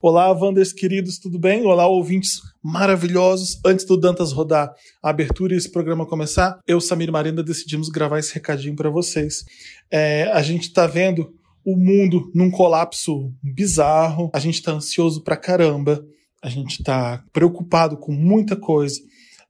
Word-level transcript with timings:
Olá, 0.00 0.30
Wanders 0.30 0.72
queridos, 0.72 1.18
tudo 1.18 1.40
bem? 1.40 1.66
Olá, 1.66 1.88
ouvintes 1.88 2.40
maravilhosos. 2.62 3.60
Antes 3.66 3.84
do 3.84 3.96
Dantas 3.96 4.30
rodar 4.30 4.72
a 5.02 5.10
abertura 5.10 5.52
e 5.52 5.56
esse 5.56 5.68
programa 5.72 6.06
começar, 6.06 6.60
eu, 6.68 6.80
Samir 6.80 7.10
Marina, 7.10 7.42
decidimos 7.42 7.88
gravar 7.88 8.20
esse 8.20 8.32
recadinho 8.32 8.76
para 8.76 8.88
vocês. 8.90 9.44
É, 9.90 10.30
a 10.32 10.40
gente 10.40 10.68
está 10.68 10.86
vendo 10.86 11.34
o 11.64 11.76
mundo 11.76 12.30
num 12.32 12.48
colapso 12.48 13.34
bizarro, 13.42 14.30
a 14.32 14.38
gente 14.38 14.54
está 14.54 14.70
ansioso 14.70 15.24
pra 15.24 15.36
caramba, 15.36 16.00
a 16.40 16.48
gente 16.48 16.78
está 16.78 17.24
preocupado 17.32 17.96
com 17.96 18.12
muita 18.12 18.54
coisa, 18.54 19.00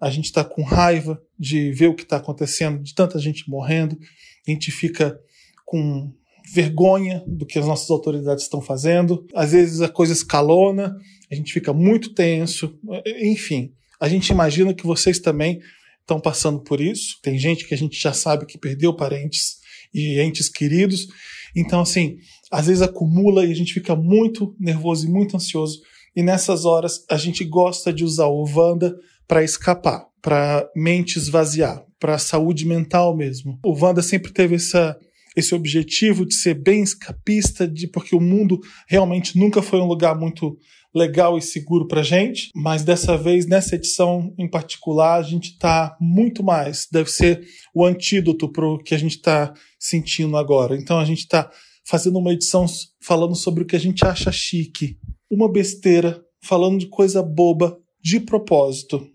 a 0.00 0.08
gente 0.08 0.24
está 0.24 0.42
com 0.42 0.62
raiva 0.62 1.20
de 1.38 1.72
ver 1.72 1.88
o 1.88 1.94
que 1.94 2.04
está 2.04 2.16
acontecendo, 2.16 2.82
de 2.82 2.94
tanta 2.94 3.18
gente 3.18 3.50
morrendo, 3.50 3.98
a 4.46 4.50
gente 4.50 4.70
fica 4.70 5.20
com 5.66 6.10
vergonha 6.52 7.22
do 7.26 7.44
que 7.44 7.58
as 7.58 7.66
nossas 7.66 7.90
autoridades 7.90 8.44
estão 8.44 8.60
fazendo. 8.60 9.26
Às 9.34 9.52
vezes 9.52 9.80
a 9.80 9.88
coisa 9.88 10.12
escalona, 10.12 10.96
a 11.30 11.34
gente 11.34 11.52
fica 11.52 11.72
muito 11.72 12.14
tenso. 12.14 12.78
Enfim, 13.22 13.72
a 14.00 14.08
gente 14.08 14.30
imagina 14.30 14.74
que 14.74 14.86
vocês 14.86 15.18
também 15.18 15.60
estão 16.00 16.20
passando 16.20 16.60
por 16.60 16.80
isso. 16.80 17.18
Tem 17.22 17.38
gente 17.38 17.66
que 17.66 17.74
a 17.74 17.78
gente 17.78 18.00
já 18.00 18.12
sabe 18.12 18.46
que 18.46 18.58
perdeu 18.58 18.94
parentes 18.94 19.58
e 19.92 20.20
entes 20.20 20.48
queridos. 20.48 21.08
Então, 21.54 21.80
assim, 21.80 22.16
às 22.50 22.66
vezes 22.66 22.82
acumula 22.82 23.44
e 23.44 23.52
a 23.52 23.54
gente 23.54 23.74
fica 23.74 23.94
muito 23.94 24.54
nervoso 24.58 25.06
e 25.06 25.10
muito 25.10 25.36
ansioso. 25.36 25.80
E 26.16 26.22
nessas 26.22 26.64
horas 26.64 27.04
a 27.10 27.16
gente 27.16 27.44
gosta 27.44 27.92
de 27.92 28.04
usar 28.04 28.26
o 28.26 28.44
Wanda 28.44 28.96
para 29.26 29.44
escapar, 29.44 30.06
para 30.22 30.68
mente 30.74 31.18
esvaziar, 31.18 31.84
para 32.00 32.18
saúde 32.18 32.64
mental 32.64 33.14
mesmo. 33.14 33.58
O 33.64 33.72
Wanda 33.72 34.02
sempre 34.02 34.32
teve 34.32 34.54
essa 34.54 34.98
esse 35.38 35.54
objetivo 35.54 36.26
de 36.26 36.34
ser 36.34 36.54
bem 36.54 36.82
escapista, 36.82 37.66
de 37.66 37.86
porque 37.86 38.14
o 38.14 38.20
mundo 38.20 38.58
realmente 38.88 39.38
nunca 39.38 39.62
foi 39.62 39.80
um 39.80 39.86
lugar 39.86 40.18
muito 40.18 40.58
legal 40.94 41.38
e 41.38 41.42
seguro 41.42 41.86
para 41.86 42.02
gente, 42.02 42.50
mas 42.54 42.82
dessa 42.82 43.16
vez 43.16 43.46
nessa 43.46 43.76
edição 43.76 44.34
em 44.38 44.48
particular 44.48 45.18
a 45.18 45.22
gente 45.22 45.52
está 45.52 45.96
muito 46.00 46.42
mais. 46.42 46.86
Deve 46.90 47.10
ser 47.10 47.46
o 47.74 47.84
antídoto 47.84 48.50
para 48.50 48.66
o 48.66 48.78
que 48.78 48.94
a 48.94 48.98
gente 48.98 49.16
está 49.16 49.52
sentindo 49.78 50.36
agora. 50.36 50.76
Então 50.76 50.98
a 50.98 51.04
gente 51.04 51.20
está 51.20 51.50
fazendo 51.86 52.18
uma 52.18 52.32
edição 52.32 52.66
falando 53.00 53.36
sobre 53.36 53.62
o 53.62 53.66
que 53.66 53.76
a 53.76 53.80
gente 53.80 54.04
acha 54.04 54.32
chique, 54.32 54.98
uma 55.30 55.50
besteira, 55.50 56.20
falando 56.42 56.78
de 56.78 56.88
coisa 56.88 57.22
boba 57.22 57.78
de 58.02 58.18
propósito. 58.18 59.06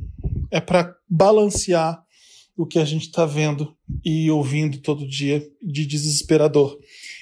É 0.52 0.61
para 0.61 0.95
balancear 1.09 2.03
o 2.56 2.66
que 2.66 2.80
a 2.80 2.86
gente 2.86 3.08
está 3.08 3.26
vendo 3.26 3.76
e 4.06 4.30
ouvindo 4.30 4.78
todo 4.80 5.08
dia 5.08 5.44
de 5.62 5.86
desesperador. 5.86 6.78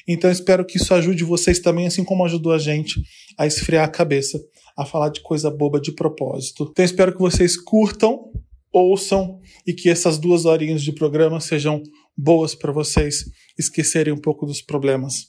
Então 0.08 0.30
espero 0.30 0.66
que 0.66 0.78
isso 0.78 0.94
ajude 0.94 1.24
vocês 1.24 1.60
também, 1.60 1.88
assim 1.88 2.04
como 2.04 2.26
ajudou 2.26 2.52
a 2.52 2.58
gente 2.58 3.02
a 3.38 3.48
esfriar 3.48 3.86
a 3.86 3.92
cabeça, 3.92 4.40
a 4.78 4.86
falar 4.86 5.10
de 5.10 5.22
coisa 5.22 5.50
boba 5.50 5.80
de 5.80 5.94
propósito. 5.94 6.68
Então 6.72 6.84
espero 6.84 7.14
que 7.14 7.20
vocês 7.20 7.56
curtam, 7.56 8.32
ouçam 8.74 9.40
e 9.66 9.74
que 9.74 9.90
essas 9.90 10.18
duas 10.18 10.46
horinhas 10.46 10.82
de 10.82 10.92
programa 10.92 11.40
sejam 11.40 11.82
boas 12.18 12.54
para 12.54 12.72
vocês 12.72 13.24
esquecerem 13.58 14.14
um 14.14 14.18
pouco 14.18 14.46
dos 14.46 14.62
problemas, 14.62 15.28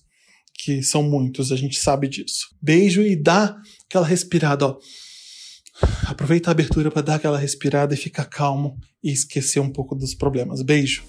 que 0.54 0.82
são 0.82 1.02
muitos, 1.02 1.52
a 1.52 1.56
gente 1.56 1.78
sabe 1.78 2.08
disso. 2.08 2.48
Beijo 2.60 3.02
e 3.02 3.16
dá 3.16 3.56
aquela 3.86 4.06
respirada, 4.06 4.66
ó. 4.66 4.78
Aproveita 6.06 6.50
a 6.50 6.52
abertura 6.52 6.90
para 6.90 7.02
dar 7.02 7.14
aquela 7.16 7.38
respirada 7.38 7.94
e 7.94 7.96
ficar 7.96 8.26
calmo 8.26 8.76
e 9.02 9.10
esquecer 9.10 9.60
um 9.60 9.70
pouco 9.70 9.94
dos 9.94 10.14
problemas. 10.14 10.62
Beijo. 10.62 11.02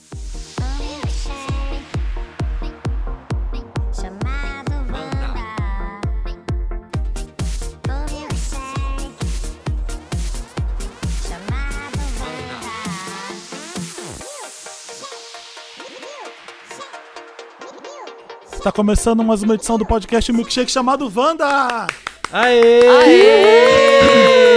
Está 18.64 18.72
começando 18.72 19.22
mais 19.26 19.44
uma 19.44 19.56
edição 19.56 19.78
do 19.78 19.86
podcast 19.86 20.32
Milkshake 20.32 20.72
chamado 20.72 21.12
Wanda! 21.14 21.86
Aê! 22.32 22.88
Aê! 22.88 23.93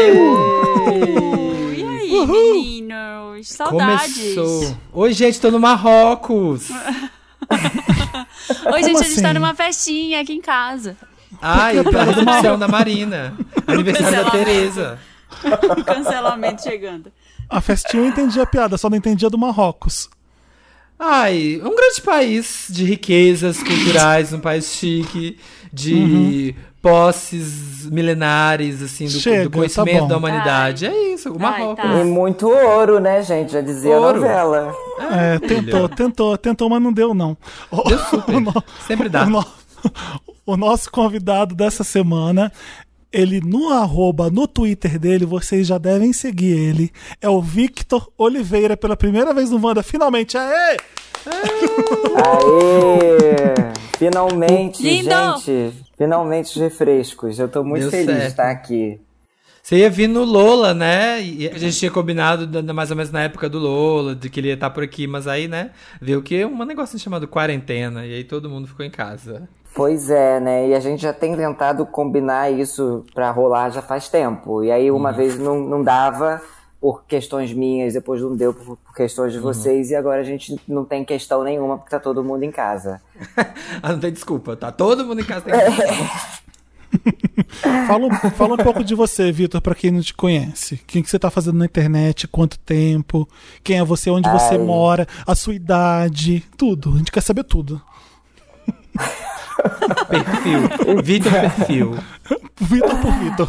E 0.06 1.84
aí, 1.84 2.12
Uhul! 2.12 2.54
meninos? 2.54 3.48
Saudades! 3.48 4.34
Começou! 4.34 4.76
Oi, 4.92 5.12
gente, 5.12 5.40
tô 5.40 5.50
no 5.50 5.58
Marrocos! 5.58 6.70
Oi, 8.72 8.82
gente, 8.84 8.96
assim? 8.96 9.04
a 9.04 9.08
gente 9.08 9.22
tá 9.22 9.28
assim? 9.30 9.34
numa 9.34 9.54
festinha 9.54 10.20
aqui 10.20 10.32
em 10.32 10.40
casa. 10.40 10.96
Ai, 11.42 11.82
pela 11.82 12.04
recepção 12.04 12.56
da 12.56 12.68
Marina. 12.68 13.36
Aniversário 13.66 14.24
da 14.24 14.30
Tereza. 14.30 14.98
Cancelamento 15.84 16.62
chegando. 16.62 17.10
A 17.50 17.60
festinha 17.60 18.04
eu 18.04 18.08
entendi 18.08 18.40
a 18.40 18.46
piada, 18.46 18.78
só 18.78 18.88
não 18.88 18.96
entendi 18.96 19.26
a 19.26 19.28
do 19.28 19.36
Marrocos. 19.36 20.08
Ai, 20.98 21.60
um 21.62 21.74
grande 21.74 22.00
país 22.00 22.68
de 22.70 22.84
riquezas 22.84 23.60
culturais, 23.62 24.32
um 24.32 24.40
país 24.40 24.72
chique, 24.72 25.38
de 25.72 25.94
uhum 25.94 26.54
posses 26.86 27.88
milenares, 27.90 28.80
assim, 28.80 29.06
do, 29.06 29.10
Chega, 29.10 29.44
do 29.44 29.50
tá 29.50 29.56
conhecimento 29.58 30.02
tá 30.02 30.06
da 30.06 30.16
humanidade. 30.16 30.86
Ai. 30.86 30.94
É 30.94 31.14
isso, 31.14 31.32
o 31.32 31.38
Marrocos. 31.38 31.84
Tá. 31.84 32.00
E 32.00 32.04
muito 32.04 32.48
ouro, 32.48 33.00
né, 33.00 33.22
gente? 33.22 33.52
Já 33.52 33.60
dizia 33.60 33.96
ouro. 33.96 34.10
a 34.10 34.12
novela. 34.12 34.74
É, 35.00 35.34
é 35.34 35.38
tentou, 35.40 35.88
tentou, 35.88 36.38
tentou, 36.38 36.70
mas 36.70 36.80
não 36.80 36.92
deu, 36.92 37.12
não. 37.12 37.36
Deu 37.86 37.98
super. 37.98 38.36
Sempre 38.86 39.08
dá. 39.08 39.26
O 40.46 40.56
nosso 40.56 40.88
convidado 40.92 41.56
dessa 41.56 41.82
semana 41.82 42.52
ele 43.16 43.40
no 43.40 43.70
arroba, 43.70 44.28
no 44.30 44.46
Twitter 44.46 44.98
dele, 44.98 45.24
vocês 45.24 45.66
já 45.66 45.78
devem 45.78 46.12
seguir 46.12 46.52
ele. 46.52 46.92
É 47.20 47.28
o 47.28 47.40
Victor 47.40 48.12
Oliveira, 48.18 48.76
pela 48.76 48.94
primeira 48.96 49.32
vez 49.32 49.50
no 49.50 49.64
Wanda. 49.64 49.82
Finalmente, 49.82 50.36
aê! 50.36 50.76
Aê! 52.14 53.54
Finalmente, 53.96 54.82
Lindo! 54.82 55.38
gente. 55.38 55.72
Finalmente 55.96 56.46
os 56.50 56.56
refrescos. 56.56 57.38
Eu 57.38 57.48
tô 57.48 57.64
muito 57.64 57.82
Deu 57.82 57.90
feliz 57.90 58.06
certo. 58.06 58.20
de 58.20 58.26
estar 58.26 58.50
aqui. 58.50 59.00
Você 59.62 59.78
ia 59.78 59.90
vir 59.90 60.08
no 60.08 60.22
Lola, 60.22 60.74
né? 60.74 61.20
E 61.20 61.48
a 61.48 61.58
gente 61.58 61.76
tinha 61.76 61.90
combinado 61.90 62.46
mais 62.72 62.90
ou 62.90 62.96
menos 62.96 63.10
na 63.10 63.22
época 63.22 63.48
do 63.48 63.58
Lola, 63.58 64.14
de 64.14 64.28
que 64.28 64.38
ele 64.38 64.48
ia 64.48 64.54
estar 64.54 64.70
por 64.70 64.84
aqui, 64.84 65.06
mas 65.06 65.26
aí, 65.26 65.48
né, 65.48 65.70
viu 66.00 66.22
que 66.22 66.44
um 66.44 66.64
negócio 66.64 66.96
chamado 67.00 67.26
quarentena, 67.26 68.06
e 68.06 68.14
aí 68.14 68.22
todo 68.22 68.48
mundo 68.48 68.68
ficou 68.68 68.86
em 68.86 68.90
casa. 68.90 69.48
Pois 69.76 70.08
é, 70.08 70.40
né? 70.40 70.68
E 70.68 70.74
a 70.74 70.80
gente 70.80 71.02
já 71.02 71.12
tem 71.12 71.36
tentado 71.36 71.84
combinar 71.84 72.50
isso 72.50 73.04
pra 73.14 73.30
rolar 73.30 73.68
já 73.68 73.82
faz 73.82 74.08
tempo. 74.08 74.64
E 74.64 74.72
aí 74.72 74.90
uma 74.90 75.10
uhum. 75.10 75.16
vez 75.16 75.38
não, 75.38 75.60
não 75.60 75.84
dava, 75.84 76.40
por 76.80 77.04
questões 77.04 77.52
minhas, 77.52 77.92
depois 77.92 78.22
não 78.22 78.34
deu 78.34 78.54
por, 78.54 78.78
por 78.78 78.94
questões 78.94 79.34
de 79.34 79.38
uhum. 79.38 79.44
vocês, 79.44 79.88
uhum. 79.88 79.92
e 79.92 79.96
agora 79.96 80.22
a 80.22 80.24
gente 80.24 80.58
não 80.66 80.82
tem 80.82 81.04
questão 81.04 81.44
nenhuma 81.44 81.76
porque 81.76 81.90
tá 81.90 82.00
todo 82.00 82.24
mundo 82.24 82.42
em 82.42 82.50
casa. 82.50 83.02
ah, 83.82 83.92
não 83.92 84.00
tem 84.00 84.10
desculpa, 84.10 84.56
tá 84.56 84.72
todo 84.72 85.04
mundo 85.04 85.20
em 85.20 85.24
casa. 85.24 85.42
Tem 85.42 85.54
fala, 87.86 88.14
fala 88.30 88.54
um 88.54 88.64
pouco 88.64 88.82
de 88.82 88.94
você, 88.94 89.30
Vitor, 89.30 89.60
para 89.60 89.74
quem 89.74 89.90
não 89.90 90.00
te 90.00 90.14
conhece. 90.14 90.80
Quem 90.86 91.02
que 91.02 91.10
você 91.10 91.18
tá 91.18 91.28
fazendo 91.30 91.58
na 91.58 91.66
internet, 91.66 92.26
quanto 92.26 92.58
tempo, 92.60 93.28
quem 93.62 93.78
é 93.78 93.84
você, 93.84 94.08
onde 94.08 94.26
Ai. 94.26 94.38
você 94.38 94.56
mora, 94.56 95.06
a 95.26 95.34
sua 95.34 95.54
idade, 95.54 96.42
tudo. 96.56 96.94
A 96.94 96.96
gente 96.96 97.12
quer 97.12 97.20
saber 97.20 97.44
tudo. 97.44 97.78
perfil. 100.08 101.02
Vitor 101.02 101.32
Perfil. 101.32 101.94
Vitor 102.60 103.00
por 103.00 103.12
Vitor. 103.12 103.48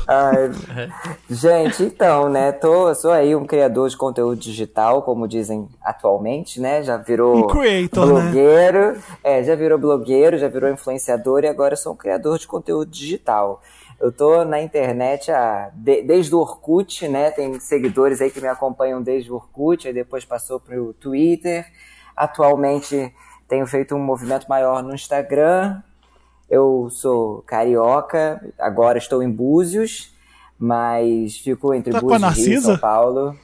Gente, 1.29 1.83
então, 1.83 2.29
né? 2.29 2.51
Tô, 2.51 2.93
sou 2.93 3.11
aí 3.11 3.35
um 3.35 3.45
criador 3.45 3.89
de 3.89 3.97
conteúdo 3.97 4.39
digital, 4.39 5.01
como 5.01 5.27
dizem 5.27 5.67
atualmente, 5.81 6.59
né? 6.59 6.83
Já 6.83 6.97
virou 6.97 7.37
um 7.37 7.47
creator, 7.47 8.05
né? 8.05 8.21
blogueiro. 8.21 8.91
Né? 8.93 9.01
É, 9.23 9.43
já 9.43 9.55
virou 9.55 9.77
blogueiro, 9.77 10.37
já 10.37 10.47
virou 10.47 10.69
influenciador 10.69 11.43
e 11.43 11.47
agora 11.47 11.75
sou 11.75 11.93
um 11.93 11.97
criador 11.97 12.37
de 12.37 12.47
conteúdo 12.47 12.89
digital. 12.91 13.61
Eu 13.99 14.11
tô 14.11 14.45
na 14.45 14.61
internet 14.61 15.31
a, 15.31 15.71
de, 15.73 16.03
desde 16.03 16.33
o 16.35 16.39
Orkut, 16.39 17.07
né? 17.07 17.31
Tem 17.31 17.59
seguidores 17.59 18.21
aí 18.21 18.29
que 18.29 18.39
me 18.39 18.47
acompanham 18.47 19.01
desde 19.01 19.31
o 19.31 19.35
Orkut, 19.35 19.87
aí 19.87 19.93
depois 19.93 20.23
passou 20.23 20.59
pro 20.59 20.93
Twitter. 20.93 21.65
Atualmente 22.15 23.13
tenho 23.47 23.65
feito 23.65 23.95
um 23.95 23.99
movimento 23.99 24.47
maior 24.47 24.83
no 24.83 24.93
Instagram, 24.93 25.81
eu 26.49 26.89
sou 26.89 27.43
carioca, 27.45 28.41
agora 28.57 28.97
estou 28.97 29.21
em 29.21 29.29
Búzios, 29.29 30.11
mas 30.57 31.37
fico 31.37 31.73
entre 31.73 31.91
tá 31.91 32.01
Búzios 32.01 32.37
e 32.37 32.61
São 32.61 32.77
Paulo. 32.77 33.35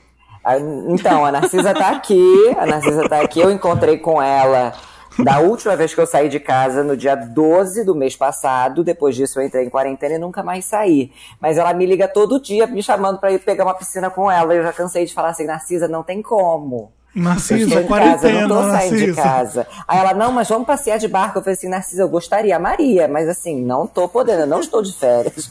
Ah, 0.43 0.57
então, 0.59 1.25
a 1.25 1.31
Narcisa 1.31 1.73
tá 1.73 1.89
aqui, 1.89 2.53
a 2.57 2.65
Narcisa 2.65 3.07
tá 3.07 3.21
aqui, 3.21 3.39
eu 3.39 3.51
encontrei 3.51 3.97
com 3.97 4.21
ela 4.21 4.73
da 5.21 5.39
última 5.39 5.75
vez 5.75 5.93
que 5.93 6.01
eu 6.01 6.07
saí 6.07 6.27
de 6.27 6.39
casa, 6.39 6.83
no 6.83 6.97
dia 6.97 7.15
12 7.15 7.83
do 7.83 7.95
mês 7.95 8.15
passado. 8.15 8.83
Depois 8.83 9.15
disso, 9.15 9.39
eu 9.39 9.45
entrei 9.45 9.65
em 9.65 9.69
quarentena 9.69 10.15
e 10.15 10.17
nunca 10.17 10.41
mais 10.41 10.65
saí. 10.65 11.11
Mas 11.39 11.57
ela 11.57 11.73
me 11.73 11.85
liga 11.85 12.07
todo 12.07 12.41
dia 12.41 12.65
me 12.65 12.81
chamando 12.81 13.19
para 13.19 13.31
ir 13.31 13.39
pegar 13.39 13.63
uma 13.63 13.75
piscina 13.75 14.09
com 14.09 14.31
ela. 14.31 14.53
Eu 14.55 14.63
já 14.63 14.73
cansei 14.73 15.05
de 15.05 15.13
falar 15.13 15.29
assim, 15.29 15.45
Narcisa, 15.45 15.87
não 15.87 16.03
tem 16.03 16.21
como. 16.21 16.91
Narcisa, 17.15 17.83
quarentena, 17.83 18.33
casa, 18.33 18.47
não 18.47 18.61
tô 18.63 18.69
saindo 18.71 18.97
de 18.97 19.13
casa. 19.13 19.67
Aí 19.87 19.99
ela, 19.99 20.13
não, 20.13 20.31
mas 20.31 20.49
vamos 20.49 20.65
passear 20.65 20.97
de 20.97 21.07
barco. 21.07 21.37
Eu 21.37 21.43
falei 21.43 21.53
assim, 21.53 21.69
Narcisa, 21.69 22.01
eu 22.01 22.09
gostaria, 22.09 22.57
Maria, 22.57 23.07
mas 23.07 23.29
assim, 23.29 23.63
não 23.63 23.85
tô 23.85 24.07
podendo, 24.09 24.41
eu 24.41 24.47
não 24.47 24.59
estou 24.59 24.81
de 24.81 24.93
férias. 24.93 25.49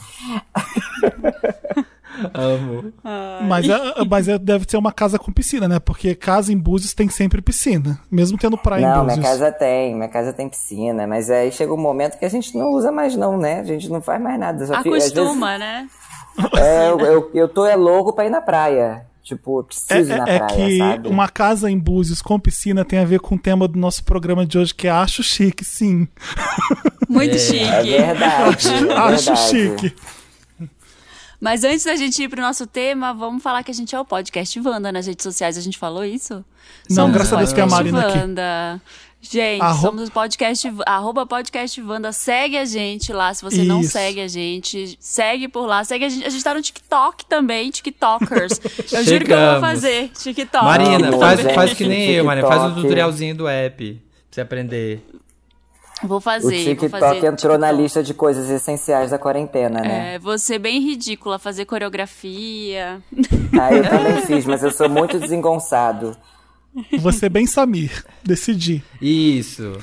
Amo. 2.35 2.93
Mas, 3.49 3.69
é, 3.69 4.05
mas 4.09 4.29
é, 4.29 4.39
deve 4.39 4.67
ser 4.69 4.77
uma 4.77 4.93
casa 4.93 5.19
com 5.19 5.33
piscina, 5.33 5.67
né? 5.67 5.79
Porque 5.79 6.15
casa 6.15 6.53
em 6.53 6.59
Búzios 6.59 6.93
tem 6.95 7.09
sempre 7.09 7.41
piscina, 7.41 7.99
mesmo 8.11 8.37
tendo 8.37 8.59
praia 8.59 8.83
não, 8.83 8.89
em 8.89 9.07
Búzios. 9.07 9.17
Não, 9.17 9.23
minha 9.23 9.33
casa 9.33 9.53
tem, 9.53 9.95
minha 9.95 10.09
casa 10.09 10.33
tem 10.33 10.49
piscina, 10.49 11.07
mas 11.07 11.31
aí 11.31 11.51
chega 11.51 11.73
um 11.73 11.81
momento 11.81 12.19
que 12.19 12.25
a 12.25 12.29
gente 12.29 12.57
não 12.57 12.71
usa 12.73 12.93
mais 12.93 13.17
não, 13.17 13.39
né? 13.39 13.61
A 13.61 13.65
gente 13.65 13.89
não 13.89 14.03
faz 14.03 14.21
mais 14.21 14.39
nada. 14.39 14.67
Só 14.67 14.75
Acostuma, 14.75 15.59
vezes, 15.59 15.61
né? 15.61 15.89
É, 16.57 16.91
eu, 16.91 17.01
eu, 17.01 17.31
eu 17.35 17.49
tô 17.49 17.67
é 17.67 17.77
louco 17.77 18.13
pra 18.13 18.27
ir 18.27 18.31
na 18.31 18.41
praia. 18.41 19.07
Tipo, 19.23 19.63
preciso 19.63 19.93
é, 19.93 20.01
ir 20.01 20.19
na 20.19 20.29
é 20.29 20.39
praia, 20.39 20.57
que 20.57 20.79
sabe? 20.79 21.09
uma 21.09 21.29
casa 21.29 21.71
em 21.71 21.79
Búzios 21.79 22.21
com 22.21 22.41
piscina 22.41 22.85
tem 22.85 22.99
a 22.99 23.05
ver 23.05 23.21
com 23.21 23.37
o 23.37 23.39
tema 23.39 23.69
do 23.69 23.79
nosso 23.79 24.03
programa 24.03 24.45
de 24.45 24.59
hoje, 24.59 24.75
que 24.75 24.89
é 24.89 24.91
Acho 24.91 25.23
Chique, 25.23 25.65
sim. 25.65 26.09
Muito 27.09 27.37
é, 27.37 27.39
chique. 27.39 27.65
É 27.65 27.83
verdade. 27.83 28.69
acho, 28.69 28.91
é 28.91 28.95
acho 28.95 29.37
chique. 29.49 29.95
Mas 31.41 31.65
antes 31.65 31.85
da 31.85 31.97
gente 31.97 32.23
ir 32.23 32.29
pro 32.29 32.41
nosso 32.41 32.67
tema, 32.67 33.13
vamos 33.13 33.43
falar 33.43 33.65
que 33.65 33.71
a 33.73 33.75
gente 33.75 33.93
é 33.95 33.99
o 33.99 34.05
podcast 34.05 34.61
Wanda 34.61 34.93
nas 34.93 35.09
redes 35.09 35.25
sociais. 35.25 35.59
A 35.59 35.61
gente 35.61 35.77
falou 35.77 36.05
isso? 36.05 36.45
Não, 36.89 36.97
Somos 36.97 37.13
graças 37.15 37.33
a 37.33 37.37
Deus 37.39 37.53
que 37.53 37.61
é 37.61 37.65
a 37.65 37.67
Marina 37.67 38.07
Wanda. 38.07 38.75
aqui. 38.75 38.83
Gente, 39.25 39.63
Arro... 39.63 39.81
somos 39.81 40.09
o 40.09 40.13
podcast, 40.13 40.69
arroba 40.85 41.25
podcast 41.25 41.81
Wanda. 41.81 42.11
Segue 42.11 42.59
a 42.59 42.65
gente 42.65 43.13
lá, 43.13 43.33
se 43.33 43.41
você 43.41 43.59
Isso. 43.59 43.67
não 43.67 43.81
segue 43.85 44.21
a 44.21 44.27
gente. 44.27 44.97
Segue 44.99 45.47
por 45.47 45.65
lá. 45.65 45.85
Segue 45.85 46.05
a 46.05 46.09
gente. 46.09 46.27
A 46.27 46.29
gente 46.29 46.43
tá 46.43 46.53
no 46.53 46.61
TikTok 46.61 47.25
também, 47.27 47.71
TikTokers. 47.71 48.61
eu 48.93 49.05
juro 49.05 49.25
que 49.25 49.33
eu 49.33 49.53
vou 49.53 49.61
fazer 49.61 50.09
TikTok. 50.09 50.65
Marina, 50.65 51.13
faz, 51.17 51.41
faz 51.55 51.73
que 51.73 51.87
nem 51.87 52.11
eu, 52.11 52.25
Marina. 52.25 52.49
Faz 52.49 52.73
um 52.73 52.75
tutorialzinho 52.75 53.37
do 53.37 53.47
app 53.47 53.93
pra 53.95 54.03
você 54.29 54.41
aprender. 54.41 55.07
Vou 56.03 56.21
fazer. 56.21 56.57
O 56.57 56.65
TikTok 56.65 56.91
fazer 56.91 57.17
entrou 57.19 57.33
TikTok. 57.33 57.59
na 57.59 57.71
lista 57.71 58.03
de 58.03 58.13
coisas 58.13 58.51
essenciais 58.51 59.13
da 59.13 59.19
quarentena, 59.21 59.83
né? 59.83 60.15
É, 60.17 60.19
você 60.19 60.59
bem 60.59 60.81
ridícula, 60.81 61.39
fazer 61.39 61.65
coreografia. 61.65 63.01
Ah, 63.57 63.73
eu 63.73 63.85
também 63.89 64.27
fiz, 64.27 64.45
mas 64.47 64.65
eu 64.65 64.73
sou 64.73 64.89
muito 64.89 65.21
desengonçado. 65.21 66.17
Você 66.99 67.29
bem 67.29 67.47
Samir, 67.47 68.05
decidi. 68.25 68.83
Isso. 69.01 69.77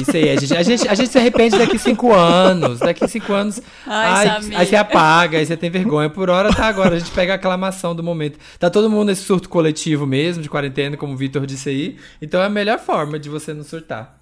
Isso 0.00 0.16
aí. 0.16 0.30
A 0.30 0.36
gente, 0.36 0.56
a 0.56 0.62
gente, 0.62 0.88
a 0.88 0.94
gente 0.94 1.10
se 1.10 1.18
arrepende 1.18 1.58
daqui 1.58 1.76
cinco 1.76 2.12
anos. 2.12 2.78
Daqui 2.78 3.08
cinco 3.08 3.32
anos. 3.32 3.60
Ai, 3.84 4.28
ai 4.28 4.54
aí 4.54 4.66
você 4.66 4.76
apaga, 4.76 5.38
aí 5.38 5.46
você 5.46 5.56
tem 5.56 5.70
vergonha. 5.70 6.08
Por 6.08 6.30
hora 6.30 6.54
tá 6.54 6.66
agora. 6.66 6.94
A 6.94 6.98
gente 6.98 7.10
pega 7.10 7.32
a 7.32 7.36
aclamação 7.36 7.96
do 7.96 8.02
momento. 8.02 8.38
Tá 8.60 8.70
todo 8.70 8.88
mundo 8.88 9.08
nesse 9.08 9.22
surto 9.22 9.48
coletivo 9.48 10.06
mesmo, 10.06 10.42
de 10.42 10.48
quarentena, 10.48 10.96
como 10.96 11.14
o 11.14 11.16
Vitor 11.16 11.44
disse 11.46 11.68
aí. 11.68 11.96
Então 12.22 12.40
é 12.40 12.46
a 12.46 12.50
melhor 12.50 12.78
forma 12.78 13.18
de 13.18 13.28
você 13.28 13.52
não 13.52 13.64
surtar. 13.64 14.16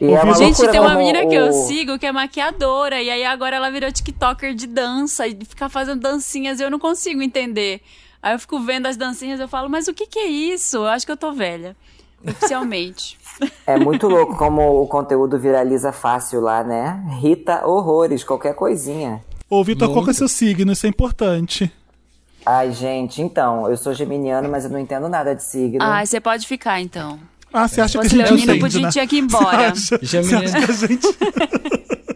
É 0.00 0.34
gente, 0.34 0.68
tem 0.68 0.80
uma 0.80 0.96
menina 0.96 1.26
que 1.26 1.34
eu 1.34 1.52
sigo 1.52 1.96
que 1.96 2.06
é 2.06 2.10
maquiadora, 2.10 3.00
e 3.00 3.08
aí 3.08 3.24
agora 3.24 3.54
ela 3.54 3.70
virou 3.70 3.92
TikToker 3.92 4.52
de 4.52 4.66
dança 4.66 5.28
e 5.28 5.38
fica 5.44 5.68
fazendo 5.68 6.00
dancinhas 6.00 6.58
e 6.58 6.64
eu 6.64 6.70
não 6.70 6.78
consigo 6.78 7.22
entender. 7.22 7.80
Aí 8.22 8.34
eu 8.34 8.38
fico 8.38 8.60
vendo 8.60 8.86
as 8.86 8.96
dancinhas 8.96 9.40
e 9.40 9.42
eu 9.42 9.48
falo, 9.48 9.68
mas 9.68 9.88
o 9.88 9.94
que 9.94 10.06
que 10.06 10.18
é 10.18 10.26
isso? 10.26 10.76
Eu 10.76 10.86
acho 10.86 11.04
que 11.04 11.10
eu 11.10 11.16
tô 11.16 11.32
velha. 11.32 11.76
Oficialmente. 12.24 13.20
É 13.66 13.78
muito 13.78 14.08
louco 14.08 14.36
como 14.36 14.82
o 14.82 14.86
conteúdo 14.86 15.38
viraliza 15.38 15.90
fácil 15.90 16.40
lá, 16.40 16.62
né? 16.62 17.02
Rita 17.18 17.66
horrores, 17.66 18.22
qualquer 18.22 18.54
coisinha. 18.54 19.24
Ô, 19.48 19.64
Vitor, 19.64 19.90
qual 19.90 20.04
que 20.04 20.10
é 20.10 20.12
seu 20.12 20.28
signo? 20.28 20.70
Isso 20.70 20.84
é 20.84 20.88
importante. 20.90 21.72
Ai, 22.44 22.72
gente, 22.72 23.22
então, 23.22 23.68
eu 23.68 23.76
sou 23.76 23.94
geminiano, 23.94 24.48
mas 24.50 24.64
eu 24.64 24.70
não 24.70 24.78
entendo 24.78 25.08
nada 25.08 25.34
de 25.34 25.42
signo. 25.42 25.78
Ah, 25.80 26.04
você 26.04 26.20
pode 26.20 26.46
ficar, 26.46 26.80
então. 26.80 27.18
Ah, 27.52 27.66
você 27.66 27.80
acha 27.80 28.00
você 28.00 28.16
que 28.16 28.22
a 28.22 28.26
gente 28.26 28.42
entende, 28.44 28.60
podia 28.60 28.82
né? 28.82 28.90
tinha 28.90 29.06
que 29.06 29.16
ir 29.16 29.20
embora. 29.20 29.74
Você 29.74 29.94
acha, 29.94 30.22
você 30.22 30.36
acha 30.36 30.66
que 30.66 30.70
a 30.70 30.86
gente... 30.86 31.06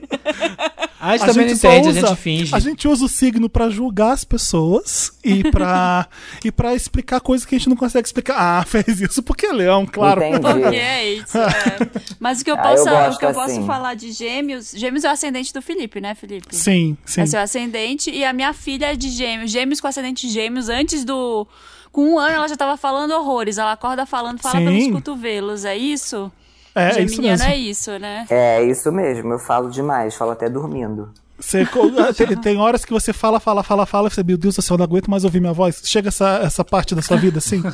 A 0.99 1.12
gente 1.12 1.23
a 1.23 1.26
também 1.26 1.49
gente 1.49 1.62
não 1.62 1.70
entende, 1.70 1.88
usa, 1.88 2.06
a 2.06 2.08
gente 2.08 2.20
finge. 2.20 2.55
A 2.55 2.58
gente 2.58 2.88
usa 2.88 3.05
o 3.05 3.08
signo 3.08 3.49
para 3.49 3.69
julgar 3.69 4.12
as 4.12 4.25
pessoas 4.25 5.12
e 5.23 5.49
para 5.50 6.08
e 6.44 6.50
para 6.50 6.75
explicar 6.75 7.20
coisas 7.20 7.46
que 7.46 7.55
a 7.55 7.58
gente 7.58 7.69
não 7.69 7.76
consegue 7.76 8.08
explicar. 8.08 8.37
Ah, 8.37 8.64
fez 8.64 9.00
isso 9.00 9.23
porque 9.23 9.46
é 9.46 9.52
leão, 9.52 9.87
claro. 9.87 10.23
Porque 10.40 10.76
é 10.76 11.14
isso. 11.14 11.37
É. 11.38 11.50
Mas 12.19 12.40
o 12.40 12.44
que 12.44 12.50
eu 12.50 12.56
posso, 12.56 12.88
ah, 12.88 13.06
eu 13.06 13.12
o 13.12 13.19
que 13.19 13.25
eu 13.25 13.28
assim. 13.28 13.40
posso 13.40 13.67
falar 13.67 13.94
de 13.94 14.11
Gêmeos, 14.11 14.73
Gêmeos 14.75 15.05
é 15.05 15.08
o 15.08 15.12
ascendente 15.12 15.52
do 15.52 15.62
Felipe, 15.62 16.00
né, 16.00 16.14
Felipe? 16.14 16.55
Sim, 16.55 16.96
sim. 17.05 17.20
É 17.20 17.26
seu 17.26 17.40
ascendente 17.40 18.11
e 18.11 18.25
a 18.25 18.32
minha 18.32 18.52
filha 18.52 18.93
é 18.93 18.96
de 18.96 19.11
Gêmeos, 19.11 19.50
Gêmeos 19.50 19.81
com 19.81 19.87
ascendente 19.87 20.28
Gêmeos 20.28 20.69
antes 20.69 21.05
do 21.05 21.46
com 21.93 22.05
um 22.12 22.19
ano 22.19 22.34
ela 22.34 22.49
já 22.49 22.56
tava 22.56 22.76
falando 22.76 23.12
horrores. 23.12 23.58
Ela 23.58 23.73
acorda 23.73 24.05
falando, 24.05 24.40
fala 24.40 24.58
sim. 24.58 24.64
pelos 24.64 24.93
cotovelos, 24.93 25.64
é 25.64 25.76
isso? 25.76 26.31
É, 26.76 26.99
é 26.99 27.02
isso 27.02 27.23
mesmo. 27.23 27.46
é 27.46 27.56
isso, 27.56 27.99
né? 27.99 28.26
É 28.28 28.62
isso 28.62 28.93
mesmo, 28.93 29.32
eu 29.32 29.38
falo 29.38 29.70
demais, 29.70 30.14
falo 30.14 30.32
até 30.32 30.49
dormindo. 30.49 31.11
Você, 31.38 31.67
tem, 32.14 32.37
tem, 32.37 32.56
horas 32.58 32.84
que 32.84 32.93
você 32.93 33.12
fala, 33.12 33.40
fala, 33.40 33.62
fala, 33.62 33.87
fala, 33.87 34.08
e 34.08 34.11
você, 34.11 34.23
meu 34.23 34.37
Deus 34.37 34.56
do 34.56 34.62
céu, 34.62 34.75
eu 34.75 34.78
não 34.78 34.84
aguento 34.84 35.11
mais 35.11 35.25
ouvir 35.25 35.40
minha 35.40 35.52
voz. 35.52 35.81
Chega 35.84 36.08
essa, 36.08 36.40
essa 36.43 36.62
parte 36.62 36.94
da 36.94 37.00
sua 37.02 37.17
vida 37.17 37.38
assim? 37.38 37.62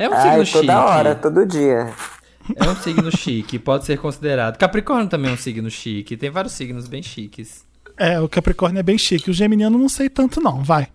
É 0.00 0.08
um 0.08 0.16
signo 0.16 0.30
Ai, 0.30 0.44
chique. 0.46 0.58
Toda 0.66 0.84
hora, 0.84 1.14
todo 1.14 1.46
dia. 1.46 1.92
É 2.56 2.68
um 2.68 2.74
signo 2.76 3.14
chique, 3.14 3.58
pode 3.58 3.84
ser 3.84 3.98
considerado. 3.98 4.56
Capricórnio 4.56 5.06
também 5.06 5.30
é 5.30 5.34
um 5.34 5.36
signo 5.36 5.70
chique, 5.70 6.16
tem 6.16 6.30
vários 6.30 6.54
signos 6.54 6.88
bem 6.88 7.02
chiques. 7.02 7.62
É, 7.98 8.18
o 8.18 8.28
Capricórnio 8.28 8.80
é 8.80 8.82
bem 8.82 8.96
chique. 8.96 9.30
O 9.30 9.34
Geminiano 9.34 9.78
não 9.78 9.88
sei 9.88 10.08
tanto, 10.08 10.40
não, 10.40 10.64
vai. 10.64 10.88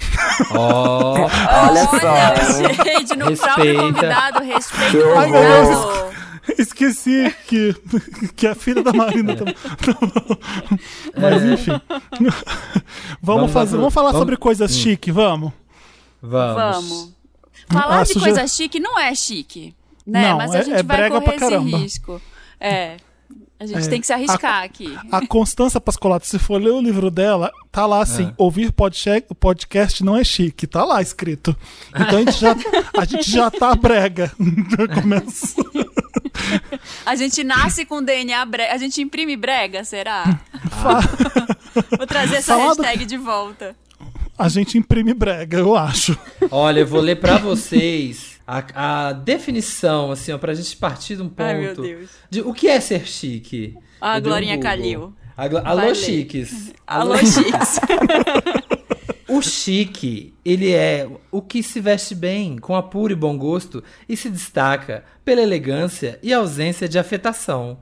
Oh, 0.54 1.14
olha 1.14 1.84
só. 1.86 2.84
Gente, 2.84 3.16
no 3.16 3.26
Respeita. 3.26 3.54
próprio 3.54 3.76
convidado, 3.78 4.44
respeita. 4.44 4.98
Esqueci 6.58 7.34
que, 7.46 7.74
que 8.36 8.46
a 8.46 8.54
filha 8.54 8.82
da 8.82 8.92
Marina 8.92 9.36
também. 9.36 9.54
Mas 11.16 11.42
é. 11.42 11.52
enfim. 11.52 11.80
Vamos, 12.20 12.34
vamos 13.22 13.52
fazer, 13.52 13.76
vamos 13.76 13.94
falar 13.94 14.12
vamos... 14.12 14.20
sobre 14.20 14.36
coisas 14.36 14.70
hum. 14.70 14.74
chique, 14.74 15.10
vamos? 15.10 15.52
Vamos. 16.22 16.56
Vamos. 16.56 17.20
Falar 17.70 18.00
ah, 18.00 18.04
de 18.04 18.14
coisa 18.14 18.48
chique 18.48 18.80
não 18.80 18.98
é 18.98 19.14
chique, 19.14 19.74
né? 20.06 20.30
Não, 20.30 20.38
Mas 20.38 20.54
a 20.54 20.58
é, 20.58 20.64
gente 20.64 20.76
é 20.76 20.82
vai 20.82 21.08
correr 21.08 21.36
esse 21.36 21.58
risco. 21.58 22.22
É. 22.58 22.96
A 23.60 23.66
gente 23.66 23.86
é, 23.86 23.90
tem 23.90 24.00
que 24.00 24.06
se 24.06 24.12
arriscar 24.14 24.62
a, 24.62 24.64
aqui. 24.64 24.96
A 25.12 25.26
Constança 25.26 25.78
Pascolato, 25.78 26.26
se 26.26 26.38
for 26.38 26.58
ler 26.58 26.70
o 26.70 26.80
livro 26.80 27.10
dela, 27.10 27.52
tá 27.70 27.84
lá 27.84 28.00
assim: 28.00 28.28
é. 28.28 28.34
ouvir 28.38 28.72
podcast 28.72 30.02
não 30.02 30.16
é 30.16 30.24
chique, 30.24 30.66
tá 30.66 30.82
lá 30.82 31.02
escrito. 31.02 31.54
Então 31.90 32.20
a 32.20 32.20
gente 32.20 32.40
já, 32.40 32.56
a 32.96 33.04
gente 33.04 33.30
já 33.30 33.50
tá 33.50 33.74
brega. 33.74 34.32
Começa. 34.94 35.56
A 37.04 37.14
gente 37.14 37.44
nasce 37.44 37.84
com 37.84 38.02
DNA 38.02 38.42
brega. 38.46 38.72
A 38.72 38.78
gente 38.78 39.02
imprime 39.02 39.36
brega, 39.36 39.84
será? 39.84 40.40
Vou 41.98 42.06
trazer 42.06 42.36
essa 42.36 42.56
Falado... 42.56 42.78
hashtag 42.78 43.04
de 43.04 43.18
volta. 43.18 43.76
A 44.38 44.48
gente 44.48 44.78
imprime 44.78 45.12
brega, 45.12 45.58
eu 45.58 45.76
acho. 45.76 46.18
Olha, 46.50 46.80
eu 46.80 46.86
vou 46.86 47.02
ler 47.02 47.16
para 47.16 47.36
vocês 47.36 48.29
a, 48.50 49.08
a, 49.08 49.12
definição, 49.12 50.10
assim, 50.10 50.32
ó, 50.32 50.38
pra 50.38 50.54
gente 50.54 50.76
partir 50.76 51.14
de 51.14 51.22
um 51.22 51.28
ponto. 51.28 51.42
Ai, 51.42 51.60
meu 51.60 51.74
Deus. 51.76 52.10
De 52.28 52.40
o 52.40 52.52
que 52.52 52.66
é 52.66 52.80
ser 52.80 53.06
chique? 53.06 53.76
A 54.00 54.18
Glorinha 54.18 54.58
Calil. 54.58 55.14
Alô, 55.36 55.94
chiques. 55.94 56.72
Alô, 56.86 57.16
chiques. 57.18 57.78
O 59.32 59.40
chique, 59.40 60.34
ele 60.44 60.72
é 60.72 61.08
o 61.30 61.40
que 61.40 61.62
se 61.62 61.80
veste 61.80 62.16
bem, 62.16 62.58
com 62.58 62.74
apuro 62.74 63.12
e 63.12 63.16
bom 63.16 63.38
gosto, 63.38 63.82
e 64.08 64.16
se 64.16 64.28
destaca 64.28 65.04
pela 65.24 65.40
elegância 65.40 66.18
e 66.20 66.32
ausência 66.32 66.88
de 66.88 66.98
afetação, 66.98 67.78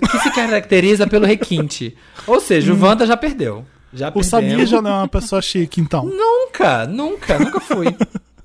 que 0.00 0.18
se 0.18 0.30
caracteriza 0.30 1.06
pelo 1.06 1.26
requinte. 1.26 1.94
Ou 2.26 2.40
seja, 2.40 2.72
o 2.72 2.74
hum. 2.74 2.82
Wanda 2.82 3.04
já 3.04 3.18
perdeu. 3.18 3.66
Já 3.92 4.10
o 4.14 4.22
Samir 4.22 4.64
já 4.64 4.80
não 4.80 4.90
é 4.90 4.94
uma 4.94 5.08
pessoa 5.08 5.42
chique, 5.42 5.78
então. 5.78 6.06
Nunca, 6.06 6.86
nunca, 6.86 7.38
nunca 7.38 7.60
fui. 7.60 7.88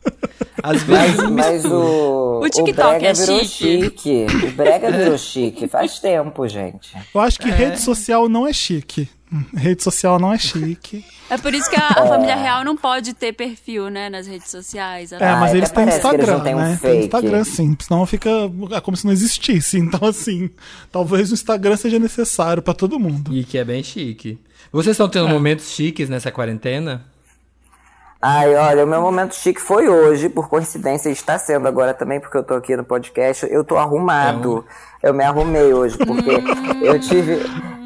Às 0.61 0.83
vezes. 0.83 1.17
Mas, 1.17 1.29
mas 1.31 1.65
o. 1.65 2.39
O 2.41 2.49
TikTok 2.49 2.71
o 2.71 2.99
brega 2.99 3.07
é 3.07 3.13
virou 3.13 3.39
chique. 3.43 3.99
chique. 3.99 4.47
O 4.47 4.51
Brega 4.51 4.91
virou 4.91 5.17
chique. 5.17 5.67
Faz 5.67 5.99
tempo, 5.99 6.47
gente. 6.47 6.95
Eu 7.13 7.21
acho 7.21 7.37
que 7.39 7.49
é. 7.49 7.53
rede 7.53 7.81
social 7.81 8.29
não 8.29 8.47
é 8.47 8.53
chique. 8.53 9.09
Rede 9.55 9.81
social 9.81 10.19
não 10.19 10.31
é 10.31 10.37
chique. 10.37 11.03
É 11.29 11.37
por 11.37 11.53
isso 11.53 11.67
que 11.67 11.75
a, 11.75 11.87
a, 11.87 12.07
família 12.07 12.35
real 12.35 12.63
não 12.63 12.77
pode 12.77 13.13
ter 13.15 13.33
perfil, 13.33 13.89
né, 13.89 14.07
nas 14.07 14.27
redes 14.27 14.51
sociais. 14.51 15.11
É, 15.11 15.17
mas 15.35 15.55
eles 15.55 15.71
têm 15.71 15.87
Instagram, 15.87 16.33
eles 16.33 16.43
né? 16.43 16.65
Um 16.65 16.77
tem 16.77 16.99
Instagram, 17.05 17.43
sim. 17.43 17.75
Senão 17.79 18.05
fica 18.05 18.29
é 18.71 18.79
como 18.79 18.95
se 18.95 19.05
não 19.05 19.11
existisse. 19.11 19.77
Então, 19.79 20.07
assim, 20.07 20.51
talvez 20.91 21.31
o 21.31 21.33
Instagram 21.33 21.75
seja 21.75 21.97
necessário 21.97 22.61
para 22.61 22.73
todo 22.73 22.99
mundo. 22.99 23.35
E 23.35 23.43
que 23.43 23.57
é 23.57 23.65
bem 23.65 23.81
chique. 23.83 24.39
Vocês 24.71 24.93
estão 24.93 25.09
tendo 25.09 25.27
é. 25.27 25.33
momentos 25.33 25.71
chiques 25.71 26.09
nessa 26.09 26.31
quarentena? 26.31 27.03
Ai, 28.25 28.55
olha, 28.55 28.85
o 28.85 28.87
meu 28.87 29.01
momento 29.01 29.35
chique 29.35 29.59
foi 29.59 29.89
hoje, 29.89 30.29
por 30.29 30.47
coincidência, 30.47 31.09
está 31.09 31.37
sendo 31.37 31.67
agora 31.67 31.93
também, 31.93 32.21
porque 32.21 32.37
eu 32.37 32.43
tô 32.43 32.53
aqui 32.53 32.73
no 32.73 32.85
podcast. 32.85 33.45
Eu 33.49 33.65
tô 33.65 33.75
arrumado. 33.75 34.65
É 35.01 35.07
um... 35.07 35.09
Eu 35.09 35.13
me 35.13 35.25
arrumei 35.25 35.73
hoje, 35.73 35.97
porque 35.97 36.31
eu 36.81 36.97
tive 37.01 37.41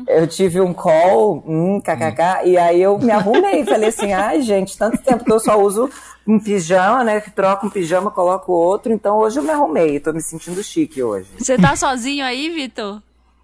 eu 0.07 0.27
tive 0.27 0.61
um 0.61 0.75
call, 0.75 1.43
um 1.43 1.81
kkk, 1.81 2.45
e 2.45 2.55
aí 2.55 2.79
eu 2.79 2.99
me 2.99 3.09
arrumei. 3.09 3.65
Falei 3.65 3.89
assim, 3.89 4.13
ai, 4.13 4.43
gente, 4.43 4.77
tanto 4.77 4.99
tempo 4.99 5.25
que 5.25 5.31
eu 5.31 5.39
só 5.39 5.59
uso 5.59 5.89
um 6.27 6.39
pijama, 6.39 7.03
né? 7.03 7.19
Que 7.19 7.31
troco 7.31 7.65
um 7.65 7.69
pijama, 7.71 8.11
coloco 8.11 8.51
outro. 8.51 8.93
Então 8.93 9.17
hoje 9.17 9.39
eu 9.39 9.43
me 9.43 9.49
arrumei. 9.49 9.99
Tô 9.99 10.13
me 10.13 10.21
sentindo 10.21 10.63
chique 10.63 11.01
hoje. 11.01 11.31
Você 11.39 11.57
tá 11.57 11.75
sozinho 11.75 12.23
aí, 12.23 12.51
Vitor? 12.51 13.01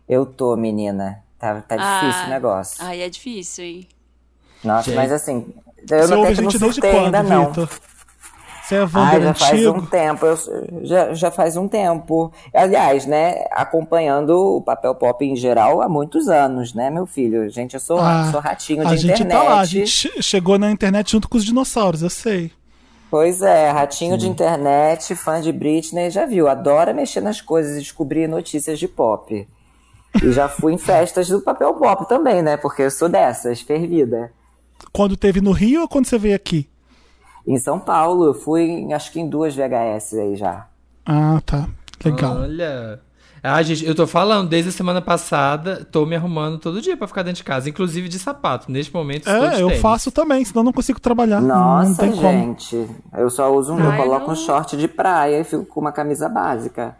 Eu 0.07 0.27
tô, 0.27 0.55
menina. 0.55 1.23
Tá, 1.39 1.59
tá 1.59 1.75
difícil 1.75 2.21
ah, 2.21 2.27
o 2.27 2.29
negócio. 2.29 2.77
Ai, 2.85 3.01
é 3.01 3.09
difícil, 3.09 3.65
hein? 3.65 3.87
Nossa, 4.63 4.91
gente. 4.91 4.95
mas 4.95 5.11
assim, 5.11 5.53
Eu 5.89 6.07
Você 6.07 6.13
ouve 6.13 6.31
a 6.31 6.33
gente 6.33 6.57
desde 6.57 6.81
quando, 6.81 7.15
ainda, 7.15 7.23
Vitor? 7.23 7.69
Você 8.63 8.75
é 8.75 8.79
Wander 8.79 9.21
já 9.21 9.29
antigo? 9.29 9.33
faz 9.35 9.67
um 9.67 9.85
tempo, 9.85 10.25
eu, 10.25 10.37
já, 10.83 11.13
já 11.13 11.31
faz 11.31 11.57
um 11.57 11.67
tempo. 11.67 12.31
Aliás, 12.53 13.05
né, 13.05 13.43
acompanhando 13.51 14.57
o 14.57 14.61
papel 14.61 14.95
pop 14.95 15.23
em 15.25 15.35
geral 15.35 15.81
há 15.81 15.89
muitos 15.89 16.29
anos, 16.29 16.73
né, 16.73 16.89
meu 16.89 17.05
filho? 17.05 17.49
Gente, 17.49 17.73
eu 17.73 17.79
sou, 17.79 17.99
ah, 17.99 18.29
sou 18.31 18.39
ratinho 18.39 18.85
de 18.85 18.95
internet. 18.95 19.11
A 19.11 19.15
gente 19.17 19.27
tá 19.27 19.43
lá, 19.43 19.59
a 19.59 19.65
gente 19.65 20.23
chegou 20.23 20.57
na 20.57 20.71
internet 20.71 21.11
junto 21.11 21.27
com 21.27 21.37
os 21.37 21.43
dinossauros, 21.43 22.01
eu 22.01 22.09
sei. 22.09 22.51
Pois 23.11 23.41
é, 23.41 23.69
ratinho 23.69 24.13
Sim. 24.13 24.19
de 24.19 24.29
internet, 24.29 25.13
fã 25.13 25.41
de 25.41 25.51
Britney, 25.51 26.09
já 26.09 26.25
viu, 26.25 26.47
adora 26.47 26.93
mexer 26.93 27.21
nas 27.21 27.41
coisas 27.41 27.75
e 27.75 27.79
descobrir 27.79 28.27
notícias 28.27 28.79
de 28.79 28.87
pop. 28.87 29.45
E 30.23 30.31
já 30.31 30.47
fui 30.47 30.73
em 30.73 30.77
festas 30.77 31.27
do 31.27 31.41
papel 31.41 31.73
pop 31.73 32.07
também, 32.07 32.41
né? 32.41 32.55
Porque 32.55 32.83
eu 32.83 32.91
sou 32.91 33.09
dessas, 33.09 33.61
fervida. 33.61 34.31
Quando 34.91 35.17
teve 35.17 35.41
no 35.41 35.51
Rio 35.51 35.81
ou 35.81 35.87
quando 35.87 36.05
você 36.05 36.17
veio 36.17 36.35
aqui? 36.35 36.69
Em 37.47 37.57
São 37.57 37.79
Paulo, 37.79 38.25
eu 38.25 38.33
fui 38.33 38.91
acho 38.93 39.11
que 39.11 39.19
em 39.19 39.27
duas 39.29 39.55
VHS 39.55 40.13
aí 40.13 40.35
já. 40.35 40.67
Ah, 41.05 41.41
tá. 41.45 41.67
Legal. 42.03 42.37
Olha. 42.37 42.99
Ah, 43.45 43.61
gente, 43.61 43.85
eu 43.85 43.93
tô 43.93 44.07
falando, 44.07 44.47
desde 44.47 44.69
a 44.69 44.71
semana 44.71 45.01
passada, 45.01 45.85
tô 45.91 46.05
me 46.05 46.15
arrumando 46.15 46.57
todo 46.57 46.81
dia 46.81 46.95
para 46.95 47.07
ficar 47.07 47.23
dentro 47.23 47.39
de 47.39 47.43
casa, 47.43 47.69
inclusive 47.69 48.07
de 48.07 48.17
sapato. 48.17 48.71
Neste 48.71 48.93
momento, 48.93 49.27
estou 49.27 49.33
É, 49.49 49.61
eu 49.61 49.67
tênis. 49.67 49.81
faço 49.81 50.11
também, 50.11 50.45
senão 50.45 50.63
não 50.63 50.71
consigo 50.71 50.97
trabalhar. 51.01 51.41
Nossa, 51.41 52.09
gente. 52.09 52.77
Como. 52.77 53.21
Eu 53.21 53.29
só 53.29 53.53
uso 53.53 53.73
um, 53.73 53.79
Ai, 53.79 53.99
eu 53.99 54.03
coloco 54.03 54.27
não... 54.27 54.33
um 54.33 54.35
short 54.37 54.77
de 54.77 54.87
praia 54.87 55.41
e 55.41 55.43
fico 55.43 55.65
com 55.65 55.81
uma 55.81 55.91
camisa 55.91 56.29
básica. 56.29 56.95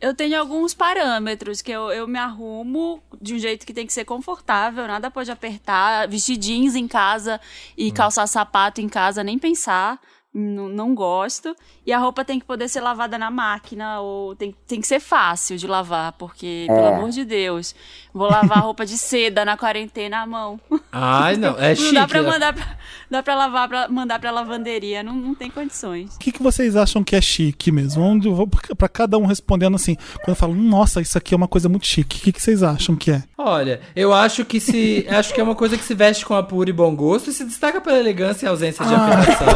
Eu 0.00 0.14
tenho 0.14 0.38
alguns 0.38 0.74
parâmetros 0.74 1.60
que 1.60 1.72
eu, 1.72 1.90
eu 1.90 2.06
me 2.06 2.18
arrumo 2.18 3.02
de 3.20 3.34
um 3.34 3.38
jeito 3.38 3.66
que 3.66 3.74
tem 3.74 3.86
que 3.86 3.92
ser 3.92 4.04
confortável, 4.04 4.86
nada 4.86 5.10
pode 5.10 5.30
apertar. 5.30 6.06
Vestir 6.08 6.36
jeans 6.36 6.76
em 6.76 6.86
casa 6.86 7.40
e 7.76 7.88
hum. 7.88 7.94
calçar 7.94 8.26
sapato 8.26 8.80
em 8.80 8.88
casa, 8.88 9.24
nem 9.24 9.38
pensar 9.38 10.00
não 10.38 10.94
gosto. 10.94 11.56
E 11.84 11.92
a 11.92 11.98
roupa 11.98 12.24
tem 12.24 12.38
que 12.38 12.46
poder 12.46 12.68
ser 12.68 12.80
lavada 12.80 13.18
na 13.18 13.30
máquina, 13.30 14.00
ou 14.00 14.36
tem, 14.36 14.54
tem 14.66 14.80
que 14.80 14.86
ser 14.86 15.00
fácil 15.00 15.56
de 15.56 15.66
lavar, 15.66 16.12
porque, 16.12 16.66
é. 16.68 16.74
pelo 16.74 16.86
amor 16.86 17.10
de 17.10 17.24
Deus, 17.24 17.74
vou 18.18 18.28
lavar 18.28 18.62
roupa 18.62 18.84
de 18.84 18.98
seda 18.98 19.44
na 19.44 19.56
quarentena 19.56 20.22
à 20.22 20.26
mão. 20.26 20.60
Ai, 20.92 21.36
não, 21.36 21.58
é 21.58 21.74
chique. 21.74 21.88
Não 21.98 22.02
dá 22.02 22.08
pra 22.08 22.22
né? 22.22 22.30
mandar 22.30 22.52
pra, 22.52 22.76
dá 23.10 23.22
pra 23.22 23.34
lavar, 23.34 23.68
pra 23.68 23.88
mandar 23.88 24.18
pra 24.18 24.30
lavanderia, 24.30 25.02
não, 25.02 25.14
não 25.14 25.34
tem 25.34 25.50
condições. 25.50 26.16
O 26.16 26.18
que, 26.18 26.32
que 26.32 26.42
vocês 26.42 26.76
acham 26.76 27.02
que 27.02 27.16
é 27.16 27.20
chique 27.20 27.72
mesmo? 27.72 28.02
Onde 28.02 28.28
pra 28.76 28.88
cada 28.88 29.16
um 29.16 29.24
respondendo 29.24 29.76
assim, 29.76 29.94
quando 30.16 30.28
eu 30.30 30.34
falo, 30.34 30.54
nossa, 30.54 31.00
isso 31.00 31.16
aqui 31.16 31.32
é 31.34 31.36
uma 31.36 31.48
coisa 31.48 31.68
muito 31.68 31.86
chique, 31.86 32.18
o 32.18 32.20
que, 32.20 32.32
que 32.32 32.42
vocês 32.42 32.62
acham 32.62 32.96
que 32.96 33.10
é? 33.10 33.22
Olha, 33.36 33.80
eu 33.94 34.12
acho 34.12 34.44
que 34.44 34.60
se. 34.60 35.06
acho 35.08 35.32
que 35.32 35.40
é 35.40 35.44
uma 35.44 35.54
coisa 35.54 35.78
que 35.78 35.84
se 35.84 35.94
veste 35.94 36.26
com 36.26 36.34
apuro 36.34 36.68
e 36.68 36.72
bom 36.72 36.94
gosto 36.94 37.30
e 37.30 37.32
se 37.32 37.44
destaca 37.44 37.80
pela 37.80 37.98
elegância 37.98 38.46
e 38.46 38.48
ausência 38.48 38.84
de 38.84 38.94
ah. 38.94 39.06
afetação. 39.06 39.48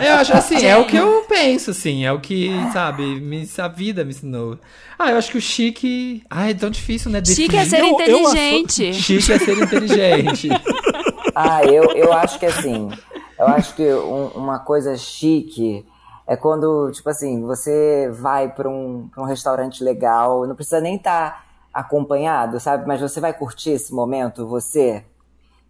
eu 0.00 0.14
acho 0.14 0.32
assim, 0.32 0.54
Gente. 0.54 0.66
é 0.66 0.76
o 0.76 0.86
que 0.86 0.96
eu 0.96 1.24
penso, 1.28 1.70
assim, 1.70 2.04
é 2.04 2.12
o 2.12 2.20
que, 2.20 2.50
sabe, 2.72 3.20
me, 3.20 3.48
a 3.58 3.68
vida 3.68 4.04
me 4.04 4.10
ensinou. 4.10 4.58
Ah, 5.02 5.12
eu 5.12 5.16
acho 5.16 5.30
que 5.30 5.38
o 5.38 5.40
chique. 5.40 6.22
Ah, 6.28 6.50
é 6.50 6.52
tão 6.52 6.68
difícil, 6.68 7.10
né? 7.10 7.24
Chique 7.24 7.56
é 7.56 7.64
ser 7.64 7.82
inteligente. 7.82 8.88
Eu, 8.88 8.92
chique 9.00 9.32
é 9.32 9.38
ser 9.38 9.56
inteligente. 9.56 10.48
ah, 11.34 11.64
eu, 11.64 11.84
eu 11.92 12.12
acho 12.12 12.38
que 12.38 12.44
assim, 12.44 12.90
eu 13.38 13.46
acho 13.46 13.74
que 13.74 13.90
um, 13.94 14.26
uma 14.34 14.58
coisa 14.58 14.94
chique 14.98 15.86
é 16.26 16.36
quando, 16.36 16.90
tipo 16.92 17.08
assim, 17.08 17.40
você 17.40 18.10
vai 18.12 18.50
para 18.50 18.68
um, 18.68 19.08
pra 19.10 19.22
um 19.22 19.26
restaurante 19.26 19.82
legal, 19.82 20.46
não 20.46 20.54
precisa 20.54 20.82
nem 20.82 20.96
estar 20.96 21.30
tá 21.30 21.44
acompanhado, 21.72 22.60
sabe? 22.60 22.86
Mas 22.86 23.00
você 23.00 23.20
vai 23.20 23.32
curtir 23.32 23.70
esse 23.70 23.94
momento, 23.94 24.46
você, 24.46 25.02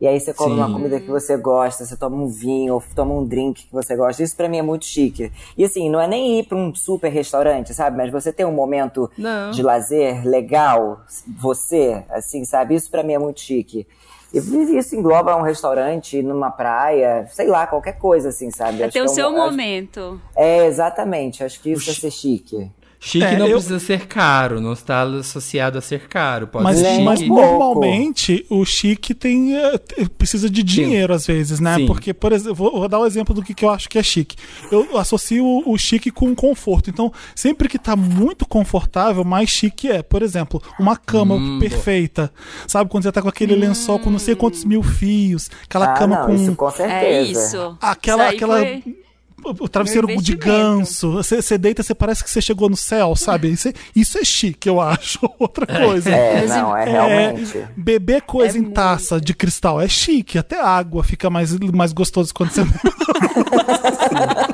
e 0.00 0.07
aí 0.07 0.19
você 0.19 0.33
come 0.33 0.54
Sim. 0.54 0.61
uma 0.61 0.73
comida 0.73 0.99
que 0.99 1.11
você 1.11 1.37
gosta, 1.37 1.85
você 1.85 1.95
toma 1.95 2.16
um 2.16 2.26
vinho, 2.26 2.75
ou 2.75 2.83
toma 2.95 3.12
um 3.12 3.25
drink 3.25 3.66
que 3.66 3.73
você 3.73 3.95
gosta. 3.95 4.23
Isso 4.23 4.35
para 4.35 4.49
mim 4.49 4.57
é 4.57 4.62
muito 4.62 4.87
chique. 4.87 5.30
E 5.59 5.64
assim, 5.64 5.90
não 5.90 6.00
é 6.00 6.07
nem 6.07 6.40
ir 6.40 6.47
para 6.47 6.57
um 6.57 6.75
super 6.75 7.11
restaurante, 7.11 7.75
sabe? 7.75 7.99
Mas 7.99 8.11
você 8.11 8.33
ter 8.33 8.47
um 8.47 8.52
momento 8.52 9.11
não. 9.19 9.50
de 9.50 9.62
lazer 9.62 10.26
legal, 10.26 11.02
você, 11.38 12.02
assim, 12.09 12.47
sabe? 12.47 12.75
Isso 12.75 12.90
para 12.90 13.02
mim 13.02 13.12
é 13.12 13.19
muito 13.19 13.40
chique. 13.40 13.87
E 14.33 14.38
isso 14.78 14.97
engloba 14.97 15.37
um 15.37 15.42
restaurante, 15.42 16.23
numa 16.23 16.50
praia, 16.50 17.26
sei 17.30 17.49
lá, 17.49 17.66
qualquer 17.66 17.99
coisa, 17.99 18.30
assim, 18.30 18.50
sabe? 18.50 18.83
É 18.83 18.88
ter 18.88 19.02
o 19.02 19.04
é 19.04 19.09
seu 19.09 19.30
momento. 19.30 20.21
Acho, 20.30 20.38
é, 20.38 20.66
exatamente. 20.66 21.45
Acho 21.45 21.61
que 21.61 21.73
isso 21.73 21.90
é 21.90 21.92
ser 21.92 22.11
chique. 22.11 22.71
Chique 23.02 23.25
é, 23.25 23.38
não 23.38 23.47
eu... 23.47 23.52
precisa 23.54 23.78
ser 23.78 24.07
caro, 24.07 24.61
não 24.61 24.75
está 24.75 25.02
associado 25.04 25.78
a 25.78 25.80
ser 25.80 26.07
caro. 26.07 26.47
Pode 26.47 26.64
mas, 26.64 26.78
ser 26.78 26.90
chique. 26.90 27.02
mas 27.02 27.21
normalmente 27.23 28.47
o 28.50 28.62
chique 28.66 29.14
tem 29.14 29.57
eh, 29.57 29.80
precisa 30.19 30.50
de 30.50 30.62
dinheiro 30.62 31.14
Sim. 31.14 31.16
às 31.16 31.26
vezes, 31.26 31.61
né? 31.61 31.76
Sim. 31.76 31.87
Porque, 31.87 32.12
por 32.12 32.30
exemplo, 32.30 32.54
vou, 32.54 32.73
vou, 32.73 32.88
dar 32.88 32.99
o 32.99 33.04
um 33.04 33.07
exemplo 33.07 33.35
do 33.35 33.42
que, 33.42 33.54
que 33.54 33.64
eu 33.64 33.71
acho 33.71 33.88
que 33.88 33.99
é 33.99 34.02
chique. 34.02 34.37
Eu 34.71 34.99
associo 34.99 35.42
o, 35.42 35.73
o 35.73 35.78
chique 35.78 36.11
com 36.11 36.35
conforto. 36.35 36.90
Então, 36.90 37.11
sempre 37.35 37.71
que 37.71 37.78
está 37.78 37.97
muito 37.97 38.47
confortável, 38.47 39.25
mais 39.25 39.49
chique 39.49 39.88
é. 39.88 40.02
Por 40.02 40.21
exemplo, 40.21 40.62
uma 40.78 40.95
cama 40.95 41.37
hum, 41.37 41.59
perfeita. 41.59 42.30
Boa. 42.35 42.69
Sabe 42.69 42.90
quando 42.90 43.04
você 43.04 43.09
está 43.09 43.23
com 43.23 43.28
aquele 43.30 43.54
hum. 43.54 43.61
lençol 43.61 43.99
com 43.99 44.11
não 44.11 44.19
sei 44.19 44.37
quantos 44.37 44.62
mil 44.62 44.83
fios, 44.83 45.50
aquela 45.64 45.87
ah, 45.87 45.95
cama 45.95 46.19
não, 46.19 46.26
com. 46.26 46.35
Isso, 46.35 46.54
com 46.54 46.71
certeza. 46.71 47.07
É 47.07 47.23
isso. 47.23 47.78
Aquela, 47.80 48.26
isso 48.26 48.35
aquela. 48.37 48.59
Foi 48.59 49.10
o 49.44 49.68
travesseiro 49.68 50.06
de 50.20 50.37
ganso. 50.37 51.12
Você, 51.12 51.40
você 51.40 51.59
deita, 51.59 51.82
você 51.82 51.94
parece 51.94 52.23
que 52.23 52.30
você 52.30 52.40
chegou 52.40 52.68
no 52.68 52.76
céu, 52.76 53.14
sabe? 53.16 53.50
Isso 53.50 53.68
é, 53.68 53.73
isso 53.94 54.18
é 54.18 54.25
chique, 54.25 54.68
eu 54.68 54.80
acho. 54.80 55.18
Outra 55.38 55.66
é. 55.68 55.85
coisa. 55.85 56.11
É, 56.11 56.47
não, 56.47 56.76
é 56.76 56.85
realmente. 56.85 57.59
É, 57.59 57.68
beber 57.76 58.23
coisa 58.23 58.56
é 58.56 58.61
em 58.61 58.70
taça 58.70 59.16
muito. 59.16 59.26
de 59.26 59.35
cristal 59.35 59.80
é 59.80 59.88
chique. 59.88 60.38
Até 60.38 60.61
água 60.61 61.02
fica 61.02 61.30
mais, 61.30 61.56
mais 61.59 61.92
gostoso 61.92 62.32
quando 62.35 62.50
você. 62.50 62.62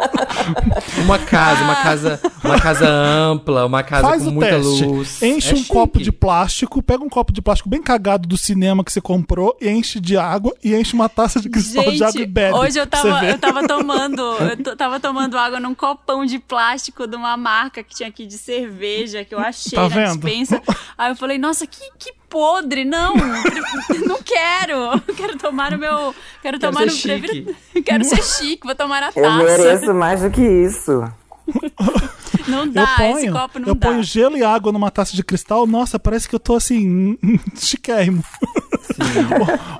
uma 1.02 1.18
casa, 1.18 1.62
uma 1.64 1.76
casa, 1.76 2.20
uma 2.44 2.60
casa 2.60 2.88
ampla, 2.88 3.66
uma 3.66 3.82
casa 3.82 4.08
Faz 4.08 4.24
com 4.24 4.30
muita 4.30 4.50
teste. 4.56 4.84
luz. 4.84 5.22
Enche 5.22 5.50
é 5.50 5.54
um 5.54 5.56
chique. 5.58 5.68
copo 5.68 5.98
de 6.02 6.12
plástico, 6.12 6.82
pega 6.82 7.02
um 7.04 7.08
copo 7.08 7.32
de 7.32 7.42
plástico 7.42 7.68
bem 7.68 7.82
cagado 7.82 8.28
do 8.28 8.36
cinema 8.36 8.84
que 8.84 8.92
você 8.92 9.00
comprou, 9.00 9.56
enche 9.60 10.00
de 10.00 10.16
água 10.16 10.54
e 10.62 10.74
enche 10.74 10.94
uma 10.94 11.08
taça 11.08 11.40
de 11.40 11.48
cristal 11.48 11.84
Gente, 11.84 11.96
de 11.96 12.04
água 12.04 12.20
e 12.20 12.26
bebe. 12.26 12.56
Hoje 12.56 12.78
eu 12.78 12.86
tava, 12.86 13.24
eu 13.24 13.38
tava 13.38 13.66
tomando, 13.66 14.22
eu 14.66 14.76
tava 14.76 15.00
tomando 15.00 15.36
água 15.38 15.60
num 15.60 15.74
copão 15.74 16.24
de 16.24 16.38
plástico 16.38 17.06
de 17.06 17.16
uma 17.16 17.36
marca 17.36 17.82
que 17.82 17.94
tinha 17.94 18.08
aqui 18.08 18.26
de 18.26 18.38
cerveja 18.38 19.24
que 19.24 19.34
eu 19.34 19.38
achei 19.38 19.72
tá 19.72 19.82
na 19.82 19.88
vendo? 19.88 20.12
dispensa. 20.18 20.62
Aí 20.96 21.10
eu 21.12 21.16
falei, 21.16 21.38
nossa, 21.38 21.66
que, 21.66 21.80
que 21.98 22.12
podre, 22.28 22.84
não, 22.84 23.14
não 24.06 24.22
quero. 24.22 25.00
Quero 25.16 25.38
tomar 25.38 25.72
o 25.72 25.78
meu, 25.78 26.14
quero, 26.42 26.58
quero 26.58 26.58
tomar 26.58 26.86
no 26.86 26.96
prefiro, 26.96 27.56
quero 27.84 28.04
ser 28.04 28.22
chique, 28.24 28.66
vou 28.66 28.74
tomar 28.74 29.02
a 29.02 29.12
taça. 29.12 29.20
Eu 29.20 29.32
mereço 29.32 29.94
mais 29.94 30.22
do 30.22 30.30
que 30.30 30.42
isso. 30.42 31.04
Não 32.48 32.66
dá, 32.66 32.82
eu 32.82 32.96
ponho, 32.96 33.18
esse 33.18 33.30
copo 33.30 33.58
não 33.58 33.68
eu 33.68 33.74
dá. 33.74 33.88
Eu 33.88 33.92
ponho 33.92 34.02
gelo 34.02 34.36
e 34.36 34.42
água 34.42 34.72
numa 34.72 34.90
taça 34.90 35.14
de 35.14 35.22
cristal, 35.22 35.66
nossa, 35.66 35.98
parece 35.98 36.28
que 36.28 36.34
eu 36.34 36.40
tô 36.40 36.56
assim, 36.56 37.16
chiquérrimo. 37.56 38.22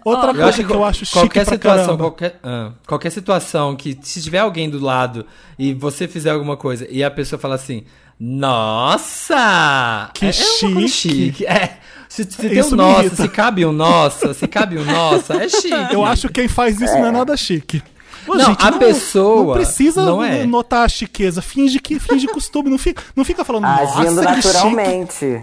Outra 0.04 0.30
oh, 0.30 0.34
coisa 0.34 0.52
que, 0.52 0.64
que 0.64 0.72
eu 0.72 0.84
acho 0.84 1.04
chique 1.04 1.12
qualquer 1.12 1.46
situação, 1.46 1.84
caramba. 1.84 2.04
qualquer, 2.04 2.40
ah, 2.42 2.72
qualquer 2.86 3.10
situação 3.10 3.74
que 3.74 3.98
se 4.02 4.20
tiver 4.22 4.38
alguém 4.38 4.68
do 4.68 4.78
lado 4.78 5.26
e 5.58 5.72
você 5.72 6.06
fizer 6.06 6.30
alguma 6.30 6.56
coisa 6.56 6.86
e 6.90 7.02
a 7.02 7.10
pessoa 7.10 7.38
fala 7.38 7.54
assim, 7.54 7.84
nossa, 8.18 10.10
que 10.14 10.26
é, 10.26 10.32
chique. 10.32 10.84
É 10.84 10.88
chique. 10.88 11.46
É, 11.46 11.78
se, 12.08 12.24
se 12.24 12.48
tem 12.48 12.62
um 12.62 12.70
nossa, 12.70 13.14
se 13.14 13.28
cabe 13.28 13.66
um 13.66 13.72
nossa, 13.72 14.32
se 14.32 14.48
cabe 14.48 14.78
um 14.78 14.84
nossa, 14.84 15.34
é 15.34 15.48
chique. 15.48 15.92
Eu 15.92 16.04
acho 16.04 16.28
que 16.28 16.34
quem 16.34 16.48
faz 16.48 16.80
isso 16.80 16.94
é. 16.94 17.00
não 17.00 17.06
é 17.08 17.10
nada 17.10 17.36
chique. 17.36 17.82
não, 18.26 18.44
gente, 18.46 18.64
a 18.64 18.70
não, 18.70 18.78
pessoa. 18.78 19.46
Não 19.46 19.52
precisa 19.54 20.04
não 20.04 20.24
é. 20.24 20.46
notar 20.46 20.86
a 20.86 20.88
chiqueza. 20.88 21.42
Finge 21.42 21.78
que 21.78 21.98
finge 21.98 22.26
costume. 22.28 22.70
Não 22.70 22.78
fica, 22.78 23.02
não 23.14 23.24
fica 23.24 23.44
falando. 23.44 23.66
Agindo 23.66 24.22
Nossa, 24.22 24.22
naturalmente. 24.22 25.42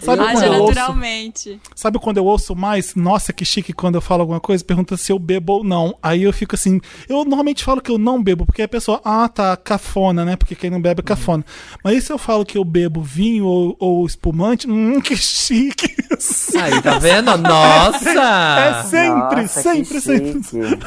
Sabe 0.00 0.22
Age 0.22 0.32
quando 0.32 0.66
naturalmente. 0.66 1.48
Eu 1.48 1.54
ouço, 1.54 1.70
sabe 1.74 1.98
quando 1.98 2.16
eu 2.16 2.24
ouço 2.24 2.56
mais, 2.56 2.94
nossa, 2.94 3.32
que 3.32 3.44
chique 3.44 3.72
quando 3.72 3.96
eu 3.96 4.00
falo 4.00 4.22
alguma 4.22 4.40
coisa, 4.40 4.64
pergunta 4.64 4.96
se 4.96 5.12
eu 5.12 5.18
bebo 5.18 5.54
ou 5.54 5.64
não. 5.64 5.96
Aí 6.02 6.22
eu 6.22 6.32
fico 6.32 6.54
assim, 6.54 6.80
eu 7.08 7.24
normalmente 7.24 7.62
falo 7.62 7.80
que 7.80 7.90
eu 7.90 7.98
não 7.98 8.22
bebo, 8.22 8.46
porque 8.46 8.62
a 8.62 8.68
pessoa, 8.68 9.00
ah, 9.04 9.28
tá, 9.28 9.56
cafona, 9.56 10.24
né? 10.24 10.36
Porque 10.36 10.54
quem 10.54 10.70
não 10.70 10.80
bebe 10.80 11.00
é 11.00 11.04
cafona. 11.04 11.44
Uhum. 11.46 11.78
Mas 11.84 11.98
e 11.98 12.02
se 12.02 12.12
eu 12.12 12.18
falo 12.18 12.44
que 12.44 12.56
eu 12.56 12.64
bebo 12.64 13.02
vinho 13.02 13.46
ou, 13.46 13.76
ou 13.78 14.06
espumante? 14.06 14.68
Hum, 14.68 15.00
que 15.00 15.16
chique. 15.16 15.94
Aí, 16.60 16.80
tá 16.82 16.98
vendo? 16.98 17.36
Nossa! 17.38 18.10
É, 18.10 18.82
sempre, 18.84 19.42
nossa, 19.42 19.62
sempre, 19.62 20.00
sempre. 20.00 20.78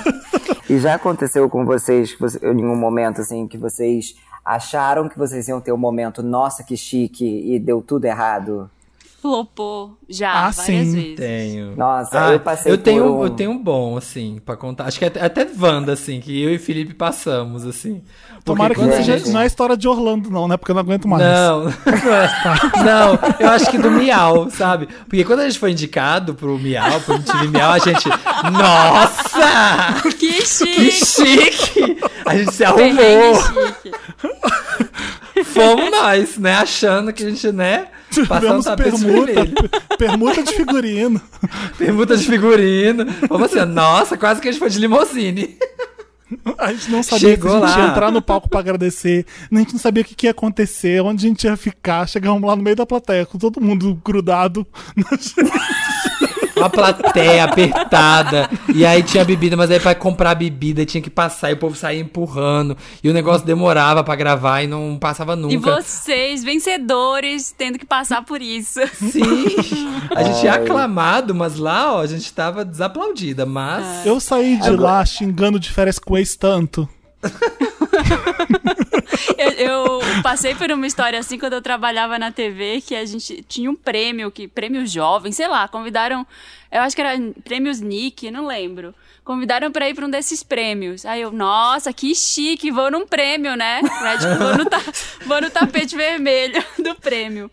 e 0.70 0.80
já 0.80 0.96
aconteceu 0.96 1.50
com 1.50 1.66
vocês, 1.66 2.16
em 2.42 2.66
um 2.66 2.76
momento 2.76 3.22
assim, 3.22 3.48
que 3.48 3.58
vocês 3.58 4.16
acharam 4.48 5.10
que 5.10 5.18
vocês 5.18 5.50
iam 5.50 5.60
ter 5.60 5.74
um 5.74 5.78
momento, 5.78 6.24
nossa, 6.24 6.64
que 6.64 6.78
chique, 6.78 7.26
e 7.26 7.60
deu 7.60 7.82
tudo 7.82 8.06
errado? 8.06 8.70
Flopou 9.28 9.98
já 10.08 10.32
ah, 10.32 10.52
várias 10.52 10.56
sim. 10.56 10.78
vezes. 10.78 11.16
Tenho. 11.16 11.76
Nossa, 11.76 12.28
ah, 12.28 12.32
eu 12.32 12.40
passei 12.40 12.72
eu 12.72 12.78
tenho, 12.78 13.04
um... 13.14 13.24
Eu 13.24 13.30
tenho 13.32 13.52
um 13.52 13.62
bom, 13.62 13.98
assim, 13.98 14.42
pra 14.46 14.56
contar. 14.56 14.86
Acho 14.86 14.98
que 14.98 15.06
até, 15.06 15.22
até 15.22 15.46
Wanda, 15.60 15.92
assim, 15.92 16.22
que 16.22 16.42
eu 16.42 16.50
e 16.54 16.58
Felipe 16.58 16.94
passamos, 16.94 17.66
assim. 17.66 18.02
Tomara 18.46 18.74
que 18.74 18.80
não, 18.80 19.04
gente... 19.04 19.30
não 19.30 19.42
é 19.42 19.46
história 19.46 19.76
de 19.76 19.86
Orlando, 19.86 20.30
não, 20.30 20.48
né? 20.48 20.56
Porque 20.56 20.72
eu 20.72 20.76
não 20.76 20.82
aguento 20.82 21.10
mais. 21.10 21.22
Não, 21.22 21.66
não, 22.06 22.14
é. 22.14 22.84
não, 22.86 23.20
eu 23.40 23.50
acho 23.50 23.70
que 23.70 23.78
do 23.78 23.92
Miau, 23.92 24.50
sabe? 24.50 24.88
Porque 25.10 25.26
quando 25.26 25.42
a 25.42 25.50
gente 25.50 25.60
foi 25.60 25.72
indicado 25.72 26.34
pro 26.34 26.58
Miau, 26.58 27.02
pro 27.02 27.16
MTV 27.16 27.48
Miau, 27.50 27.74
a 27.74 27.80
gente. 27.80 28.08
Nossa! 28.50 30.10
Que 30.18 30.46
chique! 30.46 30.76
Que 30.76 30.92
chique! 30.92 31.98
A 32.26 32.38
gente 32.38 32.54
se 32.54 32.64
arrumou. 32.64 33.34
Fomos 35.58 35.92
nós, 35.92 36.38
né? 36.38 36.54
Achando 36.56 37.14
que 37.14 37.24
a 37.24 37.30
gente, 37.30 37.52
né? 37.52 37.88
Tivemos 38.10 38.66
permuta, 38.66 39.68
permuta 39.98 40.44
de 40.44 40.54
figurino. 40.54 41.22
permuta 41.78 42.18
de 42.18 42.26
figurino. 42.26 43.06
Vamos 43.30 43.54
assim, 43.54 43.66
nossa, 43.66 44.18
quase 44.18 44.42
que 44.42 44.48
a 44.48 44.52
gente 44.52 44.60
foi 44.60 44.70
de 44.70 44.80
limousine. 44.80 45.58
A 46.58 46.74
gente 46.74 46.92
não 46.92 47.02
sabia 47.04 47.30
Chegou 47.30 47.52
se 47.52 47.58
a 47.58 47.68
gente 47.68 47.78
lá. 47.78 47.86
ia 47.86 47.92
entrar 47.92 48.12
no 48.12 48.22
palco 48.22 48.50
para 48.50 48.60
agradecer. 48.60 49.26
A 49.52 49.58
gente 49.58 49.74
não 49.74 49.80
sabia 49.80 50.04
o 50.04 50.06
que, 50.06 50.14
que, 50.16 50.28
ia 50.28 50.32
acontecer, 50.32 51.02
onde 51.02 51.26
a 51.26 51.30
gente 51.30 51.44
ia 51.46 51.56
ficar. 51.56 52.08
Chegamos 52.08 52.42
lá 52.42 52.56
no 52.56 52.64
meio 52.64 52.76
da 52.76 52.86
plateia, 52.86 53.26
com 53.26 53.38
todo 53.38 53.62
mundo 53.62 54.00
grudado. 54.04 54.68
Uma 56.58 56.70
plateia 56.70 57.44
apertada. 57.44 58.50
E 58.74 58.86
aí 58.86 59.04
tinha 59.04 59.24
bebida, 59.24 59.56
mas 59.56 59.72
aí 59.72 59.80
pra 59.80 59.96
comprar 59.96 60.36
bebida 60.36 60.86
tinha 60.86 61.02
que 61.02 61.10
passar 61.10 61.52
e 61.52 61.54
o 61.54 61.58
povo 61.58 61.76
saía 61.76 62.00
empurrando. 62.00 62.78
E 63.04 63.10
o 63.10 63.14
negócio 63.14 63.46
demorava 63.46 64.04
para 64.04 64.16
gravar 64.16 64.64
e 64.64 64.68
não 64.68 64.98
passava 65.00 65.36
nunca. 65.36 65.54
E 65.54 65.58
vocês, 65.58 66.44
vencedores, 66.44 67.54
tendo 67.58 67.78
que 67.78 67.86
passar 67.86 68.24
por 68.24 68.42
isso. 68.42 68.80
Sim. 68.96 69.46
A 70.16 70.24
gente 70.24 70.44
ia 70.44 70.54
aclamado, 70.54 71.34
mas 71.34 71.58
lá, 71.58 71.96
ó, 71.96 72.02
a 72.02 72.08
gente 72.08 72.32
tava 72.34 72.66
desaplaudida. 72.66 73.46
Mas. 73.46 74.06
Eu 74.06 74.20
saí 74.20 74.58
de 74.58 74.72
lá 74.72 75.06
xingando 75.06 75.60
de 75.60 75.72
férias 75.72 76.00
com 76.00 76.18
ex 76.18 76.36
tanto. 76.36 76.88
eu, 79.38 79.50
eu, 79.52 80.00
passei 80.24 80.56
por 80.56 80.72
uma 80.72 80.88
história 80.88 81.20
assim 81.20 81.38
quando 81.38 81.54
eu 81.54 81.62
trabalhava 81.62 82.18
na 82.18 82.32
TV, 82.32 82.82
que 82.82 82.96
a 82.96 83.06
gente 83.06 83.44
tinha 83.48 83.70
um 83.70 83.76
prêmio, 83.76 84.32
que 84.32 84.48
prêmio 84.48 84.86
jovem, 84.86 85.32
sei 85.32 85.48
lá, 85.48 85.68
convidaram, 85.68 86.26
eu 86.72 86.82
acho 86.82 86.96
que 86.96 87.02
era 87.02 87.18
prêmios 87.44 87.80
Nick, 87.80 88.30
não 88.32 88.46
lembro. 88.46 88.94
Convidaram 89.24 89.72
para 89.72 89.90
ir 89.90 89.94
para 89.94 90.06
um 90.06 90.10
desses 90.10 90.42
prêmios. 90.42 91.06
Aí 91.06 91.22
eu, 91.22 91.32
nossa, 91.32 91.92
que 91.92 92.16
chique, 92.16 92.72
vou 92.72 92.90
num 92.90 93.06
prêmio, 93.06 93.56
né? 93.56 93.82
tipo, 93.82 94.36
vou, 94.42 94.58
no 94.58 94.66
ta 94.66 94.80
vou 95.26 95.42
no 95.42 95.50
tapete 95.50 95.98
vermelho 95.98 96.64
do 96.80 96.96
prêmio. 96.96 97.52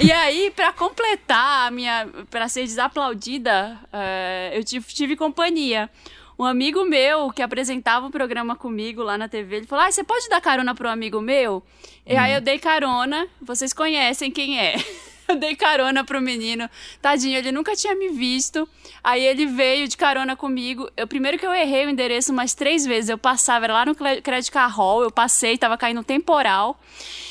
E 0.00 0.12
aí, 0.12 0.52
para 0.54 0.72
completar 0.72 1.66
a 1.66 1.70
minha, 1.72 2.08
para 2.30 2.48
ser 2.48 2.62
desaplaudida, 2.62 3.78
uh, 3.92 4.54
eu 4.54 4.62
tive, 4.62 4.86
tive 4.86 5.16
companhia 5.16 5.90
um 6.38 6.44
amigo 6.44 6.84
meu 6.84 7.30
que 7.30 7.42
apresentava 7.42 8.06
o 8.06 8.08
um 8.08 8.12
programa 8.12 8.54
comigo 8.54 9.02
lá 9.02 9.18
na 9.18 9.28
TV, 9.28 9.56
ele 9.56 9.66
falou: 9.66 9.84
Ah, 9.84 9.90
você 9.90 10.04
pode 10.04 10.28
dar 10.28 10.40
carona 10.40 10.74
pro 10.74 10.88
amigo 10.88 11.20
meu? 11.20 11.62
E 12.06 12.16
aí 12.16 12.32
eu 12.32 12.40
dei 12.40 12.58
carona, 12.58 13.26
vocês 13.42 13.72
conhecem 13.72 14.30
quem 14.30 14.58
é. 14.60 14.76
Eu 15.28 15.36
dei 15.36 15.54
carona 15.54 16.02
pro 16.02 16.22
menino. 16.22 16.70
Tadinho, 17.02 17.36
ele 17.36 17.52
nunca 17.52 17.76
tinha 17.76 17.94
me 17.94 18.08
visto. 18.08 18.66
Aí 19.04 19.22
ele 19.22 19.44
veio 19.44 19.86
de 19.86 19.94
carona 19.94 20.34
comigo. 20.34 20.90
Eu, 20.96 21.06
primeiro 21.06 21.38
que 21.38 21.44
eu 21.44 21.52
errei 21.52 21.84
o 21.84 21.90
endereço 21.90 22.32
umas 22.32 22.54
três 22.54 22.86
vezes. 22.86 23.10
Eu 23.10 23.18
passava, 23.18 23.66
era 23.66 23.74
lá 23.74 23.84
no 23.84 23.94
Credit 23.94 24.50
Carroll, 24.50 25.02
eu 25.02 25.10
passei, 25.10 25.58
tava 25.58 25.76
caindo 25.76 26.00
um 26.00 26.02
temporal. 26.02 26.80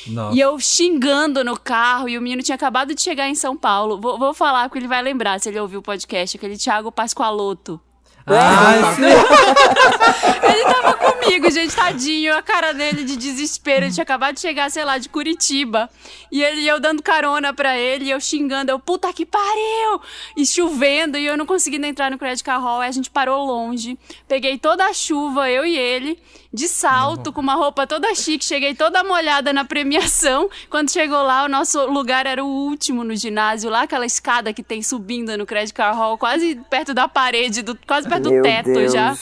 Nossa. 0.06 0.36
E 0.36 0.40
eu 0.40 0.60
xingando 0.60 1.44
no 1.44 1.60
carro, 1.60 2.08
e 2.08 2.16
o 2.20 2.22
menino 2.22 2.44
tinha 2.44 2.56
acabado 2.56 2.94
de 2.94 3.02
chegar 3.02 3.30
em 3.30 3.36
São 3.36 3.58
Paulo. 3.58 4.00
Vou, 4.00 4.20
vou 4.20 4.32
falar, 4.32 4.70
porque 4.70 4.78
ele 4.78 4.88
vai 4.88 5.02
lembrar 5.02 5.40
se 5.40 5.50
ele 5.50 5.60
ouviu 5.60 5.80
o 5.80 5.84
podcast, 5.84 6.38
aquele 6.38 6.56
Thiago 6.56 6.92
Pascoaloto. 6.92 7.82
Ah, 8.30 8.94
ele 10.52 10.64
tava 10.66 10.94
comigo, 10.96 11.50
gente, 11.50 11.74
tadinho. 11.74 12.36
A 12.36 12.42
cara 12.42 12.74
dele 12.74 13.06
de 13.06 13.16
desespero. 13.16 13.86
Ele 13.86 13.94
tinha 13.94 14.04
acabado 14.04 14.36
de 14.36 14.42
chegar, 14.42 14.70
sei 14.70 14.84
lá, 14.84 14.98
de 14.98 15.08
Curitiba. 15.08 15.90
E 16.30 16.44
ele 16.44 16.68
eu 16.68 16.80
dando 16.80 17.02
carona 17.02 17.54
pra 17.54 17.78
ele, 17.78 18.10
eu 18.10 18.20
xingando, 18.20 18.70
eu, 18.70 18.80
puta 18.80 19.14
que 19.14 19.26
pariu! 19.26 20.02
E 20.36 20.46
chovendo, 20.46 21.18
e 21.18 21.26
eu 21.26 21.38
não 21.38 21.46
conseguindo 21.46 21.86
entrar 21.86 22.12
no 22.12 22.18
Credit 22.18 22.44
Car 22.44 22.62
Hall. 22.62 22.82
Aí 22.82 22.90
a 22.90 22.92
gente 22.92 23.10
parou 23.10 23.46
longe. 23.46 23.98
Peguei 24.28 24.58
toda 24.58 24.86
a 24.86 24.94
chuva, 24.94 25.50
eu 25.50 25.66
e 25.66 25.78
ele, 25.78 26.20
de 26.54 26.68
salto, 26.68 27.32
com 27.34 27.42
uma 27.42 27.56
roupa 27.56 27.86
toda 27.86 28.14
chique. 28.16 28.44
Cheguei 28.44 28.74
toda 28.74 29.04
molhada 29.04 29.52
na 29.52 29.66
premiação. 29.66 30.50
Quando 30.70 30.92
chegou 30.92 31.22
lá, 31.24 31.46
o 31.46 31.50
nosso 31.50 31.86
lugar 31.88 32.26
era 32.26 32.44
o 32.44 32.48
último 32.48 33.04
no 33.04 33.16
ginásio, 33.16 33.70
lá 33.70 33.84
aquela 33.84 34.06
escada 34.06 34.54
que 34.54 34.64
tem 34.64 34.82
subindo 34.82 35.38
no 35.38 35.46
Credit 35.46 35.74
Car 35.74 35.96
Hall, 35.96 36.18
quase 36.18 36.56
perto 36.70 36.94
da 36.94 37.08
parede, 37.08 37.62
do, 37.62 37.78
quase 37.88 38.08
perto 38.08 38.24
do 38.24 38.32
Meu 38.32 38.44
teto 38.44 38.74
Deus. 38.74 38.94
já. 38.94 39.18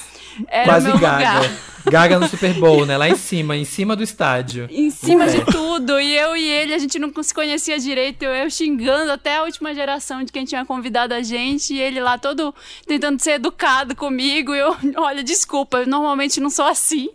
Era 0.47 0.65
Quase 0.65 0.87
Gaga. 0.87 0.97
Lugar. 0.97 1.51
Gaga 1.85 2.19
no 2.19 2.27
Super 2.27 2.53
Bowl, 2.55 2.85
né? 2.85 2.97
Lá 2.97 3.07
em 3.07 3.15
cima, 3.15 3.55
em 3.55 3.63
cima 3.63 3.95
do 3.95 4.03
estádio. 4.03 4.67
Em 4.71 4.89
cima 4.89 5.27
de 5.27 5.45
tudo. 5.45 5.99
E 5.99 6.17
eu 6.17 6.35
e 6.35 6.47
ele, 6.47 6.73
a 6.73 6.79
gente 6.79 6.97
não 6.97 7.11
se 7.21 7.33
conhecia 7.33 7.77
direito. 7.77 8.23
Eu, 8.23 8.31
eu 8.31 8.49
xingando 8.49 9.11
até 9.11 9.37
a 9.37 9.43
última 9.43 9.73
geração 9.73 10.23
de 10.23 10.31
quem 10.31 10.45
tinha 10.45 10.65
convidado 10.65 11.13
a 11.13 11.21
gente. 11.21 11.73
E 11.73 11.79
ele 11.79 11.99
lá 11.99 12.17
todo 12.17 12.53
tentando 12.87 13.21
ser 13.21 13.33
educado 13.33 13.95
comigo. 13.95 14.53
Eu, 14.53 14.75
olha, 14.97 15.23
desculpa, 15.23 15.79
eu 15.79 15.87
normalmente 15.87 16.39
não 16.39 16.49
sou 16.49 16.65
assim. 16.65 17.09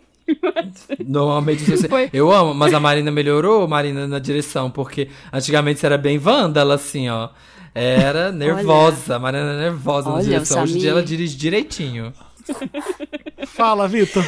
Normalmente 1.05 1.65
Foi. 1.89 2.09
eu 2.13 2.31
amo, 2.31 2.53
mas 2.53 2.73
a 2.73 2.79
Marina 2.79 3.11
melhorou, 3.11 3.67
Marina, 3.67 4.07
na 4.07 4.19
direção, 4.19 4.71
porque 4.71 5.09
antigamente 5.33 5.79
você 5.79 5.85
era 5.85 5.97
bem 5.97 6.17
vândala, 6.17 6.75
assim, 6.75 7.09
ó. 7.09 7.29
Era 7.73 8.31
nervosa, 8.31 9.13
olha, 9.13 9.19
Marina 9.19 9.43
era 9.43 9.57
nervosa 9.57 10.09
olha, 10.09 10.17
na 10.17 10.23
direção. 10.23 10.63
Hoje 10.63 10.75
em 10.75 10.79
dia 10.79 10.91
ela 10.91 11.03
dirige 11.03 11.35
direitinho. 11.35 12.13
Fala, 13.47 13.87
Vitor. 13.87 14.23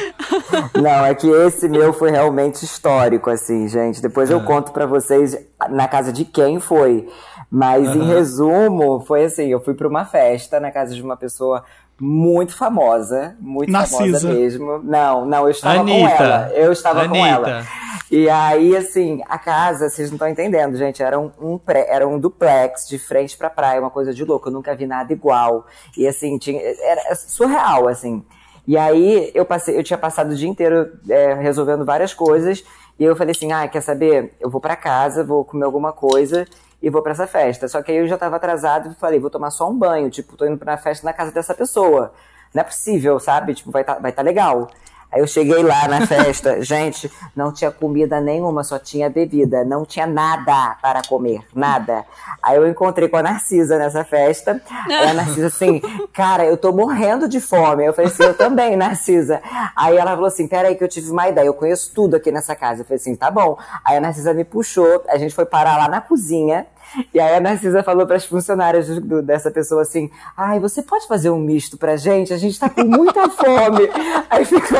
Não, 0.74 1.04
é 1.04 1.14
que 1.14 1.28
esse 1.28 1.68
meu 1.68 1.92
foi 1.92 2.10
realmente 2.10 2.64
histórico, 2.64 3.30
assim, 3.30 3.68
gente. 3.68 4.02
Depois 4.02 4.30
eu 4.30 4.38
ah. 4.38 4.44
conto 4.44 4.72
para 4.72 4.86
vocês 4.86 5.36
na 5.70 5.88
casa 5.88 6.12
de 6.12 6.24
quem 6.24 6.60
foi. 6.60 7.08
Mas 7.50 7.88
uhum. 7.88 8.02
em 8.02 8.06
resumo, 8.08 9.00
foi 9.00 9.24
assim: 9.24 9.46
eu 9.46 9.60
fui 9.60 9.74
para 9.74 9.88
uma 9.88 10.04
festa 10.04 10.58
na 10.58 10.70
casa 10.70 10.94
de 10.94 11.02
uma 11.02 11.16
pessoa 11.16 11.64
muito 12.00 12.56
famosa, 12.56 13.36
muito 13.40 13.70
Narcisa. 13.70 13.98
famosa 13.98 14.28
mesmo. 14.28 14.78
Não, 14.82 15.24
não, 15.24 15.44
eu 15.44 15.50
estava 15.50 15.80
Anitta. 15.80 16.16
com 16.16 16.24
ela. 16.24 16.50
Eu 16.54 16.72
estava 16.72 17.00
Anitta. 17.02 17.18
com 17.18 17.26
ela. 17.26 17.66
E 18.10 18.28
aí, 18.28 18.76
assim, 18.76 19.22
a 19.28 19.38
casa, 19.38 19.88
vocês 19.88 20.10
não 20.10 20.16
estão 20.16 20.28
entendendo, 20.28 20.76
gente, 20.76 21.02
era 21.02 21.18
um, 21.18 21.30
um, 21.40 21.58
pré, 21.58 21.86
era 21.88 22.06
um 22.06 22.18
duplex 22.18 22.86
de 22.88 22.98
frente 22.98 23.36
pra 23.36 23.48
praia, 23.48 23.80
uma 23.80 23.90
coisa 23.90 24.12
de 24.12 24.24
louco. 24.24 24.48
Eu 24.48 24.52
nunca 24.52 24.74
vi 24.74 24.86
nada 24.86 25.12
igual. 25.12 25.66
E 25.96 26.06
assim, 26.06 26.36
tinha, 26.38 26.60
era 26.60 27.14
surreal, 27.14 27.88
assim. 27.88 28.24
E 28.66 28.76
aí 28.76 29.30
eu 29.34 29.44
passei, 29.44 29.76
eu 29.78 29.84
tinha 29.84 29.98
passado 29.98 30.32
o 30.32 30.34
dia 30.34 30.48
inteiro 30.48 30.92
é, 31.08 31.34
resolvendo 31.34 31.84
várias 31.84 32.12
coisas. 32.12 32.64
E 32.98 33.04
eu 33.04 33.16
falei 33.16 33.32
assim, 33.32 33.52
ah, 33.52 33.66
quer 33.68 33.80
saber? 33.80 34.34
Eu 34.40 34.50
vou 34.50 34.60
para 34.60 34.76
casa, 34.76 35.24
vou 35.24 35.44
comer 35.44 35.64
alguma 35.64 35.92
coisa 35.92 36.46
e 36.84 36.90
vou 36.90 37.00
para 37.00 37.12
essa 37.12 37.26
festa. 37.26 37.66
Só 37.66 37.82
que 37.82 37.90
aí 37.90 37.98
eu 37.98 38.06
já 38.06 38.18
tava 38.18 38.36
atrasado 38.36 38.90
e 38.90 38.94
falei, 38.94 39.18
vou 39.18 39.30
tomar 39.30 39.50
só 39.50 39.68
um 39.70 39.76
banho, 39.76 40.10
tipo, 40.10 40.36
tô 40.36 40.44
indo 40.44 40.58
pra 40.58 40.76
festa 40.76 41.06
na 41.06 41.14
casa 41.14 41.32
dessa 41.32 41.54
pessoa. 41.54 42.12
Não 42.52 42.60
é 42.60 42.64
possível, 42.64 43.18
sabe? 43.18 43.54
Tipo, 43.54 43.70
vai 43.70 43.82
tá, 43.82 43.94
vai 43.94 44.12
tá 44.12 44.20
legal. 44.20 44.68
Aí 45.14 45.20
eu 45.20 45.28
cheguei 45.28 45.62
lá 45.62 45.86
na 45.86 46.04
festa, 46.04 46.60
gente, 46.64 47.08
não 47.36 47.52
tinha 47.52 47.70
comida 47.70 48.20
nenhuma, 48.20 48.64
só 48.64 48.80
tinha 48.80 49.08
bebida, 49.08 49.64
não 49.64 49.84
tinha 49.84 50.08
nada 50.08 50.76
para 50.82 51.02
comer, 51.08 51.46
nada. 51.54 52.04
Aí 52.42 52.56
eu 52.56 52.66
encontrei 52.68 53.08
com 53.08 53.16
a 53.16 53.22
Narcisa 53.22 53.78
nessa 53.78 54.02
festa, 54.02 54.60
aí 54.88 55.08
a 55.10 55.14
Narcisa 55.14 55.46
assim, 55.46 55.80
cara, 56.12 56.44
eu 56.44 56.56
tô 56.56 56.72
morrendo 56.72 57.28
de 57.28 57.40
fome. 57.40 57.86
Eu 57.86 57.92
falei 57.92 58.10
assim, 58.10 58.24
eu 58.24 58.34
também, 58.34 58.76
Narcisa. 58.76 59.40
Aí 59.76 59.96
ela 59.96 60.10
falou 60.10 60.26
assim, 60.26 60.48
peraí 60.48 60.74
que 60.74 60.82
eu 60.82 60.88
tive 60.88 61.08
uma 61.12 61.28
ideia, 61.28 61.46
eu 61.46 61.54
conheço 61.54 61.92
tudo 61.94 62.16
aqui 62.16 62.32
nessa 62.32 62.56
casa. 62.56 62.80
Eu 62.80 62.84
falei 62.84 62.96
assim, 62.96 63.14
tá 63.14 63.30
bom. 63.30 63.56
Aí 63.84 63.96
a 63.96 64.00
Narcisa 64.00 64.34
me 64.34 64.42
puxou, 64.42 65.04
a 65.08 65.16
gente 65.16 65.32
foi 65.32 65.46
parar 65.46 65.76
lá 65.76 65.88
na 65.88 66.00
cozinha, 66.00 66.66
e 67.12 67.20
aí 67.20 67.36
a 67.36 67.40
Narcisa 67.40 67.82
falou 67.82 68.06
para 68.06 68.16
as 68.16 68.24
funcionárias 68.24 68.88
do, 69.00 69.22
dessa 69.22 69.50
pessoa 69.50 69.82
assim: 69.82 70.10
ai, 70.36 70.60
você 70.60 70.82
pode 70.82 71.06
fazer 71.06 71.30
um 71.30 71.38
misto 71.38 71.76
pra 71.76 71.96
gente? 71.96 72.32
A 72.32 72.36
gente 72.36 72.58
tá 72.58 72.68
com 72.68 72.84
muita 72.84 73.28
fome. 73.30 73.88
aí 74.30 74.44
ficou, 74.44 74.78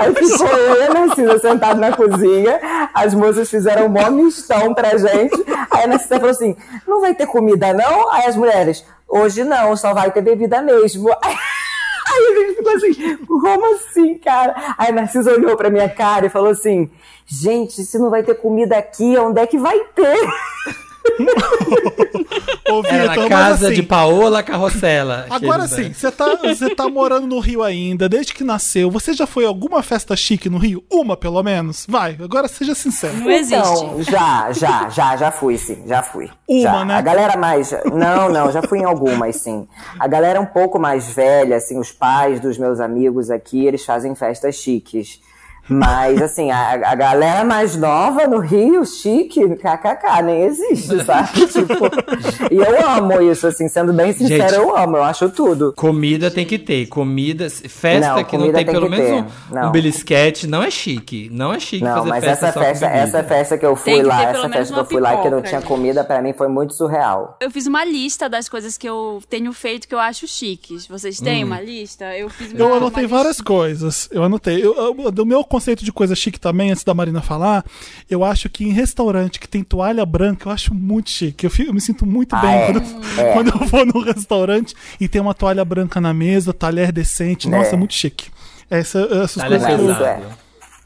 aí 0.00 0.14
ficou 0.14 0.48
eu 0.48 0.80
e 0.80 0.84
a 0.84 0.94
Narcisa 0.94 1.38
sentados 1.38 1.80
na 1.80 1.96
cozinha, 1.96 2.60
as 2.94 3.14
moças 3.14 3.50
fizeram 3.50 3.86
um 3.86 3.88
mó 3.88 4.10
mistão 4.10 4.74
pra 4.74 4.96
gente. 4.96 5.44
Aí 5.70 5.84
a 5.84 5.86
Narcisa 5.86 6.16
falou 6.16 6.30
assim: 6.30 6.56
não 6.86 7.00
vai 7.00 7.14
ter 7.14 7.26
comida 7.26 7.72
não? 7.72 8.10
Aí 8.10 8.26
as 8.26 8.36
mulheres: 8.36 8.84
hoje 9.08 9.44
não, 9.44 9.76
só 9.76 9.92
vai 9.92 10.10
ter 10.10 10.22
bebida 10.22 10.62
mesmo. 10.62 11.08
Aí 12.12 12.26
a 12.26 12.40
gente 12.40 12.56
ficou 12.56 12.72
assim, 12.74 13.16
como 13.26 13.74
assim, 13.74 14.18
cara? 14.18 14.74
Aí 14.76 14.90
a 14.90 14.92
Narcisa 14.92 15.32
olhou 15.32 15.56
pra 15.56 15.70
minha 15.70 15.88
cara 15.88 16.26
e 16.26 16.30
falou 16.30 16.50
assim: 16.50 16.90
gente, 17.26 17.84
se 17.84 17.98
não 17.98 18.10
vai 18.10 18.22
ter 18.22 18.34
comida 18.34 18.76
aqui, 18.76 19.16
onde 19.16 19.40
é 19.40 19.46
que 19.46 19.58
vai 19.58 19.78
ter? 19.94 20.18
Ô, 22.70 22.82
Era 22.86 23.14
na 23.14 23.28
casa 23.28 23.66
assim, 23.66 23.74
de 23.76 23.82
Paola 23.82 24.42
Carrossela. 24.42 25.26
Agora 25.28 25.66
sim, 25.66 25.92
você 25.92 26.10
tá, 26.10 26.36
você 26.36 26.74
tá 26.74 26.88
morando 26.88 27.26
no 27.26 27.38
Rio 27.38 27.62
ainda, 27.62 28.08
desde 28.08 28.32
que 28.32 28.42
nasceu. 28.44 28.90
Você 28.90 29.12
já 29.12 29.26
foi 29.26 29.44
a 29.44 29.48
alguma 29.48 29.82
festa 29.82 30.16
chique 30.16 30.48
no 30.48 30.58
Rio? 30.58 30.82
Uma, 30.90 31.16
pelo 31.16 31.42
menos? 31.42 31.86
Vai, 31.88 32.16
agora 32.22 32.48
seja 32.48 32.74
sincero. 32.74 33.14
Não 33.18 33.30
existe. 33.30 33.54
Então, 33.54 34.02
já, 34.02 34.52
já, 34.52 34.88
já, 34.88 35.16
já 35.16 35.30
fui, 35.30 35.58
sim. 35.58 35.82
Já 35.86 36.02
fui. 36.02 36.30
Uma, 36.48 36.62
já. 36.62 36.84
né? 36.84 36.94
A 36.94 37.00
galera 37.00 37.36
mais... 37.36 37.72
Não, 37.92 38.28
não, 38.28 38.50
já 38.50 38.62
fui 38.62 38.78
em 38.78 38.84
algumas, 38.84 39.36
sim. 39.36 39.66
A 39.98 40.06
galera 40.06 40.40
um 40.40 40.46
pouco 40.46 40.78
mais 40.78 41.08
velha, 41.12 41.56
assim, 41.56 41.78
os 41.78 41.92
pais 41.92 42.40
dos 42.40 42.56
meus 42.56 42.80
amigos 42.80 43.30
aqui, 43.30 43.66
eles 43.66 43.84
fazem 43.84 44.14
festas 44.14 44.54
chiques. 44.54 45.20
Mas, 45.68 46.20
assim, 46.20 46.50
a, 46.50 46.90
a 46.90 46.94
galera 46.94 47.44
mais 47.44 47.76
nova 47.76 48.26
no 48.26 48.38
Rio, 48.38 48.84
chique, 48.84 49.40
kkk, 49.56 50.22
nem 50.24 50.42
existe, 50.42 51.04
sabe? 51.04 51.28
tipo, 51.46 51.74
e 52.50 52.56
eu 52.56 52.88
amo 52.88 53.22
isso, 53.22 53.46
assim, 53.46 53.68
sendo 53.68 53.92
bem 53.92 54.12
sincero, 54.12 54.42
Gente, 54.42 54.54
eu 54.54 54.76
amo, 54.76 54.96
eu 54.96 55.04
acho 55.04 55.30
tudo. 55.30 55.72
Comida 55.76 56.30
tem 56.30 56.44
que 56.44 56.58
ter, 56.58 56.86
comida, 56.86 57.48
festa 57.48 58.16
não, 58.16 58.24
que 58.24 58.36
não 58.36 58.44
tem, 58.46 58.64
tem 58.64 58.66
pelo 58.66 58.90
menos 58.90 59.32
um, 59.50 59.66
um, 59.66 59.70
belisquete, 59.70 60.46
não 60.48 60.62
é 60.62 60.70
chique, 60.70 61.30
não 61.32 61.54
é 61.54 61.60
chique 61.60 61.84
não, 61.84 61.98
fazer 61.98 62.08
mas 62.08 62.24
festa 62.24 62.46
essa 62.46 62.60
festa, 62.60 62.86
essa 62.86 63.24
festa 63.24 63.58
que 63.58 63.66
eu 63.66 63.76
fui 63.76 64.02
lá, 64.02 64.22
essa 64.24 64.48
festa 64.48 64.74
que 64.74 64.80
eu 64.80 64.84
fui 64.84 64.96
pipoca, 64.96 65.16
lá 65.16 65.22
que 65.22 65.30
não 65.30 65.42
tinha 65.42 65.62
comida, 65.62 66.02
pra 66.02 66.20
mim 66.20 66.32
foi 66.32 66.48
muito 66.48 66.74
surreal. 66.74 67.36
Eu 67.40 67.50
fiz 67.50 67.66
uma 67.66 67.84
lista 67.84 68.28
das 68.28 68.48
coisas 68.48 68.76
que 68.76 68.88
eu 68.88 69.22
tenho 69.28 69.52
feito 69.52 69.86
que 69.86 69.94
eu 69.94 70.00
acho 70.00 70.26
chiques. 70.26 70.86
Vocês 70.86 71.20
têm 71.20 71.44
hum. 71.44 71.46
uma 71.46 71.60
lista? 71.60 72.16
Eu 72.16 72.28
fiz 72.28 72.52
uma, 72.52 72.58
Eu 72.58 72.74
anotei 72.74 73.06
várias 73.06 73.40
coisas, 73.40 74.08
eu 74.10 74.24
anotei. 74.24 74.64
Eu, 74.64 74.74
eu, 74.76 75.10
do 75.10 75.24
meu 75.24 75.44
conceito 75.52 75.84
de 75.84 75.92
coisa 75.92 76.14
chique 76.14 76.40
também, 76.40 76.70
antes 76.70 76.82
da 76.82 76.94
Marina 76.94 77.20
falar, 77.20 77.62
eu 78.08 78.24
acho 78.24 78.48
que 78.48 78.64
em 78.64 78.72
restaurante 78.72 79.38
que 79.38 79.46
tem 79.46 79.62
toalha 79.62 80.04
branca, 80.06 80.48
eu 80.48 80.52
acho 80.52 80.72
muito 80.72 81.10
chique. 81.10 81.44
Eu, 81.44 81.50
fico, 81.50 81.68
eu 81.68 81.74
me 81.74 81.80
sinto 81.80 82.06
muito 82.06 82.34
ah, 82.34 82.40
bem 82.40 82.50
é? 82.54 82.66
quando, 82.72 82.82
é. 83.18 83.32
quando, 83.34 83.48
eu 83.48 83.66
vou 83.68 83.84
no 83.84 84.00
restaurante 84.00 84.74
e 84.98 85.06
tem 85.06 85.20
uma 85.20 85.34
toalha 85.34 85.62
branca 85.62 86.00
na 86.00 86.14
mesa, 86.14 86.54
talher 86.54 86.90
decente. 86.90 87.50
Nossa, 87.50 87.74
é, 87.74 87.76
muito 87.76 87.92
chique. 87.92 88.30
Essa, 88.70 89.00
essas 89.00 89.34
talher 89.34 89.60
coisas 89.60 89.98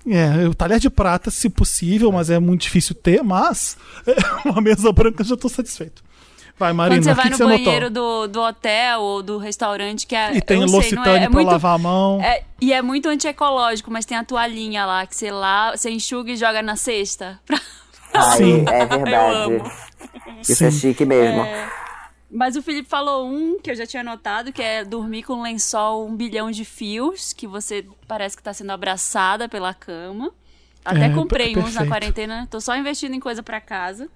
é, 0.08 0.48
o 0.48 0.54
talher 0.54 0.78
de 0.80 0.90
prata, 0.90 1.30
se 1.30 1.48
possível, 1.48 2.10
mas 2.10 2.28
é 2.28 2.38
muito 2.38 2.62
difícil 2.62 2.94
ter, 2.94 3.22
mas 3.22 3.76
uma 4.44 4.60
mesa 4.60 4.90
branca 4.92 5.22
já 5.22 5.34
estou 5.34 5.50
satisfeito. 5.50 6.02
Vai, 6.58 6.72
Marina, 6.72 6.96
Quando 6.96 7.04
você 7.04 7.14
vai 7.14 7.28
no 7.28 7.36
que 7.36 7.44
banheiro 7.44 7.90
do, 7.90 8.26
do 8.28 8.40
hotel 8.40 9.00
ou 9.00 9.22
do 9.22 9.36
restaurante, 9.36 10.06
que 10.06 10.16
é. 10.16 10.36
E 10.36 10.40
tem 10.40 10.64
L'Occitane 10.64 11.08
é, 11.08 11.22
é 11.24 11.28
pra 11.28 11.30
muito, 11.30 11.50
lavar 11.50 11.74
a 11.74 11.78
mão. 11.78 12.20
É, 12.22 12.44
e 12.60 12.72
é 12.72 12.80
muito 12.80 13.08
antiecológico, 13.08 13.90
mas 13.90 14.06
tem 14.06 14.16
a 14.16 14.24
toalhinha 14.24 14.86
lá 14.86 15.06
que 15.06 15.14
você 15.14 15.30
lá, 15.30 15.76
você 15.76 15.90
enxuga 15.90 16.32
e 16.32 16.36
joga 16.36 16.62
na 16.62 16.76
cesta. 16.76 17.38
Pra... 17.46 18.22
Sim. 18.32 18.64
é 18.68 18.86
verdade. 18.86 19.62
Isso 20.40 20.54
Sim. 20.54 20.66
é 20.66 20.70
chique 20.70 21.04
mesmo. 21.04 21.42
É... 21.42 21.68
Mas 22.30 22.56
o 22.56 22.62
Felipe 22.62 22.88
falou 22.88 23.28
um 23.28 23.58
que 23.60 23.70
eu 23.70 23.74
já 23.74 23.86
tinha 23.86 24.02
notado, 24.02 24.52
que 24.52 24.62
é 24.62 24.84
dormir 24.84 25.24
com 25.24 25.34
um 25.34 25.42
lençol 25.42 26.06
um 26.06 26.16
bilhão 26.16 26.50
de 26.50 26.64
fios, 26.64 27.32
que 27.32 27.46
você 27.46 27.84
parece 28.08 28.36
que 28.36 28.40
está 28.40 28.54
sendo 28.54 28.70
abraçada 28.70 29.48
pela 29.48 29.74
cama. 29.74 30.32
Até 30.84 31.06
é, 31.06 31.10
comprei 31.10 31.56
uns 31.58 31.74
na 31.74 31.86
quarentena, 31.86 32.46
tô 32.50 32.60
só 32.60 32.76
investindo 32.76 33.14
em 33.14 33.20
coisa 33.20 33.42
para 33.42 33.60
casa. 33.60 34.08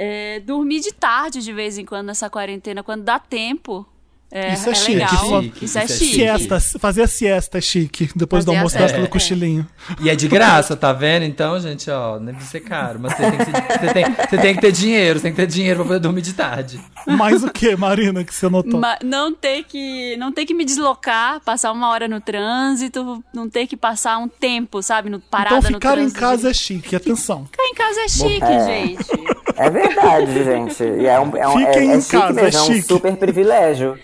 É, 0.00 0.38
dormir 0.38 0.78
de 0.78 0.92
tarde 0.92 1.42
de 1.42 1.52
vez 1.52 1.76
em 1.76 1.84
quando 1.84 2.06
nessa 2.06 2.30
quarentena, 2.30 2.84
quando 2.84 3.02
dá 3.02 3.18
tempo. 3.18 3.84
É, 4.30 4.52
isso 4.52 4.68
é, 4.68 4.72
é 4.72 4.74
chique. 4.74 4.92
Legal. 4.92 5.42
Isso, 5.42 5.64
isso 5.64 5.78
é, 5.78 5.82
é 5.82 5.88
chique. 5.88 6.14
Siesta, 6.14 6.60
fazer 6.78 7.02
a 7.02 7.06
siesta 7.06 7.58
é 7.58 7.60
chique. 7.60 8.10
Depois 8.14 8.44
fazer 8.44 8.54
do 8.54 8.58
almoço, 8.58 8.78
dá 8.78 8.84
é, 8.84 9.06
cochilinho. 9.06 9.66
E 10.00 10.10
é 10.10 10.14
de 10.14 10.28
graça, 10.28 10.76
tá 10.76 10.92
vendo? 10.92 11.24
Então, 11.24 11.58
gente, 11.58 11.90
ó, 11.90 12.18
nem 12.18 12.34
precisa 12.34 12.52
ser 12.52 12.60
caro. 12.60 12.98
Mas 13.00 13.14
você 13.14 13.30
tem, 13.30 13.38
que, 13.38 13.44
você, 13.44 13.92
tem, 13.94 14.04
você 14.04 14.38
tem 14.38 14.54
que 14.54 14.60
ter 14.60 14.72
dinheiro. 14.72 15.18
Você 15.18 15.22
tem 15.22 15.32
que 15.32 15.36
ter 15.36 15.46
dinheiro 15.46 15.76
pra 15.76 15.86
poder 15.86 16.00
dormir 16.00 16.20
de 16.20 16.34
tarde. 16.34 16.78
Mais 17.06 17.42
o 17.42 17.50
que, 17.50 17.74
Marina, 17.74 18.22
que 18.22 18.34
você 18.34 18.48
notou? 18.48 18.78
Ma 18.78 18.98
não 19.02 19.34
ter 19.34 19.64
que 19.64 20.16
não 20.18 20.30
ter 20.30 20.44
que 20.44 20.52
me 20.52 20.64
deslocar, 20.64 21.40
passar 21.40 21.72
uma 21.72 21.88
hora 21.88 22.06
no 22.06 22.20
trânsito, 22.20 23.24
não 23.32 23.48
ter 23.48 23.66
que 23.66 23.76
passar 23.76 24.18
um 24.18 24.28
tempo, 24.28 24.82
sabe, 24.82 25.08
no 25.08 25.20
parada 25.20 25.56
então, 25.56 25.72
ficar 25.72 25.96
no 25.96 26.02
em 26.02 26.10
casa 26.10 26.50
é 26.50 26.54
chique, 26.54 26.94
atenção. 26.94 27.46
Ficar 27.46 27.64
em 27.64 27.74
casa 27.74 28.00
é 28.00 28.08
chique, 28.08 28.44
é. 28.44 28.66
gente. 28.66 29.38
É 29.56 29.70
verdade, 29.70 30.44
gente. 30.44 30.82
E 30.84 31.06
é 31.06 31.18
um, 31.18 31.36
é 31.36 31.48
um 31.48 31.60
é, 31.60 31.96
é 31.96 32.00
chique 32.00 32.12
casa, 32.12 32.32
mesmo, 32.32 32.48
é, 32.48 32.50
chique. 32.50 32.72
é 32.72 32.78
um 32.78 32.82
super 32.82 33.16
privilégio. 33.16 33.98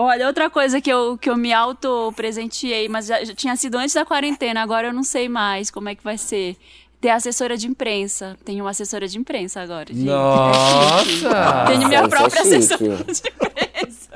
Olha, 0.00 0.28
outra 0.28 0.48
coisa 0.48 0.80
que 0.80 0.88
eu, 0.88 1.18
que 1.18 1.28
eu 1.28 1.36
me 1.36 1.52
auto-presenteei, 1.52 2.88
mas 2.88 3.08
já, 3.08 3.24
já, 3.24 3.34
tinha 3.34 3.56
sido 3.56 3.76
antes 3.76 3.94
da 3.94 4.04
quarentena, 4.04 4.62
agora 4.62 4.86
eu 4.86 4.92
não 4.92 5.02
sei 5.02 5.28
mais 5.28 5.72
como 5.72 5.88
é 5.88 5.94
que 5.96 6.04
vai 6.04 6.16
ser. 6.16 6.56
Ter 7.00 7.10
assessora 7.10 7.56
de 7.56 7.66
imprensa. 7.66 8.36
Tenho 8.44 8.64
uma 8.64 8.70
assessora 8.70 9.08
de 9.08 9.18
imprensa 9.18 9.60
agora. 9.60 9.92
Gente. 9.92 10.04
Nossa! 10.04 11.28
É 11.28 11.66
Tenho 11.74 11.88
minha 11.88 12.02
Nossa, 12.02 12.16
própria 12.16 12.38
é 12.38 12.42
assessora 12.42 13.04
de 13.04 13.22
imprensa. 13.28 14.10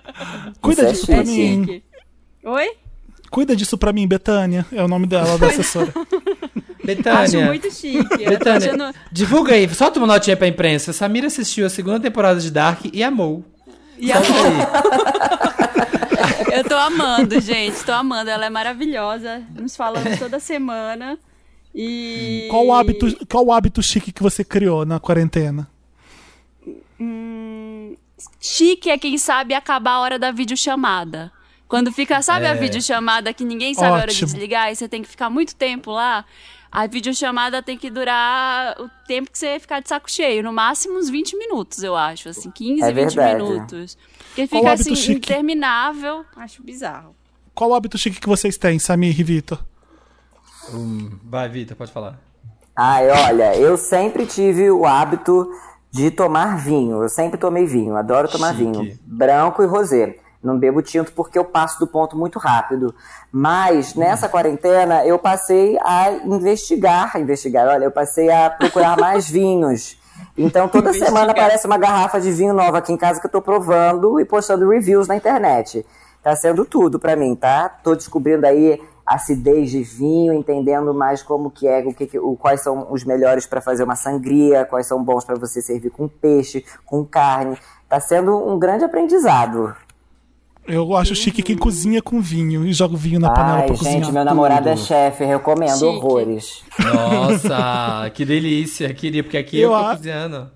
Cuida 0.60 0.90
Isso 0.90 0.92
disso 0.92 1.12
é 1.12 1.14
pra 1.14 1.24
mim. 1.24 1.82
Oi? 2.44 2.70
Cuida 3.30 3.54
disso 3.54 3.76
pra 3.76 3.92
mim, 3.92 4.08
Betânia. 4.08 4.64
É 4.72 4.82
o 4.82 4.88
nome 4.88 5.06
dela, 5.06 5.36
da 5.36 5.48
assessora. 5.48 5.92
Betânia. 6.82 7.20
Acho 7.20 7.40
muito 7.42 7.70
chique. 7.70 8.24
Betânia, 8.24 8.72
achando... 8.72 8.94
divulga 9.12 9.52
aí, 9.52 9.68
solta 9.74 9.98
uma 9.98 10.06
notinha 10.06 10.36
pra 10.36 10.46
imprensa. 10.46 10.94
Samira 10.94 11.26
assistiu 11.26 11.66
a 11.66 11.70
segunda 11.70 12.00
temporada 12.00 12.40
de 12.40 12.50
Dark 12.50 12.86
e 12.90 13.02
amou. 13.02 13.44
E 13.98 14.12
amou. 14.12 14.26
Eu 16.52 16.64
tô 16.64 16.74
amando, 16.74 17.40
gente. 17.40 17.84
Tô 17.84 17.92
amando. 17.92 18.30
Ela 18.30 18.46
é 18.46 18.50
maravilhosa. 18.50 19.42
Nos 19.54 19.76
falamos 19.76 20.18
toda 20.18 20.40
semana. 20.40 21.18
E. 21.74 22.48
Qual 22.50 22.66
o 22.66 22.72
hábito, 22.72 23.26
qual 23.26 23.46
o 23.46 23.52
hábito 23.52 23.82
chique 23.82 24.10
que 24.10 24.22
você 24.22 24.42
criou 24.42 24.86
na 24.86 24.98
quarentena? 24.98 25.68
Hum, 26.98 27.94
chique 28.40 28.90
é 28.90 28.96
quem 28.96 29.18
sabe 29.18 29.52
acabar 29.52 29.92
a 29.92 30.00
hora 30.00 30.18
da 30.18 30.30
videochamada. 30.30 31.30
Quando 31.68 31.92
fica, 31.92 32.22
sabe 32.22 32.46
é. 32.46 32.50
a 32.50 32.54
videochamada 32.54 33.34
que 33.34 33.44
ninguém 33.44 33.74
sabe 33.74 33.88
Ótimo. 33.88 33.98
a 33.98 34.02
hora 34.02 34.12
de 34.12 34.24
desligar 34.24 34.72
e 34.72 34.76
você 34.76 34.88
tem 34.88 35.02
que 35.02 35.08
ficar 35.08 35.28
muito 35.28 35.54
tempo 35.54 35.90
lá? 35.90 36.24
A 36.70 36.86
videochamada 36.86 37.62
tem 37.62 37.78
que 37.78 37.90
durar 37.90 38.76
o 38.80 38.90
tempo 39.06 39.30
que 39.30 39.38
você 39.38 39.58
ficar 39.58 39.80
de 39.80 39.88
saco 39.88 40.10
cheio. 40.10 40.42
No 40.42 40.52
máximo 40.52 40.98
uns 40.98 41.08
20 41.08 41.36
minutos, 41.36 41.82
eu 41.82 41.96
acho. 41.96 42.28
Assim, 42.28 42.50
15, 42.50 42.82
é 42.82 42.92
20 42.92 43.16
minutos. 43.16 43.98
Porque 44.28 44.46
fica 44.46 44.72
assim, 44.72 44.94
chique? 44.94 45.16
interminável. 45.18 46.24
Acho 46.36 46.62
bizarro. 46.62 47.14
Qual 47.54 47.70
o 47.70 47.74
hábito 47.74 47.96
chique 47.96 48.20
que 48.20 48.28
vocês 48.28 48.58
têm, 48.58 48.78
Samir 48.78 49.18
e 49.18 49.22
Vitor? 49.22 49.64
Hum, 50.72 51.18
vai, 51.24 51.48
Vitor, 51.48 51.76
pode 51.76 51.92
falar. 51.92 52.18
Ai, 52.76 53.08
olha, 53.08 53.56
eu 53.56 53.78
sempre 53.78 54.26
tive 54.26 54.70
o 54.70 54.84
hábito 54.84 55.50
de 55.90 56.10
tomar 56.10 56.58
vinho. 56.58 57.02
Eu 57.02 57.08
sempre 57.08 57.38
tomei 57.38 57.64
vinho, 57.64 57.96
adoro 57.96 58.28
tomar 58.28 58.54
chique. 58.54 58.70
vinho. 58.70 58.98
Branco 59.02 59.62
e 59.62 59.66
rosé. 59.66 60.18
Não 60.46 60.58
bebo 60.58 60.80
tinto 60.80 61.12
porque 61.12 61.38
eu 61.38 61.44
passo 61.44 61.78
do 61.78 61.86
ponto 61.86 62.16
muito 62.16 62.38
rápido. 62.38 62.94
Mas 63.32 63.94
nessa 63.94 64.28
quarentena 64.28 65.04
eu 65.04 65.18
passei 65.18 65.76
a 65.82 66.10
investigar, 66.24 67.20
investigar, 67.20 67.66
olha, 67.66 67.84
eu 67.84 67.90
passei 67.90 68.30
a 68.30 68.48
procurar 68.48 68.96
mais 69.00 69.28
vinhos. 69.28 69.98
Então 70.38 70.68
toda 70.68 70.92
semana 70.92 71.32
aparece 71.32 71.66
uma 71.66 71.76
garrafa 71.76 72.20
de 72.20 72.30
vinho 72.30 72.54
nova 72.54 72.78
aqui 72.78 72.92
em 72.92 72.96
casa 72.96 73.20
que 73.20 73.26
eu 73.26 73.30
tô 73.30 73.42
provando 73.42 74.20
e 74.20 74.24
postando 74.24 74.68
reviews 74.68 75.08
na 75.08 75.16
internet. 75.16 75.84
Tá 76.22 76.34
sendo 76.34 76.64
tudo 76.64 76.98
para 76.98 77.16
mim, 77.16 77.34
tá? 77.34 77.68
Tô 77.68 77.94
descobrindo 77.94 78.46
aí 78.46 78.80
acidez 79.06 79.70
de 79.70 79.82
vinho, 79.84 80.32
entendendo 80.32 80.92
mais 80.92 81.22
como 81.22 81.48
que 81.48 81.68
é, 81.68 81.78
o 81.86 81.94
que, 81.94 82.18
o, 82.18 82.36
quais 82.36 82.60
são 82.60 82.88
os 82.90 83.04
melhores 83.04 83.46
para 83.46 83.60
fazer 83.60 83.84
uma 83.84 83.94
sangria, 83.94 84.64
quais 84.64 84.86
são 84.86 85.02
bons 85.02 85.24
para 85.24 85.36
você 85.36 85.62
servir 85.62 85.90
com 85.90 86.08
peixe, 86.08 86.64
com 86.84 87.04
carne. 87.04 87.56
Tá 87.88 88.00
sendo 88.00 88.36
um 88.36 88.58
grande 88.58 88.84
aprendizado. 88.84 89.76
Eu 90.66 90.96
acho 90.96 91.14
chique 91.14 91.42
quem 91.42 91.56
cozinha 91.56 92.02
com 92.02 92.20
vinho 92.20 92.66
e 92.66 92.72
joga 92.72 92.94
o 92.94 92.96
vinho 92.96 93.20
na 93.20 93.30
panela 93.30 93.58
Ai, 93.58 93.66
pra 93.66 93.74
gente, 93.74 93.78
cozinhar. 93.78 94.04
Gente, 94.04 94.12
meu 94.12 94.24
namorado 94.24 94.68
é 94.68 94.76
chefe, 94.76 95.24
recomendo 95.24 95.72
chique. 95.72 95.84
horrores. 95.84 96.64
Nossa, 96.78 98.10
que 98.12 98.24
delícia. 98.24 98.92
Queria, 98.92 99.22
porque 99.22 99.36
aqui 99.38 99.60
eu, 99.60 99.72
eu 99.72 99.78
tô 99.78 99.96
cozinhando. 99.96 100.50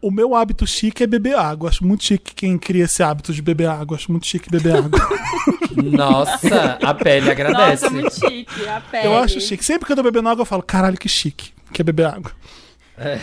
O 0.00 0.10
meu 0.10 0.34
hábito 0.34 0.66
chique 0.66 1.02
é 1.02 1.06
beber 1.06 1.36
água. 1.36 1.68
Acho 1.68 1.84
muito 1.84 2.04
chique 2.04 2.34
quem 2.34 2.56
cria 2.56 2.84
esse 2.84 3.02
hábito 3.02 3.34
de 3.34 3.42
beber 3.42 3.68
água. 3.68 3.98
Acho 3.98 4.10
muito 4.10 4.26
chique 4.26 4.50
beber 4.50 4.76
água. 4.76 4.98
Nossa, 5.76 6.78
a 6.82 6.94
pele 6.94 7.30
agradece. 7.30 7.84
Nossa, 7.84 7.90
muito 7.90 8.14
chique, 8.14 8.66
a 8.66 8.80
pele. 8.80 9.06
Eu 9.06 9.18
acho 9.18 9.40
chique. 9.42 9.62
Sempre 9.62 9.84
que 9.84 9.92
eu 9.92 9.96
tô 9.96 10.02
bebendo 10.02 10.30
água, 10.30 10.40
eu 10.40 10.46
falo, 10.46 10.62
caralho, 10.62 10.96
que 10.96 11.08
chique. 11.08 11.52
Que 11.70 11.82
é 11.82 11.84
beber 11.84 12.06
água. 12.06 12.32
É. 12.96 13.18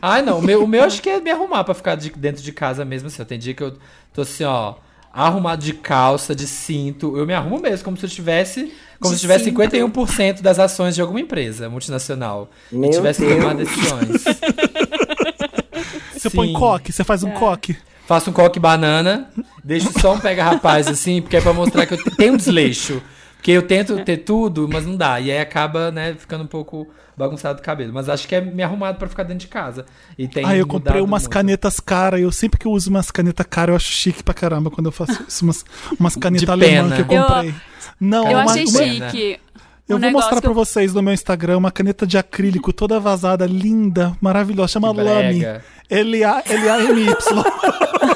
Ai, 0.00 0.22
não. 0.22 0.38
O 0.38 0.42
meu, 0.42 0.62
o 0.62 0.68
meu 0.68 0.84
acho 0.84 1.02
que 1.02 1.10
é 1.10 1.20
me 1.20 1.30
arrumar 1.30 1.64
pra 1.64 1.74
ficar 1.74 1.96
de, 1.96 2.10
dentro 2.10 2.40
de 2.40 2.52
casa 2.52 2.84
mesmo. 2.84 3.08
Assim. 3.08 3.24
Tem 3.24 3.38
dia 3.38 3.52
que 3.52 3.62
eu 3.62 3.76
tô 4.12 4.22
assim, 4.22 4.44
ó 4.44 4.74
arrumado 5.12 5.62
de 5.62 5.74
calça, 5.74 6.34
de 6.34 6.46
cinto. 6.46 7.16
Eu 7.16 7.26
me 7.26 7.34
arrumo 7.34 7.60
mesmo, 7.60 7.84
como 7.84 7.96
se 7.96 8.06
eu 8.06 8.10
tivesse. 8.10 8.72
Como 8.98 9.12
de 9.12 9.18
se 9.18 9.22
tivesse 9.22 9.44
cinto. 9.44 9.60
51% 9.60 10.40
das 10.40 10.58
ações 10.58 10.94
de 10.94 11.00
alguma 11.00 11.20
empresa 11.20 11.68
multinacional. 11.68 12.50
Meu 12.70 12.90
e 12.90 12.94
tivesse 12.94 13.24
que 13.24 13.34
tomar 13.34 13.54
decisões. 13.54 14.24
Você 16.12 16.30
Sim. 16.30 16.36
põe 16.36 16.52
coque, 16.52 16.92
você 16.92 17.02
faz 17.02 17.24
um 17.24 17.30
é. 17.30 17.32
coque. 17.32 17.76
Faço 18.06 18.30
um 18.30 18.32
coque 18.32 18.60
banana, 18.60 19.28
deixo 19.64 19.90
só 20.00 20.14
um 20.14 20.20
pega-rapaz 20.20 20.86
assim, 20.86 21.20
porque 21.20 21.36
é 21.36 21.40
pra 21.40 21.52
mostrar 21.52 21.84
que 21.84 21.94
eu 21.94 22.16
tenho 22.16 22.34
um 22.34 22.36
desleixo. 22.36 23.02
Porque 23.42 23.50
eu 23.50 23.62
tento 23.62 24.04
ter 24.04 24.18
tudo, 24.18 24.68
mas 24.72 24.86
não 24.86 24.96
dá. 24.96 25.18
E 25.18 25.28
aí 25.28 25.40
acaba, 25.40 25.90
né, 25.90 26.14
ficando 26.16 26.44
um 26.44 26.46
pouco 26.46 26.86
bagunçado 27.16 27.58
o 27.58 27.62
cabelo. 27.62 27.92
Mas 27.92 28.08
acho 28.08 28.28
que 28.28 28.36
é 28.36 28.40
me 28.40 28.62
arrumado 28.62 28.98
para 28.98 29.08
ficar 29.08 29.24
dentro 29.24 29.40
de 29.40 29.48
casa. 29.48 29.84
E 30.16 30.28
tem 30.28 30.46
ah, 30.46 30.56
eu 30.56 30.64
comprei 30.64 31.02
umas 31.02 31.22
muito. 31.22 31.32
canetas 31.32 31.80
caras. 31.80 32.20
Eu 32.20 32.30
sempre 32.30 32.56
que 32.56 32.68
eu 32.68 32.70
uso 32.70 32.88
umas 32.88 33.10
canetas 33.10 33.44
caras, 33.50 33.70
eu 33.70 33.76
acho 33.76 33.88
chique 33.88 34.22
pra 34.22 34.32
caramba 34.32 34.70
quando 34.70 34.86
eu 34.86 34.92
faço 34.92 35.24
isso. 35.26 35.44
Umas, 35.44 35.64
umas 35.98 36.14
canetas 36.14 36.48
alemãs 36.48 36.94
que 36.94 37.00
eu 37.00 37.04
comprei. 37.04 37.48
Eu, 37.48 37.54
não, 37.98 38.30
eu 38.30 38.38
uma, 38.38 38.44
achei 38.44 38.64
uma, 38.64 39.10
chique. 39.10 39.40
Eu 39.88 39.96
um 39.96 40.00
vou 40.00 40.12
mostrar 40.12 40.40
para 40.40 40.50
eu... 40.50 40.54
vocês 40.54 40.94
no 40.94 41.02
meu 41.02 41.12
Instagram 41.12 41.58
uma 41.58 41.72
caneta 41.72 42.06
de 42.06 42.16
acrílico 42.16 42.72
toda 42.72 43.00
vazada, 43.00 43.44
linda, 43.44 44.16
maravilhosa. 44.20 44.74
Chama 44.74 44.92
Lamy. 44.92 45.42
L-A-M-Y. 45.90 47.06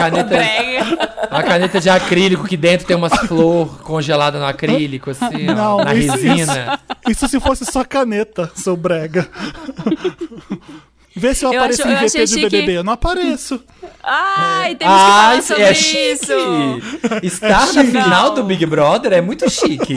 Uma 0.00 0.24
caneta, 0.24 1.28
uma 1.30 1.42
caneta 1.42 1.80
de 1.80 1.90
acrílico 1.90 2.46
que 2.46 2.56
dentro 2.56 2.86
tem 2.86 2.96
umas 2.96 3.12
flores 3.26 3.72
congeladas 3.82 4.40
no 4.40 4.46
acrílico, 4.46 5.10
assim, 5.10 5.44
Não, 5.44 5.76
ó, 5.76 5.84
na 5.84 5.94
isso, 5.94 6.12
resina. 6.12 6.80
Isso, 7.08 7.10
isso, 7.10 7.28
se 7.28 7.40
fosse 7.40 7.64
só 7.64 7.84
caneta, 7.84 8.50
seu 8.54 8.76
brega. 8.76 9.28
Vê 11.14 11.34
se 11.34 11.44
eu, 11.44 11.52
eu 11.52 11.58
apareço 11.58 11.82
acho, 11.82 12.18
em 12.18 12.24
VT 12.24 12.34
do 12.34 12.40
BBB. 12.50 12.72
Eu 12.78 12.84
não 12.84 12.92
apareço. 12.92 13.62
Ai, 14.02 14.74
temos 14.76 14.94
que 14.94 15.00
falar 15.00 15.36
é 15.36 15.42
sobre 15.42 15.62
é 15.64 15.72
isso. 15.72 16.32
Estar 17.22 17.68
é 17.68 17.72
na 17.72 17.84
final 17.84 18.34
do 18.34 18.44
Big 18.44 18.64
Brother 18.64 19.12
é 19.12 19.20
muito 19.20 19.48
chique. 19.50 19.94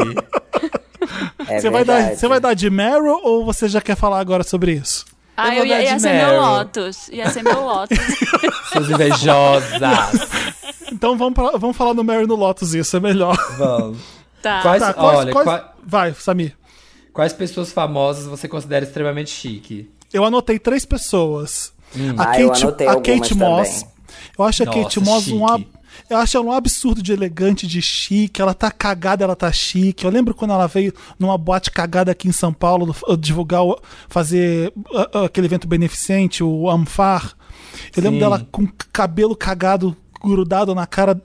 É 1.48 1.60
você, 1.60 1.70
vai 1.70 1.86
dar, 1.86 2.16
você 2.16 2.28
vai 2.28 2.39
dar 2.39 2.54
de 2.54 2.70
Meryl 2.70 3.20
ou 3.24 3.46
você 3.46 3.68
já 3.68 3.82
quer 3.82 3.96
falar 3.96 4.20
agora 4.20 4.44
sobre 4.44 4.72
isso? 4.74 5.06
Ah, 5.36 5.56
eu, 5.56 5.63
eu 5.63 5.65
ia, 5.65 5.84
ia 5.84 6.00
ser 6.00 6.13
meu 6.13 6.39
Lotus. 6.39 7.08
Ia 7.10 7.30
ser 7.30 7.43
meu 7.43 7.62
Lotus. 7.65 7.98
Suas 8.72 8.89
invejosas. 8.89 9.82
Então 10.91 11.17
vamos, 11.17 11.34
pra, 11.34 11.58
vamos 11.58 11.76
falar 11.76 11.93
no 11.93 12.04
Mary 12.04 12.28
no 12.28 12.36
Lotus, 12.36 12.74
isso 12.74 12.96
é 12.96 13.00
melhor. 13.00 13.36
Vamos. 13.58 13.98
Tá. 14.41 14.62
Quais, 14.62 14.84
tá, 14.84 14.93
quais, 14.93 15.17
olha, 15.19 15.32
quais, 15.32 15.46
quais, 15.46 15.63
vai, 15.84 16.13
Samir. 16.13 16.56
Quais 17.12 17.34
pessoas 17.34 17.72
famosas 17.72 18.26
você 18.26 18.48
considera 18.48 18.84
extremamente 18.84 19.30
chique? 19.30 19.89
Eu 20.13 20.24
anotei 20.26 20.60
três 20.60 20.86
pessoas. 20.86 21.74
Hum. 21.96 22.15
A, 22.17 22.24
ah, 22.24 22.26
Kate, 22.26 22.65
a 22.65 22.96
Kate 22.96 23.36
Moss. 23.36 23.82
Também. 23.82 23.93
Eu 24.38 24.46
acho 24.46 24.65
Nossa, 24.65 24.80
a 24.80 24.84
Kate 24.84 25.00
Moss 25.00 25.24
chique. 25.24 25.38
um 25.38 25.48
eu 26.10 26.18
acho 26.18 26.38
ela 26.38 26.46
um 26.46 26.52
absurdo 26.52 27.02
de 27.02 27.12
elegante, 27.12 27.68
de 27.68 27.82
chique. 27.82 28.42
Ela 28.42 28.54
tá 28.54 28.72
cagada, 28.72 29.24
ela 29.24 29.36
tá 29.36 29.52
chique. 29.52 30.06
Eu 30.06 30.12
lembro 30.12 30.34
quando 30.34 30.52
ela 30.52 30.68
veio 30.68 30.94
numa 31.18 31.38
boate 31.38 31.72
cagada 31.72 32.12
aqui 32.12 32.28
em 32.28 32.32
São 32.32 32.54
Paulo, 32.54 32.96
divulgar, 33.20 33.64
fazer 34.08 34.74
aquele 35.26 35.48
evento 35.48 35.68
beneficente, 35.68 36.44
o 36.44 36.70
Amfar. 36.70 37.34
Eu 37.96 38.02
Sim. 38.02 38.02
lembro 38.02 38.20
dela 38.20 38.48
com 38.52 38.68
cabelo 38.92 39.36
cagado 39.36 39.96
grudado 40.24 40.74
na 40.74 40.88
cara, 40.88 41.22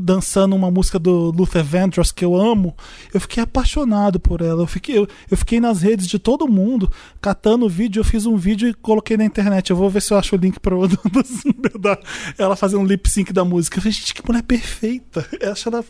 dançando 0.00 0.56
uma 0.56 0.70
música 0.70 0.98
do 0.98 1.30
Luther 1.30 1.64
Vandross 1.64 2.10
que 2.10 2.24
eu 2.24 2.34
amo. 2.34 2.74
Eu 3.14 3.20
fiquei 3.20 3.42
apaixonado 3.42 4.18
por 4.18 4.40
ela. 4.40 4.62
Eu 4.62 4.66
fiquei, 4.66 4.98
eu, 4.98 5.06
eu 5.30 5.36
fiquei 5.36 5.60
nas 5.60 5.82
redes 5.82 6.06
de 6.06 6.18
todo 6.18 6.48
mundo, 6.48 6.90
catando 7.20 7.66
o 7.66 7.68
vídeo. 7.68 8.00
Eu 8.00 8.04
fiz 8.04 8.26
um 8.26 8.36
vídeo 8.36 8.68
e 8.68 8.74
coloquei 8.74 9.16
na 9.16 9.24
internet. 9.24 9.70
Eu 9.70 9.76
vou 9.76 9.88
ver 9.88 10.02
se 10.02 10.12
eu 10.12 10.18
acho 10.18 10.34
o 10.34 10.38
link 10.38 10.58
pra 10.58 10.74
ela 12.36 12.56
fazer 12.56 12.76
um 12.76 12.84
lip 12.84 13.08
sync 13.08 13.32
da 13.32 13.44
música. 13.44 13.78
Eu 13.78 13.82
falei, 13.82 13.92
gente, 13.92 14.14
que 14.14 14.26
mulher 14.26 14.42
perfeita. 14.42 15.26
Eu 15.40 15.52
acho 15.52 15.68
ela 15.68 15.84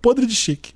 podre 0.00 0.26
de 0.26 0.34
chique. 0.34 0.72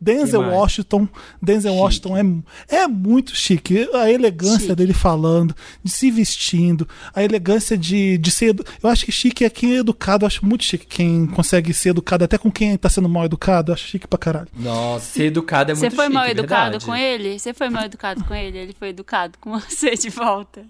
Denzel 0.00 0.40
Washington, 0.40 1.08
Denzel 1.40 1.72
chique. 1.72 1.82
Washington 1.82 2.44
é, 2.68 2.76
é 2.76 2.86
muito 2.86 3.34
chique. 3.34 3.88
A 3.94 4.10
elegância 4.10 4.60
chique. 4.60 4.74
dele 4.74 4.92
falando, 4.92 5.54
de 5.82 5.90
se 5.90 6.10
vestindo, 6.10 6.86
a 7.14 7.22
elegância 7.22 7.76
de, 7.76 8.18
de 8.18 8.30
ser. 8.30 8.54
Eu 8.82 8.90
acho 8.90 9.04
que 9.04 9.12
chique 9.12 9.44
é 9.44 9.50
quem 9.50 9.74
é 9.74 9.78
educado. 9.78 10.24
Eu 10.24 10.26
acho 10.26 10.44
muito 10.44 10.64
chique 10.64 10.86
quem 10.86 11.26
consegue 11.26 11.69
ser 11.74 11.90
educado, 11.90 12.24
até 12.24 12.38
com 12.38 12.50
quem 12.50 12.76
tá 12.76 12.88
sendo 12.88 13.08
mal 13.08 13.24
educado. 13.24 13.70
Eu 13.70 13.74
acho 13.74 13.86
chique 13.86 14.06
pra 14.06 14.18
caralho. 14.18 14.48
Nossa, 14.54 15.06
ser 15.06 15.24
educado 15.24 15.70
é 15.70 15.74
muito 15.74 15.84
chique. 15.84 15.90
Você 15.90 15.96
foi 15.96 16.04
chique, 16.06 16.14
mal 16.14 16.26
educado 16.26 16.70
verdade. 16.70 16.86
com 16.86 16.96
ele? 16.96 17.38
Você 17.38 17.54
foi 17.54 17.68
mal 17.68 17.84
educado 17.84 18.24
com 18.24 18.34
ele? 18.34 18.58
Ele 18.58 18.72
foi 18.78 18.88
educado 18.88 19.38
com 19.40 19.58
você 19.58 19.94
de 19.94 20.10
volta? 20.10 20.64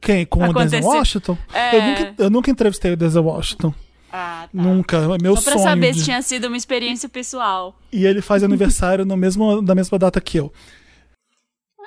Quem? 0.00 0.24
Com 0.24 0.42
Aconteceu. 0.42 0.66
o 0.66 0.70
Denzel 0.70 0.90
Washington? 0.90 1.38
É... 1.52 1.76
Eu, 1.76 1.82
nunca, 1.82 2.14
eu 2.18 2.30
nunca 2.30 2.50
entrevistei 2.50 2.92
o 2.92 2.96
Denzel 2.96 3.24
Washington. 3.24 3.74
Ah, 4.12 4.48
tá. 4.54 4.62
Nunca. 4.62 4.96
É 4.98 5.22
meu 5.22 5.36
Só 5.36 5.42
pra 5.42 5.52
sonho. 5.54 5.64
saber 5.64 5.92
de... 5.92 5.98
se 6.00 6.04
tinha 6.04 6.20
sido 6.20 6.46
uma 6.46 6.56
experiência 6.56 7.08
pessoal. 7.08 7.74
E 7.90 8.04
ele 8.04 8.20
faz 8.20 8.42
aniversário 8.44 9.04
no 9.04 9.16
mesmo, 9.16 9.62
na 9.62 9.74
mesma 9.74 9.98
data 9.98 10.20
que 10.20 10.38
eu. 10.38 10.52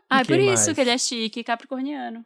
Ah, 0.09 0.21
é 0.21 0.23
por 0.23 0.39
isso 0.39 0.73
que 0.73 0.81
ele 0.81 0.91
é 0.91 0.97
chique, 0.97 1.43
capricorniano. 1.43 2.23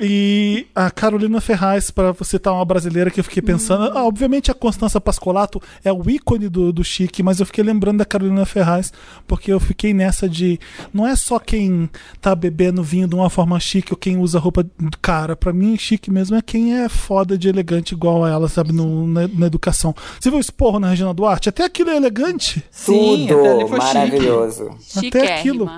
E 0.00 0.66
a 0.74 0.90
Carolina 0.90 1.40
Ferraz, 1.40 1.90
para 1.90 2.12
citar 2.24 2.52
uma 2.52 2.64
brasileira 2.64 3.12
que 3.12 3.20
eu 3.20 3.24
fiquei 3.24 3.40
pensando, 3.40 3.84
uhum. 3.84 3.98
ah, 3.98 4.04
obviamente 4.04 4.50
a 4.50 4.54
Constança 4.54 5.00
Pascolato 5.00 5.62
é 5.84 5.92
o 5.92 6.10
ícone 6.10 6.48
do, 6.48 6.72
do 6.72 6.82
chique, 6.82 7.22
mas 7.22 7.38
eu 7.38 7.46
fiquei 7.46 7.62
lembrando 7.62 7.98
da 7.98 8.04
Carolina 8.04 8.44
Ferraz, 8.44 8.92
porque 9.26 9.52
eu 9.52 9.60
fiquei 9.60 9.94
nessa 9.94 10.28
de. 10.28 10.58
Não 10.92 11.06
é 11.06 11.14
só 11.14 11.38
quem 11.38 11.88
tá 12.20 12.34
bebendo 12.34 12.82
vinho 12.82 13.06
de 13.06 13.14
uma 13.14 13.30
forma 13.30 13.58
chique 13.60 13.92
ou 13.92 13.96
quem 13.96 14.16
usa 14.16 14.40
roupa 14.40 14.66
cara. 15.00 15.36
para 15.36 15.52
mim, 15.52 15.76
chique 15.78 16.10
mesmo 16.10 16.36
é 16.36 16.42
quem 16.42 16.76
é 16.76 16.88
foda 16.88 17.38
de 17.38 17.48
elegante 17.48 17.92
igual 17.94 18.24
a 18.24 18.30
ela, 18.30 18.48
sabe, 18.48 18.72
no, 18.72 19.06
na, 19.06 19.28
na, 19.28 19.46
educação. 19.46 19.94
Você 20.18 20.28
viu 20.28 20.38
o 20.38 20.40
esporro 20.40 20.80
na 20.80 20.90
Regina 20.90 21.14
Duarte? 21.14 21.48
Até 21.48 21.64
aquilo 21.64 21.90
é 21.90 21.96
elegante. 21.96 22.64
Sim, 22.68 23.28
Tudo 23.28 23.68
maravilhoso. 23.68 24.70
Chique. 24.80 25.08
Até 25.08 25.38
aquilo. 25.38 25.70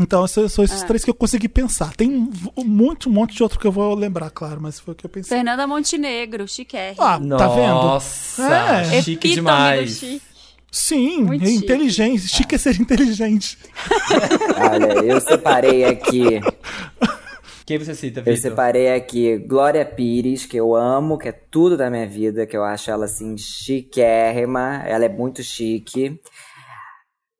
Então, 0.00 0.26
são 0.26 0.64
esses 0.64 0.82
ah. 0.82 0.86
três 0.86 1.04
que 1.04 1.10
eu 1.10 1.14
consegui 1.14 1.48
pensar. 1.48 1.94
Tem 1.94 2.10
um 2.56 2.64
monte, 2.64 3.08
um 3.08 3.12
monte 3.12 3.36
de 3.36 3.42
outro 3.42 3.58
que 3.58 3.66
eu 3.66 3.72
vou 3.72 3.94
lembrar, 3.94 4.30
claro, 4.30 4.60
mas 4.60 4.80
foi 4.80 4.92
o 4.92 4.96
que 4.96 5.04
eu 5.04 5.10
pensei. 5.10 5.36
Fernanda 5.36 5.66
Montenegro, 5.66 6.48
chiquérrimo. 6.48 7.02
Ah, 7.02 7.18
tá 7.18 7.48
vendo? 7.48 7.74
Nossa, 7.74 8.82
é. 8.92 9.02
chique 9.02 9.34
demais. 9.34 10.02
Sim, 10.72 11.24
Muito 11.24 11.48
inteligente. 11.48 12.22
Chique. 12.22 12.36
chique 12.36 12.54
é 12.54 12.58
ser 12.58 12.80
inteligente. 12.80 13.58
Olha, 14.70 15.04
eu 15.04 15.20
separei 15.20 15.84
aqui. 15.84 16.40
Quem 17.66 17.78
você 17.78 17.94
cita, 17.94 18.20
Victor? 18.20 18.32
Eu 18.32 18.36
separei 18.36 18.94
aqui 18.94 19.36
Glória 19.38 19.84
Pires, 19.84 20.46
que 20.46 20.56
eu 20.56 20.74
amo, 20.74 21.18
que 21.18 21.28
é 21.28 21.32
tudo 21.32 21.76
da 21.76 21.90
minha 21.90 22.06
vida, 22.06 22.46
que 22.46 22.56
eu 22.56 22.64
acho 22.64 22.90
ela 22.90 23.04
assim 23.04 23.36
chiquérrima. 23.36 24.82
Ela 24.86 25.04
é 25.04 25.08
muito 25.08 25.42
chique. 25.42 26.18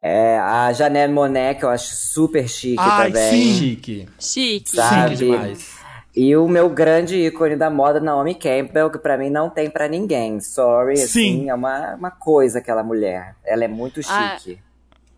É, 0.02 0.38
a 0.38 0.72
Janelle 0.72 1.12
Monet, 1.12 1.58
que 1.58 1.64
eu 1.64 1.68
acho 1.68 1.94
super 1.94 2.48
chique 2.48 2.76
Ai, 2.78 3.08
também. 3.08 3.30
Sim. 3.30 3.54
Chique. 3.54 4.08
Chique. 4.18 4.70
Sabe? 4.70 5.16
Chique 5.16 5.24
demais. 5.24 5.80
E 6.16 6.34
o 6.36 6.48
meu 6.48 6.68
grande 6.68 7.16
ícone 7.16 7.54
da 7.54 7.70
moda, 7.70 8.00
Naomi 8.00 8.34
Campbell, 8.34 8.90
que 8.90 8.98
para 8.98 9.16
mim 9.16 9.30
não 9.30 9.48
tem 9.48 9.70
para 9.70 9.86
ninguém. 9.86 10.40
Sorry, 10.40 10.96
sim. 10.96 11.04
assim, 11.04 11.50
é 11.50 11.54
uma, 11.54 11.94
uma 11.94 12.10
coisa 12.10 12.58
aquela 12.58 12.82
mulher. 12.82 13.36
Ela 13.44 13.64
é 13.64 13.68
muito 13.68 14.00
ah. 14.08 14.36
chique. 14.38 14.58
Ah. 14.60 14.70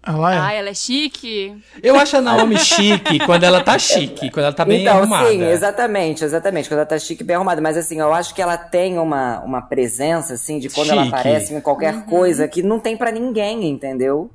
Ela 0.04 0.34
é. 0.34 0.38
Ah, 0.38 0.52
ela 0.52 0.68
é 0.70 0.74
chique? 0.74 1.56
Eu 1.80 1.94
acho 1.94 2.16
a 2.16 2.20
Naomi 2.20 2.58
chique 2.58 3.20
quando 3.24 3.44
ela 3.44 3.62
tá 3.62 3.78
chique, 3.78 4.30
quando 4.30 4.46
ela 4.46 4.54
tá 4.54 4.64
bem 4.64 4.82
então, 4.82 4.98
arrumada. 4.98 5.30
Sim, 5.30 5.44
exatamente, 5.44 6.24
exatamente. 6.24 6.68
Quando 6.68 6.78
ela 6.78 6.86
tá 6.86 6.98
chique, 6.98 7.22
bem 7.22 7.36
arrumada. 7.36 7.60
Mas 7.60 7.76
assim, 7.76 8.00
eu 8.00 8.12
acho 8.12 8.34
que 8.34 8.42
ela 8.42 8.56
tem 8.56 8.98
uma, 8.98 9.38
uma 9.40 9.62
presença, 9.62 10.34
assim, 10.34 10.58
de 10.58 10.68
quando 10.68 10.88
chique. 10.88 10.98
ela 10.98 11.06
aparece 11.08 11.54
em 11.54 11.60
qualquer 11.60 11.94
uhum. 11.94 12.02
coisa 12.02 12.48
que 12.48 12.64
não 12.64 12.80
tem 12.80 12.96
para 12.96 13.12
ninguém, 13.12 13.70
entendeu? 13.70 14.28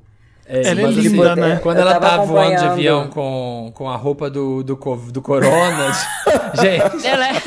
É, 0.48 0.62
ela 0.68 0.80
é 0.80 0.86
linda, 0.86 1.32
assim, 1.32 1.40
né? 1.40 1.60
Quando 1.62 1.78
ela 1.78 2.00
tá 2.00 2.16
voando 2.18 2.56
de 2.56 2.64
avião 2.64 3.08
com, 3.08 3.70
com 3.74 3.88
a 3.88 3.96
roupa 3.96 4.30
do, 4.30 4.62
do, 4.62 4.74
do 4.76 5.20
Corona. 5.22 5.92
gente. 6.58 7.06
Ela 7.06 7.28
é... 7.28 7.42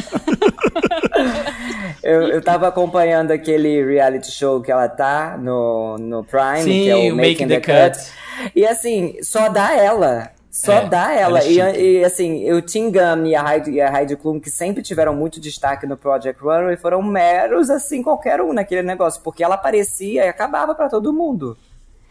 eu, 2.03 2.27
eu 2.27 2.41
tava 2.43 2.67
acompanhando 2.67 3.31
aquele 3.31 3.83
reality 3.83 4.31
show 4.31 4.61
que 4.61 4.71
ela 4.71 4.87
tá 4.87 5.35
no, 5.35 5.97
no 5.97 6.23
Prime, 6.23 6.61
Sim, 6.61 6.83
que 6.83 6.89
é 6.91 7.11
o 7.11 7.15
Making, 7.15 7.47
the, 7.47 7.59
the 7.59 7.89
cut. 7.89 7.97
cut. 7.97 8.11
E 8.55 8.67
assim, 8.67 9.15
só 9.23 9.49
dá 9.49 9.75
ela. 9.75 10.29
Só 10.51 10.73
é, 10.73 10.85
dá 10.87 11.11
ela. 11.11 11.39
ela 11.39 11.69
é 11.71 11.79
e, 11.81 11.99
e, 11.99 12.05
assim, 12.05 12.51
o 12.51 12.61
Tim 12.61 12.91
Gunn 12.91 13.25
e 13.25 13.35
a 13.35 13.51
Heidi, 13.51 13.71
e 13.71 13.81
a 13.81 13.99
Heidi 13.99 14.15
Klum, 14.15 14.39
que 14.39 14.51
sempre 14.51 14.83
tiveram 14.83 15.15
muito 15.15 15.39
destaque 15.39 15.87
no 15.87 15.97
Project 15.97 16.39
Runway, 16.39 16.77
foram 16.77 17.01
meros, 17.01 17.71
assim, 17.71 18.03
qualquer 18.03 18.41
um 18.41 18.53
naquele 18.53 18.83
negócio. 18.83 19.21
Porque 19.23 19.43
ela 19.43 19.55
aparecia 19.55 20.25
e 20.25 20.27
acabava 20.27 20.75
para 20.75 20.89
todo 20.89 21.11
mundo. 21.13 21.57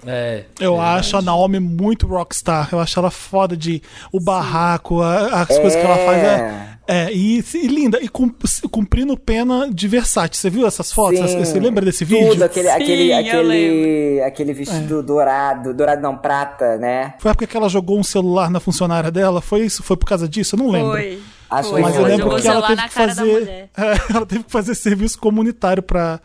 É, 0.06 0.44
eu 0.58 0.76
é 0.76 0.80
acho 0.80 1.16
a 1.16 1.22
Naomi 1.22 1.60
muito 1.60 2.06
rockstar. 2.06 2.68
Eu 2.72 2.80
acho 2.80 2.98
ela 2.98 3.10
foda 3.10 3.56
de 3.56 3.82
o 4.12 4.20
barraco, 4.20 5.00
a, 5.02 5.42
as 5.42 5.50
é. 5.50 5.60
coisas 5.60 5.80
que 5.80 5.86
ela 5.86 5.96
faz. 5.96 6.18
É, 6.18 6.70
é 6.88 7.12
e, 7.12 7.44
e, 7.54 7.66
linda. 7.66 7.98
E 8.02 8.08
cumprindo 8.08 9.16
pena 9.16 9.68
de 9.72 9.86
Versace. 9.88 10.30
Você 10.34 10.50
viu 10.50 10.66
essas 10.66 10.92
fotos? 10.92 11.30
Sim. 11.30 11.38
Você 11.38 11.60
lembra 11.60 11.84
desse 11.84 12.04
vídeo? 12.04 12.30
Tudo, 12.30 12.44
aquele, 12.44 12.68
Sim, 12.68 12.74
aquele, 12.74 13.12
aquele, 13.12 14.22
aquele 14.22 14.52
vestido 14.52 15.00
é. 15.00 15.02
dourado, 15.02 15.74
dourado 15.74 16.02
não, 16.02 16.16
prata, 16.16 16.76
né? 16.78 17.14
Foi 17.18 17.30
a 17.30 17.32
época 17.32 17.46
que 17.46 17.56
ela 17.56 17.68
jogou 17.68 17.98
um 17.98 18.04
celular 18.04 18.50
na 18.50 18.60
funcionária 18.60 19.10
dela? 19.10 19.40
Foi 19.40 19.60
isso? 19.60 19.82
Foi 19.82 19.96
por 19.96 20.06
causa 20.06 20.28
disso? 20.28 20.54
Eu 20.54 20.58
não 20.58 20.70
lembro. 20.70 20.92
Foi. 20.92 21.20
Acho 21.50 21.72
Mas 21.80 21.96
eu 21.96 22.02
lembro 22.02 22.40
que 22.40 22.46
ela 22.46 22.66
teve 22.66 22.82
que 22.82 22.94
fazer. 22.94 23.70
É, 23.80 24.14
ela 24.14 24.26
teve 24.26 24.44
que 24.44 24.50
fazer 24.50 24.74
serviço 24.74 25.18
comunitário 25.18 25.82
para 25.82 26.20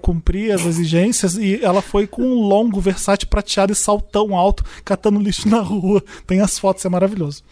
cumprir 0.00 0.52
as 0.52 0.64
exigências 0.66 1.36
e 1.36 1.62
ela 1.62 1.80
foi 1.80 2.06
com 2.06 2.22
um 2.22 2.40
longo 2.40 2.80
Versace 2.80 3.24
prateado 3.26 3.72
e 3.72 3.76
saltão 3.76 4.34
alto, 4.34 4.64
catando 4.84 5.20
lixo 5.20 5.48
na 5.48 5.60
rua. 5.60 6.02
Tem 6.26 6.40
as 6.40 6.58
fotos, 6.58 6.84
é 6.84 6.88
maravilhoso. 6.88 7.44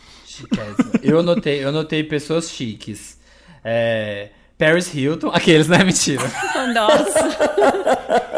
Eu 1.03 1.23
notei, 1.23 1.65
eu 1.65 1.71
notei 1.71 2.03
pessoas 2.03 2.51
chiques. 2.51 3.19
É, 3.65 4.31
Paris 4.59 4.93
Hilton, 4.93 5.29
aqueles, 5.29 5.69
né? 5.69 5.85
Mentira. 5.85 6.23
Nossa. 6.75 7.55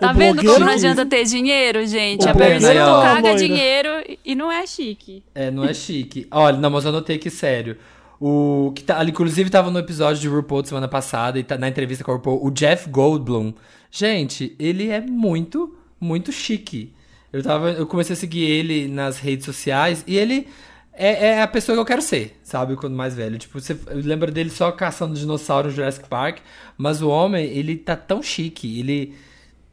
Tá 0.00 0.12
vendo 0.12 0.44
como 0.44 0.60
não 0.60 0.72
adianta 0.72 1.06
ter 1.06 1.24
dinheiro, 1.24 1.86
gente? 1.86 2.26
O 2.26 2.30
a 2.30 2.34
pessoa 2.34 3.02
caga 3.02 3.34
dinheiro 3.34 3.88
e 4.24 4.34
não 4.34 4.52
é 4.52 4.66
chique. 4.66 5.22
É, 5.34 5.50
não 5.50 5.64
é 5.64 5.72
chique. 5.72 6.26
Olha, 6.30 6.58
não, 6.58 6.70
mas 6.70 6.84
eu 6.84 6.90
anotei 6.90 7.18
que 7.18 7.30
sério. 7.30 7.78
O 8.20 8.72
que 8.74 8.82
tá, 8.82 9.04
inclusive 9.04 9.50
tava 9.50 9.70
no 9.70 9.78
episódio 9.78 10.20
de 10.20 10.28
RuPaul 10.28 10.62
de 10.62 10.68
semana 10.68 10.88
passada 10.88 11.38
e 11.38 11.44
tá 11.44 11.58
na 11.58 11.68
entrevista 11.68 12.02
com 12.02 12.12
o 12.12 12.14
RuPaul, 12.14 12.46
o 12.46 12.50
Jeff 12.50 12.88
Goldblum. 12.88 13.52
Gente, 13.90 14.56
ele 14.58 14.88
é 14.88 15.00
muito, 15.00 15.76
muito 16.00 16.32
chique. 16.32 16.94
Eu 17.32 17.42
tava, 17.42 17.72
eu 17.72 17.86
comecei 17.86 18.14
a 18.14 18.16
seguir 18.16 18.44
ele 18.44 18.88
nas 18.88 19.18
redes 19.18 19.44
sociais 19.44 20.02
e 20.06 20.16
ele 20.16 20.48
é, 20.98 21.28
é, 21.28 21.42
a 21.42 21.46
pessoa 21.46 21.76
que 21.76 21.80
eu 21.80 21.84
quero 21.84 22.00
ser, 22.00 22.38
sabe? 22.42 22.74
Quando 22.74 22.96
mais 22.96 23.14
velho. 23.14 23.38
Tipo, 23.38 23.60
você 23.60 23.78
lembra 23.86 24.30
dele 24.30 24.48
só 24.48 24.72
caçando 24.72 25.14
dinossauro 25.14 25.68
no 25.68 25.74
Jurassic 25.74 26.08
Park, 26.08 26.38
mas 26.78 27.02
o 27.02 27.10
homem, 27.10 27.44
ele 27.44 27.76
tá 27.76 27.94
tão 27.94 28.22
chique, 28.22 28.80
ele 28.80 29.14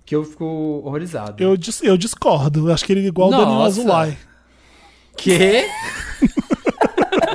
que 0.06 0.14
eu 0.14 0.26
fico 0.26 0.44
horrorizado. 0.84 1.42
Eu, 1.42 1.58
eu 1.84 1.98
discordo. 1.98 2.72
Acho 2.72 2.86
que 2.86 2.92
ele 2.92 3.06
é 3.06 3.08
igual 3.08 3.30
o 3.30 3.32
Danilo 3.32 3.64
Azulay. 3.64 4.18
Que? 5.16 5.66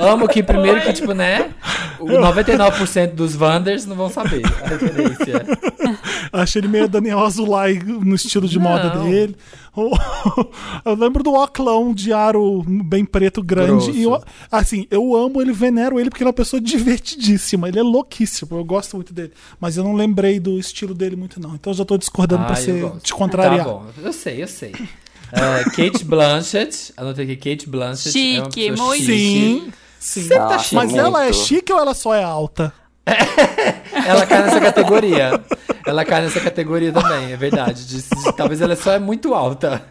Amo 0.01 0.27
que 0.27 0.41
primeiro 0.43 0.81
que, 0.81 0.93
tipo, 0.93 1.13
né? 1.13 1.51
O 1.99 2.05
99% 2.05 3.13
dos 3.13 3.35
Wanders 3.35 3.85
não 3.85 3.95
vão 3.95 4.09
saber 4.09 4.41
a 4.63 4.67
referência. 4.67 5.45
Achei 6.31 6.61
ele 6.61 6.67
meio 6.67 6.87
Daniel 6.87 7.19
Azulay 7.19 7.79
no 7.79 8.15
estilo 8.15 8.47
de 8.47 8.57
não. 8.57 8.69
moda 8.69 8.89
dele. 8.89 9.35
Eu 10.85 10.95
lembro 10.95 11.23
do 11.23 11.33
Oclão 11.33 11.93
de 11.93 12.11
aro 12.11 12.63
bem 12.67 13.05
preto 13.05 13.41
grande. 13.41 13.91
E 13.91 14.03
eu, 14.03 14.21
assim, 14.51 14.85
eu 14.91 15.15
amo 15.15 15.41
ele, 15.41 15.53
venero 15.53 15.99
ele 15.99 16.09
porque 16.09 16.23
ele 16.23 16.27
é 16.27 16.31
uma 16.31 16.33
pessoa 16.33 16.59
divertidíssima. 16.61 17.67
Ele 17.69 17.79
é 17.79 17.83
louquíssimo. 17.83 18.57
Eu 18.57 18.65
gosto 18.65 18.95
muito 18.95 19.13
dele. 19.13 19.31
Mas 19.59 19.77
eu 19.77 19.83
não 19.83 19.93
lembrei 19.93 20.39
do 20.39 20.59
estilo 20.59 20.93
dele 20.93 21.15
muito, 21.15 21.39
não. 21.39 21.55
Então 21.55 21.71
eu 21.71 21.77
já 21.77 21.85
tô 21.85 21.97
discordando 21.97 22.43
ah, 22.43 22.47
pra 22.47 22.55
ser, 22.55 22.91
te 23.01 23.13
contrariar. 23.13 23.65
Tá 23.65 23.71
bom, 23.71 23.85
eu 24.03 24.13
sei, 24.13 24.43
eu 24.43 24.47
sei. 24.47 24.71
Uh, 24.71 25.69
Kate 25.75 26.03
Blanchett, 26.03 26.91
anotei 26.97 27.25
aqui 27.25 27.35
Kate 27.35 27.69
Blanchett. 27.69 28.11
Chique, 28.11 28.67
é 28.67 28.71
muito 28.75 29.03
chique. 29.03 29.13
Sim. 29.13 29.73
Sim. 29.99 30.29
Tá 30.29 30.57
chique. 30.57 30.75
Mas 30.75 30.91
muito. 30.91 31.05
ela 31.05 31.25
é 31.25 31.33
chique 31.33 31.73
ou 31.73 31.79
ela 31.79 31.93
só 31.93 32.15
é 32.15 32.23
alta? 32.23 32.73
ela 34.07 34.25
cai 34.25 34.43
nessa 34.43 34.61
categoria. 34.61 35.43
Ela 35.85 36.05
cai 36.05 36.21
nessa 36.21 36.39
categoria 36.39 36.91
também, 36.91 37.31
é 37.31 37.37
verdade. 37.37 37.85
De, 37.85 38.01
de, 38.01 38.33
talvez 38.35 38.61
ela 38.61 38.75
só 38.75 38.93
é 38.93 38.99
muito 38.99 39.33
alta. 39.33 39.81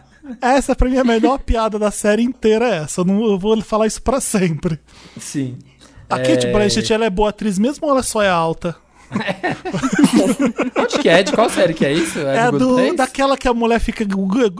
Essa 0.41 0.75
pra 0.75 0.89
mim 0.89 0.97
é 0.97 0.99
a 0.99 1.03
melhor 1.03 1.39
piada 1.39 1.79
da 1.79 1.91
série 1.91 2.23
inteira 2.23 2.65
é 2.65 2.77
essa. 2.83 3.01
Eu, 3.01 3.05
não, 3.05 3.23
eu 3.23 3.39
vou 3.39 3.59
falar 3.61 3.87
isso 3.87 4.01
pra 4.01 4.19
sempre. 4.19 4.79
Sim. 5.17 5.57
A 6.09 6.19
é... 6.19 6.23
Kate 6.23 6.47
Blanchett, 6.47 6.91
ela 6.91 7.05
é 7.05 7.09
boa 7.09 7.29
atriz 7.29 7.59
mesmo 7.59 7.87
ou 7.87 7.93
ela 7.93 8.03
só 8.03 8.21
é 8.21 8.29
alta? 8.29 8.75
Onde 10.77 10.99
que 10.99 11.09
é? 11.09 11.23
De 11.23 11.31
qual 11.31 11.49
série 11.49 11.73
que 11.73 11.85
é 11.85 11.93
isso? 11.93 12.19
É, 12.19 12.47
é 12.47 12.51
do, 12.51 12.95
daquela 12.95 13.37
que 13.37 13.47
a 13.47 13.53
mulher 13.53 13.79
fica 13.79 14.05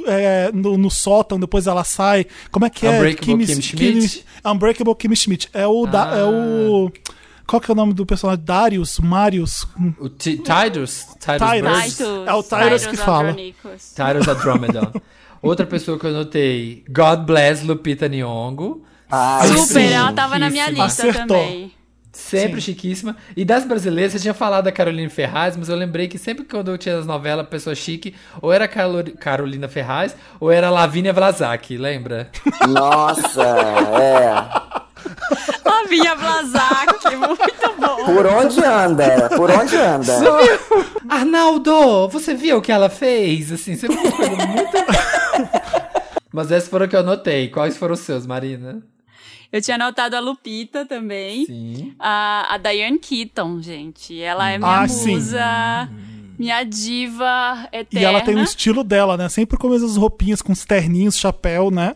é, 0.07 0.51
no, 0.53 0.77
no, 0.77 0.89
sótão, 0.89 1.39
depois 1.39 1.67
ela 1.67 1.83
sai. 1.83 2.25
Como 2.51 2.65
é 2.65 2.69
que 2.69 2.85
é? 2.85 2.91
Unbreakable 2.91 3.45
Kim, 3.45 3.55
Kim 3.55 3.61
Schmidt? 3.61 4.25
Unbreakable 4.45 4.95
Kim 4.95 5.15
Schmidt. 5.15 5.49
É 5.53 5.67
o, 5.67 5.85
ah. 5.85 5.89
da, 5.89 6.17
é 6.17 6.23
o 6.23 6.91
ah. 6.93 7.11
qual 7.45 7.61
que 7.61 7.69
é 7.69 7.73
o 7.73 7.75
nome 7.75 7.93
do 7.93 8.05
personagem? 8.05 8.43
Darius? 8.43 8.99
Marius? 8.99 9.67
O 9.99 10.09
Tidus? 10.09 11.07
Tidus. 11.19 11.99
É 12.25 12.33
o 12.33 12.43
Tidus 12.43 12.87
que 12.87 12.97
fala. 12.97 13.33
Tidus 13.33 14.27
Andromeda. 14.27 14.91
Outra 15.41 15.65
pessoa 15.65 15.97
que 15.97 16.05
eu 16.05 16.11
notei, 16.11 16.83
God 16.89 17.19
Bless 17.21 17.65
Lupita 17.65 18.09
Nyong'o. 18.09 18.83
Ah, 19.09 19.41
Super, 19.43 19.65
sim. 19.65 19.93
ela 19.93 20.13
tava 20.13 20.37
na 20.37 20.49
minha 20.49 20.69
lista 20.69 21.07
Acertou. 21.07 21.37
também. 21.37 21.78
Sempre 22.11 22.59
Sim. 22.59 22.71
chiquíssima. 22.71 23.15
E 23.37 23.45
das 23.45 23.65
brasileiras, 23.65 24.13
você 24.13 24.19
tinha 24.19 24.33
falado 24.33 24.65
da 24.65 24.71
Carolina 24.71 25.09
Ferraz, 25.09 25.55
mas 25.55 25.69
eu 25.69 25.75
lembrei 25.75 26.07
que 26.07 26.17
sempre 26.17 26.43
que 26.43 26.55
eu 26.55 26.77
tinha 26.77 26.97
as 26.97 27.05
novelas 27.05 27.47
Pessoa 27.47 27.75
Chique, 27.75 28.15
ou 28.41 28.51
era 28.51 28.67
Carolina 28.67 29.67
Ferraz, 29.67 30.15
ou 30.39 30.51
era 30.51 30.69
Lavínia 30.69 31.13
Vlasak, 31.13 31.77
lembra? 31.77 32.29
Nossa, 32.67 33.43
é. 33.43 34.79
Lavínia 35.63 36.15
Vlasak, 36.15 37.15
muito 37.15 37.75
bom. 37.79 38.05
Por 38.05 38.25
onde 38.25 38.63
anda? 38.63 39.29
Por 39.35 39.51
onde 39.51 39.75
anda? 39.75 40.13
Arnaldo, 41.07 42.07
você 42.09 42.33
viu 42.33 42.57
o 42.57 42.61
que 42.61 42.71
ela 42.71 42.89
fez? 42.89 43.51
Assim, 43.51 43.75
você 43.75 43.87
viu 43.87 44.01
muito... 44.01 44.77
mas 46.33 46.49
esses 46.51 46.69
foram 46.69 46.87
que 46.87 46.95
eu 46.95 47.01
anotei. 47.01 47.49
Quais 47.49 47.77
foram 47.77 47.93
os 47.93 47.99
seus, 47.99 48.25
Marina? 48.25 48.81
Eu 49.51 49.61
tinha 49.61 49.75
anotado 49.75 50.15
a 50.15 50.19
Lupita 50.19 50.85
também. 50.85 51.45
Sim. 51.45 51.95
A, 51.97 52.53
a 52.53 52.57
Diane 52.57 52.99
Keaton, 52.99 53.61
gente. 53.61 54.19
Ela 54.21 54.51
é 54.51 54.57
minha 54.57 54.77
ah, 54.77 54.81
musa. 54.81 55.89
Sim. 55.89 56.35
Minha 56.37 56.63
diva 56.63 57.67
eterna. 57.71 57.99
E 57.99 58.03
ela 58.03 58.21
tem 58.21 58.35
o 58.35 58.43
estilo 58.43 58.83
dela, 58.83 59.17
né? 59.17 59.27
Sempre 59.27 59.57
com 59.57 59.73
as 59.73 59.97
roupinhas, 59.97 60.41
com 60.41 60.53
os 60.53 60.63
terninhos, 60.63 61.17
chapéu, 61.17 61.69
né? 61.69 61.95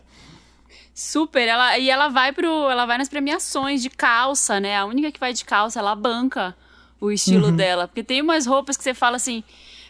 Super, 0.94 1.48
ela, 1.48 1.78
e 1.78 1.90
ela 1.90 2.10
vai 2.10 2.34
pro. 2.34 2.70
Ela 2.70 2.86
vai 2.86 2.98
nas 2.98 3.08
premiações 3.08 3.82
de 3.82 3.90
calça, 3.90 4.60
né? 4.60 4.78
A 4.78 4.86
única 4.86 5.12
que 5.12 5.20
vai 5.20 5.34
de 5.34 5.46
calça, 5.46 5.80
ela 5.80 5.96
banca 5.96 6.56
o 7.00 7.12
estilo 7.12 7.48
uhum. 7.48 7.56
dela. 7.56 7.88
Porque 7.88 8.04
tem 8.04 8.22
umas 8.22 8.46
roupas 8.46 8.76
que 8.76 8.84
você 8.84 8.94
fala 8.94 9.16
assim. 9.16 9.44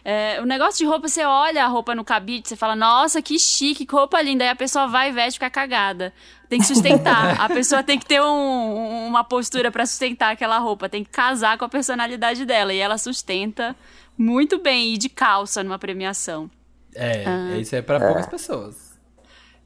É, 0.05 0.41
o 0.41 0.45
negócio 0.45 0.77
de 0.79 0.85
roupa, 0.85 1.07
você 1.07 1.23
olha 1.23 1.63
a 1.63 1.67
roupa 1.67 1.95
no 1.95 2.03
cabide, 2.03 2.49
você 2.49 2.55
fala, 2.55 2.75
nossa, 2.75 3.21
que 3.21 3.39
chique, 3.39 3.85
que 3.85 3.95
roupa 3.95 4.21
linda. 4.21 4.43
Aí 4.43 4.49
a 4.49 4.55
pessoa 4.55 4.87
vai 4.87 5.09
e 5.09 5.11
veste 5.13 5.31
e 5.31 5.39
fica 5.39 5.49
cagada. 5.49 6.13
Tem 6.49 6.59
que 6.59 6.65
sustentar. 6.65 7.39
a 7.41 7.47
pessoa 7.47 7.81
tem 7.81 7.97
que 7.97 8.05
ter 8.05 8.21
um, 8.21 9.07
uma 9.07 9.23
postura 9.23 9.71
para 9.71 9.85
sustentar 9.85 10.33
aquela 10.33 10.57
roupa. 10.57 10.89
Tem 10.89 11.03
que 11.03 11.09
casar 11.09 11.57
com 11.57 11.65
a 11.65 11.69
personalidade 11.69 12.45
dela. 12.45 12.73
E 12.73 12.79
ela 12.79 12.97
sustenta 12.97 13.75
muito 14.17 14.59
bem 14.59 14.93
ir 14.93 14.97
de 14.97 15.07
calça 15.09 15.63
numa 15.63 15.79
premiação. 15.79 16.51
É, 16.95 17.23
ah. 17.25 17.57
isso 17.57 17.75
é 17.75 17.81
para 17.81 17.99
poucas 17.99 18.27
pessoas 18.27 18.92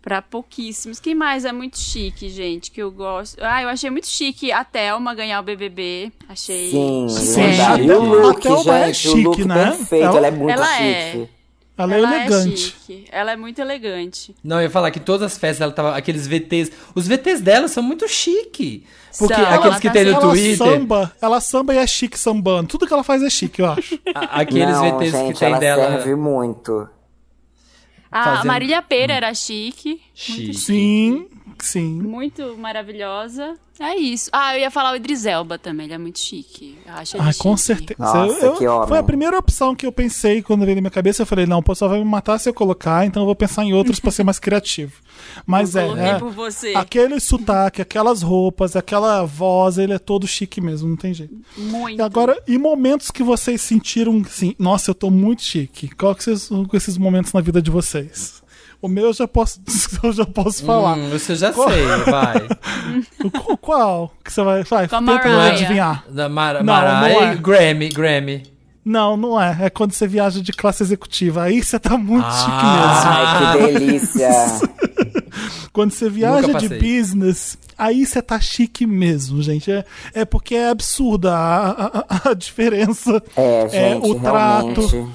para 0.08 0.22
pouquíssimos. 0.22 1.02
Quem 1.02 1.14
mais 1.14 1.44
é 1.44 1.52
muito 1.52 1.78
chique, 1.78 2.30
gente, 2.30 2.72
que 2.72 2.82
eu 2.82 2.90
gosto? 2.90 3.44
Ah, 3.44 3.62
eu 3.62 3.68
achei 3.68 3.90
muito 3.90 4.08
chique 4.08 4.54
a 4.54 4.64
Thelma 4.64 5.14
ganhar 5.14 5.38
o 5.38 5.44
BBB. 5.44 6.14
Achei. 6.30 6.72
Sim, 6.72 7.08
sim. 7.10 7.42
É. 7.42 7.84
E 7.84 7.92
o 7.92 8.02
look, 8.02 8.48
a 8.48 8.56
gente, 8.56 8.70
é 8.70 8.94
chique, 8.94 9.18
o 9.18 9.24
look 9.24 9.44
né? 9.44 9.72
perfeito, 9.72 10.06
ela, 10.06 10.18
ela 10.18 10.28
é 10.28 10.32
muito 10.32 10.50
ela 10.54 10.66
chique. 10.66 10.84
É. 10.84 11.28
Ela, 11.78 11.94
é 11.94 11.98
ela 11.98 12.14
é 12.14 12.20
elegante. 12.20 12.76
É 12.90 13.20
ela 13.20 13.32
é 13.34 13.36
muito 13.36 13.60
elegante. 13.60 14.34
Não, 14.42 14.56
eu 14.58 14.64
ia 14.64 14.70
falar 14.70 14.92
que 14.92 15.00
todas 15.02 15.24
as 15.24 15.38
festas 15.38 15.60
ela 15.60 15.74
tava. 15.74 15.98
Aqueles 15.98 16.26
VTs. 16.26 16.72
Os 16.96 17.06
VTs 17.06 17.42
dela 17.42 17.68
são 17.68 17.84
muito 17.84 18.08
chique. 18.08 18.86
Porque 19.20 19.36
São, 19.36 19.46
aqueles 19.46 19.80
que 19.80 19.88
tá 19.88 19.94
tem 19.94 20.06
no 20.06 20.12
ela 20.12 20.22
Twitter. 20.22 20.58
Samba, 20.58 21.12
ela 21.22 21.42
samba 21.42 21.74
e 21.74 21.80
é 21.80 21.86
chique 21.86 22.18
sambando. 22.18 22.70
Tudo 22.70 22.88
que 22.88 22.94
ela 22.94 23.04
faz 23.04 23.22
é 23.22 23.30
chique, 23.30 23.62
eu 23.62 23.66
acho. 23.66 24.00
aqueles 24.16 24.70
Não, 24.70 24.98
VTs 24.98 25.12
gente, 25.12 25.34
que 25.34 25.40
tem 25.40 25.50
ela 25.50 25.60
dela. 25.60 25.92
serve 25.92 26.16
muito. 26.16 26.88
A 28.22 28.24
fazendo... 28.24 28.48
Marília 28.48 28.82
Pera 28.82 29.14
era 29.14 29.34
chique. 29.34 30.02
Chique. 30.14 30.54
Sim, 30.54 31.28
sim. 31.66 32.02
Muito 32.02 32.58
maravilhosa. 32.58 33.58
É 33.80 33.96
isso. 33.96 34.30
Ah, 34.34 34.56
eu 34.56 34.62
ia 34.62 34.72
falar 34.72 34.94
o 34.94 34.96
Idris 34.96 35.26
Elba 35.26 35.60
também, 35.60 35.86
ele 35.86 35.94
é 35.94 35.98
muito 35.98 36.20
chique. 36.20 36.78
Eu 36.86 36.94
acho 36.94 37.16
ele 37.16 37.24
ah, 37.24 37.32
chique. 37.32 37.44
com 37.44 37.56
certeza. 37.56 38.00
Nossa, 38.00 38.46
eu, 38.46 38.56
que 38.56 38.68
homem. 38.68 38.88
Foi 38.88 38.98
a 38.98 39.04
primeira 39.04 39.38
opção 39.38 39.76
que 39.76 39.86
eu 39.86 39.92
pensei 39.92 40.42
quando 40.42 40.66
veio 40.66 40.76
na 40.76 40.82
minha 40.82 40.92
cabeça. 40.92 41.22
Eu 41.22 41.28
falei, 41.28 41.46
não, 41.46 41.60
o 41.60 41.64
pessoal 41.64 41.92
vai 41.92 42.00
me 42.00 42.06
matar 42.06 42.40
se 42.40 42.50
eu 42.50 42.54
colocar, 42.54 43.06
então 43.06 43.22
eu 43.22 43.26
vou 43.28 43.36
pensar 43.36 43.64
em 43.64 43.74
outros 43.74 44.00
para 44.00 44.10
ser 44.10 44.24
mais 44.24 44.40
criativo. 44.40 44.94
Mas 45.46 45.76
eu 45.76 45.96
é, 45.96 46.10
é 46.10 46.20
por 46.20 46.32
você. 46.32 46.74
aquele 46.76 47.20
sotaque, 47.20 47.82
aquelas 47.82 48.22
roupas, 48.22 48.76
aquela 48.76 49.24
voz, 49.26 49.78
ele 49.78 49.94
é 49.94 50.00
todo 50.00 50.28
chique 50.28 50.60
mesmo, 50.60 50.90
não 50.90 50.98
tem 50.98 51.14
jeito. 51.14 51.36
Muito. 51.56 52.00
E 52.00 52.02
agora, 52.02 52.42
e 52.48 52.58
momentos 52.58 53.12
que 53.12 53.22
vocês 53.22 53.62
sentiram 53.62 54.22
assim, 54.26 54.56
nossa, 54.58 54.90
eu 54.90 54.96
tô 54.96 55.12
muito 55.12 55.44
chique. 55.44 55.90
Qual 55.96 56.16
que 56.16 56.24
são 56.24 56.68
esses 56.74 56.98
momentos 56.98 57.32
na 57.32 57.42
vida 57.42 57.62
de 57.62 57.70
vocês? 57.70 58.42
O 58.82 58.88
meu 58.88 59.06
eu 59.08 59.14
já 59.14 59.28
posso, 59.28 59.60
eu 60.04 60.12
já 60.12 60.26
posso 60.26 60.64
falar. 60.64 60.98
Hum, 60.98 61.10
você 61.10 61.36
já 61.36 61.52
qual? 61.52 61.70
sei, 61.70 61.86
vai. 61.86 62.48
qual, 63.32 63.58
qual 63.58 64.14
que 64.24 64.32
você 64.32 64.44
vai? 64.44 64.64
Vai, 64.64 64.88
tenta 64.88 65.48
adivinhar. 65.48 66.06
Da 66.10 66.30
Mar 66.30 66.64
não, 66.64 66.74
Mariah 66.74 67.02
não 67.02 67.24
é. 67.24 67.36
Grammy, 67.36 67.90
Grammy. 67.90 68.44
Não, 68.86 69.18
não 69.18 69.42
é. 69.42 69.66
É 69.66 69.70
quando 69.70 69.92
você 69.92 70.08
viaja 70.08 70.42
de 70.42 70.54
classe 70.54 70.82
executiva. 70.82 71.44
Aí 71.44 71.62
você 71.62 71.78
tá 71.78 71.98
muito 71.98 72.26
ah, 72.26 72.32
chique 72.32 72.66
mesmo. 72.78 73.10
Ai, 73.12 73.58
que 73.58 73.74
delícia. 73.80 74.30
quando 75.74 75.92
você 75.92 76.10
viaja 76.10 76.54
de 76.54 76.70
business, 76.70 77.58
aí 77.78 78.06
você 78.06 78.22
tá 78.22 78.40
chique 78.40 78.86
mesmo, 78.86 79.42
gente. 79.42 79.70
É, 79.70 79.84
é 80.14 80.24
porque 80.24 80.56
é 80.56 80.70
absurda 80.70 81.36
a, 81.36 81.88
a, 81.98 82.30
a 82.30 82.34
diferença. 82.34 83.22
É, 83.36 83.68
gente, 83.68 84.06
é, 84.06 84.10
o 84.10 84.16
trato. 84.16 85.14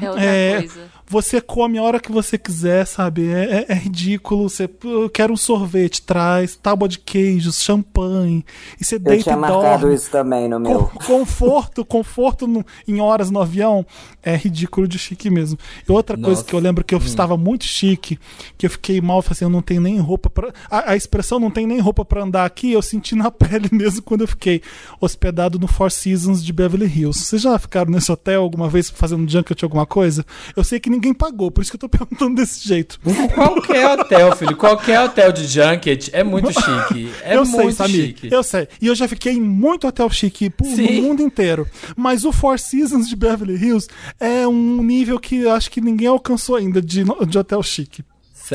É 0.00 0.08
outra 0.08 0.24
é, 0.24 0.58
coisa 0.58 0.91
você 1.12 1.42
come 1.42 1.76
a 1.76 1.82
hora 1.82 2.00
que 2.00 2.10
você 2.10 2.38
quiser, 2.38 2.86
sabe? 2.86 3.30
É, 3.30 3.66
é, 3.68 3.72
é 3.72 3.74
ridículo. 3.74 4.48
Você 4.48 4.68
quer 5.12 5.30
um 5.30 5.36
sorvete, 5.36 6.00
traz 6.00 6.56
tábua 6.56 6.88
de 6.88 6.98
queijos, 6.98 7.62
champanhe. 7.62 8.42
E 8.80 8.84
você 8.84 8.98
deita 8.98 9.30
Eu 9.30 9.36
tinha 9.36 9.46
e 9.46 9.50
dorme. 9.50 9.94
isso 9.94 10.10
também 10.10 10.48
no 10.48 10.58
meu. 10.58 10.90
Conforto, 11.06 11.84
conforto 11.84 12.46
no, 12.46 12.64
em 12.88 12.98
horas 12.98 13.30
no 13.30 13.42
avião 13.42 13.84
é 14.22 14.34
ridículo 14.36 14.88
de 14.88 14.98
chique 14.98 15.28
mesmo. 15.28 15.58
E 15.86 15.92
outra 15.92 16.16
Nossa. 16.16 16.26
coisa 16.26 16.44
que 16.44 16.54
eu 16.54 16.60
lembro 16.60 16.82
que 16.82 16.94
eu 16.94 16.98
hum. 16.98 17.04
estava 17.04 17.36
muito 17.36 17.64
chique, 17.64 18.18
que 18.56 18.64
eu 18.64 18.70
fiquei 18.70 19.00
mal, 19.00 19.20
falei 19.20 19.32
assim, 19.32 19.44
eu 19.44 19.50
não 19.50 19.60
tenho 19.60 19.82
nem 19.82 19.98
roupa 19.98 20.30
para 20.30 20.52
a, 20.70 20.92
a, 20.92 20.96
expressão 20.96 21.38
não 21.38 21.50
tem 21.50 21.66
nem 21.66 21.80
roupa 21.80 22.04
para 22.04 22.22
andar 22.22 22.44
aqui, 22.46 22.72
eu 22.72 22.80
senti 22.80 23.14
na 23.14 23.30
pele 23.32 23.68
mesmo 23.70 24.00
quando 24.00 24.22
eu 24.22 24.28
fiquei 24.28 24.62
hospedado 25.00 25.58
no 25.58 25.66
Four 25.66 25.90
Seasons 25.90 26.42
de 26.42 26.52
Beverly 26.52 26.86
Hills. 26.86 27.24
Vocês 27.24 27.42
já 27.42 27.58
ficaram 27.58 27.90
nesse 27.90 28.10
hotel 28.10 28.42
alguma 28.42 28.68
vez 28.68 28.88
fazendo 28.88 29.30
junket 29.30 29.62
alguma 29.62 29.84
coisa? 29.84 30.24
Eu 30.56 30.62
sei 30.62 30.78
que 30.78 30.88
ninguém 30.88 31.01
ninguém 31.02 31.12
pagou, 31.12 31.50
por 31.50 31.62
isso 31.62 31.70
que 31.70 31.74
eu 31.74 31.80
tô 31.80 31.88
perguntando 31.90 32.36
desse 32.36 32.66
jeito. 32.66 33.00
Qualquer 33.34 33.98
hotel, 33.98 34.36
filho, 34.36 34.56
qualquer 34.56 35.00
hotel 35.00 35.32
de 35.32 35.46
junket 35.46 36.10
é 36.12 36.22
muito 36.22 36.50
chique. 36.54 37.10
É 37.22 37.36
eu 37.36 37.44
muito 37.44 37.62
sei, 37.62 37.72
Samir, 37.72 38.06
chique. 38.06 38.28
Eu 38.30 38.42
sei. 38.42 38.68
E 38.80 38.86
eu 38.86 38.94
já 38.94 39.08
fiquei 39.08 39.32
em 39.32 39.40
muito 39.40 39.86
hotel 39.86 40.08
chique 40.10 40.48
pô, 40.48 40.64
no 40.64 40.92
mundo 41.02 41.22
inteiro. 41.22 41.66
Mas 41.96 42.24
o 42.24 42.32
Four 42.32 42.58
Seasons 42.58 43.08
de 43.08 43.16
Beverly 43.16 43.56
Hills 43.56 43.88
é 44.20 44.46
um 44.46 44.82
nível 44.82 45.18
que 45.18 45.36
eu 45.36 45.52
acho 45.52 45.70
que 45.70 45.80
ninguém 45.80 46.06
alcançou 46.06 46.54
ainda 46.54 46.80
de, 46.80 47.04
de 47.26 47.38
hotel 47.38 47.62
chique. 47.62 48.04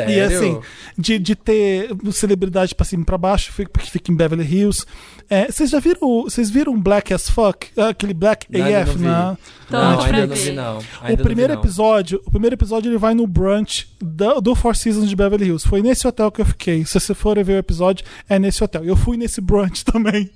Sério? 0.05 0.15
E 0.15 0.21
assim, 0.21 0.59
de, 0.97 1.19
de 1.19 1.35
ter 1.35 1.89
celebridade 2.11 2.75
pra 2.75 2.85
cima 2.85 3.03
e 3.03 3.05
pra 3.05 3.17
baixo, 3.17 3.51
porque 3.55 3.89
fica 3.89 4.11
em 4.11 4.15
Beverly 4.15 4.43
Hills. 4.43 4.85
É, 5.29 5.51
vocês 5.51 5.69
já 5.69 5.79
viram, 5.79 6.23
vocês 6.23 6.49
viram 6.49 6.79
Black 6.79 7.13
as 7.13 7.29
Fuck? 7.29 7.67
Aquele 7.77 8.13
Black 8.13 8.47
não, 8.49 8.81
AF 8.81 8.97
na, 8.97 9.37
não, 9.69 9.81
não 9.81 10.01
ainda 10.01 10.27
não 10.27 10.35
vi, 10.35 10.51
não. 10.53 10.79
Ainda 11.01 11.21
o 11.21 11.25
primeiro 11.25 11.53
vi, 11.53 11.59
episódio, 11.59 12.21
o 12.25 12.31
primeiro 12.31 12.53
episódio 12.55 12.89
ele 12.89 12.97
vai 12.97 13.13
no 13.13 13.27
brunch 13.27 13.93
do, 13.99 14.39
do 14.39 14.55
Four 14.55 14.75
Seasons 14.75 15.09
de 15.09 15.15
Beverly 15.15 15.47
Hills. 15.47 15.67
Foi 15.67 15.81
nesse 15.81 16.07
hotel 16.07 16.31
que 16.31 16.39
eu 16.39 16.45
fiquei. 16.45 16.85
Se 16.85 16.97
você 16.97 17.13
for 17.13 17.35
ver 17.43 17.53
o 17.53 17.57
episódio, 17.57 18.05
é 18.29 18.39
nesse 18.39 18.63
hotel. 18.63 18.85
Eu 18.85 18.95
fui 18.95 19.17
nesse 19.17 19.41
brunch 19.41 19.83
também. 19.85 20.31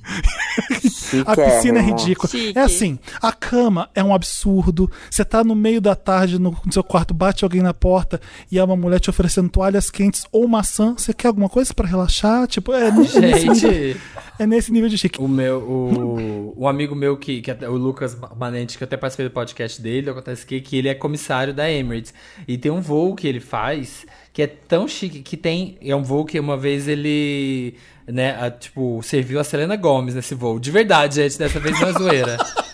a 1.25 1.35
piscina 1.35 1.79
é 1.79 1.81
ridícula. 1.81 2.29
Chique. 2.29 2.59
É 2.59 2.61
assim, 2.61 2.99
a 3.21 3.31
cama 3.31 3.89
é 3.95 4.03
um 4.03 4.13
absurdo. 4.13 4.91
Você 5.09 5.23
tá 5.23 5.41
no 5.41 5.55
meio 5.55 5.79
da 5.79 5.95
tarde 5.95 6.37
no, 6.37 6.51
no 6.65 6.73
seu 6.73 6.83
quarto, 6.83 7.13
bate 7.13 7.45
alguém 7.45 7.61
na 7.61 7.73
porta 7.73 8.19
e 8.51 8.59
é 8.59 8.63
uma 8.63 8.75
mulher 8.75 8.99
te 8.99 9.09
oferecendo 9.09 9.49
toalhas 9.51 9.91
quentes 9.91 10.25
ou 10.31 10.47
maçã. 10.47 10.95
Você 10.97 11.13
quer 11.13 11.27
alguma 11.27 11.49
coisa 11.49 11.73
para 11.73 11.87
relaxar? 11.87 12.47
Tipo, 12.47 12.73
é, 12.73 12.91
Gente. 13.03 13.97
É 14.39 14.47
nesse 14.47 14.71
nível 14.71 14.89
de 14.89 14.97
chique. 14.97 15.21
O 15.21 15.27
meu, 15.27 15.59
o, 15.59 16.53
o 16.57 16.67
amigo 16.67 16.95
meu 16.95 17.15
que, 17.15 17.41
que 17.41 17.51
o 17.65 17.73
Lucas 17.73 18.17
Manente, 18.35 18.77
que 18.77 18.83
eu 18.83 18.87
até 18.87 18.97
participei 18.97 19.27
do 19.27 19.31
podcast 19.31 19.79
dele, 19.79 20.09
acontece 20.09 20.45
que, 20.45 20.59
que 20.61 20.77
ele 20.77 20.89
é 20.89 20.95
comissário 20.95 21.53
da 21.53 21.69
Emirates. 21.69 22.13
E 22.47 22.57
tem 22.57 22.71
um 22.71 22.81
voo 22.81 23.15
que 23.15 23.27
ele 23.27 23.39
faz 23.39 24.05
que 24.33 24.41
é 24.41 24.47
tão 24.47 24.87
chique 24.87 25.21
que 25.21 25.37
tem. 25.37 25.77
É 25.81 25.95
um 25.95 26.03
voo 26.03 26.25
que 26.25 26.39
uma 26.39 26.57
vez 26.57 26.87
ele. 26.87 27.75
Né, 28.07 28.31
a, 28.31 28.49
tipo, 28.49 28.99
serviu 29.03 29.39
a 29.39 29.43
Selena 29.43 29.75
Gomes 29.75 30.15
nesse 30.15 30.33
voo. 30.33 30.59
De 30.59 30.71
verdade, 30.71 31.15
gente, 31.15 31.37
dessa 31.37 31.59
vez 31.59 31.79
não 31.79 31.89
é 31.89 31.93
zoeira. 31.93 32.37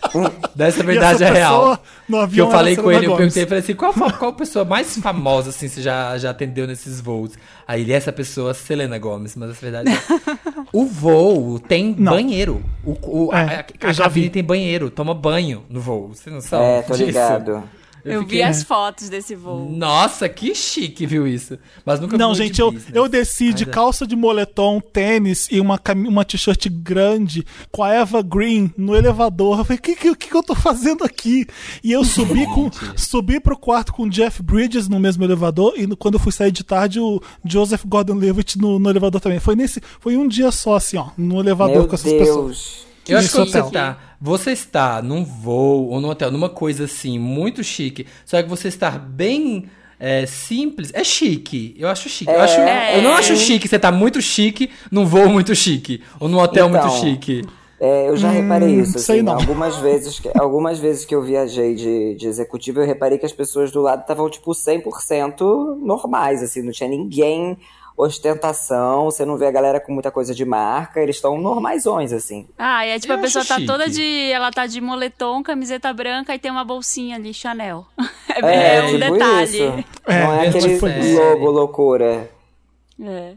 Dessa 0.56 0.84
verdade 0.84 1.24
é 1.24 1.32
real. 1.32 1.80
Que 2.32 2.40
eu 2.40 2.50
falei 2.50 2.76
com 2.76 2.92
ele, 2.92 3.08
eu 3.08 3.16
perguntei, 3.16 3.46
falei 3.46 3.60
assim, 3.60 3.74
qual, 3.74 3.94
qual 3.94 4.34
pessoa 4.34 4.64
mais 4.64 4.98
famosa, 4.98 5.50
assim, 5.50 5.68
você 5.68 5.82
já, 5.82 6.18
já 6.18 6.30
atendeu 6.30 6.66
nesses 6.66 7.02
voos? 7.02 7.34
Aí 7.68 7.82
ele, 7.82 7.94
essa 7.94 8.12
pessoa, 8.12 8.54
Selena 8.54 8.98
Gomes, 8.98 9.36
mas 9.36 9.52
essa 9.52 9.62
verdade 9.62 9.90
é. 9.90 9.98
o 10.72 10.86
voo 10.86 11.60
tem 11.60 11.96
não. 11.98 12.14
banheiro. 12.14 12.64
O, 12.84 13.28
o 13.28 13.34
é, 13.34 13.66
a, 13.82 13.88
a, 13.88 13.92
a 13.92 13.96
cabine 13.96 14.30
tem 14.30 14.44
banheiro, 14.44 14.90
toma 14.90 15.14
banho 15.14 15.64
no 15.70 15.82
voo. 15.82 16.14
Você 16.14 16.30
não 16.30 16.42
sabe? 16.42 16.64
É, 16.64 16.82
tô 16.82 16.94
disso? 16.94 17.06
ligado. 17.06 17.64
Eu, 18.08 18.14
eu 18.14 18.22
fiquei... 18.22 18.38
vi 18.38 18.44
as 18.44 18.64
fotos 18.64 19.10
desse 19.10 19.36
voo. 19.36 19.70
Nossa, 19.70 20.28
que 20.30 20.56
chique, 20.56 21.06
viu 21.06 21.28
isso? 21.28 21.58
Mas 21.86 22.00
nunca 22.00 22.18
Não, 22.18 22.34
gente, 22.34 22.60
eu, 22.60 22.74
eu 22.94 23.08
desci 23.08 23.54
de 23.54 23.64
é. 23.64 23.68
calça 23.68 24.08
de 24.08 24.16
moletom, 24.16 24.80
tênis 24.80 25.48
e 25.52 25.60
uma, 25.60 25.80
uma 26.08 26.26
t-shirt 26.26 26.68
grande 26.70 27.46
com 27.72 27.84
a 27.84 27.94
Eva 27.94 28.22
Green 28.22 28.72
no 28.78 28.96
elevador. 28.96 29.60
Eu 29.60 29.66
falei, 29.66 29.80
o 29.80 29.82
que, 29.82 29.96
que, 29.96 30.16
que 30.16 30.36
eu 30.36 30.44
tô 30.44 30.56
fazendo 30.56 31.04
aqui? 31.04 31.46
E 31.84 31.92
eu 31.92 32.04
subi, 32.04 32.46
com, 32.46 32.70
subi 32.96 33.40
pro 33.40 33.58
quarto 33.58 33.94
com 33.94 34.04
o 34.04 34.10
Jeff 34.10 34.42
Bridges 34.42 34.88
no 34.88 35.00
mesmo 35.00 35.24
elevador 35.24 35.74
e 35.78 35.88
quando 35.96 36.16
eu 36.16 36.20
fui 36.20 36.32
sair 36.32 36.52
de 36.52 36.64
tarde, 36.64 37.00
o 37.00 37.22
Joseph 37.44 37.84
Gordon-Levitt 37.86 38.58
no, 38.58 38.80
no 38.80 38.90
elevador 38.90 39.22
também. 39.22 39.40
Foi 39.40 39.56
nesse, 39.56 39.82
foi 40.00 40.16
um 40.18 40.28
dia 40.28 40.52
só, 40.52 40.76
assim, 40.76 40.98
ó, 40.98 41.10
no 41.18 41.40
elevador 41.40 41.78
Meu 41.78 41.88
com 41.88 41.96
essas 41.96 42.12
Deus. 42.12 42.28
pessoas. 42.28 42.87
Eu 43.08 43.18
acho 43.18 43.30
que 43.30 43.38
você 43.38 43.64
tá, 43.72 43.98
você 44.20 44.52
está 44.52 45.02
num 45.02 45.24
voo 45.24 45.90
ou 45.90 46.02
num 46.02 46.10
hotel, 46.10 46.32
numa 46.32 46.50
coisa 46.50 46.86
assim, 46.86 47.18
muito 47.20 47.64
chique, 47.64 48.08
só 48.26 48.42
que 48.42 48.50
você 48.50 48.68
estar 48.68 49.00
bem 49.00 49.70
é, 50.00 50.26
simples, 50.26 50.92
é 50.94 51.04
chique. 51.04 51.76
Eu 51.78 51.90
acho 51.90 52.08
chique. 52.10 52.30
É, 52.30 52.36
eu, 52.36 52.42
acho, 52.42 52.60
é. 52.60 52.98
eu 52.98 53.02
não 53.02 53.14
acho 53.14 53.36
chique 53.36 53.68
você 53.68 53.80
tá 53.80 53.92
muito 53.92 54.22
chique 54.22 54.70
num 54.92 55.06
voo 55.06 55.30
muito 55.30 55.56
chique 55.56 56.04
ou 56.20 56.28
num 56.28 56.38
hotel 56.38 56.68
então, 56.68 56.82
muito 56.82 57.00
chique. 57.00 57.44
É, 57.80 58.10
eu 58.10 58.18
já 58.18 58.30
hum, 58.30 58.32
reparei 58.32 58.76
isso. 58.80 58.98
Assim, 58.98 59.28
algumas, 59.28 59.78
vezes 59.82 60.20
que, 60.20 60.32
algumas 60.36 60.80
vezes 60.80 61.06
que 61.06 61.14
eu 61.14 61.22
viajei 61.22 61.76
de, 61.76 62.16
de 62.16 62.28
executivo, 62.28 62.80
eu 62.80 62.86
reparei 62.86 63.18
que 63.18 63.26
as 63.26 63.34
pessoas 63.34 63.72
do 63.72 63.82
lado 63.82 64.02
estavam, 64.02 64.30
tipo, 64.30 64.52
100% 64.52 65.80
normais, 65.80 66.42
assim, 66.42 66.64
não 66.64 66.72
tinha 66.72 66.90
ninguém 66.90 67.58
ostentação, 67.98 69.06
você 69.06 69.26
não 69.26 69.38
vê 69.38 69.48
a 69.48 69.52
galera 69.52 69.80
com 69.80 69.92
muita 69.92 70.12
coisa 70.12 70.34
de 70.36 70.46
marca, 70.46 71.02
eles 71.02 71.16
estão 71.16 71.36
normaiões, 71.42 72.14
assim. 72.14 72.48
Ah, 72.56 72.86
e 72.86 72.92
é 72.92 73.00
tipo, 73.00 73.12
eu 73.12 73.18
a 73.18 73.22
pessoa 73.22 73.44
tá 73.44 73.56
chique. 73.56 73.66
toda 73.66 73.90
de. 73.90 74.32
Ela 74.32 74.52
tá 74.52 74.68
de 74.68 74.80
moletom, 74.80 75.42
camiseta 75.42 75.92
branca 75.92 76.36
e 76.36 76.40
tem 76.40 76.52
uma 76.52 76.64
bolsinha 76.64 77.16
ali, 77.16 77.34
Chanel. 77.34 77.88
é, 78.30 78.46
é, 78.46 78.76
é 78.76 78.84
um 78.84 78.88
tipo 78.88 79.00
detalhe. 79.00 79.44
Isso. 79.44 79.86
É, 80.06 80.24
não 80.24 80.34
é 80.34 80.48
aquele 80.48 81.16
logo 81.16 81.52
loucura. 81.52 82.30
É. 83.02 83.34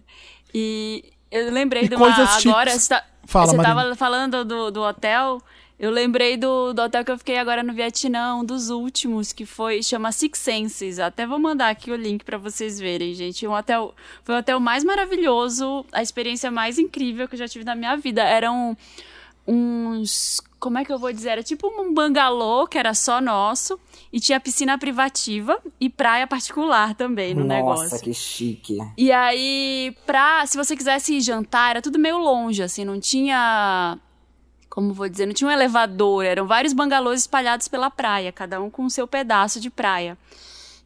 E 0.53 1.05
eu 1.31 1.51
lembrei 1.51 1.85
e 1.85 1.89
de 1.89 1.95
uma. 1.95 2.09
Agora, 2.09 2.71
você, 2.71 2.89
tá, 2.89 3.05
Fala, 3.25 3.47
você 3.47 3.57
tava 3.57 3.97
falando 3.97 4.45
do, 4.45 4.71
do 4.71 4.83
hotel. 4.83 5.41
Eu 5.81 5.91
lembrei 5.91 6.37
do, 6.37 6.75
do 6.75 6.83
hotel 6.83 7.03
que 7.03 7.11
eu 7.11 7.17
fiquei 7.17 7.39
agora 7.39 7.63
no 7.63 7.73
Vietnã, 7.73 8.35
um 8.35 8.45
dos 8.45 8.69
últimos, 8.69 9.33
que 9.33 9.47
foi, 9.47 9.83
chama 9.83 10.13
Six 10.13 10.39
Senses. 10.39 10.99
Até 10.99 11.27
vou 11.27 11.39
mandar 11.39 11.71
aqui 11.71 11.91
o 11.91 11.97
link 11.97 12.23
para 12.23 12.37
vocês 12.37 12.79
verem, 12.79 13.15
gente. 13.15 13.49
Um 13.49 13.53
hotel, 13.55 13.95
foi 14.23 14.35
o 14.35 14.39
hotel 14.41 14.61
mais 14.61 14.85
maravilhoso, 14.85 15.87
a 15.91 16.03
experiência 16.03 16.51
mais 16.51 16.79
incrível 16.79 17.27
que 17.27 17.35
eu 17.35 17.39
já 17.39 17.49
tive 17.49 17.65
na 17.65 17.75
minha 17.75 17.97
vida. 17.97 18.23
Eram 18.23 18.77
uns, 19.49 20.43
como 20.59 20.77
é 20.77 20.85
que 20.85 20.93
eu 20.93 20.99
vou 20.99 21.11
dizer? 21.11 21.31
Era 21.31 21.43
tipo 21.43 21.67
um 21.67 21.95
bangalô 21.95 22.67
que 22.67 22.77
era 22.77 22.93
só 22.93 23.19
nosso 23.19 23.81
e 24.13 24.21
tinha 24.21 24.39
piscina 24.39 24.77
privativa 24.77 25.59
e 25.81 25.89
praia 25.89 26.27
particular 26.27 26.95
também 26.95 27.33
no 27.33 27.45
Nossa, 27.45 27.55
negócio. 27.55 27.85
Nossa, 27.85 28.05
que 28.05 28.13
chique. 28.13 28.77
E 28.99 29.11
aí, 29.11 29.97
pra, 30.05 30.45
se 30.45 30.59
você 30.59 30.77
quisesse 30.77 31.15
ir 31.15 31.23
jantar, 31.23 31.71
era 31.71 31.81
tudo 31.81 31.99
meio 31.99 32.19
longe, 32.19 32.63
assim, 32.63 32.85
não 32.85 33.01
tinha 33.01 33.99
como 34.71 34.95
vou 34.95 35.09
dizer, 35.09 35.27
não 35.27 35.35
tinha 35.35 35.49
um 35.49 35.53
elevador, 35.53 36.25
eram 36.25 36.47
vários 36.47 36.73
bangalôs 36.73 37.21
espalhados 37.21 37.67
pela 37.67 37.91
praia, 37.91 38.31
cada 38.31 38.61
um 38.61 38.71
com 38.71 38.85
o 38.85 38.91
seu 38.91 39.07
pedaço 39.07 39.61
de 39.61 39.69
praia. 39.69 40.17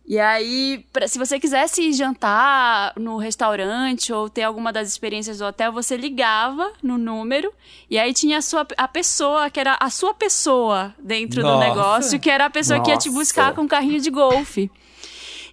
E 0.06 0.18
aí, 0.18 0.84
pra, 0.92 1.06
se 1.06 1.18
você 1.18 1.38
quisesse 1.38 1.92
jantar 1.92 2.92
no 2.96 3.16
restaurante 3.16 4.12
ou 4.12 4.28
ter 4.28 4.42
alguma 4.42 4.72
das 4.72 4.88
experiências 4.88 5.38
do 5.38 5.44
hotel, 5.44 5.72
você 5.72 5.96
ligava 5.96 6.72
no 6.82 6.98
número 6.98 7.52
e 7.90 7.98
aí 7.98 8.12
tinha 8.12 8.38
a, 8.38 8.42
sua, 8.42 8.66
a 8.76 8.88
pessoa, 8.88 9.48
que 9.48 9.60
era 9.60 9.78
a 9.80 9.88
sua 9.88 10.12
pessoa 10.12 10.94
dentro 10.98 11.42
Nossa. 11.42 11.54
do 11.54 11.60
negócio, 11.60 12.20
que 12.20 12.28
era 12.28 12.46
a 12.46 12.50
pessoa 12.50 12.78
Nossa. 12.78 12.90
que 12.90 12.94
ia 12.94 12.98
te 12.98 13.10
buscar 13.10 13.54
com 13.54 13.62
um 13.62 13.68
carrinho 13.68 14.00
de 14.00 14.10
golfe. 14.10 14.70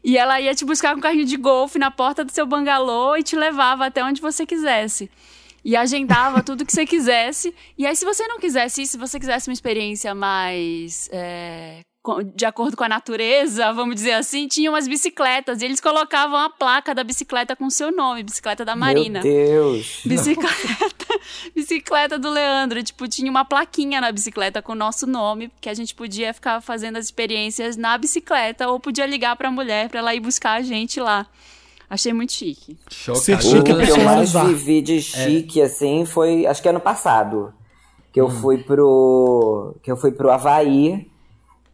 E 0.04 0.18
ela 0.18 0.42
ia 0.42 0.56
te 0.56 0.66
buscar 0.66 0.94
com 0.94 0.98
um 0.98 1.02
carrinho 1.02 1.26
de 1.26 1.38
golfe 1.38 1.78
na 1.78 1.92
porta 1.92 2.26
do 2.26 2.32
seu 2.32 2.46
bangalô 2.46 3.16
e 3.16 3.24
te 3.24 3.36
levava 3.36 3.86
até 3.86 4.04
onde 4.04 4.20
você 4.20 4.46
quisesse 4.46 5.10
e 5.64 5.76
agendava 5.76 6.42
tudo 6.44 6.66
que 6.66 6.72
você 6.72 6.86
quisesse. 6.86 7.54
E 7.78 7.86
aí, 7.86 7.96
se 7.96 8.06
você 8.06 8.28
não 8.28 8.40
quisesse 8.40 8.82
isso, 8.82 8.94
se 8.94 8.98
você 8.98 9.20
quisesse 9.20 9.50
uma 9.50 9.54
experiência 9.54 10.14
mais. 10.16 11.10
É, 11.12 11.82
de 12.34 12.46
acordo 12.46 12.76
com 12.76 12.84
a 12.84 12.90
natureza, 12.90 13.72
vamos 13.74 13.94
dizer 13.94 14.14
assim, 14.14 14.48
tinha 14.48 14.72
umas 14.72 14.88
bicicletas 14.88 15.62
e 15.62 15.66
eles 15.66 15.80
colocavam 15.80 16.36
a 16.36 16.50
placa 16.50 16.96
da 16.96 17.04
bicicleta 17.04 17.56
com 17.56 17.70
seu 17.70 17.92
nome, 17.92 18.24
bicicleta 18.24 18.66
da 18.66 18.76
Marina. 18.76 19.22
Meu 19.22 19.32
Deus! 19.32 20.02
Bicicleta, 20.04 21.06
bicicleta 21.54 22.18
do 22.18 22.32
Leandro, 22.32 22.82
tipo, 22.82 23.08
tinha 23.08 23.30
uma 23.30 23.46
plaquinha 23.46 24.02
na 24.02 24.12
bicicleta 24.12 24.64
com 24.64 24.72
o 24.72 24.76
nosso 24.76 25.06
nome, 25.06 25.52
que 25.62 25.70
a 25.70 25.76
gente 25.76 25.94
podia 25.94 26.34
ficar 26.34 26.60
fazendo 26.60 26.98
as 26.98 27.06
experiências 27.06 27.78
na 27.78 27.96
bicicleta 28.00 28.68
ou 28.68 28.80
podia 28.80 29.06
ligar 29.06 29.36
para 29.36 29.50
a 29.50 29.52
mulher 29.52 29.88
para 29.88 30.00
ela 30.00 30.16
ir 30.16 30.22
buscar 30.22 30.54
a 30.54 30.62
gente 30.64 31.00
lá. 31.00 31.28
Achei 31.92 32.14
muito 32.14 32.32
chique. 32.32 32.78
É 33.06 33.12
o 33.12 33.64
que 33.64 33.72
eu 33.92 34.06
mais 34.06 34.32
vivi 34.32 34.82
de 34.82 35.02
chique, 35.02 35.60
é. 35.60 35.66
assim, 35.66 36.06
foi, 36.06 36.46
acho 36.46 36.62
que 36.62 36.70
ano 36.70 36.80
passado. 36.80 37.54
Que 38.14 38.22
eu 38.22 38.28
hum. 38.28 38.30
fui 38.30 38.60
pro. 38.60 39.76
Que 39.84 39.92
eu 39.92 39.98
fui 39.98 40.10
pro 40.14 40.32
Havaí, 40.32 41.12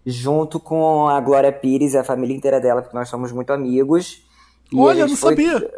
junto 0.03 0.59
com 0.59 1.07
a 1.07 1.21
Glória 1.21 1.51
Pires 1.51 1.93
e 1.93 1.99
a 1.99 2.03
família 2.03 2.35
inteira 2.35 2.59
dela, 2.59 2.81
porque 2.81 2.97
nós 2.97 3.07
somos 3.09 3.31
muito 3.31 3.53
amigos. 3.53 4.23
Olha, 4.73 5.01
eu 5.01 5.07
não 5.07 5.15
foi... 5.15 5.35
sabia. 5.35 5.71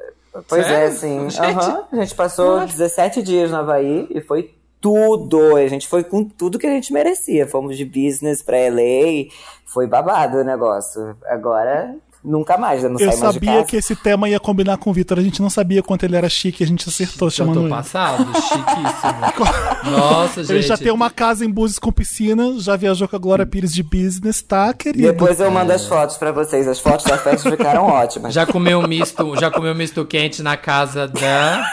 Pois 0.47 0.65
é, 0.65 0.69
Sério? 0.69 0.87
é, 0.87 0.91
sim. 0.91 1.19
Uhum. 1.19 1.83
A 1.91 1.95
gente 1.97 2.15
passou 2.15 2.61
Nossa. 2.61 2.77
17 2.77 3.21
dias 3.21 3.51
no 3.51 3.57
Havaí 3.57 4.07
e 4.09 4.21
foi 4.21 4.55
tudo. 4.79 5.57
A 5.57 5.67
gente 5.67 5.85
foi 5.85 6.01
com 6.01 6.23
tudo 6.23 6.57
que 6.57 6.67
a 6.67 6.71
gente 6.71 6.93
merecia. 6.93 7.45
Fomos 7.45 7.75
de 7.75 7.83
business 7.83 8.41
pra 8.41 8.55
LA. 8.69 9.33
Foi 9.65 9.85
babado 9.85 10.37
o 10.37 10.43
negócio. 10.45 11.17
Agora 11.25 11.93
nunca 12.23 12.57
mais, 12.57 12.83
eu 12.83 12.89
não 12.89 12.99
Eu 12.99 13.11
sabia 13.11 13.63
que 13.63 13.77
esse 13.77 13.95
tema 13.95 14.27
ia 14.29 14.39
combinar 14.39 14.77
com 14.77 14.89
o 14.89 14.93
Vitor. 14.93 15.19
A 15.19 15.21
gente 15.21 15.41
não 15.41 15.49
sabia 15.49 15.81
quanto 15.81 16.03
ele 16.03 16.15
era 16.15 16.29
chique, 16.29 16.63
a 16.63 16.67
gente 16.67 16.87
acertou 16.87 17.29
chamando 17.29 17.61
ele. 17.61 17.69
passado, 17.69 18.25
chiquíssimo. 18.33 19.51
Nossa, 19.91 20.43
gente. 20.43 20.53
Ele 20.53 20.61
já 20.61 20.77
tem 20.77 20.91
uma 20.91 21.09
casa 21.09 21.45
em 21.45 21.49
Búzios 21.49 21.79
com 21.79 21.91
piscina, 21.91 22.59
já 22.59 22.75
viajou 22.75 23.07
com 23.07 23.15
a 23.15 23.19
Glória 23.19 23.45
Pires 23.45 23.73
de 23.73 23.83
business, 23.83 24.41
tá, 24.41 24.73
querido? 24.73 25.11
Depois 25.11 25.39
eu 25.39 25.49
mando 25.49 25.71
as 25.71 25.85
fotos 25.85 26.17
para 26.17 26.31
vocês. 26.31 26.67
As 26.67 26.79
fotos 26.79 27.05
da 27.05 27.17
festa 27.17 27.49
ficaram 27.49 27.85
ótimas. 27.87 28.33
Já 28.33 28.45
comeu 28.45 28.87
misto, 28.87 29.35
já 29.39 29.49
comeu 29.49 29.73
misto 29.73 30.05
quente 30.05 30.43
na 30.43 30.57
casa 30.57 31.07
da 31.07 31.65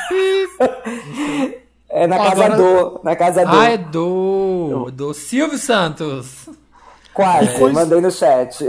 É 1.89 2.07
na 2.07 2.19
casa 2.19 2.45
Agora... 2.45 2.57
do, 2.57 3.01
na 3.03 3.17
casa 3.17 3.45
do. 3.45 3.57
Ah, 3.57 3.71
é 3.71 3.79
do 3.79 4.91
do 4.93 5.15
Silvio 5.15 5.59
Santos. 5.59 6.49
Quase, 7.13 7.49
é. 7.49 7.73
mandei 7.73 8.01
no 8.01 8.11
chat. 8.11 8.65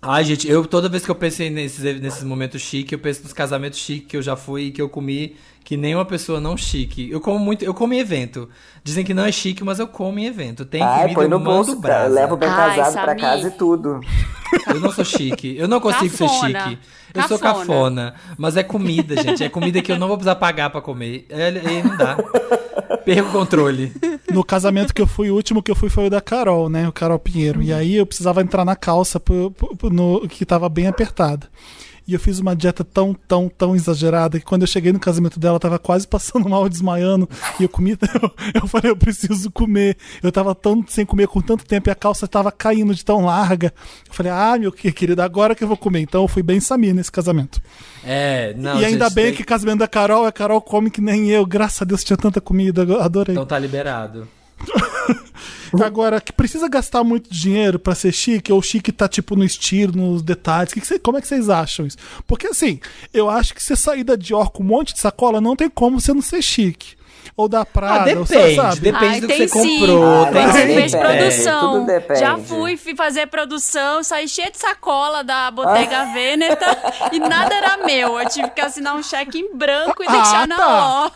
Ai, 0.00 0.24
gente, 0.24 0.48
eu 0.48 0.64
toda 0.64 0.88
vez 0.88 1.04
que 1.04 1.10
eu 1.10 1.14
pensei 1.14 1.50
nesses, 1.50 1.82
nesses 2.00 2.22
momentos 2.22 2.62
chique, 2.62 2.94
eu 2.94 3.00
penso 3.00 3.22
nos 3.24 3.32
casamentos 3.32 3.80
chique 3.80 4.06
que 4.06 4.16
eu 4.16 4.22
já 4.22 4.36
fui 4.36 4.66
e 4.66 4.70
que 4.70 4.80
eu 4.80 4.88
comi, 4.88 5.36
que 5.68 5.76
nem 5.76 5.94
uma 5.94 6.06
pessoa 6.06 6.40
não 6.40 6.56
chique. 6.56 7.10
Eu 7.10 7.20
como 7.20 7.38
muito, 7.38 7.62
eu 7.62 7.74
como 7.74 7.92
em 7.92 7.98
evento. 7.98 8.48
Dizem 8.82 9.04
que 9.04 9.12
não 9.12 9.26
é 9.26 9.30
chique, 9.30 9.62
mas 9.62 9.78
eu 9.78 9.86
como 9.86 10.18
em 10.18 10.24
evento. 10.24 10.64
Tem 10.64 10.80
Ai, 10.80 11.00
comida, 11.00 11.14
põe 11.14 11.28
no 11.28 11.38
bolso, 11.38 11.78
brasa. 11.78 12.08
Leva 12.08 12.36
bem 12.36 12.48
casado 12.48 12.96
Ai, 12.96 13.04
pra 13.04 13.14
casa 13.14 13.48
e 13.48 13.50
tudo. 13.50 14.00
Eu 14.66 14.80
não 14.80 14.90
sou 14.90 15.04
chique. 15.04 15.58
Eu 15.58 15.68
não 15.68 15.78
consigo 15.78 16.08
cafona. 16.16 16.30
ser 16.30 16.46
chique. 16.46 16.78
Eu 17.12 17.20
cafona. 17.20 17.28
sou 17.28 17.38
cafona. 17.38 18.14
Mas 18.38 18.56
é 18.56 18.62
comida, 18.62 19.22
gente. 19.22 19.44
É 19.44 19.50
comida 19.50 19.82
que 19.82 19.92
eu 19.92 19.98
não 19.98 20.08
vou 20.08 20.16
precisar 20.16 20.36
pagar 20.36 20.70
pra 20.70 20.80
comer. 20.80 21.26
Aí 21.30 21.82
não 21.82 21.98
dá. 21.98 22.16
Perco 23.04 23.28
o 23.28 23.32
controle. 23.32 23.92
No 24.32 24.42
casamento 24.42 24.94
que 24.94 25.02
eu 25.02 25.06
fui, 25.06 25.30
o 25.30 25.34
último 25.34 25.62
que 25.62 25.70
eu 25.70 25.76
fui 25.76 25.90
foi 25.90 26.06
o 26.06 26.10
da 26.10 26.22
Carol, 26.22 26.70
né? 26.70 26.88
O 26.88 26.92
Carol 26.92 27.18
Pinheiro. 27.18 27.62
E 27.62 27.74
aí 27.74 27.94
eu 27.94 28.06
precisava 28.06 28.40
entrar 28.40 28.64
na 28.64 28.74
calça 28.74 29.20
pro, 29.20 29.50
pro, 29.50 29.90
no, 29.90 30.26
que 30.28 30.46
tava 30.46 30.66
bem 30.70 30.86
apertada. 30.86 31.46
E 32.08 32.14
eu 32.14 32.18
fiz 32.18 32.38
uma 32.38 32.56
dieta 32.56 32.82
tão, 32.82 33.12
tão, 33.12 33.50
tão 33.50 33.76
exagerada 33.76 34.38
que 34.38 34.44
quando 34.46 34.62
eu 34.62 34.66
cheguei 34.66 34.90
no 34.94 34.98
casamento 34.98 35.38
dela, 35.38 35.56
eu 35.56 35.60
tava 35.60 35.78
quase 35.78 36.08
passando 36.08 36.48
mal, 36.48 36.66
desmaiando. 36.66 37.28
E 37.60 37.64
eu 37.64 37.68
comi, 37.68 37.90
eu, 38.00 38.62
eu 38.62 38.66
falei, 38.66 38.90
eu 38.90 38.96
preciso 38.96 39.50
comer. 39.50 39.94
Eu 40.22 40.32
tava 40.32 40.54
tão 40.54 40.82
sem 40.88 41.04
comer 41.04 41.28
com 41.28 41.42
tanto 41.42 41.66
tempo 41.66 41.90
e 41.90 41.92
a 41.92 41.94
calça 41.94 42.26
tava 42.26 42.50
caindo 42.50 42.94
de 42.94 43.04
tão 43.04 43.26
larga. 43.26 43.74
Eu 44.08 44.14
falei, 44.14 44.32
ah, 44.32 44.56
meu 44.58 44.72
querido, 44.72 45.20
agora 45.20 45.54
que 45.54 45.62
eu 45.62 45.68
vou 45.68 45.76
comer. 45.76 46.00
Então 46.00 46.22
eu 46.22 46.28
fui 46.28 46.42
bem 46.42 46.60
Samir 46.60 46.94
nesse 46.94 47.12
casamento. 47.12 47.60
É, 48.02 48.54
não. 48.56 48.80
E 48.80 48.86
ainda 48.86 49.10
bem 49.10 49.26
tem... 49.26 49.34
que 49.34 49.44
casamento 49.44 49.80
da 49.80 49.88
Carol, 49.88 50.24
a 50.24 50.32
Carol 50.32 50.62
come 50.62 50.90
que 50.90 51.02
nem 51.02 51.28
eu. 51.28 51.44
Graças 51.44 51.82
a 51.82 51.84
Deus 51.84 52.02
tinha 52.02 52.16
tanta 52.16 52.40
comida, 52.40 52.86
adorei. 53.04 53.34
Então 53.34 53.44
tá 53.44 53.58
liberado. 53.58 54.26
Agora, 55.84 56.20
que 56.20 56.32
precisa 56.32 56.68
gastar 56.68 57.04
muito 57.04 57.30
dinheiro 57.30 57.78
para 57.78 57.94
ser 57.94 58.12
chique, 58.12 58.52
ou 58.52 58.62
chique 58.62 58.90
tá 58.90 59.06
tipo 59.06 59.36
no 59.36 59.44
estilo, 59.44 59.92
nos 59.94 60.22
detalhes, 60.22 60.72
que 60.72 60.80
que 60.80 60.86
cê, 60.86 60.98
como 60.98 61.18
é 61.18 61.20
que 61.20 61.28
vocês 61.28 61.48
acham 61.48 61.86
isso? 61.86 61.96
Porque 62.26 62.46
assim, 62.46 62.80
eu 63.12 63.28
acho 63.28 63.54
que 63.54 63.62
você 63.62 63.76
sair 63.76 64.04
da 64.04 64.16
Dior 64.16 64.50
com 64.50 64.62
um 64.62 64.66
monte 64.66 64.94
de 64.94 65.00
sacola, 65.00 65.40
não 65.40 65.54
tem 65.54 65.68
como 65.68 66.00
você 66.00 66.12
não 66.12 66.22
ser 66.22 66.42
chique 66.42 66.97
ou 67.36 67.48
da 67.48 67.64
Prada? 67.64 68.10
Ah, 68.10 68.14
depende, 68.14 68.56
sabe? 68.56 68.80
depende 68.80 69.06
Ai, 69.06 69.20
do 69.20 69.26
que 69.28 69.36
você 69.36 69.48
sim. 69.48 69.80
comprou. 69.80 70.24
Ah, 70.24 70.30
tem 70.32 70.52
sim. 70.52 70.74
fez 70.74 70.94
produção. 70.94 71.86
Já 72.18 72.38
fui, 72.38 72.76
fui 72.76 72.96
fazer 72.96 73.26
produção, 73.26 74.02
saí 74.02 74.28
cheia 74.28 74.50
de 74.50 74.58
sacola 74.58 75.22
da 75.22 75.50
Bottega 75.50 76.00
ah. 76.00 76.12
Veneta 76.12 76.78
e 77.12 77.18
nada 77.18 77.54
era 77.54 77.76
meu. 77.78 78.20
Eu 78.20 78.28
tive 78.28 78.48
que 78.50 78.60
assinar 78.60 78.96
um 78.96 79.02
cheque 79.02 79.38
em 79.38 79.56
branco 79.56 80.02
e 80.02 80.06
ah, 80.08 80.12
deixar 80.12 80.48
tá. 80.48 80.56
na 80.56 80.66
loja. 80.66 81.12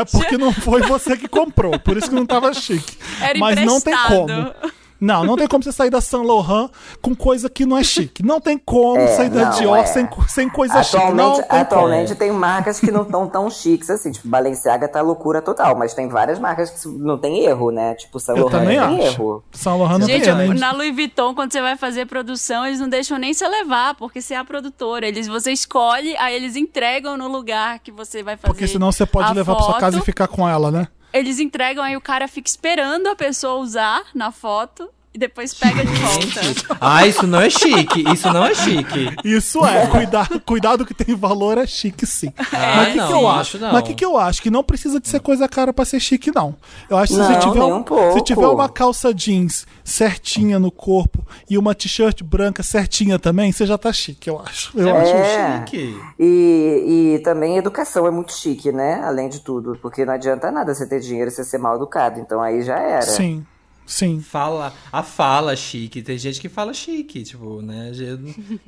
É 0.00 0.04
porque 0.04 0.36
não 0.36 0.52
foi 0.52 0.82
você 0.82 1.16
que 1.16 1.28
comprou, 1.28 1.78
por 1.78 1.96
isso 1.96 2.08
que 2.08 2.14
não 2.14 2.26
tava 2.26 2.52
chique. 2.52 2.98
Era 3.20 3.38
Mas 3.38 3.58
emprestado. 3.58 4.10
não 4.14 4.26
tem 4.26 4.44
como. 4.44 4.72
Não, 5.00 5.24
não 5.24 5.36
tem 5.36 5.46
como 5.46 5.62
você 5.62 5.70
sair 5.70 5.90
da 5.90 6.00
Saint 6.00 6.26
Laurent 6.26 6.70
com 7.00 7.14
coisa 7.14 7.48
que 7.48 7.64
não 7.64 7.76
é 7.76 7.84
chique. 7.84 8.24
Não 8.24 8.40
tem 8.40 8.58
como 8.58 8.98
é, 8.98 9.06
sair 9.08 9.30
da 9.30 9.50
não, 9.50 9.58
Dior 9.58 9.78
é. 9.78 9.86
sem, 9.86 10.08
sem 10.28 10.48
coisa 10.48 10.80
atualmente, 10.80 11.36
chique. 11.36 11.52
Não 11.52 11.60
atualmente 11.60 12.08
como. 12.08 12.18
tem 12.18 12.32
marcas 12.32 12.80
que 12.80 12.90
não 12.90 13.02
estão 13.02 13.28
tão 13.28 13.48
chiques 13.48 13.88
assim. 13.90 14.10
Tipo, 14.10 14.28
Balenciaga 14.28 14.88
tá 14.88 15.00
loucura 15.00 15.40
total, 15.40 15.76
mas 15.76 15.94
tem 15.94 16.08
várias 16.08 16.38
marcas 16.38 16.70
que 16.70 16.88
não 16.88 17.16
tem 17.16 17.44
erro, 17.44 17.70
né? 17.70 17.94
Tipo, 17.94 18.18
Saint 18.18 18.38
Laurent 18.38 18.60
também 18.60 18.78
tem 18.78 19.06
acho. 19.06 19.22
erro. 19.22 19.44
Saint 19.52 19.78
Laurent 19.78 19.98
não 20.00 20.06
Gente, 20.06 20.24
tem 20.24 20.40
erro. 20.40 20.54
Na 20.54 20.72
Louis 20.72 20.94
Vuitton, 20.94 21.34
quando 21.34 21.52
você 21.52 21.60
vai 21.60 21.76
fazer 21.76 22.06
produção, 22.06 22.66
eles 22.66 22.80
não 22.80 22.88
deixam 22.88 23.18
nem 23.18 23.32
você 23.32 23.46
levar, 23.46 23.94
porque 23.94 24.20
você 24.20 24.34
é 24.34 24.38
a 24.38 24.44
produtora. 24.44 25.06
Eles, 25.06 25.28
você 25.28 25.52
escolhe, 25.52 26.16
aí 26.16 26.34
eles 26.34 26.56
entregam 26.56 27.16
no 27.16 27.28
lugar 27.28 27.78
que 27.78 27.92
você 27.92 28.22
vai 28.22 28.36
fazer. 28.36 28.52
Porque 28.52 28.66
senão 28.66 28.90
você 28.90 29.06
pode 29.06 29.32
levar 29.32 29.54
foto. 29.54 29.64
pra 29.64 29.72
sua 29.72 29.80
casa 29.80 29.98
e 29.98 30.02
ficar 30.02 30.26
com 30.26 30.48
ela, 30.48 30.70
né? 30.70 30.88
Eles 31.12 31.38
entregam, 31.38 31.82
aí 31.82 31.96
o 31.96 32.00
cara 32.00 32.28
fica 32.28 32.48
esperando 32.48 33.06
a 33.06 33.16
pessoa 33.16 33.60
usar 33.60 34.04
na 34.14 34.30
foto 34.30 34.90
e 35.12 35.18
depois 35.18 35.54
pega 35.54 35.84
de 35.84 35.92
volta. 35.92 36.76
ah, 36.80 37.06
isso 37.06 37.26
não 37.26 37.40
é 37.40 37.48
chique. 37.48 38.04
Isso 38.12 38.30
não 38.32 38.44
é 38.44 38.54
chique. 38.54 39.16
Isso 39.24 39.64
é. 39.64 39.86
Cuidar, 39.86 40.28
cuidado 40.40 40.84
que 40.84 40.92
tem 40.92 41.14
valor 41.16 41.56
é 41.56 41.66
chique, 41.66 42.06
sim. 42.06 42.32
É, 42.52 42.76
mas 42.76 42.92
que 42.92 42.98
não, 42.98 43.06
que 43.08 43.12
eu 43.14 43.28
acho, 43.28 43.58
não. 43.58 43.72
Mas 43.72 43.80
o 43.80 43.84
que, 43.84 43.94
que 43.94 44.04
eu 44.04 44.18
acho? 44.18 44.42
Que 44.42 44.50
não 44.50 44.62
precisa 44.62 45.00
de 45.00 45.08
ser 45.08 45.20
coisa 45.20 45.48
cara 45.48 45.72
pra 45.72 45.84
ser 45.84 45.98
chique, 45.98 46.30
não. 46.34 46.54
Eu 46.90 46.98
acho 46.98 47.14
que 47.14 47.18
não, 47.18 47.26
se, 47.26 47.40
tiver, 47.40 47.62
um, 47.62 48.12
se 48.12 48.20
tiver 48.22 48.46
uma 48.46 48.68
calça 48.68 49.12
jeans 49.14 49.66
certinha 49.82 50.58
no 50.58 50.70
corpo 50.70 51.26
e 51.48 51.56
uma 51.56 51.74
t-shirt 51.74 52.22
branca 52.22 52.62
certinha 52.62 53.18
também, 53.18 53.50
você 53.50 53.64
já 53.64 53.78
tá 53.78 53.92
chique, 53.92 54.28
eu 54.28 54.38
acho. 54.38 54.78
Eu 54.78 54.88
é, 54.88 55.00
acho 55.00 55.70
chique. 55.70 56.00
E, 56.18 57.14
e 57.16 57.18
também 57.20 57.56
educação 57.56 58.06
é 58.06 58.10
muito 58.10 58.32
chique, 58.32 58.70
né? 58.70 59.00
Além 59.02 59.28
de 59.28 59.40
tudo. 59.40 59.78
Porque 59.80 60.04
não 60.04 60.12
adianta 60.12 60.50
nada 60.50 60.74
você 60.74 60.86
ter 60.86 61.00
dinheiro 61.00 61.30
e 61.30 61.32
você 61.32 61.44
ser 61.44 61.58
mal 61.58 61.76
educado. 61.76 62.20
Então 62.20 62.42
aí 62.42 62.62
já 62.62 62.78
era. 62.78 63.02
Sim. 63.02 63.44
Sim. 63.88 64.20
Fala, 64.20 64.74
a 64.92 65.02
fala 65.02 65.56
chique. 65.56 66.02
Tem 66.02 66.18
gente 66.18 66.38
que 66.38 66.48
fala 66.48 66.74
chique, 66.74 67.22
tipo, 67.22 67.62
né? 67.62 67.90
Eu 67.98 68.18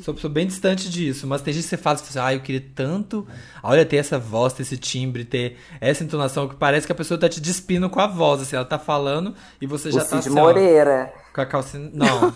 sou, 0.02 0.16
sou 0.16 0.30
bem 0.30 0.46
distante 0.46 0.88
disso, 0.88 1.26
mas 1.26 1.42
tem 1.42 1.52
gente 1.52 1.64
que 1.64 1.68
você 1.68 1.76
fala, 1.76 1.98
você 1.98 2.04
fala 2.04 2.26
assim, 2.26 2.34
ah, 2.34 2.38
eu 2.38 2.42
queria 2.42 2.64
tanto. 2.74 3.26
Olha, 3.62 3.84
ter 3.84 3.96
essa 3.96 4.18
voz, 4.18 4.54
ter 4.54 4.62
esse 4.62 4.78
timbre, 4.78 5.26
ter 5.26 5.58
essa 5.78 6.02
entonação 6.02 6.48
que 6.48 6.56
parece 6.56 6.86
que 6.86 6.92
a 6.92 6.96
pessoa 6.96 7.20
tá 7.20 7.28
te 7.28 7.38
despindo 7.38 7.90
com 7.90 8.00
a 8.00 8.06
voz, 8.06 8.40
assim, 8.40 8.56
ela 8.56 8.64
tá 8.64 8.78
falando 8.78 9.34
e 9.60 9.66
você 9.66 9.92
já 9.92 9.98
o 9.98 10.00
tá 10.00 10.08
Cid 10.08 10.18
assim, 10.20 10.30
Moreira. 10.30 11.12
Ó, 11.14 11.34
com 11.34 11.40
a 11.42 11.46
calcinha. 11.46 11.90
Não. 11.92 12.34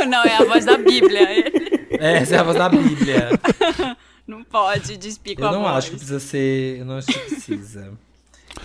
É. 0.00 0.04
Não, 0.06 0.24
é 0.24 0.36
a 0.36 0.44
voz 0.44 0.64
da 0.64 0.76
Bíblia. 0.76 1.20
é, 2.00 2.16
essa 2.18 2.34
é 2.34 2.38
a 2.38 2.42
voz 2.42 2.58
da 2.58 2.68
Bíblia. 2.68 3.28
Não 4.26 4.42
pode 4.42 4.96
despir 4.96 5.36
com 5.36 5.42
eu 5.42 5.48
a 5.48 5.50
voz. 5.50 5.62
Eu 5.62 5.68
não 5.68 5.76
acho 5.76 5.90
que 5.90 5.96
precisa 5.96 6.20
ser. 6.20 6.78
Eu 6.80 6.84
não 6.84 6.96
acho 6.96 7.06
que 7.06 7.18
precisa. 7.18 7.92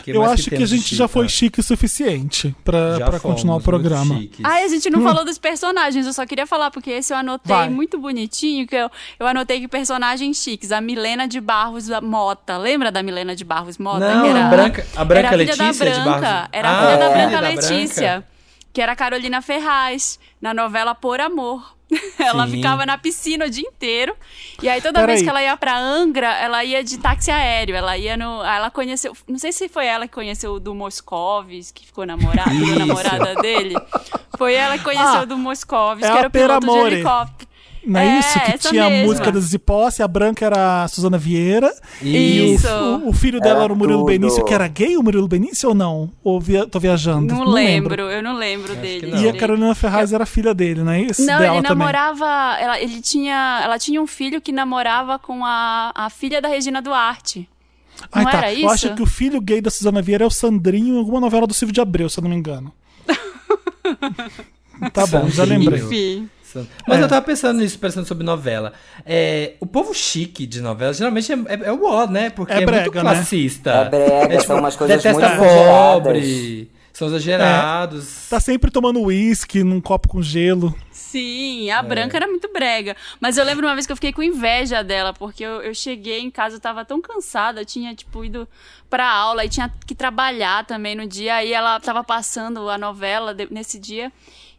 Que 0.04 0.12
eu 0.12 0.24
acho 0.24 0.50
que, 0.50 0.58
que 0.58 0.64
a 0.64 0.68
gente 0.68 0.96
já 0.96 1.08
foi 1.08 1.28
chique 1.28 1.60
o 1.60 1.64
suficiente 1.64 2.56
para 2.64 3.20
continuar 3.20 3.58
o 3.58 3.62
programa. 3.62 4.22
Ai, 4.44 4.64
a 4.64 4.68
gente 4.68 4.90
não 4.90 5.00
hum. 5.00 5.04
falou 5.04 5.26
dos 5.26 5.38
personagens, 5.38 6.06
eu 6.06 6.14
só 6.14 6.26
queria 6.26 6.46
falar, 6.46 6.72
porque 6.72 6.92
esse 6.92 7.14
eu 7.14 7.18
anotei 7.18 7.56
Vai. 7.56 7.70
muito 7.70 7.98
bonitinho, 7.98 8.68
que 8.68 8.76
eu, 8.76 8.90
eu 9.20 9.28
anotei 9.28 9.60
que 9.60 9.68
personagens 9.68 10.38
chiques. 10.38 10.72
A 10.72 10.80
Milena 10.80 11.28
de 11.28 11.42
Barros 11.42 11.90
Mota. 12.02 12.58
Lembra 12.58 12.92
da 12.92 13.02
Milena 13.04 13.36
de 13.36 13.44
Barros 13.44 13.78
Mota? 13.78 14.00
Não, 14.00 14.26
era, 14.26 14.46
a 14.46 14.50
Branca, 14.50 14.88
a 14.96 15.06
Branca 15.06 15.28
era 15.28 15.36
a 15.36 15.38
Letícia 15.38 15.66
da 15.66 15.74
Branca, 15.74 16.00
de 16.00 16.06
Barros. 16.06 16.50
Era 16.52 16.70
a 16.70 16.72
ah, 16.72 16.86
filha 16.86 16.98
da 16.98 17.10
Branca 17.10 17.42
da 17.42 17.50
Letícia. 17.50 18.12
Branca. 18.12 18.28
Que 18.72 18.82
era 18.82 18.92
a 18.92 18.96
Carolina 18.96 19.42
Ferraz, 19.42 20.20
na 20.40 20.54
novela 20.54 20.94
Por 20.94 21.20
Amor. 21.20 21.79
ela 22.20 22.46
Sim. 22.46 22.54
ficava 22.54 22.86
na 22.86 22.98
piscina 22.98 23.46
o 23.46 23.50
dia 23.50 23.68
inteiro. 23.68 24.16
E 24.62 24.70
aí, 24.70 24.82
toda 24.82 25.00
Pera 25.00 25.08
vez 25.08 25.20
aí. 25.20 25.24
que 25.24 25.30
ela 25.30 25.42
ia 25.42 25.58
pra 25.58 25.78
Angra, 25.78 26.28
ela 26.38 26.64
ia 26.64 26.84
de 26.84 26.98
táxi 26.98 27.32
aéreo. 27.32 27.76
Ela 27.76 27.98
ia 27.98 28.16
no. 28.16 28.44
Ela 28.44 28.70
conheceu. 28.70 29.16
Não 29.28 29.40
sei 29.40 29.52
se 29.52 29.68
foi 29.68 29.86
ela 29.86 30.08
que 30.08 30.14
conheceu 30.14 30.54
o 30.54 30.60
do 30.60 30.76
Moscovis, 30.76 31.72
que 31.72 31.86
ficou 31.86 32.06
namorada, 32.06 32.54
namorada 32.78 33.36
dele. 33.36 33.76
Foi 34.38 34.54
ela 34.54 34.78
que 34.78 34.84
conheceu 34.84 35.20
ah, 35.20 35.24
o 35.24 35.26
do 35.26 35.38
Moscovis, 35.38 36.04
é 36.04 36.12
que 36.12 36.18
era 36.18 36.28
o 36.28 36.32
piloto 36.32 36.68
de 36.68 36.78
helicóptero. 36.78 37.49
Não 37.86 38.00
é, 38.00 38.18
é 38.18 38.20
isso? 38.20 38.40
Que 38.40 38.58
tinha 38.58 38.86
a 38.86 39.06
música 39.06 39.32
da 39.32 39.40
Zipósse, 39.40 40.04
a 40.04 40.08
branca 40.08 40.46
era 40.46 40.84
a 40.84 40.88
Suzana 40.88 41.18
Vieira. 41.18 41.74
Isso. 42.02 42.68
E 42.68 42.70
o, 42.70 43.10
o 43.10 43.14
filho 43.14 43.40
dela 43.40 43.58
era, 43.58 43.64
era 43.66 43.74
o 43.74 43.76
Murilo 43.76 44.00
tudo. 44.00 44.08
Benício, 44.08 44.46
que 44.46 44.54
era 44.54 44.68
gay 44.68 44.98
o 44.98 45.04
Murilo 45.04 45.28
Benício 45.28 45.70
ou 45.70 45.76
não? 45.76 46.12
Ou 46.24 46.40
via, 46.40 46.68
tô 46.68 46.80
viajando? 46.80 47.34
Não, 47.34 47.46
não 47.46 47.52
lembro, 47.52 47.96
lembro, 47.96 48.12
eu 48.12 48.22
não 48.22 48.36
lembro 48.36 48.76
dele. 48.76 49.12
E 49.16 49.30
a 49.30 49.34
Carolina 49.34 49.74
Ferraz 49.74 50.12
eu... 50.12 50.16
era 50.16 50.26
filha 50.26 50.54
dele, 50.54 50.84
não 50.84 50.92
é 50.92 51.02
isso? 51.02 51.26
Não, 51.26 51.40
dela 51.40 51.58
ele 51.58 51.68
namorava. 51.68 52.26
Ela, 52.60 52.80
ele 52.80 53.02
tinha, 53.02 53.62
ela 53.64 53.80
tinha 53.80 54.02
um 54.02 54.08
filho 54.08 54.42
que 54.42 54.52
namorava 54.52 55.18
com 55.18 55.46
a, 55.46 55.92
a 55.96 56.10
filha 56.10 56.42
da 56.42 56.48
Regina 56.48 56.82
Duarte. 56.82 57.48
Não 58.02 58.08
Ai, 58.12 58.26
tá. 58.26 58.38
era 58.38 58.54
isso? 58.54 58.64
Eu 58.64 58.70
acho 58.70 58.96
que 58.96 59.02
o 59.02 59.06
filho 59.06 59.42
gay 59.42 59.62
da 59.62 59.70
Suzana 59.70 60.02
Vieira 60.02 60.24
é 60.24 60.28
o 60.28 60.32
Sandrinho 60.32 60.96
em 60.96 60.98
alguma 60.98 61.20
novela 61.20 61.46
do 61.46 61.54
Silvio 61.54 61.74
de 61.74 61.82
Abreu, 61.82 62.10
se 62.10 62.20
eu 62.20 62.24
não 62.24 62.30
me 62.30 62.36
engano. 62.36 62.74
tá 64.94 65.06
bom, 65.08 65.30
já 65.30 65.44
lembrei. 65.44 65.80
Enfim. 65.80 66.30
Mas 66.88 67.00
é. 67.00 67.04
eu 67.04 67.08
tava 67.08 67.26
pensando 67.26 67.60
nisso, 67.60 67.78
pensando 67.78 68.08
sobre 68.08 68.24
novela. 68.24 68.74
É, 69.06 69.54
o 69.60 69.66
povo 69.66 69.94
chique 69.94 70.46
de 70.46 70.62
novela 70.62 70.94
geralmente 70.94 71.32
é, 71.32 71.36
é, 71.36 71.60
é 71.66 71.72
o 71.72 71.84
ó, 71.86 72.08
né? 72.08 72.30
Porque 72.30 72.54
é, 72.54 72.66
brega, 72.66 72.78
é 72.78 72.82
muito 72.82 73.00
classista. 73.00 73.74
Né? 73.74 73.82
É 73.82 73.90
brega, 73.90 74.14
é, 74.14 74.28
tipo, 74.38 74.44
são 74.44 74.60
umas 74.60 74.76
coisas 74.76 74.98
detesta 74.98 75.30
muito 75.30 75.44
pobre. 75.44 76.72
São 76.92 77.08
exagerados. 77.08 78.28
É, 78.28 78.30
tá 78.32 78.40
sempre 78.42 78.70
tomando 78.70 79.02
uísque 79.02 79.64
num 79.64 79.80
copo 79.80 80.10
com 80.10 80.22
gelo. 80.22 80.76
Sim, 80.92 81.72
a 81.72 81.80
é. 81.80 81.82
Branca 81.82 82.18
era 82.18 82.28
muito 82.28 82.52
brega. 82.52 82.96
Mas 83.22 83.38
eu 83.38 83.46
lembro 83.46 83.66
uma 83.66 83.74
vez 83.74 83.86
que 83.86 83.92
eu 83.92 83.96
fiquei 83.96 84.12
com 84.12 84.22
inveja 84.22 84.84
dela, 84.84 85.14
porque 85.14 85.44
eu, 85.44 85.62
eu 85.62 85.74
cheguei 85.74 86.20
em 86.20 86.30
casa, 86.30 86.58
eu 86.58 86.60
tava 86.60 86.84
tão 86.84 87.02
cansada, 87.02 87.62
eu 87.62 87.66
tinha, 87.66 87.96
tipo, 87.96 88.26
ido 88.26 88.46
pra 88.90 89.10
aula 89.10 89.46
e 89.46 89.50
tinha 89.50 89.74
que 89.88 89.96
trabalhar 89.96 90.66
também 90.66 90.94
no 90.94 91.08
dia. 91.08 91.36
Aí 91.36 91.54
ela 91.54 91.80
tava 91.80 92.04
passando 92.04 92.70
a 92.70 92.78
novela 92.78 93.34
de, 93.34 93.48
nesse 93.50 93.80
dia. 93.80 94.12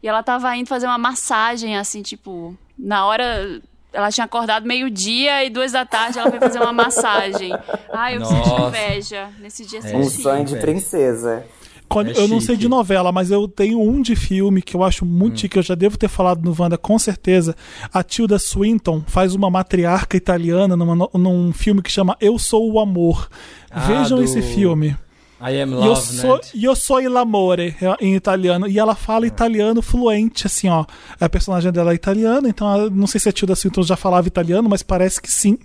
E 0.03 0.09
ela 0.09 0.22
tava 0.22 0.55
indo 0.57 0.66
fazer 0.66 0.86
uma 0.86 0.98
massagem, 0.98 1.76
assim, 1.76 2.03
tipo, 2.03 2.57
na 2.78 3.07
hora. 3.07 3.61
Ela 3.92 4.11
tinha 4.11 4.24
acordado 4.24 4.66
meio-dia 4.66 5.44
e 5.44 5.51
duas 5.51 5.72
da 5.72 5.84
tarde 5.84 6.18
ela 6.18 6.30
foi 6.30 6.38
fazer 6.38 6.61
uma 6.61 6.72
massagem. 6.72 7.53
Ai, 7.92 8.14
eu 8.14 8.20
Nossa. 8.20 8.34
senti 8.34 8.62
inveja. 8.62 9.28
Nesse 9.40 9.66
dia 9.66 9.80
é. 9.82 9.96
Um 9.96 10.09
sonho 10.09 10.44
de 10.44 10.57
princesa. 10.59 11.44
Quando, 11.90 12.12
é 12.12 12.16
eu 12.16 12.28
não 12.28 12.40
sei 12.40 12.57
de 12.57 12.68
novela, 12.68 13.11
mas 13.11 13.32
eu 13.32 13.48
tenho 13.48 13.82
um 13.82 14.01
de 14.01 14.14
filme 14.14 14.62
que 14.62 14.76
eu 14.76 14.84
acho 14.84 15.05
muito 15.05 15.34
hum. 15.34 15.36
chique, 15.38 15.59
eu 15.59 15.62
já 15.62 15.74
devo 15.74 15.98
ter 15.98 16.07
falado 16.07 16.40
no 16.40 16.55
Wanda 16.57 16.78
com 16.78 16.96
certeza. 17.01 17.57
A 17.92 18.01
Tilda 18.05 18.38
Swinton 18.38 19.03
faz 19.09 19.34
uma 19.34 19.51
matriarca 19.51 20.16
italiana 20.16 20.76
numa, 20.76 21.11
num 21.12 21.53
filme 21.53 21.82
que 21.82 21.90
chama 21.90 22.16
Eu 22.20 22.38
Sou 22.38 22.72
o 22.72 22.78
Amor. 22.78 23.28
Ah, 23.68 23.80
Vejam 23.80 24.18
do... 24.18 24.24
esse 24.24 24.40
filme. 24.40 24.96
I 25.41 25.62
am 25.62 25.70
love, 25.70 25.88
io, 25.88 25.97
so, 25.97 26.34
né? 26.34 26.41
io 26.55 26.74
so 26.74 27.01
il 27.01 27.16
amore 27.16 27.74
em 28.01 28.14
italiano. 28.14 28.68
E 28.68 28.78
ela 28.78 28.95
fala 28.95 29.26
italiano 29.26 29.80
fluente, 29.80 30.47
assim, 30.47 30.68
ó. 30.68 30.84
A 31.18 31.28
personagem 31.28 31.72
dela 31.72 31.93
é 31.93 31.95
italiana, 31.95 32.49
então 32.49 32.70
ela, 32.70 32.91
não 32.91 33.07
sei 33.07 33.18
se 33.18 33.28
a 33.28 33.32
Tilda 33.32 33.55
Swinton 33.55 33.82
já 33.82 33.97
falava 33.97 34.28
italiano, 34.28 34.68
mas 34.68 34.82
parece 34.82 35.20
que 35.20 35.30
sim. 35.30 35.59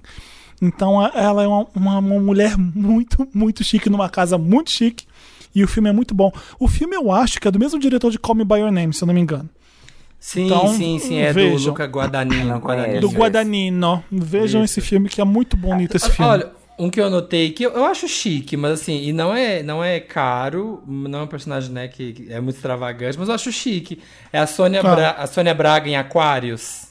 Então 0.61 1.05
ela 1.13 1.43
é 1.43 1.47
uma, 1.47 1.67
uma, 1.75 1.99
uma, 1.99 2.19
mulher 2.19 2.57
muito, 2.57 3.27
muito 3.33 3.63
chique, 3.63 3.89
numa 3.89 4.09
casa 4.09 4.37
muito 4.37 4.71
chique. 4.71 5.05
E 5.53 5.63
o 5.63 5.67
filme 5.67 5.89
é 5.89 5.93
muito 5.93 6.13
bom. 6.13 6.31
O 6.59 6.67
filme 6.67 6.95
eu 6.95 7.11
acho 7.11 7.39
que 7.39 7.47
é 7.47 7.51
do 7.51 7.59
mesmo 7.59 7.79
diretor 7.79 8.11
de 8.11 8.19
Call 8.19 8.35
Me 8.35 8.45
By 8.45 8.59
Your 8.59 8.71
Name, 8.71 8.93
se 8.93 9.03
eu 9.03 9.07
não 9.07 9.13
me 9.13 9.21
engano. 9.21 9.49
Sim, 10.19 10.45
então, 10.45 10.67
sim, 10.69 10.97
sim, 10.99 11.17
é 11.19 11.31
vejam. 11.31 11.57
do 11.57 11.65
Luca 11.67 11.85
Guadagnino. 11.85 12.57
Guadagnino. 12.57 13.01
Do 13.01 13.09
Guadagnino. 13.09 14.03
Vejam 14.11 14.63
Isso. 14.63 14.79
esse 14.79 14.89
filme 14.89 15.07
que 15.07 15.21
é 15.21 15.23
muito 15.23 15.55
bonito 15.55 15.95
esse 15.95 16.09
filme. 16.09 16.31
Olha, 16.31 16.51
um 16.77 16.89
que 16.89 16.99
eu 16.99 17.09
notei 17.09 17.51
que 17.51 17.63
eu, 17.63 17.71
eu, 17.71 17.85
acho 17.85 18.07
chique, 18.07 18.57
mas 18.57 18.81
assim, 18.81 19.03
e 19.03 19.13
não 19.13 19.35
é, 19.35 19.63
não 19.63 19.83
é 19.83 19.99
caro, 19.99 20.83
não 20.85 21.19
é 21.19 21.23
um 21.23 21.27
personagem 21.27 21.71
né, 21.71 21.87
que 21.87 22.27
é 22.29 22.39
muito 22.39 22.55
extravagante, 22.55 23.17
mas 23.17 23.27
eu 23.27 23.35
acho 23.35 23.51
chique. 23.51 24.01
É 24.31 24.39
a 24.39 24.47
Sônia. 24.47 24.81
Bra 24.81 25.11
a 25.11 25.27
Sônia 25.27 25.53
Braga 25.53 25.89
em 25.89 25.95
Aquários. 25.95 26.85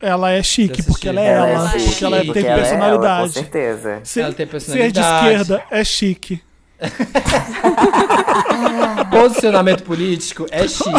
Ela 0.00 0.32
é 0.32 0.42
chique, 0.42 0.82
porque 0.82 1.08
ela 1.08 1.20
é 1.20 1.26
ela, 1.26 1.48
ela 1.48 1.68
é 1.68 1.84
porque 1.84 2.04
ela 2.04 2.20
tem 2.32 2.42
personalidade. 2.42 3.04
Ela, 3.04 3.22
com 3.22 3.28
certeza. 3.28 4.00
Se, 4.02 4.20
ela 4.20 4.32
tem 4.32 4.46
personalidade. 4.46 4.94
Ser 4.94 5.02
de 5.02 5.36
esquerda 5.36 5.64
é 5.70 5.84
chique. 5.84 6.42
Posicionamento 9.10 9.82
político 9.82 10.46
é 10.50 10.66
chique. 10.66 10.90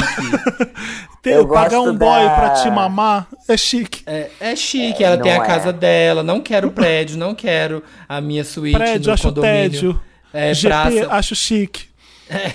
Ter, 1.22 1.46
pagar 1.48 1.82
um 1.82 1.96
da... 1.96 2.06
boy 2.06 2.24
pra 2.36 2.52
te 2.52 2.70
mamar 2.70 3.28
é 3.48 3.58
chique. 3.58 4.04
É, 4.06 4.30
é 4.40 4.56
chique, 4.56 5.04
ela 5.04 5.18
tem 5.18 5.32
a 5.32 5.36
é. 5.36 5.46
casa 5.46 5.74
dela. 5.74 6.24
Não 6.24 6.42
quero 6.42 6.72
prédio, 6.72 7.18
não 7.18 7.34
quero 7.34 7.84
a 8.08 8.22
minha 8.22 8.44
suíte 8.44 8.78
prédio, 8.78 9.08
no 9.08 9.14
acho 9.14 9.24
condomínio. 9.24 9.72
Tédio. 9.72 10.02
É, 10.34 10.54
GP, 10.54 10.68
praça. 10.68 11.08
acho 11.12 11.36
chique. 11.36 11.90
É. 12.30 12.52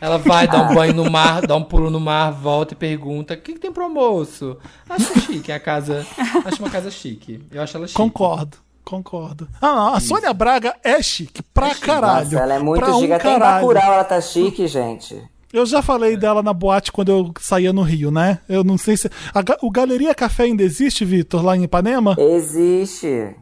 Ela 0.00 0.16
vai 0.16 0.48
dar 0.48 0.70
um 0.70 0.74
banho 0.74 0.94
no 0.94 1.10
mar, 1.10 1.46
dá 1.46 1.54
um 1.54 1.62
pulo 1.62 1.90
no 1.90 2.00
mar, 2.00 2.30
volta 2.30 2.72
e 2.72 2.76
pergunta: 2.76 3.34
o 3.34 3.36
que, 3.36 3.52
que 3.52 3.58
tem 3.58 3.70
pro 3.70 3.84
almoço? 3.84 4.56
Acho 4.88 5.20
chique, 5.20 5.52
é 5.52 5.54
a 5.54 5.60
casa. 5.60 6.06
Acho 6.44 6.62
uma 6.62 6.70
casa 6.70 6.90
chique. 6.90 7.42
Eu 7.52 7.60
acho 7.60 7.76
ela 7.76 7.86
chique. 7.86 7.96
Concordo. 7.96 8.56
Concordo. 8.90 9.46
Ah, 9.60 9.72
não, 9.76 9.94
a. 9.94 10.00
Sônia 10.00 10.34
Braga 10.34 10.74
é 10.82 11.00
chique 11.00 11.44
pra 11.54 11.68
é 11.68 11.74
chique. 11.74 11.86
caralho. 11.86 12.24
Nossa, 12.24 12.38
ela 12.40 12.54
é 12.54 12.58
muito 12.58 12.80
pra 12.80 12.92
chique. 12.94 13.12
Um 13.12 13.14
Até 13.14 13.36
em 13.36 13.38
Bacurau 13.38 13.92
ela 13.92 14.02
tá 14.02 14.20
chique, 14.20 14.66
gente. 14.66 15.22
Eu 15.52 15.64
já 15.64 15.80
falei 15.80 16.16
dela 16.16 16.42
na 16.42 16.52
boate 16.52 16.90
quando 16.90 17.10
eu 17.12 17.32
saía 17.40 17.72
no 17.72 17.82
Rio, 17.82 18.10
né? 18.10 18.40
Eu 18.48 18.64
não 18.64 18.76
sei 18.76 18.96
se. 18.96 19.08
A, 19.32 19.44
o 19.64 19.70
Galeria 19.70 20.12
Café 20.12 20.42
ainda 20.44 20.64
existe, 20.64 21.04
Vitor, 21.04 21.44
lá 21.44 21.56
em 21.56 21.62
Ipanema? 21.62 22.16
Existe. 22.18 23.36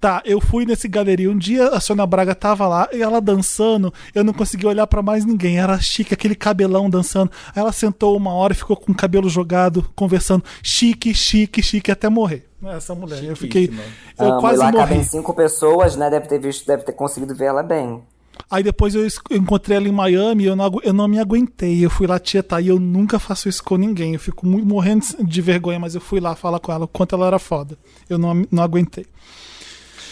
Tá, 0.00 0.22
eu 0.24 0.40
fui 0.40 0.64
nesse 0.66 0.88
galeria. 0.88 1.30
Um 1.30 1.38
dia 1.38 1.68
a 1.68 1.80
Sônia 1.80 2.06
Braga 2.06 2.34
tava 2.34 2.66
lá 2.66 2.88
e 2.92 3.02
ela 3.02 3.20
dançando. 3.20 3.92
Eu 4.14 4.24
não 4.24 4.32
consegui 4.32 4.66
olhar 4.66 4.86
para 4.86 5.02
mais 5.02 5.24
ninguém. 5.24 5.58
Era 5.58 5.78
chique, 5.80 6.12
aquele 6.12 6.34
cabelão 6.34 6.90
dançando. 6.90 7.30
Aí 7.54 7.60
ela 7.60 7.72
sentou 7.72 8.16
uma 8.16 8.32
hora 8.32 8.52
e 8.52 8.56
ficou 8.56 8.76
com 8.76 8.92
o 8.92 8.94
cabelo 8.94 9.28
jogado, 9.28 9.88
conversando. 9.94 10.44
Chique, 10.62 11.14
chique, 11.14 11.62
chique, 11.62 11.90
até 11.90 12.08
morrer. 12.08 12.48
Essa 12.64 12.94
mulher. 12.94 13.22
Eu 13.22 13.36
fiquei. 13.36 13.70
Eu 14.18 14.26
Amo, 14.26 14.40
quase 14.40 14.56
e 14.56 14.58
lá 14.58 14.72
morri. 14.72 14.76
cabem 14.76 15.02
cinco 15.04 15.32
pessoas, 15.34 15.96
né? 15.96 16.10
Deve 16.10 16.26
ter 16.26 16.40
visto, 16.40 16.66
deve 16.66 16.82
ter 16.82 16.92
conseguido 16.92 17.34
ver 17.34 17.46
ela 17.46 17.62
bem. 17.62 18.02
Aí 18.50 18.62
depois 18.62 18.94
eu 18.94 19.06
encontrei 19.30 19.76
ela 19.76 19.88
em 19.88 19.92
Miami 19.92 20.44
e 20.44 20.46
eu 20.46 20.54
não, 20.54 20.70
eu 20.82 20.92
não 20.92 21.08
me 21.08 21.18
aguentei. 21.18 21.84
Eu 21.84 21.90
fui 21.90 22.06
lá 22.06 22.18
tietar 22.18 22.62
e 22.62 22.68
eu 22.68 22.78
nunca 22.78 23.18
faço 23.18 23.48
isso 23.48 23.62
com 23.64 23.76
ninguém. 23.76 24.14
Eu 24.14 24.20
fico 24.20 24.46
muito 24.46 24.66
morrendo 24.66 25.04
de 25.24 25.40
vergonha, 25.40 25.78
mas 25.78 25.94
eu 25.94 26.00
fui 26.00 26.20
lá 26.20 26.34
falar 26.34 26.60
com 26.60 26.70
ela 26.70 26.84
o 26.84 26.88
quanto 26.88 27.14
ela 27.14 27.26
era 27.26 27.38
foda. 27.38 27.78
Eu 28.08 28.18
não, 28.18 28.46
não 28.50 28.62
aguentei. 28.62 29.06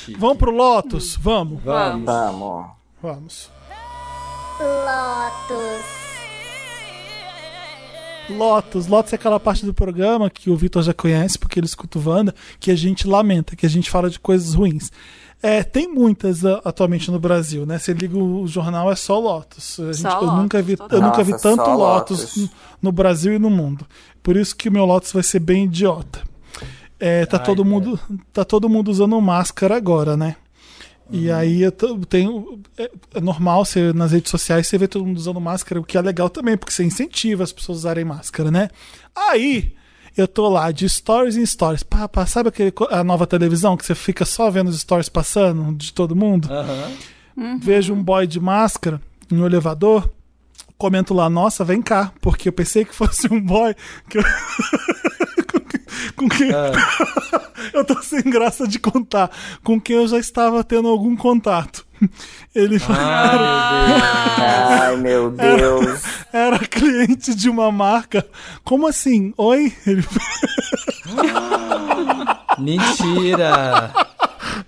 Chique. 0.05 0.21
Vamos 0.21 0.37
pro 0.37 0.51
Lotus? 0.51 1.17
Vamos. 1.17 1.63
Vamos. 1.63 2.05
Vamos. 2.05 2.67
Vamos. 3.03 3.51
Lotus. 4.61 5.85
Lotus. 8.29 8.87
Lotus 8.87 9.13
é 9.13 9.17
aquela 9.17 9.41
parte 9.41 9.65
do 9.65 9.73
programa 9.73 10.29
que 10.29 10.51
o 10.51 10.57
Vitor 10.57 10.83
já 10.83 10.93
conhece, 10.93 11.39
porque 11.39 11.59
ele 11.59 11.67
escuta 11.67 11.99
o 11.99 12.09
Wanda, 12.09 12.35
que 12.61 12.71
a 12.71 12.77
gente 12.77 13.07
lamenta, 13.07 13.57
que 13.57 13.65
a 13.65 13.69
gente 13.69 13.91
fala 13.91 14.11
de 14.11 14.21
coisas 14.21 14.55
ruins. 14.55 14.91
É, 15.43 15.63
tem 15.63 15.87
muitas 15.89 16.43
uh, 16.43 16.61
atualmente 16.65 17.11
no 17.11 17.19
Brasil, 17.19 17.67
né? 17.67 17.79
Você 17.79 17.93
liga 17.93 18.17
o 18.17 18.47
jornal, 18.47 18.91
é 18.91 18.97
só 18.97 19.19
Lotus. 19.19 19.79
A 19.81 19.93
gente, 19.93 20.03
só 20.03 20.21
eu, 20.21 20.25
Lotus, 20.25 20.39
nunca 20.39 20.63
vi, 20.63 20.77
eu 20.91 21.03
nunca 21.03 21.23
vi 21.23 21.39
tanto 21.39 21.71
Lotus, 21.71 22.21
Lotus 22.21 22.51
no 22.81 22.93
Brasil 22.93 23.35
e 23.35 23.39
no 23.39 23.51
mundo. 23.51 23.87
Por 24.23 24.37
isso 24.37 24.57
que 24.57 24.69
o 24.69 24.73
meu 24.73 24.85
Lotus 24.85 25.13
vai 25.13 25.23
ser 25.23 25.41
bem 25.41 25.65
idiota. 25.65 26.23
É, 26.99 27.27
tá, 27.27 27.39
Ai, 27.39 27.45
todo 27.45 27.65
mundo, 27.65 27.99
tá 28.33 28.45
todo 28.45 28.69
mundo 28.69 28.91
usando 28.91 29.21
máscara 29.21 29.77
agora, 29.77 30.17
né? 30.17 30.37
Uhum. 31.11 31.21
E 31.21 31.31
aí 31.31 31.63
eu 31.63 31.73
tenho. 32.09 32.61
É, 32.79 32.91
é, 33.15 33.21
normal 33.21 33.65
você, 33.65 33.93
nas 33.93 34.13
redes 34.13 34.31
sociais 34.31 34.67
você 34.67 34.79
vê 34.79 34.89
todo 34.89 35.05
mundo 35.05 35.17
usando 35.17 35.41
máscara, 35.41 35.81
o 35.81 35.85
que 35.85 35.99
é 35.99 36.01
legal 36.01 36.31
também, 36.31 36.57
porque 36.57 36.73
você 36.73 36.85
incentiva 36.85 37.45
as 37.45 37.53
pessoas 37.53 37.79
a 37.79 37.81
usarem 37.81 38.05
máscara, 38.05 38.51
né? 38.51 38.71
Aí 39.15 39.75
eu 40.17 40.29
tô 40.29 40.49
lá 40.49 40.71
de 40.71 40.89
stories 40.89 41.37
em 41.37 41.45
stories. 41.45 41.83
Pá, 41.83 42.09
pá, 42.09 42.25
sabe 42.25 42.49
aquele, 42.49 42.73
a 42.91 43.05
nova 43.05 43.27
televisão 43.27 43.77
que 43.77 43.85
você 43.85 43.95
fica 43.95 44.25
só 44.25 44.51
vendo 44.51 44.69
os 44.69 44.81
stories 44.81 45.09
passando 45.09 45.75
de 45.77 45.93
todo 45.93 46.17
mundo? 46.17 46.49
Uhum. 46.49 46.97
Uhum. 47.37 47.59
Vejo 47.59 47.93
um 47.93 48.03
boy 48.03 48.27
de 48.27 48.39
máscara 48.39 49.01
no 49.31 49.45
elevador, 49.45 50.09
comento 50.79 51.13
lá, 51.13 51.29
nossa, 51.29 51.65
vem 51.65 51.83
cá, 51.83 52.13
porque 52.21 52.49
eu 52.49 52.53
pensei 52.53 52.85
que 52.85 52.95
fosse 52.95 53.33
um 53.33 53.41
boy 53.41 53.75
que 54.09 54.19
eu... 54.19 54.23
com 56.17 56.29
quem. 56.29 56.51
É. 56.51 56.73
eu 57.73 57.85
tô 57.85 58.03
sem 58.03 58.23
graça 58.23 58.67
de 58.67 58.79
contar. 58.79 59.31
Com 59.63 59.81
quem 59.81 59.97
eu 59.97 60.07
já 60.07 60.19
estava 60.19 60.63
tendo 60.65 60.89
algum 60.89 61.17
contato. 61.17 61.87
Ele 62.55 62.79
Ai, 62.89 64.97
meu 64.97 65.31
Deus. 65.31 66.03
Era, 66.33 66.57
era, 66.57 66.59
cliente 66.59 67.35
de 67.35 67.49
uma 67.49 67.73
marca. 67.73 68.27
Como 68.63 68.87
assim? 68.87 69.33
Oi? 69.37 69.73
Ele... 69.87 70.05
Mentira! 72.59 73.93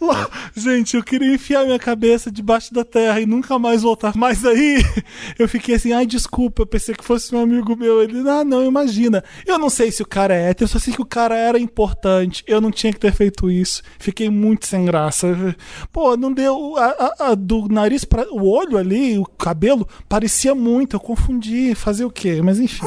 Lá, 0.06 0.30
gente, 0.54 0.96
eu 0.96 1.02
queria 1.02 1.34
enfiar 1.34 1.64
minha 1.64 1.78
cabeça 1.78 2.30
debaixo 2.30 2.72
da 2.72 2.84
terra 2.84 3.20
e 3.20 3.26
nunca 3.26 3.58
mais 3.58 3.82
voltar. 3.82 4.12
Mas 4.16 4.44
aí 4.44 4.80
eu 5.38 5.48
fiquei 5.48 5.74
assim, 5.74 5.92
ai, 5.92 6.06
desculpa, 6.06 6.62
eu 6.62 6.66
pensei 6.66 6.94
que 6.94 7.04
fosse 7.04 7.34
um 7.34 7.40
amigo 7.40 7.76
meu. 7.76 8.00
Ele, 8.00 8.28
ah, 8.28 8.44
não, 8.44 8.64
imagina. 8.64 9.24
Eu 9.44 9.58
não 9.58 9.68
sei 9.68 9.90
se 9.90 10.02
o 10.02 10.06
cara 10.06 10.34
é 10.34 10.50
hétero, 10.50 10.64
eu 10.64 10.68
só 10.68 10.78
sei 10.78 10.94
que 10.94 11.02
o 11.02 11.06
cara 11.06 11.36
era 11.36 11.58
importante. 11.58 12.44
Eu 12.46 12.60
não 12.60 12.70
tinha 12.70 12.92
que 12.92 13.00
ter 13.00 13.12
feito 13.12 13.50
isso. 13.50 13.82
Fiquei 13.98 14.30
muito 14.30 14.66
sem 14.66 14.84
graça. 14.84 15.56
Pô, 15.92 16.16
não 16.16 16.32
deu. 16.32 16.76
A, 16.76 16.86
a, 16.86 17.30
a 17.30 17.34
do 17.34 17.66
nariz 17.68 18.04
para 18.04 18.32
o 18.32 18.46
olho 18.48 18.78
ali, 18.78 19.18
o 19.18 19.24
cabelo, 19.24 19.88
parecia 20.08 20.54
muito. 20.54 20.94
Eu 20.94 21.00
confundi. 21.00 21.74
Fazer 21.74 22.04
o 22.04 22.10
quê? 22.10 22.40
Mas 22.42 22.60
enfim. 22.60 22.86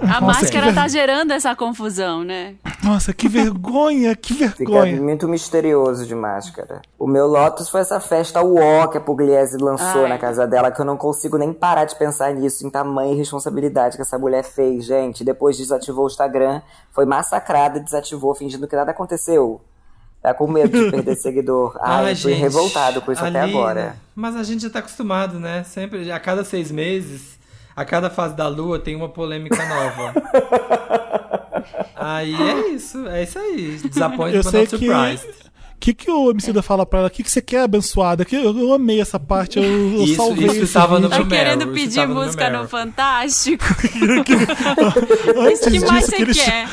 A 0.00 0.20
Nossa, 0.20 0.40
máscara 0.40 0.72
tá 0.72 0.88
gerando 0.88 1.32
essa 1.32 1.54
confusão, 1.54 2.24
né? 2.24 2.54
Nossa, 2.82 3.12
que 3.12 3.28
vergonha, 3.28 4.14
que 4.16 4.34
vergonha. 4.34 4.92
Fica 4.92 5.02
muito 5.02 5.28
misterioso 5.28 6.06
de 6.06 6.14
máscara. 6.14 6.82
O 6.98 7.06
meu 7.06 7.26
Lotus 7.26 7.68
foi 7.68 7.80
essa 7.80 8.00
festa 8.00 8.42
UO 8.42 8.88
que 8.90 8.98
a 8.98 9.00
Pugliese 9.00 9.56
lançou 9.56 10.02
Ai. 10.02 10.08
na 10.08 10.18
casa 10.18 10.46
dela, 10.46 10.70
que 10.70 10.80
eu 10.80 10.84
não 10.84 10.96
consigo 10.96 11.36
nem 11.36 11.52
parar 11.52 11.84
de 11.84 11.96
pensar 11.96 12.32
nisso, 12.34 12.66
em 12.66 12.70
tamanha 12.70 13.14
responsabilidade 13.14 13.96
que 13.96 14.02
essa 14.02 14.18
mulher 14.18 14.42
fez, 14.42 14.84
gente. 14.84 15.24
Depois 15.24 15.56
desativou 15.56 16.04
o 16.04 16.08
Instagram, 16.08 16.60
foi 16.92 17.04
massacrada, 17.04 17.78
desativou, 17.78 18.34
fingindo 18.34 18.66
que 18.66 18.76
nada 18.76 18.90
aconteceu. 18.90 19.60
Tá 20.22 20.32
com 20.32 20.46
medo 20.46 20.84
de 20.84 20.90
perder 20.90 21.16
seguidor. 21.20 21.78
Ai, 21.80 22.06
Ai 22.06 22.16
fui 22.16 22.32
gente, 22.32 22.40
revoltado 22.40 23.02
com 23.02 23.12
isso 23.12 23.24
até 23.24 23.42
agora. 23.42 23.96
Mas 24.14 24.34
a 24.34 24.42
gente 24.42 24.62
já 24.62 24.70
tá 24.70 24.78
acostumado, 24.78 25.38
né? 25.38 25.62
Sempre, 25.64 26.10
a 26.10 26.18
cada 26.18 26.42
seis 26.42 26.70
meses 26.70 27.38
a 27.76 27.84
cada 27.84 28.10
fase 28.10 28.34
da 28.34 28.48
lua 28.48 28.78
tem 28.78 28.94
uma 28.94 29.08
polêmica 29.08 29.64
nova. 29.66 30.14
aí 31.96 32.34
é 32.34 32.68
isso, 32.68 33.06
é 33.08 33.22
isso 33.22 33.38
aí. 33.38 33.80
Disappointed 33.82 34.42
but 34.44 34.52
not 34.52 34.70
surprised. 34.70 35.44
O 35.74 35.78
que, 35.84 35.92
que 35.92 36.10
o 36.10 36.30
MC 36.30 36.50
da 36.50 36.62
fala 36.62 36.86
pra 36.86 37.00
ela? 37.00 37.08
O 37.08 37.10
que, 37.10 37.22
que 37.22 37.30
você 37.30 37.42
quer, 37.42 37.60
abençoada? 37.60 38.24
Que 38.24 38.36
eu, 38.36 38.56
eu 38.56 38.72
amei 38.72 39.02
essa 39.02 39.20
parte. 39.20 39.58
Eu, 39.58 39.64
eu 39.64 40.04
isso, 40.04 40.14
salvei 40.14 40.46
isso 40.46 40.62
estava 40.62 40.98
no 40.98 41.10
Tá 41.10 41.18
meu 41.18 41.28
querendo 41.28 41.66
pedir 41.72 42.06
música 42.08 42.48
no, 42.48 42.62
no 42.62 42.68
Fantástico? 42.68 43.64
antes 45.36 45.66
o 45.66 45.70
que 45.70 45.80
mais 45.80 46.06
disso, 46.06 46.16
você 46.16 46.24
que 46.24 46.32
quer? 46.32 46.68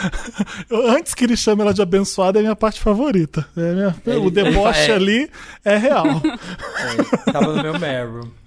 Antes 0.96 1.14
que 1.14 1.26
ele 1.26 1.36
chame 1.36 1.62
ela 1.62 1.74
de 1.74 1.82
abençoada, 1.82 2.40
é 2.40 2.42
minha 2.42 2.56
parte 2.56 2.80
favorita. 2.80 3.46
É 3.58 3.74
minha, 3.74 3.96
ele, 4.06 4.18
o 4.18 4.32
deboche 4.32 4.92
é. 4.92 4.94
ali 4.94 5.30
é 5.66 5.76
real. 5.76 6.06
É, 6.06 7.32
tava 7.34 7.54
no 7.54 7.64
meu 7.64 7.78
Meryl. 7.78 8.41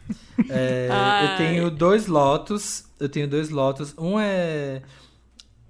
É, 0.49 0.89
eu 1.23 1.37
tenho 1.37 1.71
dois 1.71 2.07
lotos. 2.07 2.85
Eu 2.99 3.09
tenho 3.09 3.29
dois 3.29 3.51
lotos. 3.51 3.95
Um 3.99 4.19
é. 4.19 4.83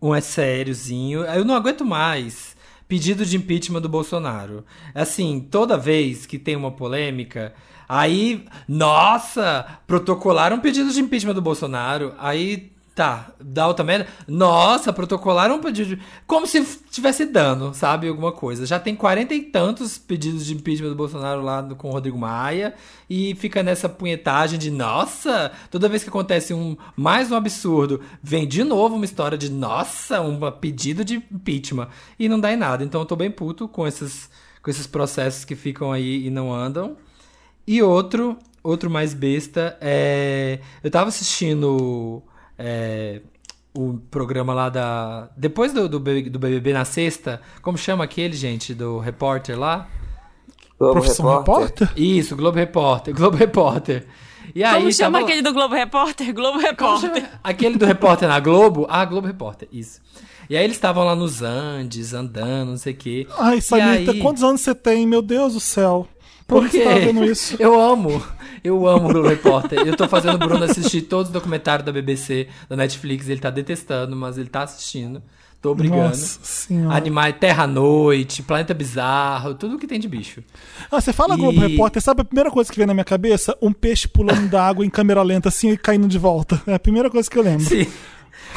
Um 0.00 0.14
é 0.14 0.20
sériozinho. 0.20 1.22
Eu 1.24 1.44
não 1.44 1.54
aguento 1.54 1.84
mais. 1.84 2.56
Pedido 2.86 3.24
de 3.24 3.36
impeachment 3.36 3.80
do 3.80 3.88
Bolsonaro. 3.88 4.64
Assim, 4.94 5.40
toda 5.40 5.76
vez 5.76 6.26
que 6.26 6.38
tem 6.38 6.54
uma 6.56 6.70
polêmica, 6.70 7.54
aí. 7.88 8.44
Nossa! 8.68 9.66
Protocolaram 9.86 10.56
um 10.56 10.60
pedido 10.60 10.90
de 10.92 11.00
impeachment 11.00 11.34
do 11.34 11.42
Bolsonaro. 11.42 12.14
Aí 12.18 12.73
Tá, 12.94 13.32
da 13.40 13.66
outra 13.66 13.84
merda. 13.84 14.06
Nossa, 14.28 14.92
protocolaram 14.92 15.56
um 15.56 15.60
pedido. 15.60 15.96
De... 15.96 16.02
Como 16.28 16.46
se 16.46 16.64
tivesse 16.92 17.26
dano, 17.26 17.74
sabe? 17.74 18.06
Alguma 18.06 18.30
coisa. 18.30 18.64
Já 18.64 18.78
tem 18.78 18.94
quarenta 18.94 19.34
e 19.34 19.42
tantos 19.42 19.98
pedidos 19.98 20.46
de 20.46 20.54
impeachment 20.54 20.90
do 20.90 20.94
Bolsonaro 20.94 21.42
lá 21.42 21.60
com 21.76 21.88
o 21.88 21.90
Rodrigo 21.90 22.16
Maia. 22.16 22.72
E 23.10 23.34
fica 23.34 23.64
nessa 23.64 23.88
punhetagem 23.88 24.60
de 24.60 24.70
nossa, 24.70 25.50
toda 25.72 25.88
vez 25.88 26.04
que 26.04 26.08
acontece 26.08 26.54
um 26.54 26.76
mais 26.96 27.32
um 27.32 27.36
absurdo, 27.36 28.00
vem 28.22 28.46
de 28.46 28.62
novo 28.62 28.94
uma 28.94 29.04
história 29.04 29.36
de 29.36 29.50
nossa, 29.50 30.20
um 30.20 30.38
pedido 30.52 31.04
de 31.04 31.16
impeachment. 31.16 31.88
E 32.16 32.28
não 32.28 32.38
dá 32.38 32.52
em 32.52 32.56
nada. 32.56 32.84
Então 32.84 33.00
eu 33.00 33.06
tô 33.06 33.16
bem 33.16 33.30
puto 33.30 33.66
com 33.66 33.88
esses, 33.88 34.30
com 34.62 34.70
esses 34.70 34.86
processos 34.86 35.44
que 35.44 35.56
ficam 35.56 35.90
aí 35.90 36.26
e 36.26 36.30
não 36.30 36.52
andam. 36.52 36.96
E 37.66 37.82
outro, 37.82 38.38
outro 38.62 38.88
mais 38.88 39.12
besta 39.14 39.76
é. 39.80 40.60
Eu 40.82 40.92
tava 40.92 41.08
assistindo 41.08 42.22
é, 42.58 43.20
o 43.76 43.98
programa 44.10 44.54
lá 44.54 44.68
da. 44.68 45.28
Depois 45.36 45.72
do, 45.72 45.88
do, 45.88 45.98
do 45.98 46.38
BBB 46.38 46.72
na 46.72 46.84
sexta, 46.84 47.40
como 47.60 47.76
chama 47.76 48.04
aquele, 48.04 48.34
gente, 48.34 48.74
do 48.74 48.98
repórter 48.98 49.58
lá? 49.58 49.88
Globo 50.78 50.94
Profissão 50.94 51.38
Repórter? 51.38 51.92
Isso, 51.96 52.36
Globo 52.36 52.58
Repórter, 52.58 53.14
Globo 53.14 53.36
Repórter. 53.36 54.06
E 54.54 54.62
aí, 54.62 54.80
Como 54.80 54.92
chama 54.92 55.18
tava... 55.18 55.30
aquele 55.30 55.42
do 55.42 55.52
Globo 55.52 55.74
Repórter? 55.74 56.32
Globo 56.34 56.58
Repórter. 56.58 57.30
Aquele 57.42 57.78
do 57.78 57.86
repórter 57.86 58.28
na 58.28 58.38
Globo? 58.40 58.86
Ah, 58.88 59.04
Globo 59.04 59.26
Repórter, 59.26 59.68
isso. 59.72 60.00
E 60.48 60.56
aí 60.56 60.64
eles 60.64 60.76
estavam 60.76 61.04
lá 61.04 61.16
nos 61.16 61.40
Andes, 61.42 62.12
andando, 62.12 62.70
não 62.70 62.76
sei 62.76 62.92
o 62.92 62.96
quê. 62.96 63.26
Ai, 63.38 63.60
Samita, 63.60 64.12
aí... 64.12 64.20
quantos 64.20 64.42
anos 64.42 64.60
você 64.60 64.74
tem? 64.74 65.06
Meu 65.06 65.22
Deus 65.22 65.54
do 65.54 65.60
céu. 65.60 66.06
Por 66.46 66.68
que 66.68 66.78
você 66.78 66.84
tá 66.84 66.94
vendo 66.94 67.24
isso? 67.24 67.56
Eu 67.60 67.80
amo. 67.80 68.22
Eu 68.62 68.86
amo 68.86 69.08
o 69.08 69.12
Globo 69.12 69.28
Repórter. 69.28 69.86
Eu 69.86 69.96
tô 69.96 70.08
fazendo 70.08 70.36
o 70.36 70.38
Bruno 70.38 70.64
assistir 70.64 71.02
todos 71.02 71.28
os 71.28 71.32
documentários 71.32 71.84
da 71.84 71.92
BBC, 71.92 72.48
da 72.68 72.76
Netflix. 72.76 73.28
Ele 73.28 73.40
tá 73.40 73.50
detestando, 73.50 74.16
mas 74.16 74.38
ele 74.38 74.48
tá 74.48 74.62
assistindo. 74.62 75.22
Tô 75.64 75.70
obrigando. 75.70 76.08
Nossa 76.08 76.38
senhora. 76.42 76.94
Animais, 76.94 77.34
Terra-Noite, 77.40 78.42
Planeta 78.42 78.74
Bizarro, 78.74 79.54
tudo 79.54 79.78
que 79.78 79.86
tem 79.86 79.98
de 79.98 80.06
bicho. 80.06 80.42
Ah, 80.90 81.00
você 81.00 81.10
fala 81.10 81.34
e... 81.34 81.38
Globo 81.38 81.58
Repórter, 81.58 82.02
sabe 82.02 82.20
a 82.20 82.24
primeira 82.24 82.50
coisa 82.50 82.70
que 82.70 82.76
vem 82.76 82.86
na 82.86 82.92
minha 82.92 83.04
cabeça? 83.04 83.56
Um 83.62 83.72
peixe 83.72 84.06
pulando 84.06 84.46
da 84.48 84.62
água 84.62 84.84
em 84.84 84.90
câmera 84.90 85.22
lenta, 85.22 85.48
assim, 85.48 85.70
e 85.70 85.78
caindo 85.78 86.06
de 86.06 86.18
volta. 86.18 86.62
É 86.66 86.74
a 86.74 86.78
primeira 86.78 87.08
coisa 87.08 87.30
que 87.30 87.38
eu 87.38 87.42
lembro. 87.42 87.64
Sim. 87.64 87.86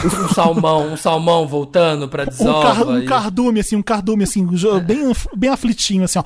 Um 0.03 0.27
salmão, 0.33 0.93
um 0.93 0.97
salmão 0.97 1.47
voltando 1.47 2.09
pra 2.09 2.25
desova. 2.25 2.59
Um, 2.59 2.61
car 2.61 2.87
um 2.87 2.99
e... 2.99 3.05
cardume, 3.05 3.59
assim, 3.61 3.75
um 3.77 3.81
cardume, 3.81 4.25
assim, 4.25 4.45
bem, 4.85 5.13
bem 5.35 5.49
aflitinho, 5.49 6.03
assim, 6.03 6.19
ó. 6.19 6.23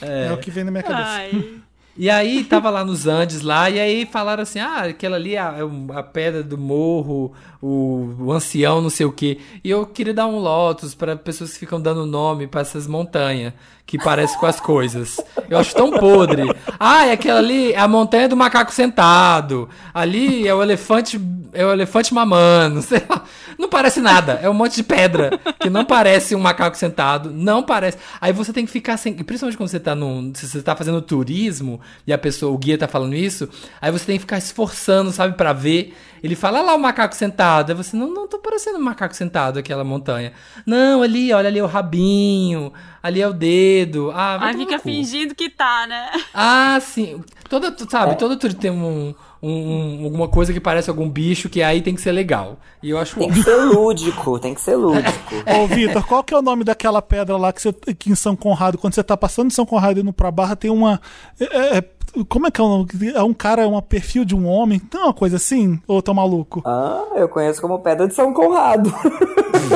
É, 0.00 0.26
é 0.26 0.32
o 0.32 0.38
que 0.38 0.50
vem 0.50 0.64
na 0.64 0.70
minha 0.70 0.82
cabeça. 0.82 1.08
Ai. 1.08 1.60
E 1.98 2.08
aí 2.08 2.44
tava 2.44 2.70
lá 2.70 2.84
nos 2.84 3.08
Andes 3.08 3.42
lá, 3.42 3.68
e 3.68 3.80
aí 3.80 4.06
falaram 4.06 4.44
assim: 4.44 4.60
ah, 4.60 4.84
aquela 4.84 5.16
ali 5.16 5.34
é 5.34 5.38
a, 5.40 5.56
a 5.96 6.02
pedra 6.02 6.44
do 6.44 6.56
morro, 6.56 7.32
o, 7.60 8.14
o, 8.20 8.32
ancião, 8.32 8.80
não 8.80 8.88
sei 8.88 9.04
o 9.04 9.10
quê. 9.10 9.38
E 9.64 9.70
eu 9.70 9.84
queria 9.84 10.14
dar 10.14 10.28
um 10.28 10.38
Lotus 10.38 10.94
para 10.94 11.16
pessoas 11.16 11.52
que 11.54 11.58
ficam 11.58 11.80
dando 11.80 12.06
nome 12.06 12.46
para 12.46 12.60
essas 12.60 12.86
montanhas 12.86 13.52
que 13.88 13.96
parecem 13.96 14.38
com 14.38 14.44
as 14.44 14.60
coisas. 14.60 15.18
Eu 15.48 15.58
acho 15.58 15.74
tão 15.74 15.90
podre. 15.90 16.42
Ah, 16.78 17.06
é 17.06 17.12
aquela 17.12 17.38
ali, 17.38 17.72
é 17.72 17.78
a 17.78 17.88
montanha 17.88 18.28
do 18.28 18.36
macaco 18.36 18.70
sentado. 18.70 19.66
Ali 19.94 20.46
é 20.46 20.54
o 20.54 20.62
elefante, 20.62 21.18
é 21.54 21.64
o 21.64 21.72
elefante 21.72 22.12
mamando. 22.12 22.84
Não 23.58 23.66
parece 23.66 24.02
nada. 24.02 24.38
É 24.42 24.50
um 24.50 24.52
monte 24.52 24.76
de 24.76 24.82
pedra 24.82 25.40
que 25.58 25.68
não 25.68 25.84
parece 25.84 26.32
um 26.36 26.38
macaco 26.38 26.76
sentado, 26.76 27.32
não 27.32 27.60
parece. 27.60 27.98
Aí 28.20 28.32
você 28.32 28.52
tem 28.52 28.64
que 28.64 28.70
ficar 28.70 28.96
sem, 28.96 29.12
principalmente 29.12 29.56
quando 29.56 29.68
você 29.68 29.80
tá 29.80 29.96
num, 29.96 30.32
se 30.32 30.46
você 30.46 30.62
tá 30.62 30.76
fazendo 30.76 31.02
turismo 31.02 31.80
e 32.06 32.12
a 32.12 32.18
pessoa, 32.18 32.52
o 32.52 32.56
guia 32.56 32.78
tá 32.78 32.86
falando 32.86 33.16
isso, 33.16 33.48
aí 33.80 33.90
você 33.90 34.06
tem 34.06 34.14
que 34.14 34.20
ficar 34.20 34.38
esforçando, 34.38 35.10
sabe, 35.10 35.36
para 35.36 35.52
ver. 35.52 35.92
Ele 36.22 36.34
fala, 36.34 36.60
lá 36.60 36.74
o 36.74 36.78
macaco 36.78 37.14
sentado. 37.14 37.70
Aí 37.70 37.76
você, 37.76 37.96
não, 37.96 38.12
não 38.12 38.28
tô 38.28 38.38
parecendo 38.38 38.78
um 38.78 38.82
macaco 38.82 39.14
sentado, 39.14 39.58
aquela 39.58 39.84
montanha. 39.84 40.32
Não, 40.66 41.02
ali, 41.02 41.32
olha 41.32 41.48
ali 41.48 41.58
é 41.58 41.62
o 41.62 41.66
rabinho, 41.66 42.72
ali 43.02 43.20
é 43.20 43.28
o 43.28 43.32
dedo. 43.32 44.10
Ah, 44.14 44.36
vai 44.38 44.50
Aí 44.50 44.56
fica 44.56 44.78
fingindo 44.78 45.34
que 45.34 45.48
tá, 45.48 45.86
né? 45.86 46.10
Ah, 46.34 46.78
sim. 46.80 47.22
Toda, 47.48 47.74
sabe, 47.88 48.12
é. 48.12 48.14
todo 48.14 48.36
tudo 48.36 48.54
tem 48.54 48.70
um, 48.70 49.14
um, 49.42 50.04
alguma 50.04 50.28
coisa 50.28 50.52
que 50.52 50.60
parece 50.60 50.90
algum 50.90 51.08
bicho 51.08 51.48
que 51.48 51.62
aí 51.62 51.80
tem 51.80 51.94
que 51.94 52.00
ser 52.00 52.12
legal. 52.12 52.58
E 52.82 52.90
eu 52.90 52.98
acho 52.98 53.16
Tem 53.16 53.30
que 53.30 53.42
ser 53.42 53.56
lúdico, 53.56 54.38
tem 54.38 54.54
que 54.54 54.60
ser 54.60 54.76
lúdico. 54.76 55.34
Ô, 55.46 55.66
Vitor, 55.66 56.04
qual 56.06 56.22
que 56.22 56.34
é 56.34 56.38
o 56.38 56.42
nome 56.42 56.64
daquela 56.64 57.00
pedra 57.00 57.36
lá 57.36 57.52
que, 57.52 57.62
você, 57.62 57.72
que 57.72 58.10
em 58.10 58.14
São 58.14 58.36
Conrado, 58.36 58.76
quando 58.76 58.94
você 58.94 59.02
tá 59.02 59.16
passando 59.16 59.48
de 59.48 59.54
São 59.54 59.64
Conrado 59.64 60.00
indo 60.00 60.12
pra 60.12 60.30
Barra, 60.30 60.56
tem 60.56 60.70
uma. 60.70 61.00
É, 61.40 61.78
é, 61.78 61.84
como 62.28 62.46
é 62.46 62.50
que 62.50 62.60
é 62.60 62.64
o 62.64 62.68
nome? 62.68 62.88
É 63.14 63.22
um 63.22 63.34
cara, 63.34 63.62
é 63.62 63.66
um 63.66 63.80
perfil 63.80 64.24
de 64.24 64.34
um 64.34 64.46
homem? 64.46 64.78
Tem 64.78 65.00
uma 65.00 65.12
coisa 65.12 65.36
assim? 65.36 65.80
Ou 65.86 66.02
tô 66.02 66.12
maluco? 66.14 66.62
Ah, 66.64 67.04
eu 67.16 67.28
conheço 67.28 67.60
como 67.60 67.78
Pedra 67.80 68.06
de 68.08 68.14
São 68.14 68.32
Conrado. 68.32 68.92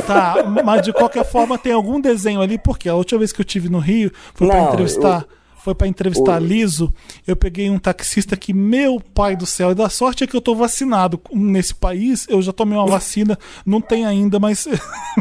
Tá, 0.07 0.37
mas 0.65 0.83
de 0.83 0.93
qualquer 0.93 1.25
forma 1.25 1.59
tem 1.59 1.73
algum 1.73 2.01
desenho 2.01 2.41
ali, 2.41 2.57
porque 2.57 2.89
a 2.89 2.95
última 2.95 3.19
vez 3.19 3.33
que 3.33 3.41
eu 3.41 3.45
tive 3.45 3.69
no 3.69 3.79
Rio 3.79 4.11
foi 4.35 4.47
Não, 4.47 4.55
pra 4.55 4.65
entrevistar. 4.65 5.23
Eu 5.23 5.42
foi 5.63 5.77
para 5.77 5.87
entrevistar 5.87 6.43
o... 6.43 6.45
Liso, 6.45 6.93
eu 7.25 7.37
peguei 7.37 7.71
um 7.71 7.79
taxista 7.79 8.37
que, 8.37 8.53
meu 8.53 9.01
pai 9.01 9.37
do 9.37 9.47
céu, 9.47 9.71
e 9.71 9.75
da 9.75 9.89
sorte 9.89 10.25
é 10.25 10.27
que 10.27 10.35
eu 10.35 10.41
tô 10.41 10.57
vacinado 10.57 11.21
nesse 11.33 11.73
país, 11.73 12.27
eu 12.29 12.43
já 12.43 12.53
tomei 12.53 12.77
uma 12.77 12.87
vacina, 12.87 13.39
não 13.65 13.81
tem 13.81 14.05
ainda, 14.05 14.41
mas 14.41 14.67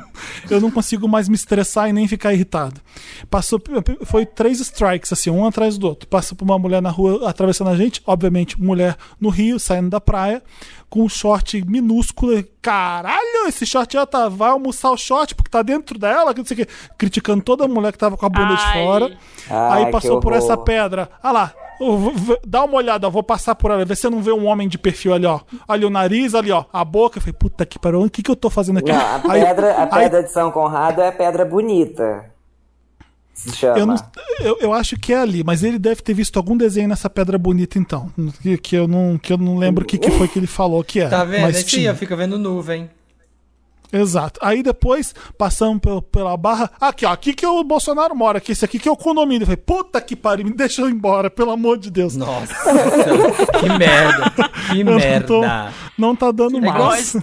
eu 0.50 0.60
não 0.60 0.72
consigo 0.72 1.08
mais 1.08 1.30
me 1.30 1.36
estressar 1.36 1.90
e 1.90 1.94
nem 1.94 2.08
ficar 2.08 2.34
irritado. 2.34 2.82
Passou, 3.30 3.62
foi 4.04 4.26
três 4.26 4.60
strikes, 4.60 5.14
assim, 5.14 5.30
um 5.30 5.46
atrás 5.46 5.78
do 5.78 5.88
outro. 5.88 6.08
Passa 6.08 6.34
por 6.34 6.44
uma 6.44 6.58
mulher 6.58 6.82
na 6.82 6.90
rua 6.90 7.30
atravessando 7.30 7.70
a 7.70 7.76
gente, 7.76 8.02
obviamente, 8.08 8.60
mulher 8.60 8.98
no 9.20 9.30
Rio, 9.30 9.60
saindo 9.60 9.90
da 9.92 10.02
praia, 10.02 10.42
com 10.92 11.04
um 11.04 11.10
short 11.10 11.64
minúsculo. 11.66 12.44
Caralho, 12.62 13.48
esse 13.48 13.66
short 13.66 13.94
já 13.94 14.06
tá. 14.06 14.28
Vai 14.28 14.50
almoçar 14.50 14.92
o 14.92 14.98
short 14.98 15.34
porque 15.34 15.50
tá 15.50 15.64
dentro 15.64 15.98
dela, 15.98 16.34
não 16.36 16.46
sei 16.46 16.56
o 16.56 16.66
que. 16.66 16.74
Criticando 16.98 17.42
toda 17.42 17.66
mulher 17.68 17.94
que 17.94 17.98
tava 17.98 18.18
com 18.18 18.26
a 18.26 18.30
bunda 18.30 18.50
Ai. 18.50 18.58
de 18.58 18.86
fora. 18.86 19.18
Ai, 19.50 19.86
aí 19.86 19.92
passou 19.92 20.20
por 20.20 20.34
essa 20.34 20.58
pedra. 20.58 21.10
Ah 21.24 21.32
lá, 21.32 21.54
dá 22.46 22.66
uma 22.66 22.76
olhada, 22.76 23.10
vou 23.10 23.24
passar 23.24 23.56
por 23.56 23.72
ela, 23.72 23.86
vê 23.86 23.96
se 23.96 24.02
você 24.02 24.10
não 24.10 24.22
vê 24.22 24.34
um 24.34 24.46
homem 24.46 24.68
de 24.68 24.78
perfil 24.78 25.14
ali, 25.14 25.26
ó. 25.26 25.40
Olha 25.66 25.88
o 25.88 25.90
nariz, 25.90 26.36
ali, 26.36 26.52
ó, 26.52 26.66
a 26.74 26.84
boca. 26.84 27.18
Eu 27.18 27.22
falei, 27.22 27.34
puta 27.40 27.66
que 27.66 27.80
pariu, 27.80 28.02
o 28.02 28.10
que, 28.10 28.22
que 28.22 28.30
eu 28.30 28.36
tô 28.36 28.50
fazendo 28.50 28.80
aqui? 28.80 28.92
Não, 28.92 29.16
a 29.16 29.20
pedra, 29.20 29.84
a 29.84 29.88
pedra 29.88 30.20
aí, 30.20 30.26
de 30.26 30.32
São 30.32 30.52
Conrado 30.52 31.02
é 31.02 31.10
pedra 31.10 31.46
bonita 31.46 32.31
chama? 33.54 33.80
Eu, 33.80 33.86
não, 33.86 33.96
eu, 34.40 34.58
eu, 34.60 34.74
acho 34.74 34.96
que 34.98 35.14
é 35.14 35.18
ali, 35.18 35.44
mas 35.44 35.64
ele 35.64 35.80
deve 35.80 36.02
ter 36.02 36.14
visto 36.14 36.38
algum 36.38 36.56
desenho 36.56 36.88
nessa 36.88 37.10
pedra 37.10 37.38
bonita, 37.38 37.80
então. 37.80 38.12
Que, 38.42 38.58
que 38.58 38.76
eu, 38.76 38.88
não, 38.88 39.18
que 39.18 39.34
eu 39.34 39.38
não 39.38 39.58
lembro 39.58 39.84
o 39.84 39.88
que, 39.88 39.98
que 39.98 40.12
foi 40.12 40.28
que 40.28 40.40
ele 40.40 40.48
falou 40.48 40.84
que 40.84 41.00
era. 41.00 41.10
Tá 41.10 41.24
vendo? 41.24 41.42
Mas 41.42 41.60
é 41.60 41.64
tinha. 41.64 41.96
fica 41.96 42.16
vendo 42.16 42.38
nuvem. 42.38 42.90
Exato. 43.94 44.40
Aí 44.42 44.64
depois, 44.64 45.14
passamos 45.38 45.80
pela, 45.80 46.02
pela 46.02 46.38
barra. 46.38 46.72
Aqui, 46.80 47.06
ó, 47.06 47.12
aqui 47.12 47.34
que 47.34 47.46
o 47.46 47.64
Bolsonaro 47.64 48.16
mora, 48.16 48.38
aqui, 48.38 48.54
esse 48.54 48.64
aqui 48.64 48.80
que 48.80 48.88
é 48.88 48.92
o 48.92 48.96
condomínio. 48.96 49.44
Eu 49.44 49.48
falei, 49.48 49.58
puta 49.58 50.00
que 50.00 50.16
pariu, 50.16 50.46
me 50.46 50.54
deixa 50.54 50.82
eu 50.82 50.90
ir 50.90 50.94
embora, 50.94 51.30
pelo 51.30 51.52
amor 51.52 51.78
de 51.78 51.92
Deus. 51.92 52.16
Nossa, 52.16 52.54
que 53.60 53.70
merda. 53.78 54.50
Que 54.72 54.84
merda. 54.84 55.20
Não, 55.20 55.26
tô, 55.26 55.42
não, 55.98 56.16
tá 56.16 56.32
dando 56.32 56.62
mais. 56.62 57.18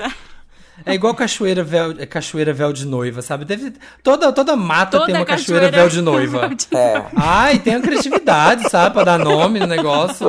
É 0.84 0.94
igual 0.94 1.14
cachoeira 1.14 1.62
véu, 1.62 1.94
é 1.98 2.06
cachoeira 2.06 2.52
véu 2.52 2.72
de 2.72 2.86
noiva, 2.86 3.20
sabe? 3.22 3.44
Deve, 3.44 3.72
toda, 4.02 4.32
toda 4.32 4.56
mata 4.56 4.92
toda 4.92 5.06
tem 5.06 5.14
uma 5.16 5.24
cachoeira, 5.24 5.66
cachoeira 5.66 5.76
véu 5.76 5.88
de 5.88 6.00
noiva. 6.00 6.50
É. 6.72 7.04
Ai, 7.16 7.58
tem 7.58 7.74
a 7.74 7.80
criatividade, 7.80 8.68
sabe? 8.70 8.94
Pra 8.94 9.04
dar 9.04 9.18
nome 9.18 9.60
no 9.60 9.66
negócio. 9.66 10.28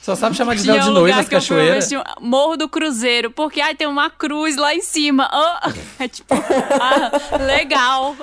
Só 0.00 0.16
sabe 0.16 0.34
chamar 0.34 0.56
de 0.56 0.62
véu 0.62 0.80
de 0.80 0.90
noiva 0.90 1.20
as 1.20 1.28
cachoeiras. 1.28 1.90
Morro 2.20 2.56
do 2.56 2.68
Cruzeiro, 2.68 3.30
porque 3.30 3.60
ai, 3.60 3.74
tem 3.74 3.86
uma 3.86 4.08
cruz 4.08 4.56
lá 4.56 4.74
em 4.74 4.80
cima. 4.80 5.28
Oh, 5.32 5.70
é 6.02 6.08
tipo, 6.08 6.34
ah, 6.34 7.38
legal. 7.44 8.16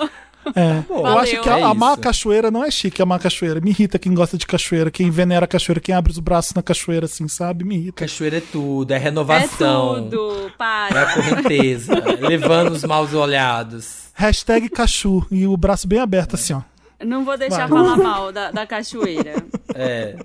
É. 0.55 0.81
Pô, 0.81 0.99
eu 0.99 1.17
acho 1.19 1.41
que 1.41 1.49
é 1.49 1.63
amar 1.63 1.93
a 1.93 1.97
cachoeira 1.97 2.51
não 2.51 2.63
é 2.63 2.71
chique, 2.71 3.01
amar 3.01 3.17
a 3.17 3.21
cachoeira. 3.21 3.59
Me 3.59 3.71
irrita 3.71 3.99
quem 3.99 4.13
gosta 4.13 4.37
de 4.37 4.45
cachoeira, 4.45 4.89
quem 4.89 5.09
venera 5.09 5.45
a 5.45 5.47
cachoeira, 5.47 5.79
quem 5.79 5.93
abre 5.93 6.11
os 6.11 6.19
braços 6.19 6.53
na 6.53 6.61
cachoeira, 6.61 7.05
assim, 7.05 7.27
sabe? 7.27 7.63
Me 7.63 7.75
irrita. 7.75 8.05
Cachoeira 8.05 8.37
é 8.37 8.41
tudo, 8.41 8.91
é 8.91 8.97
renovação. 8.97 9.97
É 9.97 10.01
tudo, 10.01 10.51
para. 10.57 10.99
É 10.99 11.03
a 11.03 11.13
correnteza, 11.13 11.93
levando 12.19 12.71
os 12.71 12.83
maus 12.83 13.13
olhados. 13.13 14.07
Hashtag 14.13 14.69
cachu, 14.69 15.25
e 15.29 15.45
o 15.45 15.55
braço 15.55 15.87
bem 15.87 15.99
aberto, 15.99 16.35
assim, 16.35 16.53
ó. 16.53 16.61
Não 17.05 17.23
vou 17.23 17.37
deixar 17.37 17.67
Vai. 17.67 17.83
falar 17.83 17.97
mal 17.97 18.31
da, 18.31 18.51
da 18.51 18.65
cachoeira. 18.65 19.35
É. 19.75 20.15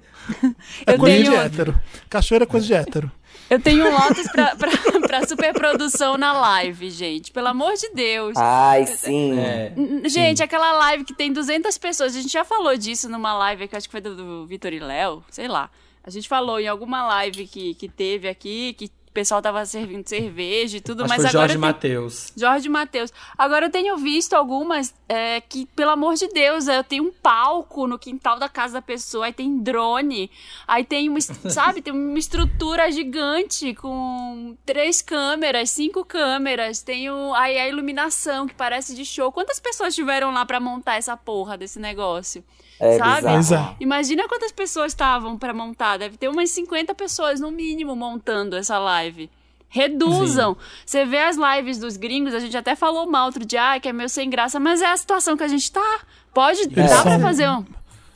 é 0.87 0.97
coisa 0.97 1.17
tenho... 1.17 1.31
de 1.31 1.37
hétero. 1.37 1.81
Cachoeira 2.09 2.45
é 2.45 2.47
coisa 2.47 2.67
de 2.67 2.73
hétero. 2.73 3.13
Eu 3.53 3.61
tenho 3.61 3.87
um 3.87 3.93
Lotus 3.93 4.27
pra, 4.33 4.57
pra, 4.57 4.71
pra 5.07 5.27
superprodução 5.27 6.17
na 6.17 6.33
live, 6.33 6.89
gente. 6.89 7.31
Pelo 7.31 7.49
amor 7.49 7.75
de 7.75 7.91
Deus. 7.91 8.35
Ai, 8.35 8.87
sim. 8.87 9.39
É, 9.39 9.75
gente, 10.09 10.39
sim. 10.39 10.43
aquela 10.43 10.73
live 10.73 11.05
que 11.05 11.13
tem 11.13 11.31
200 11.31 11.77
pessoas. 11.77 12.17
A 12.17 12.23
gente 12.23 12.33
já 12.33 12.47
falou 12.47 12.75
disso 12.79 13.11
numa 13.11 13.35
live 13.35 13.69
que 13.69 13.77
acho 13.77 13.87
que 13.87 13.93
foi 13.93 14.01
do, 14.01 14.17
do 14.17 14.47
Vitor 14.47 14.73
e 14.73 14.81
Léo, 14.81 15.23
sei 15.29 15.49
lá. 15.49 15.69
A 16.03 16.09
gente 16.09 16.31
falou 16.31 16.59
em 16.59 16.67
alguma 16.67 17.07
live 17.07 17.47
que, 17.47 17.75
que 17.75 17.91
teve 17.91 18.27
aqui, 18.27 18.73
que 18.73 18.91
pessoal 19.13 19.43
tava 19.43 19.65
servindo 19.67 20.09
cerveja 20.09 20.79
e 20.79 20.81
tudo, 20.81 21.05
Acho 21.05 21.09
mas 21.11 21.23
foi 21.23 21.31
agora. 21.31 21.49
Jorge 21.49 21.59
Matheus. 21.59 22.33
Jorge 22.37 22.69
Matheus. 22.69 23.13
Agora 23.37 23.67
eu 23.67 23.71
tenho 23.71 23.97
visto 23.99 24.35
algumas 24.35 24.95
é, 25.09 25.41
que, 25.41 25.67
pelo 25.67 25.91
amor 25.91 26.15
de 26.15 26.29
Deus, 26.29 26.67
eu 26.67 26.83
tenho 26.83 27.05
um 27.05 27.13
palco 27.13 27.87
no 27.87 27.99
quintal 27.99 28.39
da 28.39 28.49
casa 28.49 28.75
da 28.75 28.83
pessoa, 28.83 29.27
aí 29.27 29.33
tem 29.33 29.59
drone, 29.59 30.31
aí 30.67 30.85
tem 30.85 31.09
uma, 31.09 31.21
sabe, 31.51 31.83
tem 31.83 31.93
uma 31.93 32.19
estrutura 32.19 32.91
gigante 32.91 33.75
com 33.75 34.57
três 34.65 35.03
câmeras, 35.03 35.71
cinco 35.71 36.05
câmeras, 36.05 36.83
tem 36.83 37.11
o, 37.11 37.35
aí 37.35 37.59
a 37.59 37.69
iluminação 37.69 38.47
que 38.47 38.55
parece 38.55 38.95
de 38.95 39.05
show. 39.05 39.31
Quantas 39.31 39.61
pessoas 39.61 39.95
tiveram 39.95 40.33
lá 40.33 40.47
para 40.47 40.59
montar 40.59 40.97
essa 40.97 41.17
porra 41.17 41.57
desse 41.57 41.79
negócio? 41.79 42.43
É 42.81 42.99
sabe? 42.99 43.37
bizarro. 43.37 43.77
Imagina 43.81 44.27
quantas 44.29 44.51
pessoas 44.53 44.93
estavam 44.93 45.39
para 45.39 45.53
montar. 45.55 45.99
Deve 45.99 46.17
ter 46.17 46.29
umas 46.29 46.51
50 46.51 46.95
pessoas, 46.95 47.39
no 47.41 47.51
mínimo, 47.51 47.95
montando 47.95 48.57
essa 48.57 48.79
live. 48.79 49.31
Reduzam. 49.69 50.57
Você 50.85 51.05
vê 51.07 51.19
as 51.19 51.37
lives 51.37 51.79
dos 51.79 51.97
gringos, 51.97 52.35
a 52.35 52.41
gente 52.41 52.57
até 52.57 52.75
falou 52.77 53.09
mal 53.11 53.27
outro 53.27 53.45
dia, 53.45 53.73
ah, 53.75 53.81
que 53.81 53.89
é 53.89 53.93
meio 53.93 54.09
sem 54.09 54.29
graça, 54.29 54.61
mas 54.61 54.83
é 54.83 54.87
a 54.87 54.97
situação 54.97 55.37
que 55.37 55.43
a 55.45 55.49
gente 55.49 55.71
tá. 55.73 56.01
Pode, 56.35 56.61
Eles 56.61 56.75
dá 56.75 56.89
são- 56.89 57.03
pra 57.05 57.19
fazer 57.21 57.49
um. 57.49 57.65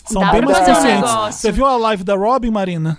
São 0.05 0.21
dá 0.23 0.33
bem 0.33 0.41
pra 0.43 0.51
mais 0.53 0.59
fazer 0.59 0.71
um 0.73 0.75
conscientes. 0.75 1.11
negócio. 1.11 1.33
Você 1.41 1.53
viu 1.53 1.65
a 1.67 1.77
live 1.77 2.05
da 2.05 2.15
Robin, 2.15 2.51
Marina? 2.51 2.99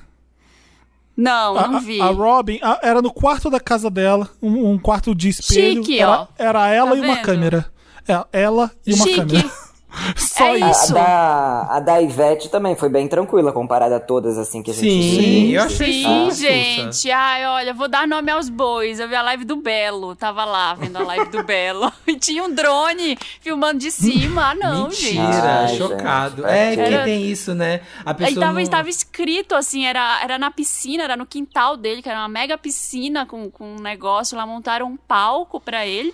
Não, 1.15 1.57
A- 1.57 1.67
não 1.67 1.77
a- 1.77 1.79
vi. 1.81 1.99
A, 2.01 2.05
Robin 2.07 2.59
a- 2.61 2.79
era 2.83 3.01
no 3.01 3.11
quarto 3.11 3.49
da 3.49 3.59
casa 3.59 3.89
dela, 3.89 4.29
um, 4.41 4.71
um 4.71 4.77
quarto 4.79 5.15
de 5.15 5.29
espelho. 5.29 5.83
Chique, 5.83 5.99
era, 5.99 6.21
ó. 6.21 6.27
era 6.37 6.67
ela 6.69 6.91
Tá 6.91 6.95
e 6.97 6.99
uma 7.01 7.15
vendo? 7.15 7.23
câmera. 7.25 7.65
É, 8.07 8.25
ela 8.43 8.71
e 8.85 8.93
uma 8.93 9.05
Chique. 9.05 9.15
câmera. 9.17 9.51
Só 10.15 10.45
É 10.45 10.57
isso. 10.69 10.91
A 10.97 10.99
da, 10.99 11.67
a 11.71 11.79
da 11.79 12.01
Ivete 12.01 12.49
também 12.49 12.75
foi 12.75 12.89
bem 12.89 13.07
tranquila 13.07 13.51
comparada 13.51 13.97
a 13.97 13.99
todas 13.99 14.37
assim 14.37 14.61
que 14.63 14.71
a 14.71 14.73
gente 14.73 14.83
Sim, 14.89 15.47
viu. 15.47 15.59
eu 15.59 15.63
achei 15.65 16.03
Sim, 16.03 16.31
gente. 16.31 17.11
Ai, 17.11 17.45
olha, 17.47 17.73
vou 17.73 17.87
dar 17.87 18.07
nome 18.07 18.31
aos 18.31 18.49
bois. 18.49 18.99
Eu 18.99 19.07
vi 19.07 19.15
a 19.15 19.21
live 19.21 19.43
do 19.45 19.55
Belo. 19.57 20.15
Tava 20.15 20.45
lá 20.45 20.73
vendo 20.75 20.97
a 20.97 21.03
live 21.03 21.29
do 21.31 21.43
Belo. 21.43 21.91
E 22.07 22.15
tinha 22.17 22.41
um 22.43 22.53
drone 22.53 23.17
filmando 23.41 23.79
de 23.79 23.91
cima. 23.91 24.51
Ah, 24.51 24.55
não, 24.55 24.89
gente. 24.89 25.15
Mentira, 25.19 25.59
Ai, 25.67 25.75
chocado. 25.77 26.41
gente, 26.43 26.51
é 26.51 26.75
que 26.75 26.81
era- 26.81 27.03
tem 27.03 27.25
isso, 27.25 27.53
né? 27.53 27.81
A 28.05 28.11
Aí 28.11 28.15
pessoa 28.15 28.39
tava, 28.45 28.53
não... 28.53 28.59
estava 28.61 28.89
escrito 28.89 29.53
assim, 29.55 29.85
era, 29.85 30.21
era 30.23 30.37
na 30.37 30.49
piscina, 30.49 31.03
era 31.03 31.17
no 31.17 31.25
quintal 31.25 31.75
dele, 31.75 32.01
que 32.01 32.07
era 32.09 32.19
uma 32.19 32.29
mega 32.29 32.57
piscina 32.57 33.25
com, 33.25 33.51
com 33.51 33.75
um 33.75 33.81
negócio. 33.81 34.37
Lá 34.37 34.45
montaram 34.45 34.85
um 34.87 34.95
palco 34.97 35.59
pra 35.59 35.85
ele. 35.85 36.13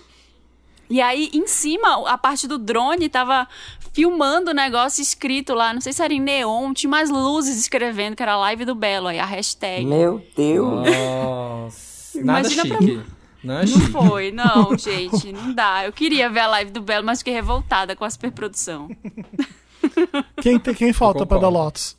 E 0.88 1.00
aí, 1.00 1.30
em 1.32 1.46
cima, 1.46 2.08
a 2.08 2.18
parte 2.18 2.46
do 2.46 2.58
drone 2.58 3.08
tava 3.08 3.48
filmando 3.92 4.50
o 4.50 4.54
negócio 4.54 5.00
escrito 5.00 5.54
lá, 5.54 5.72
não 5.72 5.80
sei 5.80 5.92
se 5.92 6.02
era 6.02 6.12
em 6.12 6.20
neon, 6.20 6.74
tinha 6.74 6.88
umas 6.88 7.08
luzes 7.10 7.56
escrevendo 7.58 8.16
que 8.16 8.22
era 8.22 8.32
a 8.32 8.36
live 8.38 8.64
do 8.64 8.74
Belo, 8.74 9.06
aí 9.08 9.18
a 9.18 9.24
hashtag. 9.24 9.84
Meu 9.86 10.24
Deus. 10.36 10.86
Nossa, 10.88 12.20
nada 12.22 12.40
Imagina 12.48 12.66
pra 12.66 12.78
chique. 12.86 13.00
Não 13.42 13.54
é 13.54 13.60
Não 13.60 13.66
chique. 13.66 13.92
foi, 13.92 14.30
não, 14.32 14.76
gente, 14.78 15.32
não 15.32 15.52
dá. 15.52 15.84
Eu 15.84 15.92
queria 15.92 16.28
ver 16.30 16.40
a 16.40 16.46
live 16.48 16.70
do 16.70 16.80
Belo, 16.80 17.04
mas 17.06 17.18
fiquei 17.20 17.34
revoltada 17.34 17.94
com 17.94 18.04
a 18.04 18.10
superprodução. 18.10 18.88
Quem, 20.40 20.58
tem, 20.58 20.74
quem 20.74 20.92
falta 20.94 21.26
pra 21.26 21.38
dar. 21.38 21.48
Lotus? 21.50 21.94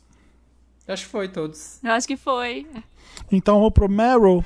Acho 0.88 1.04
que 1.04 1.10
foi 1.10 1.28
todos. 1.28 1.78
Eu 1.84 1.92
acho 1.92 2.06
que 2.06 2.16
foi. 2.16 2.66
Então 3.30 3.60
vou 3.60 3.70
pro 3.70 3.88
Meryl. 3.88 4.44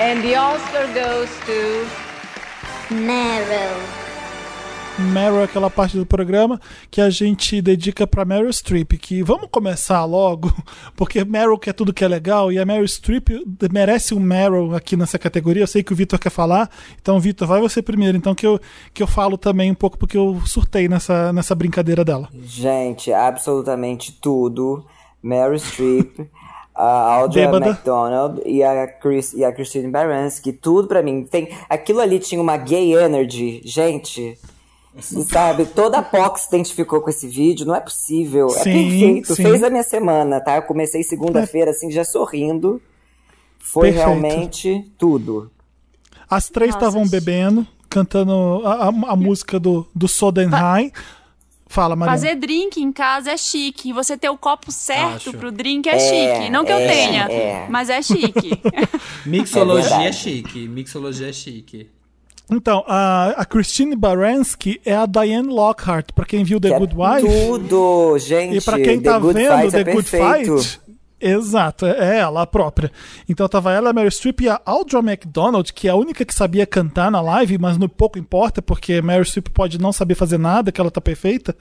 And 0.00 0.20
the 0.22 0.36
Oscar 0.40 0.86
goes 0.88 1.30
to 1.46 2.11
Meryl. 2.92 4.02
Meryl 4.98 5.40
é 5.40 5.44
aquela 5.44 5.70
parte 5.70 5.96
do 5.96 6.04
programa 6.04 6.60
que 6.90 7.00
a 7.00 7.08
gente 7.08 7.62
dedica 7.62 8.06
pra 8.06 8.24
Meryl 8.24 8.52
Streep. 8.52 8.92
Que 8.98 9.22
vamos 9.22 9.48
começar 9.50 10.04
logo, 10.04 10.52
porque 10.94 11.24
Meryl 11.24 11.58
quer 11.58 11.72
tudo 11.72 11.94
que 11.94 12.04
é 12.04 12.08
legal 12.08 12.52
e 12.52 12.58
a 12.58 12.64
Meryl 12.64 12.86
Streep 12.86 13.28
merece 13.72 14.14
um 14.14 14.20
Meryl 14.20 14.74
aqui 14.74 14.96
nessa 14.96 15.18
categoria. 15.18 15.62
Eu 15.62 15.66
sei 15.66 15.82
que 15.82 15.92
o 15.92 15.96
Vitor 15.96 16.18
quer 16.18 16.30
falar, 16.30 16.70
então 17.00 17.18
Vitor, 17.18 17.48
vai 17.48 17.60
você 17.60 17.80
primeiro. 17.80 18.18
Então 18.18 18.34
que 18.34 18.46
eu, 18.46 18.60
que 18.92 19.02
eu 19.02 19.06
falo 19.06 19.38
também 19.38 19.70
um 19.70 19.74
pouco 19.74 19.96
porque 19.96 20.16
eu 20.16 20.40
surtei 20.44 20.88
nessa, 20.88 21.32
nessa 21.32 21.54
brincadeira 21.54 22.04
dela. 22.04 22.28
Gente, 22.34 23.12
absolutamente 23.12 24.12
tudo. 24.20 24.84
Meryl 25.22 25.58
Streep, 25.58 26.18
a 26.74 27.12
Audra 27.14 27.42
Bêbada. 27.46 27.66
McDonald 27.68 28.40
e 28.46 28.62
a, 28.62 28.86
Chris, 28.86 29.32
e 29.34 29.44
a 29.44 29.52
Christine 29.52 29.88
Baranski, 29.88 30.52
tudo 30.52 30.88
pra 30.88 31.02
mim. 31.02 31.24
Tem, 31.24 31.48
aquilo 31.68 32.00
ali 32.00 32.18
tinha 32.18 32.40
uma 32.40 32.56
gay 32.56 32.94
energy, 32.94 33.60
gente. 33.64 34.38
Sabe, 35.00 35.64
toda 35.64 35.98
a 35.98 36.02
POC 36.02 36.38
se 36.40 36.48
identificou 36.48 37.00
com 37.00 37.08
esse 37.08 37.26
vídeo, 37.26 37.66
não 37.66 37.74
é 37.74 37.80
possível. 37.80 38.48
é 38.48 38.62
Sim, 38.62 38.72
perfeito. 38.72 39.34
sim. 39.34 39.42
Fez 39.42 39.62
a 39.62 39.70
minha 39.70 39.82
semana, 39.82 40.38
tá? 40.38 40.56
Eu 40.56 40.62
comecei 40.62 41.02
segunda-feira, 41.02 41.70
assim, 41.70 41.90
já 41.90 42.04
sorrindo. 42.04 42.80
Foi 43.58 43.88
Perfeito. 43.88 44.06
realmente 44.06 44.92
tudo. 44.98 45.50
As 46.28 46.50
três 46.50 46.74
estavam 46.74 47.06
bebendo, 47.08 47.66
cantando 47.88 48.60
a, 48.66 48.88
a- 48.88 49.12
a 49.12 49.16
música 49.16 49.58
do, 49.58 49.86
do 49.94 50.06
Sodenheim. 50.08 50.92
Fala, 51.72 51.96
Maria. 51.96 52.12
Fazer 52.12 52.34
drink 52.34 52.82
em 52.82 52.92
casa 52.92 53.30
é 53.30 53.36
chique. 53.38 53.88
E 53.88 53.92
você 53.94 54.14
ter 54.14 54.28
o 54.28 54.36
copo 54.36 54.70
certo 54.70 55.30
Acho. 55.30 55.38
pro 55.38 55.50
drink 55.50 55.88
é, 55.88 55.98
chique. 55.98 56.50
Não 56.50 56.66
que 56.66 56.72
eu 56.72 56.76
é, 56.76 56.86
tenha, 56.86 57.22
é. 57.30 57.66
mas 57.70 57.88
é 57.88 58.02
chique. 58.02 58.50
Mixologia 59.24 60.02
É 60.02 60.08
é, 60.08 60.12
chique. 60.12 60.68
Mixologia 60.68 61.30
é 61.30 61.32
chique. 61.32 61.88
Então, 62.50 62.84
a, 62.86 63.30
a 63.38 63.44
Christine 63.46 63.96
Baranski 63.96 64.78
é 64.84 64.94
a 64.94 65.06
Diane 65.06 65.48
Lockhart, 65.48 66.12
pra 66.14 66.26
quem 66.26 66.44
viu 66.44 66.60
The 66.60 66.68
Que 66.68 66.74
é 66.74 66.78
Good 66.78 66.94
Wife. 66.94 67.46
Tudo, 67.46 68.18
gente. 68.18 68.58
E 68.58 68.60
pra 68.60 68.78
quem 68.78 69.00
The 69.00 69.10
tá 69.10 69.18
Good 69.18 69.34
vendo 69.34 69.56
Fight 69.56 69.70
The 69.70 69.80
é 69.80 69.84
Good 69.84 70.10
perfeito. 70.10 70.58
Fight, 70.58 70.80
exato, 71.30 71.86
é 71.86 72.18
ela 72.18 72.42
a 72.42 72.46
própria. 72.46 72.90
Então 73.28 73.48
tava 73.48 73.72
ela, 73.72 73.90
a 73.90 73.92
Meryl 73.92 74.10
Streep 74.10 74.40
e 74.40 74.48
a 74.48 74.60
Audra 74.64 74.98
McDonald, 75.00 75.72
que 75.72 75.88
é 75.88 75.90
a 75.90 75.96
única 75.96 76.24
que 76.24 76.34
sabia 76.34 76.66
cantar 76.66 77.10
na 77.10 77.20
live, 77.20 77.58
mas 77.58 77.78
no 77.78 77.88
pouco 77.88 78.18
importa, 78.18 78.60
porque 78.60 79.00
Meryl 79.00 79.24
Streep 79.24 79.48
pode 79.50 79.78
não 79.78 79.92
saber 79.92 80.14
fazer 80.14 80.38
nada, 80.38 80.72
que 80.72 80.80
ela 80.80 80.90
tá 80.90 81.00
perfeita. 81.00 81.56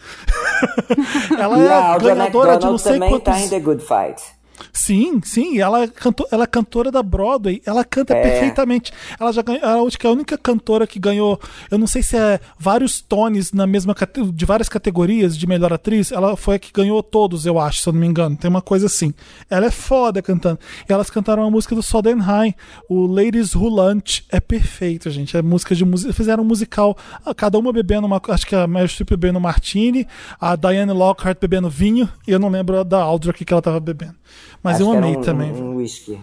ela 1.38 1.57
E 1.57 1.66
é 1.66 1.74
a 1.74 1.97
ganhadora 1.97 2.57
de 2.57 2.66
não 2.66 2.78
sei 2.78 2.93
também 2.93 3.09
quantos... 3.09 3.34
tá 3.34 3.39
em 3.39 3.49
The 3.49 3.59
Good 3.59 3.84
Fight. 3.84 4.40
Sim, 4.74 5.22
sim, 5.24 5.59
ela 5.59 5.84
é, 5.84 5.88
canto, 5.88 6.26
ela 6.32 6.43
é 6.43 6.47
cantora 6.47 6.91
da 6.91 7.03
Broadway, 7.03 7.62
ela 7.66 7.84
canta 7.84 8.14
É. 8.14 8.22
perfeitamente. 8.22 8.91
Ela 9.20 9.32
já 9.32 9.41
ganhou, 9.41 9.62
ela 9.64 9.88
acho 9.88 9.97
que 9.97 10.05
é 10.05 10.09
a 10.09 10.14
única 10.14 10.38
cantora 10.38 10.88
que 10.88 10.99
ganhou, 10.99 11.39
eu 11.70 11.78
não 11.78 11.88
sei 11.88 12.03
se 12.03 12.18
é 12.18 12.39
vários 12.57 13.01
tones 13.01 13.51
na 13.51 13.68
mesma 13.68 13.95
de 14.34 14.45
várias 14.45 14.70
categorias 14.70 15.38
de 15.38 15.47
melhor 15.47 15.74
atriz, 15.74 16.12
ela 16.12 16.36
foi 16.36 16.55
a 16.55 16.59
que 16.59 16.72
ganhou 16.72 17.01
todos, 17.03 17.45
eu 17.45 17.59
acho, 17.59 17.82
se 17.82 17.89
eu 17.89 17.93
não 17.93 17.99
me 17.99 18.07
engano. 18.07 18.36
Tem 18.36 18.49
uma 18.49 18.62
coisa 18.62 18.86
assim. 18.88 19.14
Ela 19.49 19.68
é 19.68 19.72
foda 19.72 20.22
cantando. 20.22 20.59
E 20.88 20.91
elas 20.91 21.09
cantaram 21.09 21.43
a 21.43 21.51
música 21.51 21.76
do 21.76 21.84
Sodenheim, 21.84 22.53
o 22.89 23.05
Ladies 23.05 23.55
Who 23.55 23.70
Lunch, 23.70 24.26
é 24.30 24.39
perfeito, 24.39 25.09
gente. 25.09 25.36
É 25.38 25.41
música 25.41 25.76
de 25.76 25.86
música, 25.86 26.14
fizeram 26.14 26.43
um 26.43 26.47
musical, 26.47 26.97
ah, 27.26 27.34
cada 27.34 27.57
uma 27.57 27.72
bebendo 27.72 28.07
uma, 28.07 28.22
acho 28.30 28.45
que 28.45 28.55
a 28.55 28.68
Meryl 28.68 28.88
Streep 28.88 29.09
bebendo 29.09 29.39
martini, 29.39 30.07
a 30.39 30.55
Diane 30.55 30.91
Lockhart 30.91 31.38
bebendo 31.39 31.70
vinho, 31.70 32.09
e 32.28 32.32
eu 32.32 32.39
não 32.39 32.49
lembro 32.49 32.84
da 32.84 33.01
que 33.34 33.45
que 33.45 33.53
ela 33.53 33.62
tava 33.62 33.80
bebendo. 33.80 34.16
Mas 34.64 34.76
Acho 34.76 34.84
eu 34.84 34.91
amei 34.97 35.16
um, 35.18 35.22
também. 35.22 35.51
Um 35.51 35.76
whisky. 35.76 36.20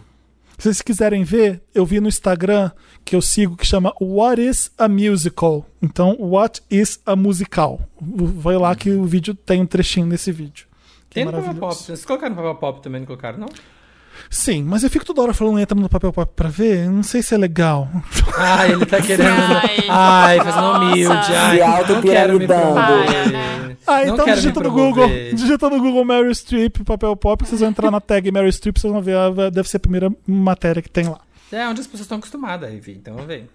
Se 0.57 0.65
vocês 0.65 0.83
quiserem 0.83 1.23
ver, 1.23 1.63
eu 1.75 1.87
vi 1.87 2.01
no 2.01 2.09
Instagram 2.09 2.71
que 3.05 3.15
eu 3.15 3.23
sigo 3.23 3.57
que 3.57 3.65
chama 3.67 3.93
What 4.01 4.41
is 4.43 4.73
a 4.77 4.89
Musical? 4.89 5.65
Então, 5.81 6.17
What 6.19 6.63
is 6.71 7.01
a 7.07 7.15
Musical? 7.15 7.81
Vai 8.01 8.57
lá 8.57 8.75
que 8.75 8.91
o 8.91 9.05
vídeo 9.05 9.35
tem 9.35 9.61
um 9.61 9.67
trechinho 9.67 10.09
desse 10.09 10.33
vídeo. 10.33 10.67
Que 11.09 11.15
Tem 11.15 11.25
no 11.25 11.33
papel 11.33 11.55
pop. 11.55 11.75
Vocês 11.75 12.05
colocaram 12.05 12.35
no 12.35 12.43
papel 12.43 12.55
pop 12.57 12.83
também, 12.83 13.01
não 13.01 13.07
colocaram, 13.07 13.39
não? 13.39 13.49
Sim, 14.29 14.65
mas 14.65 14.83
eu 14.83 14.91
fico 14.91 15.05
toda 15.05 15.23
hora 15.23 15.33
falando 15.33 15.61
entra 15.61 15.79
no 15.79 15.89
papel 15.89 16.13
pop 16.13 16.31
pra 16.35 16.49
ver, 16.49 16.87
eu 16.87 16.91
não 16.91 17.05
sei 17.05 17.23
se 17.23 17.35
é 17.35 17.39
legal. 17.39 17.89
Ah, 18.41 18.69
ele 18.69 18.87
tá 18.87 19.01
querendo. 19.01 19.31
Ai. 19.31 19.87
Ai, 19.91 20.39
fazendo 20.39 20.63
Nossa. 20.63 20.85
humilde. 20.85 21.15
Ai, 21.35 21.57
Se 21.87 21.93
não 21.93 22.03
quero 22.03 22.39
me 22.39 22.45
autopiramidando. 22.45 22.73
promover. 22.73 23.58
Ah, 23.89 24.05
Não 24.05 24.15
então 24.15 24.27
digita 24.27 24.61
no. 24.61 24.71
Google, 24.71 25.09
digita 25.33 25.71
no 25.71 25.81
Google 25.81 26.05
Meryl 26.05 26.35
Streep, 26.35 26.85
papel 26.85 27.17
pop, 27.17 27.43
que 27.43 27.49
vocês 27.49 27.61
vão 27.61 27.71
entrar 27.71 27.91
na 27.91 28.01
tag 28.01 28.31
Meryl 28.31 28.53
Streep, 28.53 28.79
vocês 28.79 28.93
vão 28.93 29.01
ver, 29.01 29.17
ah, 29.17 29.51
deve 29.51 29.69
ser 29.69 29.79
a 29.79 29.81
primeira 29.81 30.13
matéria 30.27 30.83
que 30.83 30.91
tem 30.91 31.09
lá. 31.09 31.21
É 31.51 31.67
onde 31.67 31.81
as 31.81 31.87
pessoas 31.87 32.03
estão 32.03 32.19
acostumadas 32.19 32.69
a 32.69 32.77
ver, 32.79 32.93
então 32.93 33.15
vamos 33.15 33.29
ver. 33.29 33.49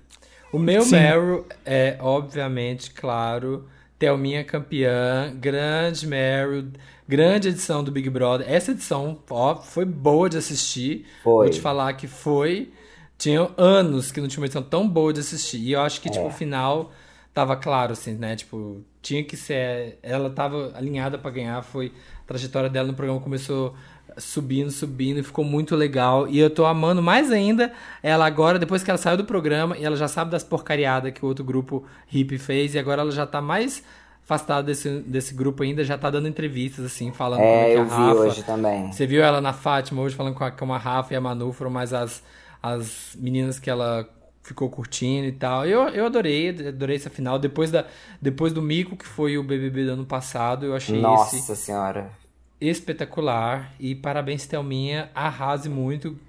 O 0.51 0.57
meu 0.57 0.81
Sim. 0.81 0.91
Meryl 0.95 1.45
é, 1.63 1.97
obviamente, 1.99 2.91
claro, 2.91 3.67
Thelminha 3.99 4.43
campeã, 4.43 5.31
grande 5.35 6.07
Meryl, 6.07 6.65
grande 7.07 7.49
edição 7.49 7.83
do 7.83 7.91
Big 7.91 8.09
Brother. 8.09 8.45
Essa 8.49 8.71
edição, 8.71 9.19
ó, 9.29 9.55
foi 9.55 9.85
boa 9.85 10.29
de 10.29 10.37
assistir. 10.37 11.05
Foi. 11.23 11.45
Vou 11.45 11.49
te 11.49 11.61
falar 11.61 11.93
que 11.93 12.07
foi. 12.07 12.71
Tinha 13.17 13.49
anos 13.57 14.11
que 14.11 14.19
não 14.19 14.27
tinha 14.27 14.41
uma 14.41 14.47
edição 14.47 14.63
tão 14.63 14.87
boa 14.87 15.13
de 15.13 15.19
assistir. 15.21 15.59
E 15.59 15.71
eu 15.71 15.81
acho 15.81 16.01
que, 16.01 16.09
tipo, 16.09 16.25
o 16.25 16.31
final 16.31 16.91
tava 17.33 17.55
claro, 17.55 17.93
assim, 17.93 18.13
né? 18.13 18.35
Tipo, 18.35 18.81
tinha 19.01 19.23
que 19.23 19.35
ser. 19.35 19.97
Ela 20.03 20.29
tava 20.29 20.71
alinhada 20.75 21.17
pra 21.17 21.31
ganhar. 21.31 21.61
Foi. 21.63 21.91
A 22.23 22.27
trajetória 22.27 22.69
dela 22.69 22.87
no 22.87 22.93
programa 22.93 23.19
começou 23.19 23.75
subindo, 24.17 24.71
subindo, 24.71 25.19
e 25.19 25.23
ficou 25.23 25.43
muito 25.43 25.75
legal. 25.75 26.27
E 26.27 26.39
eu 26.39 26.49
tô 26.49 26.65
amando 26.65 27.01
mais 27.01 27.31
ainda 27.31 27.73
ela 28.01 28.25
agora, 28.25 28.59
depois 28.59 28.83
que 28.83 28.91
ela 28.91 28.97
saiu 28.97 29.17
do 29.17 29.25
programa, 29.25 29.77
e 29.77 29.83
ela 29.83 29.95
já 29.95 30.07
sabe 30.07 30.31
das 30.31 30.43
porcariadas 30.43 31.11
que 31.11 31.23
o 31.23 31.27
outro 31.27 31.43
grupo 31.43 31.85
hippie 32.07 32.37
fez, 32.37 32.75
e 32.75 32.79
agora 32.79 33.01
ela 33.01 33.11
já 33.11 33.25
tá 33.25 33.41
mais 33.41 33.83
afastada 34.23 34.63
desse, 34.63 34.99
desse 35.01 35.33
grupo 35.33 35.63
ainda, 35.63 35.83
já 35.83 35.97
tá 35.97 36.09
dando 36.09 36.27
entrevistas, 36.27 36.85
assim, 36.85 37.11
falando 37.11 37.41
é, 37.41 37.75
com 37.75 37.81
a 37.81 37.83
Rafa. 37.83 38.19
hoje 38.19 38.43
também. 38.43 38.91
Você 38.91 39.05
viu 39.05 39.21
ela 39.21 39.41
na 39.41 39.51
Fátima 39.51 40.01
hoje 40.01 40.15
falando 40.15 40.35
com 40.35 40.43
a, 40.43 40.51
com 40.51 40.73
a 40.73 40.77
Rafa 40.77 41.13
e 41.13 41.17
a 41.17 41.21
Manu, 41.21 41.51
foram 41.51 41.71
mais 41.71 41.93
as, 41.93 42.23
as 42.61 43.17
meninas 43.19 43.59
que 43.59 43.69
ela 43.69 44.07
ficou 44.43 44.69
curtindo 44.69 45.27
e 45.27 45.31
tal. 45.31 45.65
Eu, 45.65 45.87
eu 45.89 46.05
adorei, 46.05 46.49
adorei 46.49 46.97
essa 46.97 47.09
final. 47.09 47.39
Depois, 47.39 47.71
da, 47.71 47.87
depois 48.21 48.53
do 48.53 48.61
Mico, 48.61 48.95
que 48.97 49.05
foi 49.05 49.37
o 49.37 49.43
BBB 49.43 49.85
do 49.85 49.91
ano 49.93 50.05
passado, 50.05 50.65
eu 50.65 50.75
achei 50.75 50.99
Nossa 50.99 51.35
esse 51.37 51.55
senhora. 51.55 52.11
espetacular. 52.59 53.73
E 53.79 53.95
parabéns, 53.95 54.45
Thelminha, 54.45 55.09
arrase 55.15 55.69
muito. 55.69 56.19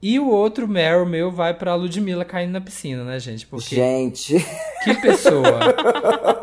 E 0.00 0.20
o 0.20 0.28
outro 0.28 0.68
Meryl 0.68 1.04
meu 1.04 1.28
vai 1.28 1.52
pra 1.52 1.74
Ludmilla 1.74 2.24
caindo 2.24 2.52
na 2.52 2.60
piscina, 2.60 3.02
né, 3.02 3.18
gente? 3.18 3.46
Porque 3.46 3.74
gente. 3.74 4.36
Que 4.84 4.94
pessoa. 4.94 5.74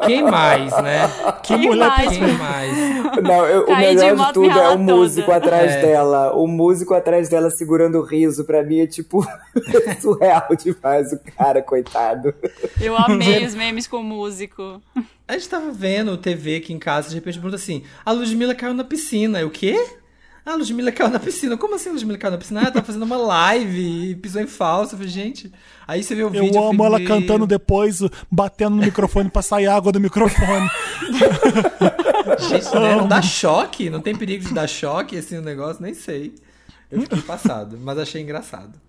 Quem 0.05 0.21
mais, 0.23 0.69
né? 0.83 1.07
Que 1.41 1.55
mulher 1.55 1.87
mais? 1.87 2.09
Quem 2.09 2.33
mais? 2.33 2.77
Não, 3.23 3.45
eu, 3.47 3.65
o 3.65 3.75
melhor 3.75 4.13
de, 4.13 4.25
de 4.25 4.33
tudo 4.33 4.59
é 4.59 4.69
o 4.69 4.77
músico 4.77 5.27
toda. 5.27 5.37
atrás 5.37 5.71
é. 5.71 5.81
dela. 5.81 6.35
O 6.35 6.45
músico 6.45 6.93
atrás 6.93 7.29
dela 7.29 7.49
segurando 7.49 7.97
o 7.97 8.03
riso, 8.03 8.43
pra 8.43 8.61
mim 8.61 8.81
é 8.81 8.87
tipo 8.87 9.25
surreal 10.01 10.49
demais 10.61 11.13
o 11.13 11.19
cara, 11.37 11.61
coitado. 11.61 12.35
Eu 12.79 12.95
amei 12.97 13.45
os 13.45 13.55
memes 13.55 13.87
com 13.87 13.97
o 13.97 14.03
músico. 14.03 14.81
A 15.25 15.33
gente 15.33 15.47
tava 15.47 15.71
vendo 15.71 16.17
TV 16.17 16.57
aqui 16.57 16.73
em 16.73 16.77
casa, 16.77 17.07
de 17.07 17.15
repente 17.15 17.35
pergunta 17.35 17.55
assim: 17.55 17.83
a 18.05 18.11
Ludmilla 18.11 18.53
caiu 18.53 18.73
na 18.73 18.83
piscina. 18.83 19.39
Eu, 19.39 19.47
o 19.47 19.51
quê? 19.51 19.81
Ah, 20.45 20.55
Ludmilla 20.55 20.91
caiu 20.91 21.09
na 21.09 21.19
piscina. 21.19 21.57
Como 21.57 21.73
assim 21.73 21.89
a 21.89 21.93
Ludmilla 21.93 22.19
caiu 22.19 22.31
na 22.31 22.37
piscina? 22.37 22.59
Ah, 22.59 22.63
ela 22.63 22.71
tava 22.71 22.85
fazendo 22.85 23.03
uma 23.03 23.17
live 23.17 24.11
e 24.11 24.15
pisou 24.15 24.39
em 24.39 24.45
falso. 24.45 24.93
Eu 24.93 24.99
falei, 24.99 25.11
gente. 25.11 25.51
Aí 25.87 26.03
você 26.03 26.13
vê 26.13 26.23
o 26.23 26.29
vídeo. 26.29 26.55
Eu 26.55 26.67
amo 26.67 26.85
ela 26.85 27.01
cantando 27.03 27.47
depois, 27.47 28.01
batendo 28.29 28.75
no 28.75 28.83
microfone 28.83 29.29
pra 29.29 29.41
sair 29.41 29.65
água 29.65 29.91
do 29.91 29.99
microfone. 29.99 30.69
gente, 32.47 32.75
né? 32.75 32.95
não 32.95 33.07
dá 33.07 33.23
choque? 33.23 33.89
Não 33.89 33.99
tem 33.99 34.15
perigo 34.15 34.45
de 34.45 34.53
dar 34.53 34.67
choque 34.67 35.17
assim 35.17 35.37
o 35.37 35.41
negócio? 35.41 35.81
Nem 35.81 35.95
sei. 35.95 36.35
Eu 36.91 37.01
fiquei 37.01 37.21
passado, 37.21 37.79
mas 37.81 37.97
achei 37.97 38.21
engraçado. 38.21 38.79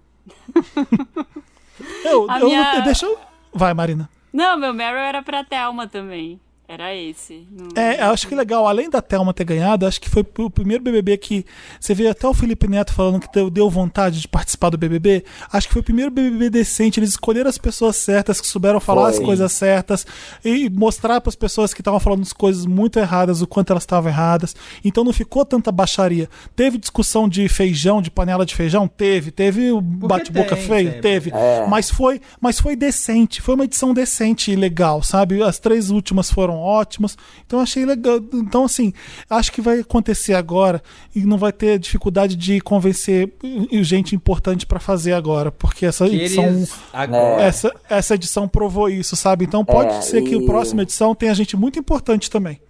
Eu, 2.04 2.26
eu, 2.28 2.46
minha... 2.46 2.80
deixa 2.80 3.06
eu... 3.06 3.18
Vai, 3.52 3.72
Marina. 3.72 4.08
Não, 4.32 4.58
meu 4.58 4.74
Meryl 4.74 4.98
era 4.98 5.22
pra 5.22 5.44
Thelma 5.44 5.86
também. 5.86 6.40
Era 6.68 6.92
esse. 6.96 7.46
É, 7.76 8.02
acho 8.02 8.26
que 8.26 8.34
legal. 8.34 8.66
Além 8.66 8.90
da 8.90 9.00
Thelma 9.00 9.32
ter 9.32 9.44
ganhado, 9.44 9.86
acho 9.86 10.00
que 10.00 10.10
foi 10.10 10.24
o 10.38 10.50
primeiro 10.50 10.82
BBB 10.82 11.16
que. 11.16 11.46
Você 11.78 11.94
vê 11.94 12.08
até 12.08 12.26
o 12.26 12.34
Felipe 12.34 12.66
Neto 12.66 12.92
falando 12.92 13.20
que 13.20 13.32
deu, 13.32 13.48
deu 13.48 13.70
vontade 13.70 14.20
de 14.20 14.26
participar 14.26 14.70
do 14.70 14.76
BBB. 14.76 15.24
Acho 15.52 15.68
que 15.68 15.72
foi 15.72 15.80
o 15.80 15.84
primeiro 15.84 16.10
BBB 16.10 16.50
decente. 16.50 16.98
Eles 16.98 17.10
escolheram 17.10 17.48
as 17.48 17.56
pessoas 17.56 17.94
certas, 17.94 18.40
que 18.40 18.48
souberam 18.48 18.80
falar 18.80 19.10
foi. 19.12 19.20
as 19.20 19.24
coisas 19.24 19.52
certas 19.52 20.04
e 20.44 20.68
mostrar 20.68 21.20
para 21.20 21.28
as 21.28 21.36
pessoas 21.36 21.72
que 21.72 21.80
estavam 21.80 22.00
falando 22.00 22.22
as 22.22 22.32
coisas 22.32 22.66
muito 22.66 22.98
erradas, 22.98 23.40
o 23.42 23.46
quanto 23.46 23.70
elas 23.70 23.84
estavam 23.84 24.10
erradas. 24.10 24.56
Então 24.84 25.04
não 25.04 25.12
ficou 25.12 25.44
tanta 25.44 25.70
baixaria. 25.70 26.28
Teve 26.56 26.78
discussão 26.78 27.28
de 27.28 27.48
feijão, 27.48 28.02
de 28.02 28.10
panela 28.10 28.44
de 28.44 28.56
feijão? 28.56 28.88
Teve. 28.88 29.30
Teve 29.30 29.70
o 29.70 29.80
bate-boca 29.80 30.56
feio? 30.56 30.88
Sempre. 30.88 31.00
Teve. 31.00 31.30
É. 31.32 31.64
Mas, 31.68 31.90
foi, 31.90 32.20
mas 32.40 32.58
foi 32.58 32.74
decente. 32.74 33.40
Foi 33.40 33.54
uma 33.54 33.64
edição 33.64 33.94
decente 33.94 34.50
e 34.50 34.56
legal, 34.56 35.00
sabe? 35.00 35.40
As 35.44 35.60
três 35.60 35.90
últimas 35.90 36.28
foram 36.28 36.55
ótimos. 36.56 37.16
Então 37.46 37.60
achei 37.60 37.84
legal. 37.84 38.18
Então, 38.34 38.64
assim, 38.64 38.92
acho 39.28 39.52
que 39.52 39.60
vai 39.60 39.80
acontecer 39.80 40.34
agora 40.34 40.82
e 41.14 41.20
não 41.24 41.38
vai 41.38 41.52
ter 41.52 41.78
dificuldade 41.78 42.36
de 42.36 42.60
convencer 42.60 43.32
gente 43.82 44.14
importante 44.14 44.66
para 44.66 44.80
fazer 44.80 45.12
agora, 45.12 45.50
porque 45.50 45.86
essa 45.86 46.06
edição. 46.06 46.44
Essa, 47.38 47.74
essa 47.88 48.14
edição 48.14 48.48
provou 48.48 48.88
isso, 48.88 49.16
sabe? 49.16 49.44
Então 49.44 49.64
pode 49.64 49.94
é, 49.94 50.00
ser 50.00 50.22
e... 50.22 50.24
que 50.24 50.34
a 50.36 50.46
próxima 50.46 50.82
edição 50.82 51.14
tenha 51.14 51.34
gente 51.34 51.56
muito 51.56 51.78
importante 51.78 52.30
também. 52.30 52.60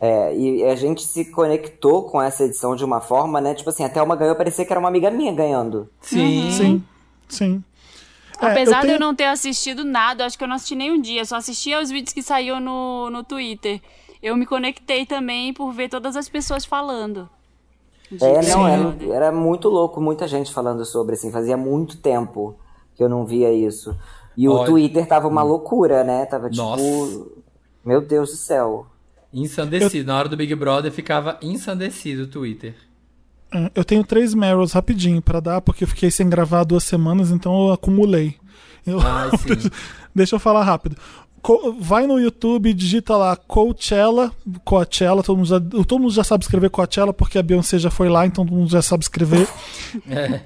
É, 0.00 0.36
e 0.36 0.64
a 0.64 0.76
gente 0.76 1.02
se 1.02 1.24
conectou 1.24 2.04
com 2.04 2.22
essa 2.22 2.44
edição 2.44 2.76
de 2.76 2.84
uma 2.84 3.00
forma, 3.00 3.40
né? 3.40 3.54
Tipo 3.54 3.70
assim, 3.70 3.82
até 3.82 4.00
uma 4.00 4.14
ganhou, 4.14 4.36
parecia 4.36 4.64
que 4.64 4.72
era 4.72 4.78
uma 4.78 4.88
amiga 4.88 5.10
minha 5.10 5.32
ganhando. 5.32 5.88
Sim. 6.00 6.44
Uhum. 6.44 6.50
Sim. 6.52 6.84
Sim. 7.28 7.64
É, 8.40 8.46
Apesar 8.46 8.78
eu 8.78 8.80
tenho... 8.82 8.86
de 8.86 8.92
eu 8.92 9.00
não 9.00 9.14
ter 9.14 9.24
assistido 9.24 9.84
nada, 9.84 10.24
acho 10.24 10.38
que 10.38 10.44
eu 10.44 10.48
não 10.48 10.56
assisti 10.56 10.74
nem 10.74 10.92
um 10.92 11.00
dia, 11.00 11.24
só 11.24 11.36
assisti 11.36 11.72
aos 11.72 11.90
vídeos 11.90 12.12
que 12.12 12.22
saíam 12.22 12.60
no, 12.60 13.10
no 13.10 13.24
Twitter. 13.24 13.80
Eu 14.22 14.36
me 14.36 14.46
conectei 14.46 15.06
também 15.06 15.52
por 15.52 15.72
ver 15.72 15.88
todas 15.88 16.16
as 16.16 16.28
pessoas 16.28 16.64
falando. 16.64 17.28
É, 18.20 18.42
não, 18.48 18.66
era, 18.66 19.14
era 19.14 19.32
muito 19.32 19.68
louco, 19.68 20.00
muita 20.00 20.26
gente 20.26 20.52
falando 20.52 20.84
sobre, 20.84 21.14
assim, 21.14 21.30
fazia 21.30 21.56
muito 21.56 21.98
tempo 21.98 22.56
que 22.94 23.02
eu 23.02 23.08
não 23.08 23.26
via 23.26 23.52
isso. 23.52 23.94
E 24.36 24.48
Olha. 24.48 24.62
o 24.62 24.64
Twitter 24.64 25.06
tava 25.06 25.28
uma 25.28 25.42
loucura, 25.42 26.02
né? 26.04 26.24
Tava 26.24 26.48
tipo. 26.48 26.62
Nossa. 26.62 27.26
Meu 27.84 28.00
Deus 28.00 28.30
do 28.30 28.36
céu. 28.36 28.86
Ensandecido. 29.32 30.04
Eu... 30.04 30.06
Na 30.06 30.18
hora 30.18 30.28
do 30.28 30.36
Big 30.36 30.54
Brother 30.54 30.90
ficava 30.90 31.38
ensandecido 31.42 32.22
o 32.22 32.26
Twitter. 32.26 32.74
É, 33.52 33.70
eu 33.74 33.84
tenho 33.84 34.04
três 34.04 34.34
Meryls 34.34 34.72
rapidinho 34.72 35.22
para 35.22 35.40
dar, 35.40 35.60
porque 35.60 35.84
eu 35.84 35.88
fiquei 35.88 36.10
sem 36.10 36.28
gravar 36.28 36.64
duas 36.64 36.84
semanas, 36.84 37.30
então 37.30 37.68
eu 37.68 37.72
acumulei. 37.72 38.36
Eu... 38.86 39.00
Ah, 39.00 39.30
Deixa 40.14 40.34
eu 40.34 40.40
falar 40.40 40.64
rápido. 40.64 40.96
Vai 41.78 42.06
no 42.06 42.18
YouTube, 42.18 42.74
digita 42.74 43.16
lá 43.16 43.36
Coachella, 43.36 44.32
Coachella, 44.64 45.22
todo 45.22 45.36
mundo, 45.36 45.48
já, 45.48 45.60
todo 45.60 45.98
mundo 46.00 46.12
já 46.12 46.24
sabe 46.24 46.42
escrever 46.42 46.68
Coachella 46.68 47.12
porque 47.12 47.38
a 47.38 47.42
Beyoncé 47.42 47.78
já 47.78 47.90
foi 47.90 48.08
lá, 48.08 48.26
então 48.26 48.44
todo 48.44 48.56
mundo 48.56 48.68
já 48.68 48.82
sabe 48.82 49.04
escrever. 49.04 49.46
É. 50.10 50.40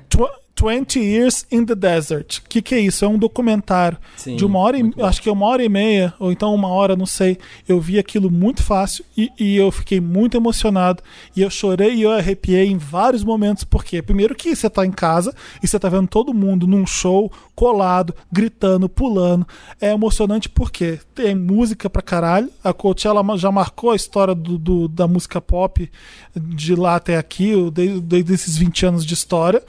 20 0.55 1.01
Years 1.01 1.47
in 1.51 1.65
the 1.65 1.75
Desert. 1.75 2.39
O 2.39 2.49
que, 2.49 2.63
que 2.63 2.75
é 2.75 2.81
isso? 2.81 3.05
É 3.05 3.09
um 3.09 3.19
documentário 3.19 3.99
Sim, 4.17 4.37
de 4.37 4.45
uma 4.45 4.59
hora 4.59 4.79
e 4.79 4.93
acho 5.03 5.21
que 5.21 5.29
é 5.29 5.33
uma 5.33 5.47
hora 5.47 5.65
e 5.65 5.69
meia, 5.69 6.15
ou 6.19 6.31
então 6.31 6.55
uma 6.55 6.69
hora, 6.69 6.95
não 6.95 7.07
sei. 7.07 7.39
Eu 7.69 7.81
vi 7.81 7.99
aquilo 7.99 8.31
muito 8.31 8.63
fácil 8.63 9.05
e, 9.17 9.31
e, 9.39 9.57
eu 9.57 9.71
fiquei 9.71 10.01
muito 10.01 10.37
emocionado. 10.37 11.03
E 11.35 11.43
eu 11.43 11.51
chorei 11.51 11.95
e 11.95 12.03
eu 12.03 12.13
arrepiei 12.13 12.69
em 12.69 12.79
vários 12.79 13.25
momentos, 13.25 13.65
porque 13.65 14.03
primeiro 14.03 14.35
que 14.35 14.55
você 14.55 14.69
tá 14.69 14.87
em 14.87 14.93
casa 14.93 15.35
e 15.63 15.67
você 15.67 15.79
tá 15.79 15.89
vendo 15.89 16.09
todo 16.09 16.35
mundo 16.35 16.67
num 16.67 16.87
show, 16.87 17.31
colado, 17.55 18.15
gritando, 18.31 18.89
pulando. 18.89 19.47
É 19.81 19.93
emocionante 19.93 20.49
porque 20.49 21.01
tem 21.15 21.35
música 21.35 21.89
pra 21.89 22.03
caralho. 22.03 22.51
A 22.63 22.73
Coachella 22.73 23.23
já 23.37 23.51
marcou 23.51 23.91
a 23.91 23.97
história 23.97 24.35
do, 24.35 24.59
do 24.59 24.89
da 24.89 25.09
música 25.09 25.41
pop 25.41 25.91
de 26.37 26.75
lá 26.75 26.97
até 26.97 27.17
aqui, 27.17 27.53
desde, 27.71 28.01
desde 28.01 28.35
esses 28.35 28.57
20 28.57 28.87
anos 28.87 29.07
de 29.07 29.15
história. 29.15 29.63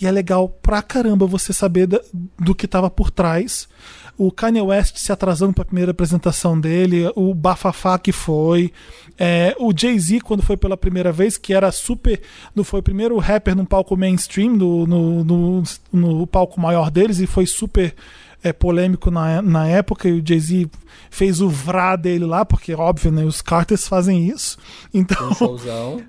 E 0.00 0.06
é 0.06 0.10
legal 0.10 0.48
pra 0.48 0.80
caramba 0.80 1.26
você 1.26 1.52
saber 1.52 1.86
da, 1.86 2.00
do 2.38 2.54
que 2.54 2.68
tava 2.68 2.88
por 2.88 3.10
trás. 3.10 3.68
O 4.16 4.32
Kanye 4.32 4.60
West 4.60 4.96
se 4.96 5.12
atrasando 5.12 5.52
para 5.52 5.62
a 5.62 5.66
primeira 5.66 5.92
apresentação 5.92 6.58
dele, 6.60 7.10
o 7.14 7.32
bafafá 7.32 7.98
que 7.98 8.10
foi, 8.10 8.72
é, 9.16 9.54
o 9.60 9.72
Jay-Z 9.76 10.20
quando 10.20 10.42
foi 10.42 10.56
pela 10.56 10.76
primeira 10.76 11.12
vez, 11.12 11.38
que 11.38 11.54
era 11.54 11.70
super, 11.70 12.20
não 12.52 12.64
foi 12.64 12.80
o 12.80 12.82
primeiro 12.82 13.16
rapper 13.18 13.54
num 13.54 13.64
palco 13.64 13.96
mainstream, 13.96 14.56
no, 14.56 14.86
no, 14.86 15.24
no, 15.24 15.62
no 15.92 16.26
palco 16.26 16.60
maior 16.60 16.90
deles, 16.90 17.20
e 17.20 17.28
foi 17.28 17.46
super 17.46 17.94
é, 18.42 18.52
polêmico 18.52 19.08
na, 19.08 19.40
na 19.40 19.68
época, 19.68 20.08
e 20.08 20.20
o 20.20 20.22
Jay-Z 20.24 20.68
fez 21.10 21.40
o 21.40 21.48
vrá 21.48 21.94
dele 21.94 22.24
lá, 22.24 22.44
porque 22.44 22.74
óbvio, 22.74 23.12
né, 23.12 23.24
os 23.24 23.40
Carters 23.40 23.86
fazem 23.86 24.28
isso. 24.28 24.58
Então, 24.92 25.30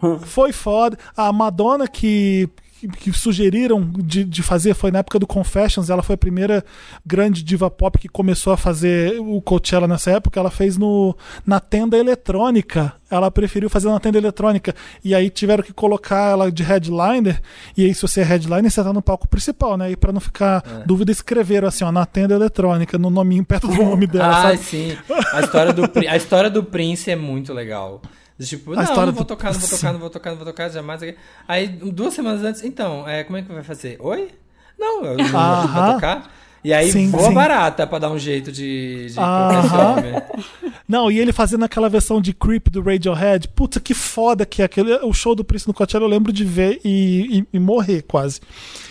foi 0.26 0.52
foda. 0.52 0.98
A 1.16 1.32
Madonna 1.32 1.88
que 1.88 2.50
que, 2.88 3.12
sugeriram 3.12 3.90
de, 3.98 4.24
de 4.24 4.42
fazer 4.42 4.74
foi 4.74 4.92
na 4.92 5.00
época 5.00 5.20
do 5.20 5.28
Confessions. 5.28 5.90
Ela 5.90 6.04
foi 6.04 6.16
a 6.16 6.18
primeira 6.18 6.64
grande 7.06 7.44
diva 7.44 7.70
pop 7.70 7.98
que 7.98 8.08
começou 8.08 8.54
a 8.54 8.58
fazer 8.58 9.20
o 9.20 9.42
Coachella 9.42 9.88
nessa 9.88 10.12
época. 10.12 10.40
Ela 10.40 10.52
fez 10.52 10.78
no, 10.78 11.16
na 11.46 11.60
tenda 11.60 11.98
eletrônica. 11.98 12.94
Ela 13.10 13.32
preferiu 13.32 13.70
fazer 13.70 13.90
na 13.90 14.00
tenda 14.00 14.18
eletrônica. 14.18 14.74
E 15.04 15.16
aí 15.16 15.30
tiveram 15.30 15.64
que 15.64 15.74
colocar 15.74 16.32
ela 16.32 16.52
de 16.52 16.64
headliner. 16.64 17.42
E 17.76 17.86
aí, 17.86 17.94
se 17.94 18.02
você 18.02 18.22
é 18.22 18.24
headliner, 18.24 18.70
você 18.70 18.84
tá 18.84 18.94
no 18.94 19.02
palco 19.02 19.28
principal, 19.28 19.76
né? 19.78 19.92
E 19.92 19.96
pra 19.96 20.14
não 20.14 20.22
ficar 20.22 20.64
é. 20.66 20.86
dúvida, 20.86 21.12
escreveram 21.12 21.68
assim, 21.68 21.84
ó, 21.84 21.92
na 21.92 22.06
tenda 22.06 22.36
eletrônica, 22.36 22.98
no 22.98 23.10
nominho 23.10 23.44
perto 23.44 23.68
do 23.68 23.74
nome 23.84 24.06
dela. 24.06 24.30
ah, 24.30 24.42
sabe? 24.44 24.58
sim. 24.58 24.98
A 25.34 25.42
história, 25.42 25.74
do, 25.74 25.84
a 26.08 26.18
história 26.18 26.50
do 26.50 26.64
Prince 26.64 27.10
é 27.10 27.16
muito 27.16 27.52
legal. 27.52 28.02
Tipo, 28.42 28.74
não, 28.74 28.84
não 28.84 29.12
vou 29.12 29.24
do... 29.24 29.26
tocar, 29.26 29.54
não 29.54 29.60
vou 29.60 29.70
tocar, 29.70 29.92
não 29.94 30.00
vou 30.00 30.10
tocar, 30.10 30.30
não 30.30 30.38
vou 30.38 30.46
tocar, 30.46 30.70
jamais. 30.70 31.02
Aí, 31.48 31.68
duas 31.68 32.14
semanas 32.14 32.44
antes, 32.44 32.64
então, 32.64 33.08
é, 33.08 33.24
como 33.24 33.38
é 33.38 33.42
que 33.42 33.52
vai 33.52 33.64
fazer? 33.64 33.98
Oi? 34.00 34.32
Não, 34.78 35.04
eu 35.06 35.18
não 35.18 35.26
vou 35.26 35.94
tocar. 35.94 36.32
E 36.64 36.74
aí 36.74 36.92
sim, 36.92 37.10
voa 37.10 37.30
sim. 37.30 37.34
barata 37.34 37.88
pra 37.88 38.00
dar 38.00 38.12
um 38.12 38.20
jeito 38.20 38.52
de, 38.52 39.08
de 39.08 39.16
Não, 40.88 41.12
e 41.12 41.20
ele 41.20 41.32
fazendo 41.32 41.64
aquela 41.64 41.88
versão 41.88 42.20
de 42.20 42.34
Creep 42.34 42.68
do 42.70 42.82
Radiohead. 42.82 43.48
Puta, 43.50 43.80
que 43.80 43.94
foda 43.94 44.44
que 44.46 44.62
é 44.62 44.66
aquele. 44.66 44.94
O 45.04 45.14
show 45.14 45.36
do 45.36 45.44
Prince 45.44 45.68
no 45.68 45.74
Coachella 45.74 46.04
eu 46.06 46.10
lembro 46.10 46.34
de 46.34 46.44
ver 46.44 46.82
e, 46.84 47.40
e, 47.40 47.48
e 47.54 47.60
morrer 47.60 48.02
quase. 48.02 48.42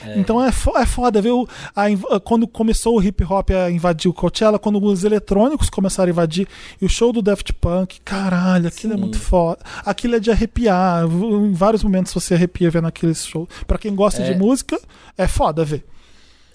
É. 0.07 0.19
Então 0.19 0.43
é, 0.43 0.49
é 0.49 0.87
foda 0.87 1.21
ver 1.21 1.33
o, 1.33 1.47
a, 1.75 1.87
quando 2.21 2.47
começou 2.47 2.97
o 2.97 3.03
hip 3.03 3.25
hop 3.25 3.51
a 3.51 3.69
invadir 3.71 4.09
o 4.09 4.15
Coachella, 4.15 4.59
quando 4.59 4.83
os 4.83 5.03
eletrônicos 5.03 5.69
começaram 5.69 6.09
a 6.09 6.13
invadir, 6.13 6.47
e 6.81 6.87
o 6.87 6.89
show 6.89 7.13
do 7.13 7.21
Daft 7.21 7.53
Punk, 7.55 8.01
caralho, 8.03 8.69
aquilo 8.69 8.93
é 8.93 8.97
sim. 8.97 9.03
é 9.03 9.05
muito 9.05 9.19
foda. 9.19 9.59
Aquilo 9.85 10.15
é 10.15 10.21
de 10.21 10.31
arrepiar. 10.31 11.05
Em 11.05 11.53
vários 11.53 11.83
momentos 11.83 12.15
você 12.15 12.35
arrepia 12.35 12.71
vendo 12.71 12.87
aquele 12.87 13.15
show. 13.15 13.49
Pra 13.67 13.77
quem 13.77 13.95
gosta 13.95 14.23
é. 14.23 14.33
de 14.33 14.39
música, 14.39 14.81
é 15.17 15.27
foda 15.27 15.65
ver. 15.65 15.85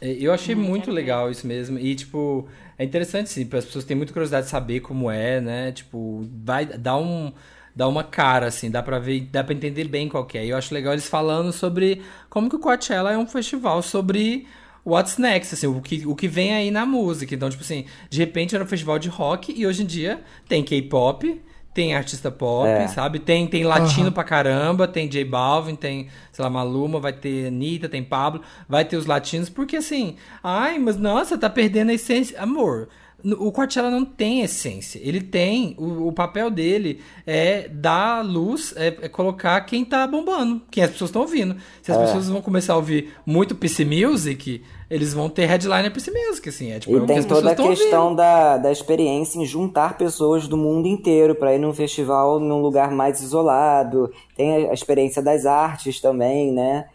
É, 0.03 0.11
eu 0.19 0.33
achei 0.33 0.53
muito 0.53 0.91
legal 0.91 1.31
isso 1.31 1.47
mesmo. 1.47 1.79
E, 1.79 1.95
tipo, 1.95 2.45
é 2.77 2.83
interessante, 2.83 3.29
sim, 3.29 3.43
as 3.43 3.65
pessoas 3.65 3.85
têm 3.85 3.95
muita 3.95 4.11
curiosidade 4.11 4.45
de 4.45 4.51
saber 4.51 4.81
como 4.81 5.09
é, 5.09 5.39
né? 5.39 5.71
Tipo, 5.71 6.27
vai 6.43 6.65
dar 6.65 6.97
um. 6.97 7.31
Dá 7.75 7.87
uma 7.87 8.03
cara, 8.03 8.47
assim, 8.47 8.69
dá 8.69 8.83
pra 8.83 8.99
ver, 8.99 9.21
dá 9.31 9.43
pra 9.43 9.53
entender 9.55 9.85
bem 9.85 10.07
qual 10.09 10.27
é. 10.33 10.45
E 10.45 10.49
eu 10.49 10.57
acho 10.57 10.73
legal 10.73 10.93
eles 10.93 11.07
falando 11.07 11.51
sobre 11.51 12.01
como 12.29 12.47
que 12.49 12.55
o 12.55 12.59
Coachella 12.59 13.11
é 13.13 13.17
um 13.17 13.25
festival 13.25 13.81
sobre 13.81 14.45
what's 14.85 15.17
next, 15.17 15.55
assim, 15.55 15.65
o 15.67 15.81
que, 15.81 16.05
o 16.05 16.15
que 16.15 16.27
vem 16.27 16.53
aí 16.53 16.69
na 16.69 16.85
música. 16.85 17.33
Então, 17.33 17.49
tipo 17.49 17.63
assim, 17.63 17.85
de 18.09 18.19
repente 18.19 18.53
era 18.53 18.63
um 18.63 18.67
festival 18.67 18.99
de 18.99 19.09
rock 19.09 19.51
e 19.57 19.65
hoje 19.65 19.83
em 19.83 19.85
dia 19.87 20.21
tem 20.47 20.63
K-pop, 20.63 21.41
tem 21.73 21.95
artista 21.95 22.29
pop, 22.29 22.67
é. 22.67 22.87
sabe? 22.87 23.19
Tem, 23.19 23.47
tem 23.47 23.63
latino 23.63 24.07
uhum. 24.07 24.11
pra 24.11 24.23
caramba, 24.23 24.87
tem 24.87 25.07
J 25.07 25.23
Balvin, 25.25 25.75
tem, 25.75 26.07
sei 26.31 26.43
lá, 26.43 26.49
Maluma, 26.49 26.99
vai 26.99 27.13
ter 27.13 27.47
Anitta, 27.47 27.89
tem 27.89 28.03
Pablo, 28.03 28.41
vai 28.69 28.85
ter 28.85 28.95
os 28.95 29.05
latinos, 29.05 29.49
porque 29.49 29.77
assim, 29.77 30.15
ai, 30.43 30.77
mas 30.77 30.97
nossa, 30.97 31.37
tá 31.37 31.49
perdendo 31.49 31.89
a 31.89 31.93
essência. 31.93 32.39
Amor, 32.39 32.89
o 33.25 33.51
Coachella 33.51 33.89
não 33.89 34.03
tem 34.03 34.41
essência. 34.41 34.99
Ele 35.01 35.21
tem. 35.21 35.75
O, 35.79 36.07
o 36.07 36.11
papel 36.11 36.51
dele 36.51 36.99
é 37.25 37.69
dar 37.69 38.21
luz, 38.21 38.73
é, 38.75 38.87
é, 38.87 39.09
colocar 39.09 39.61
quem 39.61 39.85
tá 39.85 40.05
bombando, 40.05 40.61
quem 40.69 40.83
as 40.83 40.91
pessoas 40.91 41.09
estão 41.09 41.21
ouvindo. 41.21 41.55
Se 41.81 41.91
as 41.91 41.97
é. 41.97 42.01
pessoas 42.01 42.27
vão 42.27 42.41
começar 42.41 42.73
a 42.73 42.75
ouvir 42.75 43.13
muito 43.25 43.55
PC 43.55 43.85
Music, 43.85 44.61
eles 44.89 45.13
vão 45.13 45.29
ter 45.29 45.45
headliner 45.45 45.91
PC 45.91 46.11
Music, 46.11 46.49
assim. 46.49 46.71
É, 46.71 46.79
tipo, 46.79 46.97
e 46.97 46.97
é 46.97 47.05
tem 47.05 47.23
toda 47.23 47.51
a 47.51 47.55
questão 47.55 48.13
da, 48.13 48.57
da 48.57 48.71
experiência 48.71 49.39
em 49.39 49.45
juntar 49.45 49.97
pessoas 49.97 50.47
do 50.47 50.57
mundo 50.57 50.87
inteiro 50.87 51.33
para 51.33 51.55
ir 51.55 51.59
num 51.59 51.73
festival 51.73 52.39
num 52.41 52.61
lugar 52.61 52.91
mais 52.91 53.21
isolado. 53.21 54.11
Tem 54.35 54.69
a 54.69 54.73
experiência 54.73 55.21
das 55.21 55.45
artes 55.45 56.01
também, 56.01 56.51
né? 56.51 56.85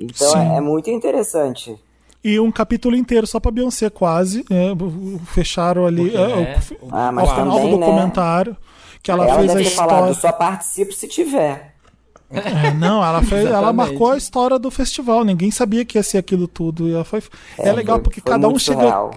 Então 0.00 0.36
é, 0.36 0.58
é 0.58 0.60
muito 0.60 0.90
interessante 0.90 1.76
e 2.24 2.38
um 2.38 2.52
capítulo 2.52 2.96
inteiro 2.96 3.26
só 3.26 3.40
para 3.40 3.50
Beyoncé, 3.50 3.90
quase. 3.90 4.44
É, 4.50 4.72
fecharam 5.32 5.86
ali 5.86 6.14
é, 6.14 6.58
ah, 6.90 7.10
mas 7.10 7.28
ao 7.28 7.34
final 7.34 7.60
do 7.60 7.78
né? 7.78 7.86
documentário. 7.86 8.52
Né? 8.52 8.58
Que 9.02 9.10
ela, 9.10 9.26
ela 9.26 9.38
fez 9.38 9.56
a 9.56 9.60
história. 9.60 9.90
Falado, 9.90 10.14
só 10.14 10.32
participo 10.32 10.92
se 10.92 11.08
tiver. 11.08 11.74
É, 12.30 12.72
não, 12.74 13.04
ela, 13.04 13.20
fez, 13.24 13.46
ela 13.46 13.72
marcou 13.72 14.12
a 14.12 14.16
história 14.16 14.58
do 14.58 14.70
festival. 14.70 15.24
Ninguém 15.24 15.50
sabia 15.50 15.84
que 15.84 15.98
ia 15.98 16.02
ser 16.02 16.18
aquilo 16.18 16.46
tudo. 16.46 16.88
E 16.88 16.94
ela 16.94 17.04
foi, 17.04 17.22
é, 17.58 17.68
é 17.68 17.72
legal 17.72 17.98
porque 17.98 18.20
cada 18.20 18.48
um 18.48 18.58
chega 18.58 19.10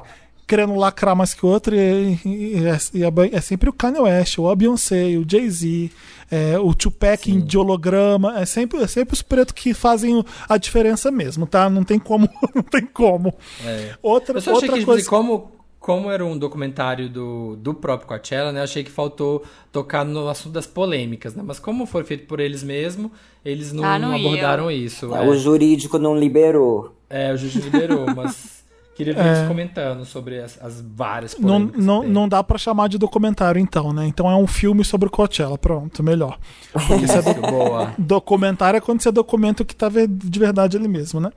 querendo 0.47 0.75
lacrar 0.75 1.15
mais 1.15 1.33
que 1.33 1.45
o 1.45 1.49
outro. 1.49 1.75
E, 1.75 2.19
e, 2.25 2.59
e, 2.93 3.03
é, 3.03 3.09
é 3.31 3.41
sempre 3.41 3.69
o 3.69 3.73
Kanye 3.73 3.99
West, 3.99 4.37
ou 4.39 4.49
a 4.49 4.55
Beyoncé, 4.55 5.17
o 5.17 5.25
Jay-Z 5.27 5.91
é, 6.29 6.57
o 6.57 6.73
Tupac 6.73 7.23
Sim. 7.23 7.39
de 7.39 7.57
holograma, 7.57 8.39
é 8.39 8.45
sempre, 8.45 8.81
é 8.81 8.87
sempre 8.87 9.13
os 9.13 9.21
pretos 9.21 9.53
que 9.53 9.73
fazem 9.73 10.23
a 10.47 10.57
diferença 10.57 11.11
mesmo, 11.11 11.45
tá? 11.45 11.69
Não 11.69 11.83
tem 11.83 11.99
como, 11.99 12.29
não 12.53 12.63
tem 12.63 12.85
como. 12.85 13.33
É. 13.63 13.95
Outra, 14.01 14.37
Eu 14.37 14.41
só 14.41 14.53
outra 14.53 14.73
achei 14.73 14.85
coisa... 14.85 15.09
como, 15.09 15.51
como 15.79 16.09
era 16.09 16.25
um 16.25 16.37
documentário 16.37 17.09
do, 17.09 17.55
do 17.57 17.73
próprio 17.73 18.07
Coachella, 18.07 18.51
né? 18.51 18.61
Achei 18.61 18.83
que 18.83 18.91
faltou 18.91 19.43
tocar 19.71 20.03
no 20.03 20.27
assunto 20.27 20.53
das 20.53 20.67
polêmicas, 20.67 21.35
né? 21.35 21.43
Mas 21.45 21.59
como 21.59 21.85
foi 21.85 22.03
feito 22.03 22.25
por 22.25 22.39
eles 22.39 22.63
mesmo, 22.63 23.11
eles 23.43 23.71
não, 23.71 23.83
ah, 23.83 23.99
não, 23.99 24.09
não 24.09 24.15
abordaram 24.15 24.71
isso. 24.71 25.13
É, 25.13 25.21
o 25.21 25.35
jurídico 25.35 25.99
não 25.99 26.17
liberou. 26.17 26.95
É, 27.07 27.31
o 27.31 27.37
jurídico 27.37 27.65
liberou, 27.65 28.07
mas 28.15 28.64
Queria 28.95 29.13
ver 29.13 29.25
é... 29.25 29.27
eles 29.27 29.47
comentando 29.47 30.05
sobre 30.05 30.39
as, 30.39 30.57
as 30.61 30.81
várias 30.81 31.37
não, 31.37 31.59
não, 31.59 32.03
não 32.03 32.29
dá 32.29 32.41
para 32.41 32.57
chamar 32.57 32.87
de 32.87 32.97
documentário, 32.97 33.59
então, 33.59 33.91
né? 33.91 34.07
Então 34.07 34.31
é 34.31 34.35
um 34.37 34.47
filme 34.47 34.85
sobre 34.85 35.09
o 35.09 35.11
Coachella. 35.11 35.57
Pronto, 35.57 36.01
melhor. 36.01 36.39
Porque 36.71 37.05
é 37.11 37.21
do... 37.33 37.41
Boa. 37.41 37.93
documentário 37.97 38.77
é 38.77 38.81
quando 38.81 39.01
você 39.01 39.11
documenta 39.11 39.63
o 39.63 39.65
que 39.65 39.75
tá 39.75 39.89
de 39.89 40.39
verdade 40.39 40.77
ali 40.77 40.87
mesmo, 40.87 41.19
né? 41.19 41.29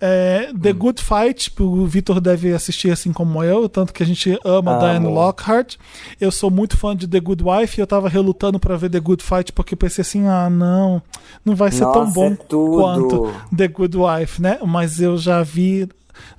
É, 0.00 0.52
The 0.62 0.70
hum. 0.70 0.74
Good 0.74 1.02
Fight, 1.02 1.52
o 1.60 1.84
Vitor 1.84 2.20
deve 2.20 2.52
assistir 2.52 2.92
assim 2.92 3.12
como 3.12 3.42
eu, 3.42 3.68
tanto 3.68 3.92
que 3.92 4.04
a 4.04 4.06
gente 4.06 4.38
ama 4.44 4.70
Amo. 4.70 4.80
Diane 4.80 5.06
Lockhart. 5.06 5.76
Eu 6.20 6.30
sou 6.30 6.48
muito 6.48 6.76
fã 6.76 6.94
de 6.94 7.08
The 7.08 7.18
Good 7.18 7.42
Wife 7.42 7.80
e 7.80 7.82
eu 7.82 7.88
tava 7.88 8.08
relutando 8.08 8.60
para 8.60 8.76
ver 8.76 8.88
The 8.88 9.00
Good 9.00 9.24
Fight 9.24 9.52
porque 9.52 9.74
eu 9.74 9.78
pensei 9.78 10.02
assim: 10.02 10.28
ah, 10.28 10.48
não, 10.48 11.02
não 11.44 11.56
vai 11.56 11.72
ser 11.72 11.82
Nossa, 11.82 11.98
tão 11.98 12.12
bom 12.12 12.32
é 12.32 12.36
quanto 12.36 13.32
The 13.54 13.66
Good 13.66 13.96
Wife, 13.96 14.40
né? 14.40 14.60
Mas 14.64 15.00
eu 15.00 15.18
já 15.18 15.42
vi 15.42 15.88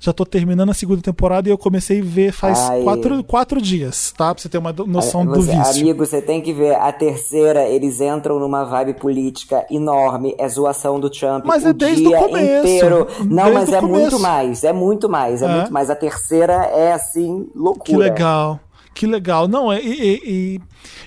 já 0.00 0.12
tô 0.12 0.24
terminando 0.24 0.70
a 0.70 0.74
segunda 0.74 1.00
temporada 1.00 1.48
e 1.48 1.52
eu 1.52 1.58
comecei 1.58 2.00
a 2.00 2.04
ver 2.04 2.32
faz 2.32 2.58
quatro, 2.82 3.24
quatro 3.24 3.60
dias, 3.60 4.12
tá? 4.16 4.34
Pra 4.34 4.42
você 4.42 4.48
ter 4.48 4.58
uma 4.58 4.72
noção 4.72 5.24
você, 5.24 5.34
do 5.34 5.42
vício. 5.42 5.82
Amigo, 5.82 6.04
você 6.04 6.20
tem 6.20 6.40
que 6.40 6.52
ver. 6.52 6.74
A 6.74 6.92
terceira, 6.92 7.64
eles 7.68 8.00
entram 8.00 8.38
numa 8.38 8.64
vibe 8.64 8.94
política 8.94 9.66
enorme. 9.70 10.34
É 10.38 10.48
zoação 10.48 10.98
do 10.98 11.10
Trump 11.10 11.44
mas 11.44 11.64
o 11.64 11.68
é 11.68 11.72
desde 11.72 12.04
dia 12.04 12.18
o 12.18 12.28
começo, 12.28 12.66
inteiro. 12.66 13.06
Não, 13.28 13.52
mas 13.52 13.72
é 13.72 13.80
começo. 13.80 14.00
muito 14.00 14.18
mais. 14.20 14.64
É 14.64 14.72
muito 14.72 15.08
mais. 15.08 15.42
É, 15.42 15.44
é, 15.44 15.48
muito 15.48 15.72
mais. 15.72 15.90
A 15.90 15.94
terceira 15.94 16.54
é, 16.66 16.92
assim, 16.92 17.46
loucura. 17.54 17.84
Que 17.84 17.96
legal. 17.96 18.60
Que 18.94 19.06
legal. 19.06 19.48
Não, 19.48 19.72
é, 19.72 19.80
e, 19.80 19.90
e, 19.90 20.20
e 20.24 20.60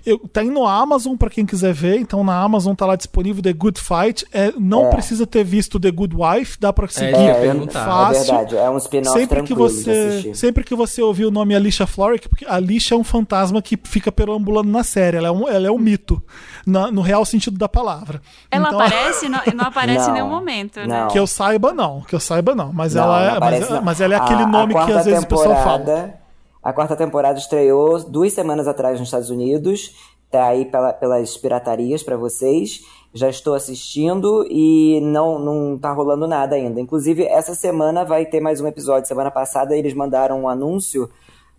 eu, 0.06 0.20
tem 0.20 0.48
tá 0.48 0.54
no 0.54 0.66
Amazon 0.66 1.16
para 1.16 1.30
quem 1.30 1.46
quiser 1.46 1.74
ver, 1.74 2.00
então 2.00 2.24
na 2.24 2.40
Amazon 2.40 2.74
tá 2.74 2.86
lá 2.86 2.96
disponível 2.96 3.42
The 3.42 3.54
Good 3.54 3.80
Fight. 3.80 4.26
É, 4.32 4.52
não 4.58 4.88
é. 4.88 4.90
precisa 4.90 5.26
ter 5.26 5.44
visto 5.44 5.80
The 5.80 5.92
Good 5.92 6.16
Wife, 6.16 6.58
dá 6.60 6.72
para 6.72 6.88
seguir 6.88 7.16
é, 7.16 7.48
é, 7.48 7.68
fácil. 7.70 8.34
É 8.34 8.38
verdade, 8.38 8.58
é 8.58 8.70
um 8.70 8.78
spin-off 8.78 9.20
sempre 9.20 9.44
que 9.44 9.54
você 9.54 10.32
Sempre 10.34 10.64
que 10.64 10.76
você 10.76 11.02
ouvir 11.02 11.26
o 11.26 11.32
nome 11.32 11.56
Alicia 11.56 11.86
Florrick, 11.86 12.28
porque 12.28 12.46
a 12.46 12.56
Alicia 12.56 12.96
é 12.96 12.98
um 12.98 13.04
fantasma 13.04 13.62
que 13.62 13.78
fica 13.84 14.12
perambulando 14.12 14.70
na 14.70 14.84
série, 14.84 15.18
ela 15.18 15.28
é 15.28 15.32
um, 15.32 15.48
ela 15.48 15.68
é 15.68 15.72
um 15.72 15.78
mito, 15.78 16.22
na, 16.66 16.92
no 16.92 17.02
real 17.02 17.26
sentido 17.26 17.58
da 17.58 17.70
palavra. 17.70 18.22
Ela 18.50 18.68
então, 18.68 18.80
aparece? 18.80 19.30
não, 19.30 19.40
não 19.56 19.66
aparece 19.66 20.06
não, 20.06 20.10
em 20.10 20.14
nenhum 20.14 20.30
momento, 20.30 20.80
né? 20.82 20.88
Não. 20.88 21.08
Que 21.08 21.20
eu 21.20 21.28
saiba, 21.28 21.74
não. 21.74 22.02
Que 22.02 22.16
eu 22.16 22.20
saiba, 22.20 22.56
não. 22.56 22.72
Mas, 22.74 22.96
não, 22.96 23.04
ela, 23.04 23.36
é, 23.36 23.40
mas, 23.40 23.84
mas, 23.84 24.02
ela 24.02 24.16
é 24.16 24.18
aquele 24.18 24.44
a, 24.44 24.48
nome 24.48 24.76
a 24.76 24.86
que 24.86 24.92
às 24.92 25.06
vezes 25.06 25.24
o 25.24 25.28
pessoal 25.28 25.56
fala. 25.64 26.25
A 26.66 26.74
quarta 26.74 26.96
temporada 26.96 27.38
estreou 27.38 28.04
duas 28.10 28.34
semanas 28.34 28.68
atrás 28.68 29.00
nos 29.00 29.10
Estados 29.10 29.30
Unidos. 29.30 29.96
Tá 30.32 30.48
aí 30.48 30.66
pela, 30.66 30.92
pelas 30.94 31.38
piratarias 31.38 32.02
para 32.02 32.18
vocês. 32.18 32.84
Já 33.14 33.30
estou 33.30 33.54
assistindo 33.54 34.44
e 34.50 35.00
não, 35.00 35.38
não 35.38 35.78
tá 35.78 35.94
rolando 35.94 36.28
nada 36.28 36.56
ainda. 36.56 36.82
Inclusive, 36.82 37.24
essa 37.24 37.54
semana 37.54 38.04
vai 38.04 38.26
ter 38.26 38.42
mais 38.42 38.62
um 38.62 38.68
episódio. 38.68 39.08
Semana 39.08 39.30
passada 39.30 39.78
eles 39.78 39.94
mandaram 39.94 40.42
um 40.42 40.50
anúncio 40.50 41.08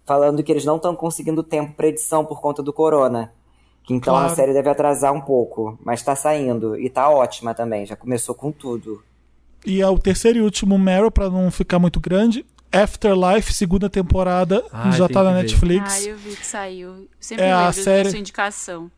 falando 0.05 0.43
que 0.43 0.51
eles 0.51 0.65
não 0.65 0.75
estão 0.75 0.97
conseguindo 0.97 1.45
tempo 1.45 1.75
para 1.75 1.87
edição 1.87 2.25
por 2.25 2.41
conta 2.41 2.61
do 2.61 2.73
corona. 2.73 3.33
Então 3.89 4.13
claro. 4.13 4.33
a 4.33 4.35
série 4.35 4.53
deve 4.53 4.69
atrasar 4.69 5.13
um 5.13 5.21
pouco, 5.21 5.79
mas 5.85 6.03
tá 6.03 6.17
saindo. 6.17 6.77
E 6.77 6.91
tá 6.91 7.09
ótima 7.09 7.55
também, 7.55 7.87
já 7.87 7.95
começou 7.95 8.35
com 8.35 8.51
tudo. 8.51 9.01
E 9.65 9.81
é 9.81 9.89
o 9.89 10.01
terceiro 10.01 10.41
e 10.41 10.43
último 10.43 10.77
Meryl, 10.77 11.13
para 11.13 11.31
não 11.31 11.49
ficar 11.53 11.79
muito 11.79 12.01
grande, 12.01 12.45
Afterlife, 12.73 13.53
segunda 13.53 13.89
temporada, 13.89 14.65
Ai, 14.73 14.93
já 14.93 15.09
tá 15.09 15.23
na 15.23 15.33
Netflix. 15.33 15.95
Ah, 15.95 16.03
eu 16.03 16.17
vi 16.17 16.37
que 16.37 16.47
saiu. 16.47 17.09
Sempre 17.19 17.45
é 17.45 17.53
a 17.53 17.73
série, 17.73 18.11
sua 18.11 18.19
indicação. 18.19 18.91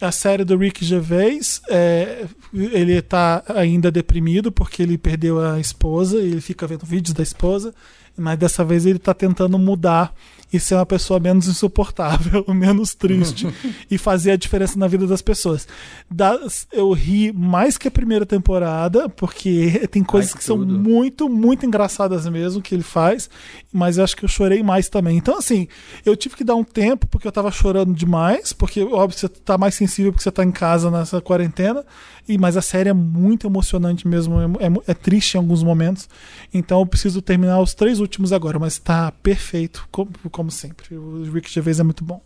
A 0.00 0.10
série 0.10 0.44
do 0.44 0.56
Rick 0.56 0.84
Gervais, 0.84 1.62
é, 1.68 2.26
ele 2.52 3.00
tá 3.00 3.42
ainda 3.48 3.90
deprimido 3.90 4.50
porque 4.50 4.82
ele 4.82 4.98
perdeu 4.98 5.40
a 5.40 5.60
esposa 5.60 6.20
e 6.20 6.32
ele 6.32 6.40
fica 6.40 6.66
vendo 6.66 6.84
vídeos 6.84 7.14
da 7.14 7.22
esposa, 7.22 7.72
mas 8.16 8.38
dessa 8.38 8.64
vez 8.64 8.86
ele 8.86 8.98
tá 8.98 9.14
tentando 9.14 9.58
mudar 9.58 10.12
e 10.54 10.60
ser 10.60 10.76
uma 10.76 10.86
pessoa 10.86 11.18
menos 11.18 11.48
insuportável, 11.48 12.44
menos 12.54 12.94
triste 12.94 13.48
e 13.90 13.98
fazer 13.98 14.30
a 14.30 14.36
diferença 14.36 14.78
na 14.78 14.86
vida 14.86 15.04
das 15.04 15.20
pessoas. 15.20 15.66
Das, 16.08 16.66
eu 16.72 16.92
ri 16.92 17.32
mais 17.32 17.76
que 17.76 17.88
a 17.88 17.90
primeira 17.90 18.24
temporada, 18.24 19.08
porque 19.08 19.86
tem 19.90 20.04
coisas 20.04 20.30
Ai, 20.30 20.34
que, 20.34 20.38
que 20.38 20.44
são 20.44 20.58
muito, 20.58 21.28
muito 21.28 21.66
engraçadas 21.66 22.28
mesmo 22.28 22.62
que 22.62 22.72
ele 22.72 22.84
faz, 22.84 23.28
mas 23.72 23.98
eu 23.98 24.04
acho 24.04 24.16
que 24.16 24.24
eu 24.24 24.28
chorei 24.28 24.62
mais 24.62 24.88
também. 24.88 25.16
Então, 25.16 25.36
assim, 25.36 25.66
eu 26.06 26.16
tive 26.16 26.36
que 26.36 26.44
dar 26.44 26.54
um 26.54 26.64
tempo 26.64 27.08
porque 27.08 27.26
eu 27.26 27.32
tava 27.32 27.50
chorando 27.50 27.92
demais, 27.92 28.52
porque, 28.52 28.82
óbvio, 28.82 29.18
você 29.18 29.28
tá 29.28 29.58
mais 29.58 29.74
sensível 29.74 30.12
porque 30.12 30.22
você 30.22 30.30
tá 30.30 30.44
em 30.44 30.52
casa 30.52 30.88
nessa 30.88 31.20
quarentena, 31.20 31.84
e 32.28 32.38
mas 32.38 32.56
a 32.56 32.62
série 32.62 32.88
é 32.88 32.92
muito 32.92 33.46
emocionante 33.46 34.08
mesmo, 34.08 34.40
é, 34.40 34.44
é, 34.44 34.90
é 34.92 34.94
triste 34.94 35.34
em 35.34 35.38
alguns 35.38 35.62
momentos, 35.62 36.08
então 36.52 36.80
eu 36.80 36.86
preciso 36.86 37.20
terminar 37.20 37.60
os 37.60 37.74
três 37.74 38.00
últimos 38.00 38.32
agora, 38.32 38.58
mas 38.58 38.78
tá 38.78 39.12
perfeito, 39.22 39.86
como, 39.90 40.10
como 40.30 40.50
sempre. 40.50 40.96
O 40.96 41.30
Rick 41.30 41.50
Gervais 41.50 41.80
é 41.80 41.82
muito 41.82 42.04
bom. 42.04 42.20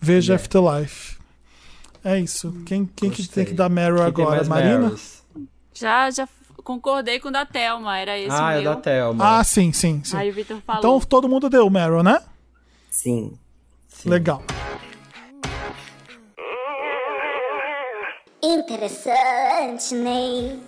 Veja 0.00 0.34
yeah. 0.34 0.42
Afterlife. 0.42 1.16
É 2.04 2.18
isso. 2.20 2.52
Quem, 2.66 2.84
quem 2.84 3.10
que 3.10 3.26
tem 3.26 3.44
que 3.46 3.54
dar 3.54 3.70
Meryl 3.70 4.02
agora? 4.02 4.44
Marina? 4.44 4.94
Já, 5.72 6.10
já 6.10 6.28
concordei 6.62 7.18
com 7.18 7.28
o 7.28 7.32
da 7.32 7.46
Thelma, 7.46 7.98
era 7.98 8.18
esse 8.18 8.30
ah, 8.30 8.44
o 8.44 8.48
meu. 8.50 8.60
é 8.60 8.62
da 8.62 8.76
Thelma. 8.76 9.38
Ah, 9.38 9.44
sim, 9.44 9.72
sim, 9.72 10.02
sim. 10.04 10.16
Aí 10.16 10.30
o 10.30 10.34
Victor 10.34 10.60
falou. 10.60 10.78
Então 10.78 11.00
todo 11.00 11.28
mundo 11.28 11.48
deu 11.48 11.66
o 11.66 11.70
Meryl, 11.70 12.02
né? 12.02 12.20
Sim. 12.90 13.32
sim. 13.88 14.08
Legal. 14.08 14.42
Interessante, 18.44 19.94
Ney. 19.94 20.60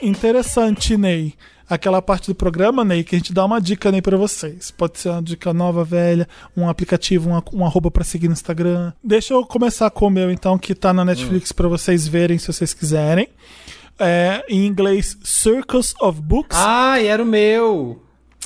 Interessante, 0.00 0.96
Ney 0.96 1.34
aquela 1.70 2.02
parte 2.02 2.26
do 2.26 2.34
programa, 2.34 2.84
Ney, 2.84 3.04
que 3.04 3.14
a 3.14 3.18
gente 3.18 3.32
dá 3.32 3.44
uma 3.44 3.60
dica, 3.60 3.92
Ney, 3.92 4.02
pra 4.02 4.16
vocês. 4.16 4.72
Pode 4.72 4.98
ser 4.98 5.10
uma 5.10 5.22
dica 5.22 5.54
nova, 5.54 5.84
velha, 5.84 6.28
um 6.56 6.68
aplicativo, 6.68 7.30
uma, 7.30 7.44
uma 7.52 7.66
arroba 7.66 7.90
pra 7.92 8.02
seguir 8.02 8.26
no 8.26 8.32
Instagram. 8.32 8.92
Deixa 9.02 9.32
eu 9.32 9.46
começar 9.46 9.88
com 9.90 10.08
o 10.08 10.10
meu, 10.10 10.32
então, 10.32 10.58
que 10.58 10.74
tá 10.74 10.92
na 10.92 11.04
Netflix 11.04 11.52
hum. 11.52 11.54
para 11.54 11.68
vocês 11.68 12.08
verem 12.08 12.38
se 12.38 12.52
vocês 12.52 12.74
quiserem. 12.74 13.28
é, 14.00 14.42
em 14.48 14.66
inglês 14.66 15.16
Circus 15.22 15.94
of 16.00 16.20
Books. 16.20 16.58
Ah, 16.58 17.00
era 17.00 17.22
o 17.22 17.26
meu! 17.26 18.02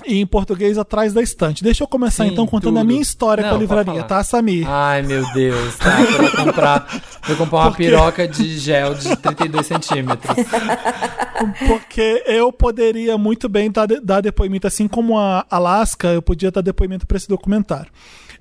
E 0.07 0.21
em 0.21 0.27
português 0.27 0.79
Atrás 0.79 1.13
da 1.13 1.23
Estante. 1.23 1.63
Deixa 1.63 1.85
eu 1.85 1.89
começar 1.89 2.25
Sim, 2.25 2.33
então 2.33 2.47
contando 2.47 2.75
tudo. 2.75 2.81
a 2.81 2.85
minha 2.85 3.01
história 3.01 3.43
Não, 3.43 3.51
com 3.51 3.57
a 3.57 3.59
livraria, 3.59 4.03
tá, 4.03 4.23
Samir? 4.23 4.69
Ai, 4.69 5.03
meu 5.03 5.25
Deus, 5.33 5.77
tá. 5.77 5.97
Vou 5.97 6.45
comprar, 6.45 7.03
vou 7.27 7.37
comprar 7.37 7.59
uma 7.59 7.71
Porque... 7.71 7.85
piroca 7.85 8.29
de 8.29 8.59
gel 8.59 8.95
de 8.95 9.17
32 9.17 9.67
centímetros. 9.67 10.37
Porque 11.67 12.23
eu 12.27 12.53
poderia 12.53 13.19
muito 13.19 13.49
bem 13.49 13.71
dar, 13.71 13.87
dar 14.03 14.21
depoimento, 14.21 14.67
assim 14.67 14.87
como 14.87 15.19
a 15.19 15.45
Alaska, 15.51 16.09
eu 16.09 16.23
podia 16.23 16.51
dar 16.51 16.61
depoimento 16.61 17.07
para 17.07 17.17
esse 17.17 17.29
documentário. 17.29 17.91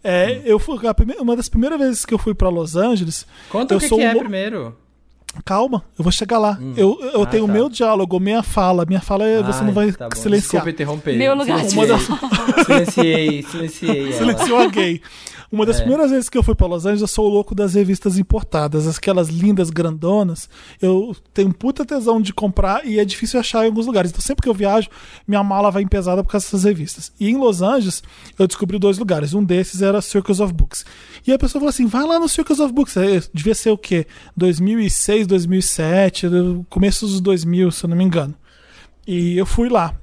É, 0.03 0.39
hum. 0.39 0.41
eu 0.45 0.59
fui, 0.59 0.77
primeira, 0.93 1.21
uma 1.21 1.35
das 1.35 1.47
primeiras 1.47 1.79
vezes 1.79 2.05
que 2.05 2.13
eu 2.13 2.17
fui 2.17 2.33
para 2.33 2.49
Los 2.49 2.75
Angeles. 2.75 3.25
Conta 3.49 3.75
o 3.75 3.79
que, 3.79 3.87
que 3.87 4.01
é 4.01 4.15
primeiro. 4.15 4.75
Calma, 5.43 5.83
eu 5.97 6.03
vou 6.03 6.11
chegar 6.11 6.37
lá. 6.37 6.57
Hum. 6.61 6.73
Eu, 6.77 6.97
eu 7.13 7.23
ah, 7.23 7.25
tenho 7.25 7.45
o 7.45 7.47
tá. 7.47 7.53
meu 7.53 7.67
diálogo, 7.67 8.19
minha 8.19 8.43
fala. 8.43 8.85
Minha 8.85 9.01
fala 9.01 9.27
é, 9.27 9.41
você 9.41 9.63
não 9.63 9.73
vai 9.73 9.91
tá 9.91 10.07
silenciar. 10.13 10.63
Desculpa 10.63 10.69
interromper. 10.69 11.17
Meu 11.17 11.35
lugar 11.35 11.63
Silenciei. 11.65 11.87
Das... 11.87 12.65
silenciei, 12.65 13.43
silenciei. 13.43 14.13
Silenciou 14.13 14.59
a 14.59 14.67
gay. 14.67 15.01
Uma 15.53 15.67
das 15.67 15.77
é. 15.77 15.79
primeiras 15.81 16.09
vezes 16.09 16.29
que 16.29 16.35
eu 16.35 16.41
fui 16.41 16.55
para 16.55 16.65
Los 16.65 16.83
Angeles, 16.83 17.01
eu 17.01 17.07
sou 17.07 17.27
o 17.27 17.29
louco 17.29 17.53
das 17.53 17.75
revistas 17.75 18.17
importadas, 18.17 18.87
aquelas 18.87 19.29
lindas 19.29 19.69
grandonas. 19.69 20.49
Eu 20.81 21.15
tenho 21.31 21.53
puta 21.53 21.85
tesão 21.85 22.19
de 22.19 22.33
comprar 22.33 22.83
e 22.83 22.97
é 22.97 23.05
difícil 23.05 23.39
achar 23.39 23.63
em 23.63 23.67
alguns 23.67 23.85
lugares. 23.85 24.09
Então 24.09 24.19
sempre 24.19 24.41
que 24.41 24.49
eu 24.49 24.53
viajo, 24.55 24.89
minha 25.27 25.43
mala 25.43 25.69
vai 25.69 25.85
pesada 25.85 26.23
por 26.23 26.31
causa 26.31 26.47
dessas 26.47 26.63
revistas. 26.63 27.11
E 27.19 27.29
em 27.29 27.37
Los 27.37 27.61
Angeles, 27.61 28.01
eu 28.39 28.47
descobri 28.47 28.79
dois 28.79 28.97
lugares. 28.97 29.35
Um 29.35 29.43
desses 29.43 29.83
era 29.83 30.01
Circus 30.01 30.39
of 30.39 30.51
Books. 30.51 30.87
E 31.27 31.31
a 31.31 31.37
pessoa 31.37 31.59
falou 31.59 31.69
assim: 31.69 31.85
vai 31.85 32.03
lá 32.03 32.19
no 32.19 32.27
Circus 32.27 32.59
of 32.59 32.73
Books. 32.73 32.95
Devia 33.31 33.53
ser 33.53 33.69
o 33.69 33.77
quê? 33.77 34.07
2006, 34.35 35.27
2007, 35.27 36.25
começo 36.67 37.05
dos 37.05 37.21
2000, 37.21 37.69
se 37.69 37.85
eu 37.85 37.89
não 37.91 37.97
me 37.97 38.03
engano. 38.03 38.33
E 39.05 39.37
eu 39.37 39.45
fui 39.45 39.69
lá. 39.69 39.93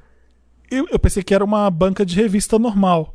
Eu, 0.70 0.86
eu 0.92 0.98
pensei 1.00 1.24
que 1.24 1.34
era 1.34 1.44
uma 1.44 1.68
banca 1.72 2.06
de 2.06 2.14
revista 2.14 2.56
normal. 2.56 3.12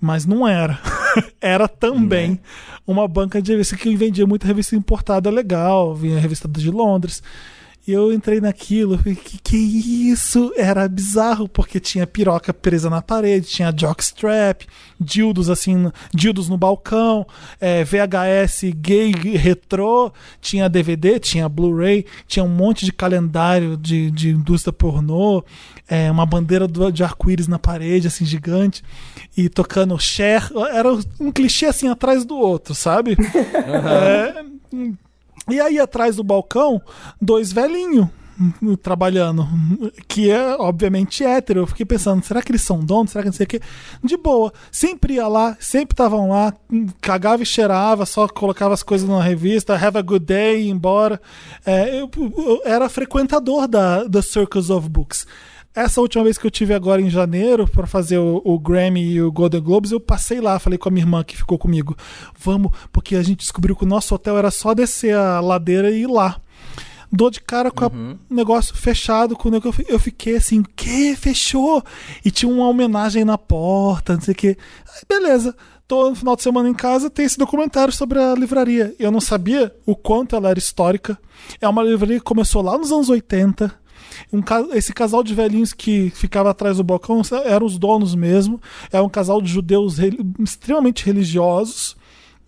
Mas 0.00 0.24
não 0.24 0.46
era. 0.46 0.80
era 1.40 1.68
também 1.68 2.32
é. 2.32 2.80
uma 2.86 3.06
banca 3.06 3.40
de 3.40 3.52
revista 3.52 3.76
que 3.76 3.94
vendia 3.96 4.26
muita 4.26 4.46
revista 4.46 4.76
importada 4.76 5.30
legal, 5.30 5.94
vinha 5.94 6.18
revista 6.18 6.48
de 6.48 6.70
Londres. 6.70 7.22
E 7.84 7.90
eu 7.90 8.12
entrei 8.12 8.40
naquilo, 8.40 8.96
falei, 8.96 9.16
que 9.16 9.38
que 9.38 9.56
isso? 9.56 10.52
Era 10.56 10.86
bizarro, 10.86 11.48
porque 11.48 11.80
tinha 11.80 12.06
piroca 12.06 12.54
presa 12.54 12.88
na 12.88 13.02
parede, 13.02 13.48
tinha 13.48 13.74
jockstrap, 13.76 14.62
dildos 15.00 15.50
assim, 15.50 15.90
dildos 16.14 16.48
no 16.48 16.56
balcão, 16.56 17.26
é, 17.60 17.82
VHS 17.82 18.72
gay 18.76 19.10
retrô, 19.36 20.12
tinha 20.40 20.68
DVD, 20.68 21.18
tinha 21.18 21.48
Blu-ray, 21.48 22.06
tinha 22.28 22.44
um 22.44 22.48
monte 22.48 22.84
de 22.84 22.92
calendário 22.92 23.76
de, 23.76 24.12
de 24.12 24.30
indústria 24.30 24.72
pornô, 24.72 25.44
é, 25.92 26.10
uma 26.10 26.24
bandeira 26.24 26.66
do, 26.66 26.90
de 26.90 27.04
arco-íris 27.04 27.46
na 27.46 27.58
parede, 27.58 28.06
assim, 28.06 28.24
gigante, 28.24 28.82
e 29.36 29.50
tocando 29.50 29.98
Cher. 29.98 30.50
Era 30.72 30.88
um 31.20 31.30
clichê 31.30 31.66
assim 31.66 31.86
atrás 31.86 32.24
do 32.24 32.34
outro, 32.34 32.74
sabe? 32.74 33.14
Uhum. 34.72 34.88
É, 34.88 35.52
e 35.52 35.60
aí 35.60 35.78
atrás 35.78 36.16
do 36.16 36.24
balcão, 36.24 36.80
dois 37.20 37.52
velhinhos 37.52 38.08
trabalhando, 38.82 39.46
que 40.08 40.30
é 40.30 40.56
obviamente 40.56 41.22
hétero. 41.22 41.60
Eu 41.60 41.66
fiquei 41.66 41.84
pensando, 41.84 42.24
será 42.24 42.40
que 42.40 42.50
eles 42.50 42.62
são 42.62 42.80
donos? 42.80 43.12
Será 43.12 43.22
que 43.22 43.28
não 43.28 43.34
sei 43.34 43.44
o 43.44 43.48
quê? 43.48 43.60
De 44.02 44.16
boa, 44.16 44.50
sempre 44.70 45.14
ia 45.14 45.28
lá, 45.28 45.58
sempre 45.60 45.92
estavam 45.92 46.30
lá, 46.30 46.54
cagava 47.02 47.42
e 47.42 47.46
cheirava, 47.46 48.06
só 48.06 48.26
colocava 48.26 48.72
as 48.72 48.82
coisas 48.82 49.06
na 49.06 49.22
revista, 49.22 49.74
have 49.74 49.98
a 49.98 50.02
good 50.02 50.24
day, 50.24 50.62
ia 50.62 50.70
embora. 50.70 51.20
É, 51.66 52.00
eu, 52.00 52.10
eu, 52.16 52.62
era 52.64 52.88
frequentador 52.88 53.68
da, 53.68 54.04
da 54.04 54.22
Circus 54.22 54.70
of 54.70 54.88
Books. 54.88 55.26
Essa 55.74 56.00
última 56.02 56.24
vez 56.24 56.36
que 56.36 56.46
eu 56.46 56.50
tive 56.50 56.74
agora 56.74 57.00
em 57.00 57.08
janeiro 57.08 57.66
para 57.66 57.86
fazer 57.86 58.18
o, 58.18 58.42
o, 58.44 58.58
Grammy 58.58 59.02
e 59.02 59.22
o 59.22 59.32
Golden 59.32 59.60
Globes, 59.60 59.90
eu 59.90 60.00
passei 60.00 60.40
lá, 60.40 60.58
falei 60.58 60.78
com 60.78 60.88
a 60.88 60.92
minha 60.92 61.02
irmã 61.02 61.24
que 61.24 61.36
ficou 61.36 61.58
comigo. 61.58 61.96
Vamos, 62.38 62.72
porque 62.92 63.16
a 63.16 63.22
gente 63.22 63.38
descobriu 63.38 63.74
que 63.74 63.84
o 63.84 63.88
nosso 63.88 64.14
hotel 64.14 64.36
era 64.36 64.50
só 64.50 64.74
descer 64.74 65.16
a 65.16 65.40
ladeira 65.40 65.90
e 65.90 66.02
ir 66.02 66.06
lá. 66.06 66.38
Dou 67.10 67.30
de 67.30 67.40
cara 67.40 67.70
com 67.70 67.86
uhum. 67.86 68.18
o 68.30 68.34
negócio 68.34 68.74
fechado, 68.74 69.36
com 69.36 69.48
o 69.48 69.52
negócio, 69.52 69.84
eu 69.88 69.98
fiquei 69.98 70.36
assim, 70.36 70.62
que 70.62 71.14
fechou? 71.16 71.82
E 72.24 72.30
tinha 72.30 72.50
uma 72.50 72.68
homenagem 72.68 73.24
na 73.24 73.36
porta, 73.36 74.14
não 74.14 74.20
sei 74.20 74.32
o 74.32 74.36
que. 74.36 74.48
Aí, 74.48 75.02
beleza 75.08 75.54
tô 75.92 76.08
no 76.08 76.16
final 76.16 76.34
de 76.34 76.42
semana 76.42 76.70
em 76.70 76.74
casa, 76.74 77.10
tem 77.10 77.26
esse 77.26 77.36
documentário 77.36 77.92
sobre 77.92 78.18
a 78.18 78.34
livraria. 78.34 78.94
Eu 78.98 79.10
não 79.10 79.20
sabia 79.20 79.70
o 79.84 79.94
quanto 79.94 80.34
ela 80.34 80.48
era 80.48 80.58
histórica. 80.58 81.18
É 81.60 81.68
uma 81.68 81.82
livraria 81.82 82.16
que 82.16 82.24
começou 82.24 82.62
lá 82.62 82.78
nos 82.78 82.90
anos 82.90 83.10
80 83.10 83.81
um, 84.32 84.42
esse 84.74 84.92
casal 84.92 85.22
de 85.22 85.34
velhinhos 85.34 85.72
que 85.72 86.10
ficava 86.10 86.50
atrás 86.50 86.76
do 86.76 86.84
balcão 86.84 87.22
eram 87.44 87.66
os 87.66 87.78
donos 87.78 88.14
mesmo. 88.14 88.60
É 88.92 89.00
um 89.00 89.08
casal 89.08 89.40
de 89.40 89.50
judeus 89.50 89.96
extremamente 90.38 91.04
religiosos 91.04 91.96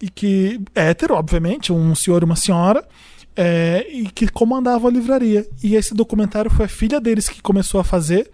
e 0.01 0.09
que 0.09 0.61
hétero, 0.74 1.15
obviamente, 1.15 1.73
um 1.73 1.95
senhor 1.95 2.23
e 2.23 2.24
uma 2.24 2.36
senhora. 2.36 2.86
É, 3.36 3.85
e 3.91 4.07
que 4.07 4.28
comandava 4.28 4.86
a 4.86 4.91
livraria. 4.91 5.45
E 5.61 5.74
esse 5.74 5.93
documentário 5.93 6.49
foi 6.51 6.66
a 6.66 6.69
filha 6.69 7.01
deles 7.01 7.28
que 7.28 7.43
começou 7.43 7.81
a 7.81 7.85
fazer 7.85 8.31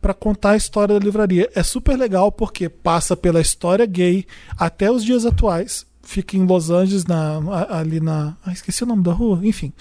para 0.00 0.14
contar 0.14 0.52
a 0.52 0.56
história 0.56 0.98
da 0.98 1.04
livraria. 1.04 1.48
É 1.54 1.62
super 1.62 1.96
legal 1.96 2.32
porque 2.32 2.68
passa 2.68 3.16
pela 3.16 3.40
história 3.40 3.86
gay 3.86 4.26
até 4.58 4.90
os 4.90 5.04
dias 5.04 5.24
atuais. 5.24 5.86
Fica 6.02 6.36
em 6.36 6.46
Los 6.46 6.70
Angeles, 6.70 7.04
na, 7.04 7.38
ali 7.68 8.00
na. 8.00 8.36
Ah, 8.44 8.52
esqueci 8.52 8.82
o 8.82 8.86
nome 8.86 9.02
da 9.02 9.12
rua, 9.12 9.40
enfim. 9.44 9.72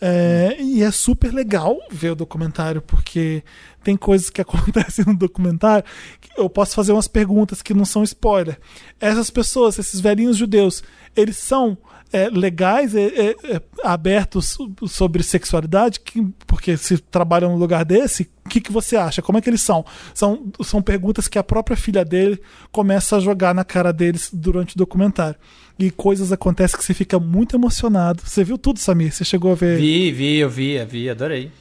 É, 0.00 0.56
e 0.60 0.82
é 0.82 0.90
super 0.92 1.34
legal 1.34 1.76
ver 1.90 2.12
o 2.12 2.14
documentário, 2.14 2.80
porque 2.80 3.42
tem 3.82 3.96
coisas 3.96 4.30
que 4.30 4.40
acontecem 4.42 5.04
no 5.04 5.16
documentário 5.16 5.84
que 6.20 6.30
eu 6.36 6.48
posso 6.48 6.74
fazer 6.74 6.92
umas 6.92 7.08
perguntas 7.08 7.62
que 7.62 7.74
não 7.74 7.84
são 7.84 8.02
spoiler. 8.04 8.58
Essas 9.00 9.30
pessoas, 9.30 9.78
esses 9.78 10.00
velhinhos 10.00 10.36
judeus, 10.36 10.84
eles 11.16 11.36
são 11.36 11.76
é, 12.12 12.28
legais, 12.28 12.94
é, 12.94 13.06
é, 13.06 13.36
é 13.56 13.62
abertos 13.84 14.56
sobre 14.86 15.22
sexualidade, 15.22 16.00
que, 16.00 16.22
porque 16.46 16.76
se 16.76 16.98
trabalham 16.98 17.52
no 17.52 17.58
lugar 17.58 17.84
desse, 17.84 18.30
o 18.46 18.48
que, 18.48 18.60
que 18.60 18.72
você 18.72 18.96
acha? 18.96 19.20
Como 19.20 19.36
é 19.36 19.40
que 19.40 19.50
eles 19.50 19.60
são? 19.60 19.84
são? 20.14 20.50
São 20.62 20.80
perguntas 20.80 21.28
que 21.28 21.38
a 21.38 21.44
própria 21.44 21.76
filha 21.76 22.04
dele 22.04 22.40
começa 22.72 23.16
a 23.16 23.20
jogar 23.20 23.54
na 23.54 23.64
cara 23.64 23.92
deles 23.92 24.30
durante 24.32 24.74
o 24.74 24.78
documentário 24.78 25.38
e 25.78 25.90
coisas 25.90 26.32
acontecem 26.32 26.76
que 26.76 26.84
você 26.84 26.92
fica 26.92 27.18
muito 27.18 27.56
emocionado. 27.56 28.22
Você 28.24 28.42
viu 28.42 28.58
tudo, 28.58 28.78
Samir? 28.80 29.12
Você 29.12 29.24
chegou 29.24 29.52
a 29.52 29.54
ver? 29.54 29.78
Vi, 29.78 30.10
vi, 30.10 30.38
eu 30.38 30.50
vi, 30.50 30.72
eu 30.72 30.86
vi, 30.86 31.08
adorei. 31.08 31.52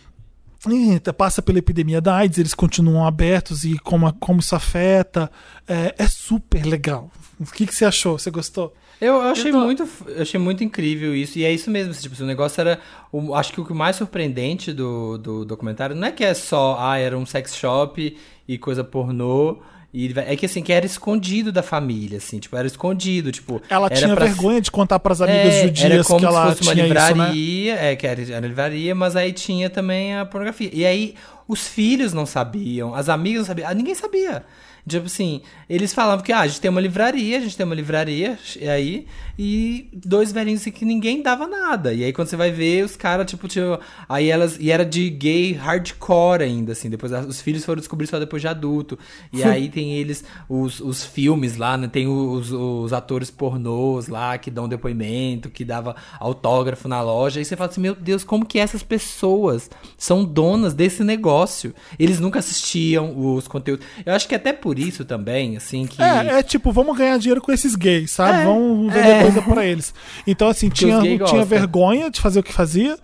E 0.67 0.99
passa 1.13 1.41
pela 1.41 1.59
epidemia 1.59 2.01
da 2.01 2.15
AIDS, 2.15 2.39
eles 2.39 2.53
continuam 2.53 3.05
abertos 3.05 3.63
e 3.63 3.77
como, 3.77 4.11
como 4.13 4.39
isso 4.39 4.55
afeta. 4.55 5.31
É, 5.67 5.95
é 5.97 6.07
super 6.07 6.65
legal. 6.65 7.11
O 7.39 7.45
que, 7.45 7.67
que 7.67 7.75
você 7.75 7.85
achou? 7.85 8.17
Você 8.17 8.31
gostou? 8.31 8.73
Eu, 8.99 9.13
eu 9.13 9.21
achei, 9.21 9.51
eu 9.51 9.53
tô... 9.53 9.59
muito, 9.59 9.87
eu 10.07 10.21
achei 10.23 10.39
muito 10.39 10.63
incrível 10.63 11.15
isso. 11.15 11.37
E 11.37 11.43
é 11.43 11.53
isso 11.53 11.69
mesmo. 11.69 11.93
Tipo, 11.93 12.21
o 12.21 12.25
negócio 12.25 12.59
era. 12.59 12.79
O, 13.11 13.35
acho 13.35 13.53
que 13.53 13.61
o 13.61 13.75
mais 13.75 13.95
surpreendente 13.95 14.73
do, 14.73 15.19
do 15.19 15.45
documentário 15.45 15.95
não 15.95 16.07
é 16.07 16.11
que 16.11 16.23
é 16.23 16.33
só. 16.33 16.77
Ah, 16.79 16.97
era 16.97 17.15
um 17.15 17.25
sex 17.25 17.55
shop 17.55 18.17
e 18.47 18.57
coisa 18.57 18.83
pornô. 18.83 19.59
E 19.99 20.13
é 20.15 20.35
que 20.35 20.45
assim, 20.45 20.61
que 20.61 20.71
era 20.71 20.85
escondido 20.85 21.51
da 21.51 21.63
família, 21.63 22.19
assim, 22.19 22.37
tipo, 22.37 22.55
era 22.55 22.67
escondido, 22.67 23.31
tipo. 23.31 23.59
Ela 23.67 23.89
tinha 23.89 24.13
pra... 24.13 24.27
vergonha 24.27 24.61
de 24.61 24.69
contar 24.69 24.99
para 24.99 25.11
as 25.11 25.21
amigas 25.21 25.55
é, 25.55 25.63
judias 25.63 25.91
era 25.91 26.03
como 26.03 26.19
que 26.19 26.25
ela 26.27 26.51
se 26.51 26.57
fosse 26.57 26.69
uma 26.69 26.73
livraria, 26.75 27.71
isso, 27.71 27.75
né? 27.75 27.91
é, 27.91 27.95
que 27.95 28.05
era, 28.05 28.21
era 28.21 28.47
livraria, 28.47 28.93
mas 28.93 29.15
aí 29.15 29.33
tinha 29.33 29.71
também 29.71 30.15
a 30.15 30.23
pornografia. 30.23 30.69
E 30.71 30.85
aí 30.85 31.15
os 31.47 31.67
filhos 31.67 32.13
não 32.13 32.27
sabiam, 32.27 32.93
as 32.93 33.09
amigas 33.09 33.39
não 33.39 33.47
sabiam, 33.47 33.73
ninguém 33.73 33.95
sabia. 33.95 34.45
Tipo 34.87 35.07
assim, 35.07 35.41
eles 35.69 35.93
falavam 35.93 36.23
que 36.23 36.31
ah, 36.31 36.39
a 36.39 36.47
gente 36.47 36.61
tem 36.61 36.71
uma 36.71 36.79
livraria, 36.79 37.37
a 37.37 37.41
gente 37.41 37.57
tem 37.57 37.65
uma 37.65 37.75
livraria, 37.75 38.39
e 38.59 38.69
aí, 38.69 39.05
e 39.37 39.89
dois 39.93 40.31
velhinhos 40.31 40.61
assim 40.61 40.71
que 40.71 40.85
ninguém 40.85 41.21
dava 41.21 41.45
nada. 41.45 41.93
E 41.93 42.05
aí 42.05 42.13
quando 42.13 42.29
você 42.29 42.37
vai 42.37 42.51
ver, 42.51 42.85
os 42.85 42.95
caras, 42.95 43.29
tipo, 43.29 43.49
tipo, 43.49 43.79
aí 44.07 44.29
elas. 44.29 44.57
E 44.59 44.71
era 44.71 44.85
de 44.85 45.09
gay 45.09 45.51
hardcore 45.51 46.41
ainda, 46.41 46.71
assim. 46.71 46.89
Depois 46.89 47.11
os 47.11 47.41
filhos 47.41 47.65
foram 47.65 47.79
descobrir 47.79 48.07
só 48.07 48.17
depois 48.17 48.41
de 48.41 48.47
adulto. 48.47 48.97
E 49.33 49.43
aí 49.45 49.67
tem 49.67 49.93
eles, 49.93 50.23
os, 50.47 50.79
os 50.79 51.03
filmes 51.05 51.57
lá, 51.57 51.77
né? 51.77 51.89
Tem 51.89 52.07
os, 52.07 52.51
os 52.51 52.93
atores 52.93 53.29
pornôs 53.29 54.07
lá 54.07 54.37
que 54.37 54.49
dão 54.49 54.69
depoimento, 54.69 55.49
que 55.49 55.65
dava 55.65 55.97
autógrafo 56.17 56.87
na 56.87 57.01
loja. 57.01 57.41
E 57.41 57.45
você 57.45 57.57
fala 57.57 57.69
assim, 57.69 57.81
meu 57.81 57.93
Deus, 57.93 58.23
como 58.23 58.45
que 58.45 58.57
essas 58.57 58.83
pessoas 58.83 59.69
são 59.97 60.23
donas 60.23 60.73
desse 60.73 61.03
negócio? 61.03 61.75
Eles 61.99 62.21
nunca 62.21 62.39
assistiam 62.39 63.13
os 63.35 63.49
conteúdos. 63.49 63.85
Eu 64.05 64.13
acho 64.13 64.27
que 64.27 64.35
até 64.35 64.53
por 64.53 64.76
por 64.77 64.87
isso 64.87 65.03
também, 65.03 65.57
assim, 65.57 65.87
que. 65.87 66.01
É, 66.01 66.39
é 66.39 66.43
tipo, 66.43 66.71
vamos 66.71 66.95
ganhar 66.95 67.17
dinheiro 67.17 67.41
com 67.41 67.51
esses 67.51 67.75
gays, 67.75 68.11
sabe? 68.11 68.41
É, 68.41 68.45
vamos 68.45 68.93
vender 68.93 69.09
é. 69.09 69.21
coisa 69.23 69.41
pra 69.41 69.65
eles. 69.65 69.93
Então, 70.25 70.47
assim, 70.47 70.69
tinha, 70.69 70.99
tinha 71.25 71.43
vergonha 71.43 72.11
de 72.11 72.21
fazer 72.21 72.39
o 72.39 72.43
que 72.43 72.53
fazia. 72.53 72.97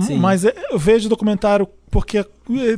Sim. 0.00 0.18
Mas 0.18 0.44
é, 0.44 0.52
eu 0.70 0.78
vejo 0.78 1.06
o 1.06 1.08
documentário 1.08 1.66
porque 1.90 2.18
é, 2.18 2.26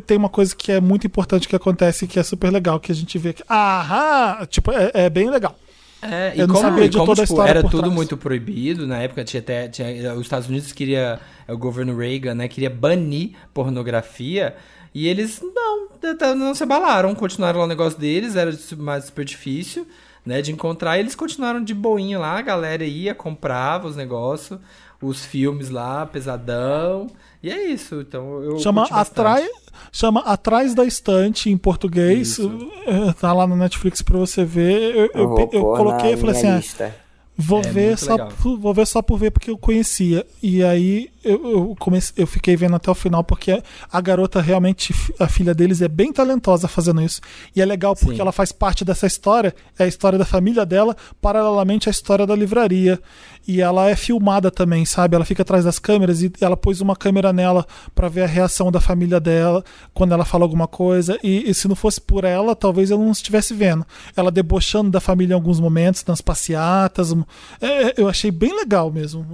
tem 0.07 0.17
uma 0.17 0.29
coisa 0.29 0.55
que 0.55 0.71
é 0.71 0.79
muito 0.79 1.07
importante 1.07 1.49
que 1.49 1.57
acontece 1.57 2.07
que 2.07 2.19
é 2.19 2.23
super 2.23 2.53
legal, 2.53 2.79
que 2.79 2.93
a 2.93 2.95
gente 2.95 3.19
vê 3.19 3.33
que. 3.33 3.43
Aham! 3.51 4.47
Tipo, 4.47 4.73
é, 4.73 4.91
é 4.95 5.11
bem 5.11 5.31
legal. 5.31 5.57
É, 6.03 6.33
eu 6.35 6.47
não 6.47 6.55
como, 6.57 6.69
sabia 6.69 6.89
de 6.89 6.97
como, 6.97 7.07
toda 7.07 7.23
a 7.23 7.25
tipo, 7.25 7.35
história. 7.35 7.51
Era 7.51 7.69
tudo 7.69 7.91
muito 7.91 8.17
proibido 8.17 8.87
na 8.87 8.99
época. 8.99 9.25
Tinha 9.25 9.41
até 9.41 9.69
tinha, 9.69 10.15
os 10.15 10.23
Estados 10.23 10.49
Unidos 10.49 10.73
queria 10.73 11.19
o 11.49 11.57
governo 11.57 11.97
Reagan, 11.97 12.35
né, 12.35 12.49
queria 12.49 12.71
banir 12.71 13.33
pornografia. 13.55 14.55
E 14.95 15.09
eles 15.09 15.43
não, 15.55 15.89
não 16.37 16.55
se 16.55 16.63
abalaram, 16.63 17.15
continuaram 17.15 17.61
lá 17.61 17.65
o 17.65 17.69
negócio 17.69 17.99
deles, 17.99 18.37
era 18.37 18.53
mais 18.77 19.07
super 19.07 19.25
difícil, 19.25 19.87
né, 20.25 20.43
de 20.43 20.53
encontrar. 20.53 20.97
E 20.97 21.01
eles 21.01 21.15
continuaram 21.15 21.63
de 21.63 21.75
boinha 21.75 22.19
lá, 22.19 22.39
a 22.39 22.43
galera 22.43 22.85
ia, 22.85 23.15
comprava 23.15 23.89
os 23.89 23.97
negócios, 23.97 24.61
os 25.01 25.25
filmes 25.25 25.71
lá, 25.71 26.05
pesadão. 26.05 27.09
E 27.43 27.51
é 27.51 27.67
isso, 27.67 28.01
então 28.01 28.43
eu 28.43 28.59
chama 28.59 28.87
atrás 28.91 29.49
chama 29.91 30.21
Atrás 30.21 30.75
da 30.75 30.85
Estante 30.85 31.51
em 31.51 31.57
português. 31.57 32.39
Isso. 32.39 32.71
É, 32.87 33.13
tá 33.19 33.33
lá 33.33 33.47
no 33.47 33.57
Netflix 33.57 34.03
para 34.03 34.19
você 34.19 34.45
ver. 34.45 34.95
Eu, 34.95 35.11
eu, 35.15 35.39
eu, 35.39 35.51
eu 35.53 35.63
coloquei 35.63 36.13
e 36.13 36.17
falei 36.17 36.37
assim, 36.37 36.85
ah, 36.85 36.91
vou 37.37 37.61
é 37.61 37.69
ver 37.69 37.99
só 37.99 38.29
vou 38.59 38.75
ver 38.75 38.87
só 38.87 39.03
por 39.03 39.19
ver 39.19 39.31
porque 39.31 39.51
eu 39.51 39.59
conhecia. 39.59 40.27
E 40.43 40.63
aí 40.63 41.12
eu, 41.25 41.51
eu, 41.51 41.77
comecei, 41.79 42.23
eu 42.23 42.27
fiquei 42.27 42.57
vendo 42.57 42.77
até 42.77 42.91
o 42.91 42.95
final 42.95 43.23
porque 43.23 43.63
a 43.91 44.01
garota 44.01 44.41
realmente, 44.41 44.95
a 45.19 45.29
filha 45.29 45.55
deles 45.55 45.81
é 45.81 45.89
bem 45.89 46.13
talentosa 46.13 46.69
fazendo 46.69 47.01
isso. 47.01 47.21
E 47.55 47.63
é 47.63 47.65
legal 47.65 47.95
porque 47.95 48.17
Sim. 48.17 48.21
ela 48.21 48.33
faz 48.33 48.53
parte 48.53 48.85
dessa 48.85 49.07
história, 49.07 49.55
é 49.79 49.85
a 49.85 49.87
história 49.87 50.19
da 50.19 50.25
família 50.25 50.67
dela, 50.67 50.97
paralelamente 51.21 51.89
à 51.89 51.91
história 51.91 52.27
da 52.27 52.35
livraria. 52.35 53.01
E 53.47 53.61
ela 53.61 53.91
é 53.91 53.97
filmada 53.97 54.51
também, 54.51 54.85
sabe? 54.85 55.17
Ela 55.17 55.25
fica 55.25 55.43
atrás 55.43 55.65
das 55.65 55.79
câmeras 55.79 56.23
e 56.23 56.33
ela 56.41 56.57
pôs 56.57 56.81
uma 56.81 56.95
câmera 56.95 57.33
nela 57.33 57.67
para 57.95 58.09
ver 58.09 58.23
a 58.23 58.27
reação 58.27 58.71
da 58.71 58.81
família 58.81 59.19
dela 59.19 59.65
quando 59.93 60.13
ela 60.13 60.25
fala 60.25 60.45
alguma 60.45 60.69
coisa. 60.69 61.19
E, 61.23 61.51
e, 61.51 61.55
se 61.55 61.67
não 61.67 61.75
fosse 61.75 62.01
por 62.01 62.25
ela, 62.25 62.55
talvez 62.55 62.91
eu 62.91 62.99
não 62.99 63.11
estivesse 63.11 63.53
vendo. 63.53 63.85
Ela 64.17 64.31
debochando 64.31 64.91
da 64.91 65.01
família 65.01 65.35
em 65.35 65.37
alguns 65.37 65.59
momentos, 65.59 66.05
nas 66.05 66.21
passeatas. 66.21 67.13
É, 67.61 68.01
eu 68.01 68.09
achei 68.09 68.31
bem 68.31 68.55
legal 68.55 68.91
mesmo. 68.93 69.27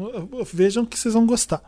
Vejam 0.53 0.87
que 0.87 0.99
vocês 0.99 1.13
vão 1.13 1.27
gostar. 1.27 1.63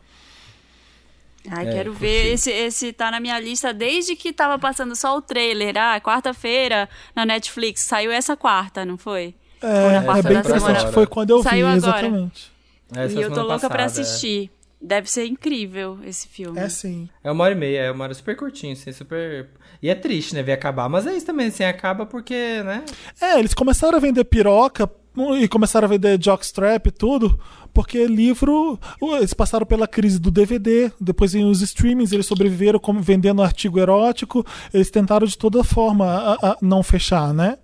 Ai, 1.48 1.68
é, 1.68 1.72
quero 1.72 1.92
ver. 1.92 2.32
Esse, 2.32 2.50
esse 2.50 2.92
tá 2.92 3.10
na 3.10 3.20
minha 3.20 3.38
lista 3.38 3.72
desde 3.72 4.14
que 4.16 4.32
tava 4.32 4.58
passando 4.58 4.94
só 4.94 5.16
o 5.16 5.22
trailer. 5.22 5.76
Ah, 5.76 6.00
quarta-feira 6.00 6.88
na 7.14 7.24
Netflix. 7.24 7.82
Saiu 7.82 8.10
essa 8.10 8.36
quarta, 8.36 8.84
não 8.84 8.98
foi? 8.98 9.34
É, 9.62 10.18
é 10.18 10.22
bem 10.22 10.38
interessante. 10.38 10.92
Foi 10.92 11.06
quando 11.06 11.30
eu 11.30 11.42
Saiu 11.42 11.66
vi, 11.66 11.72
agora. 11.72 11.98
exatamente. 11.98 12.52
Essa 12.94 13.14
e 13.14 13.22
eu 13.22 13.28
tô 13.30 13.40
louca 13.42 13.68
passada, 13.68 13.74
pra 13.74 13.82
é. 13.82 13.86
assistir. 13.86 14.50
É. 14.56 14.60
Deve 14.82 15.10
ser 15.10 15.26
incrível 15.26 15.98
esse 16.06 16.26
filme. 16.26 16.58
É 16.58 16.66
sim. 16.70 17.06
É 17.22 17.30
uma 17.30 17.44
hora 17.44 17.52
e 17.52 17.56
meia, 17.56 17.80
é 17.80 17.90
uma 17.90 18.04
hora 18.04 18.14
super 18.14 18.34
curtinha, 18.34 18.72
assim, 18.72 18.90
super. 18.92 19.48
E 19.82 19.90
é 19.90 19.94
triste, 19.94 20.34
né? 20.34 20.42
Ver 20.42 20.52
acabar. 20.52 20.88
Mas 20.88 21.06
é 21.06 21.14
isso 21.14 21.26
também, 21.26 21.48
assim, 21.48 21.64
acaba 21.64 22.06
porque, 22.06 22.62
né? 22.62 22.82
É, 23.20 23.38
eles 23.38 23.52
começaram 23.52 23.98
a 23.98 24.00
vender 24.00 24.24
piroca 24.24 24.90
e 25.38 25.48
começaram 25.48 25.86
a 25.86 25.88
vender 25.88 26.22
jockstrap 26.22 26.86
e 26.86 26.90
tudo, 26.90 27.38
porque 27.72 28.06
livro. 28.06 28.78
Eles 29.00 29.34
passaram 29.34 29.66
pela 29.66 29.86
crise 29.86 30.18
do 30.18 30.30
DVD, 30.30 30.90
depois 31.00 31.34
em 31.34 31.44
os 31.44 31.60
streamings, 31.62 32.12
eles 32.12 32.26
sobreviveram 32.26 32.78
como 32.78 33.00
vendendo 33.00 33.42
artigo 33.42 33.78
erótico, 33.78 34.44
eles 34.72 34.90
tentaram 34.90 35.26
de 35.26 35.36
toda 35.36 35.64
forma 35.64 36.06
a, 36.06 36.50
a 36.50 36.56
não 36.62 36.82
fechar, 36.82 37.34
né? 37.34 37.58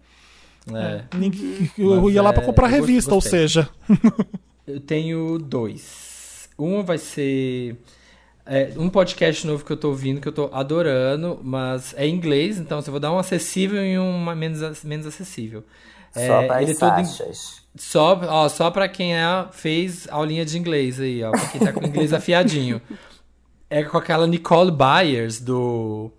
É. 0.74 1.05
Ninguém, 1.16 1.70
eu 1.78 2.10
ia 2.10 2.23
lá 2.23 2.32
para 2.32 2.43
comprar 2.43 2.66
revista, 2.66 3.14
ou 3.14 3.20
seja. 3.20 3.68
eu 4.66 4.81
tenho 4.81 5.39
dois. 5.39 6.48
Um 6.59 6.82
vai 6.82 6.98
ser. 6.98 7.77
É, 8.44 8.73
um 8.77 8.89
podcast 8.89 9.44
novo 9.47 9.64
que 9.64 9.73
eu 9.73 9.77
tô 9.77 9.89
ouvindo, 9.89 10.20
que 10.20 10.28
eu 10.28 10.32
tô 10.32 10.48
adorando, 10.52 11.40
mas 11.43 11.94
é 11.97 12.06
em 12.06 12.14
inglês, 12.14 12.59
então 12.59 12.78
eu 12.78 12.93
vou 12.93 13.01
dar 13.01 13.12
um 13.12 13.18
acessível 13.18 13.85
e 13.85 13.98
um 13.98 14.24
menos, 14.35 14.85
menos 14.85 15.05
acessível. 15.05 15.64
É, 16.17 16.27
só 16.27 16.43
para 16.47 16.59
as 16.59 16.79
faixas. 16.79 17.67
Só, 17.77 18.19
ó, 18.29 18.49
só 18.49 18.71
pra 18.71 18.89
quem 18.89 19.15
é, 19.15 19.47
fez 19.53 20.09
aulinha 20.11 20.45
de 20.45 20.59
inglês 20.59 20.99
aí, 20.99 21.23
ó. 21.23 21.31
Pra 21.31 21.49
quem 21.49 21.61
tá 21.61 21.73
com 21.73 21.85
inglês 21.85 22.13
afiadinho. 22.13 22.81
É 23.69 23.83
com 23.83 23.99
aquela 23.99 24.27
Nicole 24.27 24.71
Byers 24.71 25.41
do, 25.41 26.11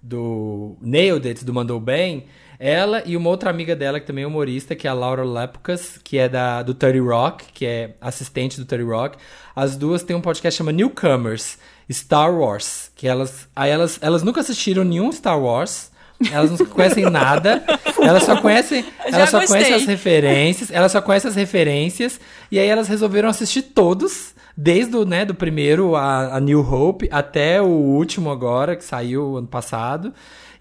do 0.00 0.76
Nailed 0.80 1.28
It, 1.28 1.44
do 1.44 1.52
Mandou 1.52 1.78
Bem. 1.78 2.26
Ela 2.64 3.02
e 3.04 3.16
uma 3.16 3.28
outra 3.28 3.50
amiga 3.50 3.74
dela, 3.74 3.98
que 3.98 4.06
também 4.06 4.22
é 4.22 4.26
humorista, 4.26 4.76
que 4.76 4.86
é 4.86 4.90
a 4.90 4.94
Laura 4.94 5.24
Lepkus, 5.24 5.98
que 6.04 6.16
é 6.16 6.28
da, 6.28 6.62
do 6.62 6.72
30 6.72 7.02
Rock, 7.02 7.46
que 7.52 7.66
é 7.66 7.96
assistente 8.00 8.56
do 8.56 8.64
30 8.64 8.84
Rock. 8.84 9.18
As 9.54 9.76
duas 9.76 10.04
têm 10.04 10.14
um 10.14 10.20
podcast 10.20 10.56
que 10.56 10.58
chama 10.58 10.70
Newcomers, 10.70 11.58
Star 11.90 12.32
Wars. 12.32 12.92
Que 12.94 13.08
elas, 13.08 13.48
aí 13.54 13.68
elas, 13.68 13.98
elas 14.00 14.22
nunca 14.22 14.40
assistiram 14.40 14.84
nenhum 14.84 15.10
Star 15.10 15.40
Wars. 15.40 15.90
Elas 16.30 16.58
não 16.58 16.66
conhecem 16.66 17.08
nada. 17.10 17.62
Elas 18.00 18.24
só 18.24 18.40
conhecem, 18.40 18.84
elas 19.04 19.30
só 19.30 19.46
conhecem 19.46 19.74
as 19.74 19.86
referências. 19.86 20.70
Elas 20.70 20.92
só 20.92 21.00
conhecem 21.00 21.28
as 21.28 21.36
referências. 21.36 22.20
E 22.50 22.58
aí 22.58 22.68
elas 22.68 22.88
resolveram 22.88 23.28
assistir 23.28 23.62
todos. 23.62 24.34
Desde 24.54 24.94
o, 24.94 25.06
né, 25.06 25.24
do 25.24 25.34
primeiro, 25.34 25.96
a, 25.96 26.36
a 26.36 26.40
New 26.40 26.60
Hope, 26.60 27.08
até 27.10 27.62
o 27.62 27.68
último 27.68 28.30
agora, 28.30 28.76
que 28.76 28.84
saiu 28.84 29.38
ano 29.38 29.46
passado. 29.46 30.12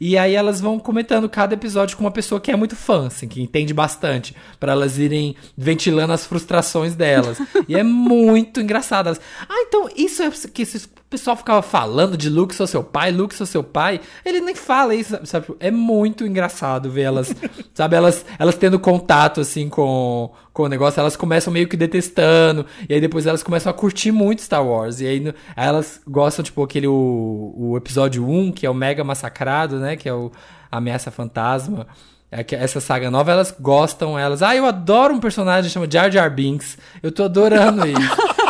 E 0.03 0.17
aí 0.17 0.33
elas 0.33 0.59
vão 0.59 0.79
comentando 0.79 1.29
cada 1.29 1.53
episódio 1.53 1.95
com 1.95 2.03
uma 2.03 2.09
pessoa 2.09 2.41
que 2.41 2.49
é 2.49 2.55
muito 2.55 2.75
fã, 2.75 3.05
assim, 3.05 3.27
que 3.27 3.39
entende 3.39 3.71
bastante, 3.71 4.35
para 4.59 4.71
elas 4.71 4.97
irem 4.97 5.35
ventilando 5.55 6.11
as 6.11 6.25
frustrações 6.25 6.95
delas. 6.95 7.37
e 7.69 7.75
é 7.75 7.83
muito 7.83 8.59
engraçado. 8.59 9.05
Elas, 9.05 9.21
ah, 9.47 9.63
então 9.67 9.87
isso 9.95 10.23
é 10.23 10.31
que 10.51 10.63
esses 10.63 10.89
pessoal 11.11 11.35
ficava 11.35 11.61
falando 11.61 12.15
de 12.15 12.29
Luke 12.29 12.55
sou 12.55 12.65
seu 12.65 12.81
pai, 12.81 13.11
Luke 13.11 13.35
sou 13.35 13.45
seu 13.45 13.61
pai. 13.61 13.99
Ele 14.25 14.39
nem 14.39 14.55
fala 14.55 14.95
isso, 14.95 15.19
sabe? 15.25 15.47
É 15.59 15.69
muito 15.69 16.25
engraçado 16.25 16.89
ver 16.89 17.01
elas, 17.01 17.35
sabe? 17.75 17.97
Elas, 17.97 18.25
elas 18.39 18.55
tendo 18.55 18.79
contato, 18.79 19.41
assim, 19.41 19.67
com, 19.67 20.31
com 20.53 20.63
o 20.63 20.67
negócio. 20.69 21.01
Elas 21.01 21.17
começam 21.17 21.51
meio 21.51 21.67
que 21.67 21.75
detestando. 21.75 22.65
E 22.87 22.93
aí 22.93 23.01
depois 23.01 23.27
elas 23.27 23.43
começam 23.43 23.69
a 23.69 23.73
curtir 23.73 24.11
muito 24.11 24.41
Star 24.41 24.65
Wars. 24.65 25.01
E 25.01 25.05
aí, 25.05 25.35
aí 25.53 25.67
elas 25.67 25.99
gostam, 26.07 26.43
tipo, 26.43 26.63
aquele, 26.63 26.87
o, 26.87 27.53
o 27.57 27.77
episódio 27.77 28.25
1, 28.25 28.53
que 28.53 28.65
é 28.65 28.69
o 28.69 28.73
Mega 28.73 29.03
Massacrado, 29.03 29.79
né? 29.79 29.97
Que 29.97 30.07
é 30.07 30.13
o 30.13 30.31
Ameaça 30.71 31.11
Fantasma. 31.11 31.87
É 32.31 32.45
essa 32.55 32.79
saga 32.79 33.11
nova, 33.11 33.33
elas 33.33 33.53
gostam, 33.59 34.17
elas. 34.17 34.41
Ah, 34.41 34.55
eu 34.55 34.65
adoro 34.65 35.13
um 35.13 35.19
personagem 35.19 35.69
chamado 35.69 35.91
Jar 35.91 36.09
Jar 36.09 36.33
Binks. 36.33 36.77
Eu 37.03 37.11
tô 37.11 37.23
adorando 37.25 37.83
isso. 37.85 38.40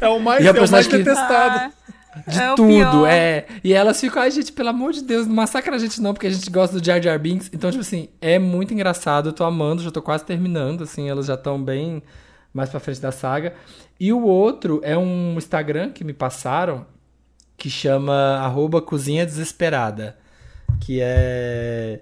É, 0.00 0.08
o 0.08 0.18
mais, 0.18 0.44
é 0.44 0.50
o 0.50 0.70
mais 0.70 0.86
detestado. 0.86 1.72
De 2.26 2.38
é 2.38 2.54
tudo, 2.54 3.06
é. 3.06 3.46
E 3.62 3.72
elas 3.72 4.00
ficam, 4.00 4.22
ai, 4.22 4.30
gente, 4.30 4.52
pelo 4.52 4.68
amor 4.68 4.92
de 4.92 5.02
Deus, 5.02 5.26
não 5.26 5.34
massacra 5.34 5.74
a 5.74 5.78
gente 5.78 6.00
não, 6.00 6.12
porque 6.14 6.28
a 6.28 6.30
gente 6.30 6.48
gosta 6.48 6.78
do 6.78 6.84
Jar 6.84 7.02
Jar 7.02 7.18
Binks. 7.18 7.50
Então, 7.52 7.70
tipo 7.70 7.80
assim, 7.80 8.08
é 8.20 8.38
muito 8.38 8.72
engraçado, 8.72 9.30
eu 9.30 9.32
tô 9.32 9.42
amando, 9.44 9.82
já 9.82 9.90
tô 9.90 10.00
quase 10.00 10.24
terminando, 10.24 10.84
assim, 10.84 11.08
elas 11.08 11.26
já 11.26 11.34
estão 11.34 11.60
bem 11.60 12.02
mais 12.52 12.70
pra 12.70 12.78
frente 12.78 13.00
da 13.00 13.10
saga. 13.10 13.54
E 13.98 14.12
o 14.12 14.22
outro 14.22 14.80
é 14.84 14.96
um 14.96 15.34
Instagram 15.36 15.90
que 15.90 16.04
me 16.04 16.12
passaram, 16.12 16.86
que 17.56 17.68
chama 17.68 18.38
arroba 18.40 18.80
Cozinha 18.80 19.26
Desesperada. 19.26 20.16
Que 20.80 21.00
é. 21.02 22.00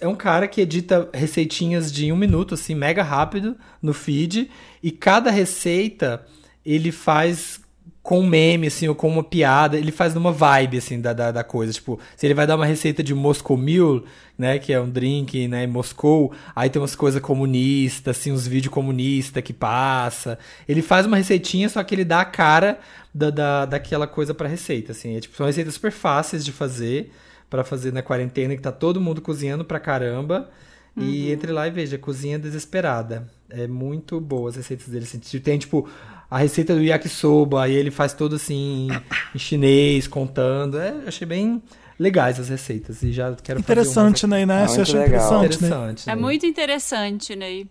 É 0.00 0.08
um 0.08 0.14
cara 0.14 0.48
que 0.48 0.62
edita 0.62 1.10
receitinhas 1.12 1.92
de 1.92 2.10
um 2.10 2.16
minuto, 2.16 2.54
assim, 2.54 2.74
mega 2.74 3.02
rápido 3.02 3.54
no 3.82 3.92
feed. 3.92 4.50
E 4.82 4.90
cada 4.90 5.30
receita 5.30 6.24
ele 6.64 6.90
faz 6.92 7.60
com 8.04 8.20
um 8.20 8.26
meme, 8.26 8.66
assim, 8.66 8.86
ou 8.86 8.94
com 8.94 9.08
uma 9.08 9.24
piada, 9.24 9.78
ele 9.78 9.90
faz 9.90 10.14
numa 10.14 10.30
vibe, 10.30 10.76
assim, 10.76 11.00
da, 11.00 11.14
da, 11.14 11.32
da, 11.32 11.42
coisa. 11.42 11.72
Tipo, 11.72 11.98
se 12.14 12.26
ele 12.26 12.34
vai 12.34 12.46
dar 12.46 12.56
uma 12.56 12.66
receita 12.66 13.02
de 13.02 13.14
Moscow 13.14 13.56
Mule, 13.56 14.04
né, 14.36 14.58
que 14.58 14.74
é 14.74 14.80
um 14.80 14.90
drink, 14.90 15.48
né, 15.48 15.64
em 15.64 15.66
Moscou, 15.66 16.30
aí 16.54 16.68
tem 16.68 16.82
umas 16.82 16.94
coisas 16.94 17.18
comunistas, 17.22 18.18
assim, 18.18 18.30
uns 18.30 18.46
vídeos 18.46 18.74
comunistas 18.74 19.42
que 19.42 19.54
passa. 19.54 20.38
Ele 20.68 20.82
faz 20.82 21.06
uma 21.06 21.16
receitinha, 21.16 21.66
só 21.66 21.82
que 21.82 21.94
ele 21.94 22.04
dá 22.04 22.20
a 22.20 22.26
cara 22.26 22.78
da, 23.14 23.30
da, 23.30 23.64
daquela 23.64 24.06
coisa 24.06 24.34
pra 24.34 24.46
receita, 24.48 24.92
assim. 24.92 25.16
É, 25.16 25.20
tipo, 25.20 25.34
são 25.34 25.46
receitas 25.46 25.72
super 25.72 25.90
fáceis 25.90 26.44
de 26.44 26.52
fazer, 26.52 27.10
para 27.48 27.64
fazer 27.64 27.90
na 27.90 28.02
quarentena, 28.02 28.54
que 28.54 28.60
tá 28.60 28.72
todo 28.72 29.00
mundo 29.00 29.22
cozinhando 29.22 29.64
pra 29.64 29.80
caramba. 29.80 30.50
Uhum. 30.94 31.04
E 31.04 31.32
entre 31.32 31.50
lá 31.52 31.66
e 31.66 31.70
veja, 31.70 31.96
cozinha 31.96 32.38
desesperada. 32.38 33.26
É 33.48 33.66
muito 33.66 34.20
boa 34.20 34.50
as 34.50 34.56
receitas 34.56 34.88
dele. 34.88 35.04
Assim, 35.04 35.18
tem, 35.38 35.58
tipo, 35.58 35.88
a 36.34 36.38
receita 36.38 36.74
do 36.74 36.82
yakisoba, 36.82 37.62
aí 37.62 37.72
ele 37.72 37.92
faz 37.92 38.12
todo 38.12 38.34
assim 38.34 38.88
em 39.32 39.38
chinês, 39.38 40.08
contando. 40.08 40.80
É, 40.80 40.92
achei 41.06 41.24
bem 41.24 41.62
legais 41.96 42.40
as 42.40 42.48
receitas 42.48 43.04
e 43.04 43.12
já 43.12 43.32
quero 43.40 43.60
interessante, 43.60 44.22
fazer 44.22 44.34
Ney, 44.34 44.44
né? 44.44 44.66
Você 44.66 44.80
achou 44.80 45.00
interessante, 45.00 45.56
interessante 45.56 46.10
É 46.10 46.16
muito 46.16 46.44
interessante, 46.44 47.36
Ney. 47.36 47.68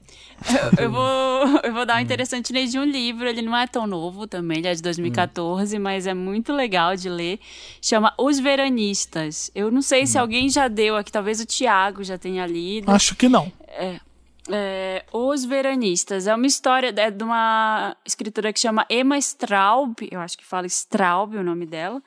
Eu, 0.77 0.85
eu, 0.85 0.91
vou, 0.93 1.59
eu 1.61 1.73
vou 1.73 1.85
dar 1.85 1.97
um 1.97 1.99
interessante 1.99 2.53
Ney 2.53 2.67
de 2.67 2.79
um 2.79 2.85
livro, 2.85 3.27
ele 3.27 3.41
não 3.41 3.53
é 3.53 3.67
tão 3.67 3.85
novo 3.85 4.27
também, 4.27 4.59
ele 4.59 4.69
é 4.69 4.73
de 4.73 4.81
2014, 4.81 5.75
hum. 5.75 5.81
mas 5.81 6.07
é 6.07 6.13
muito 6.13 6.53
legal 6.53 6.95
de 6.95 7.09
ler. 7.09 7.41
Chama 7.81 8.13
Os 8.17 8.39
Veranistas. 8.39 9.51
Eu 9.53 9.69
não 9.71 9.81
sei 9.81 10.03
hum. 10.03 10.07
se 10.07 10.17
alguém 10.17 10.49
já 10.49 10.69
deu 10.69 10.95
aqui, 10.95 11.11
talvez 11.11 11.41
o 11.41 11.45
Tiago 11.45 12.01
já 12.01 12.17
tenha 12.17 12.47
lido. 12.47 12.89
Acho 12.89 13.13
que 13.13 13.27
não. 13.27 13.51
É. 13.67 13.99
É, 14.49 15.05
Os 15.11 15.45
Veranistas. 15.45 16.27
É 16.27 16.35
uma 16.35 16.47
história 16.47 16.93
é 16.95 17.11
de 17.11 17.23
uma 17.23 17.95
escritora 18.05 18.51
que 18.51 18.59
chama 18.59 18.85
Emma 18.89 19.17
Straub, 19.17 19.95
eu 20.11 20.19
acho 20.19 20.37
que 20.37 20.45
fala 20.45 20.67
Straub 20.67 21.35
o 21.35 21.43
nome 21.43 21.65
dela. 21.65 22.01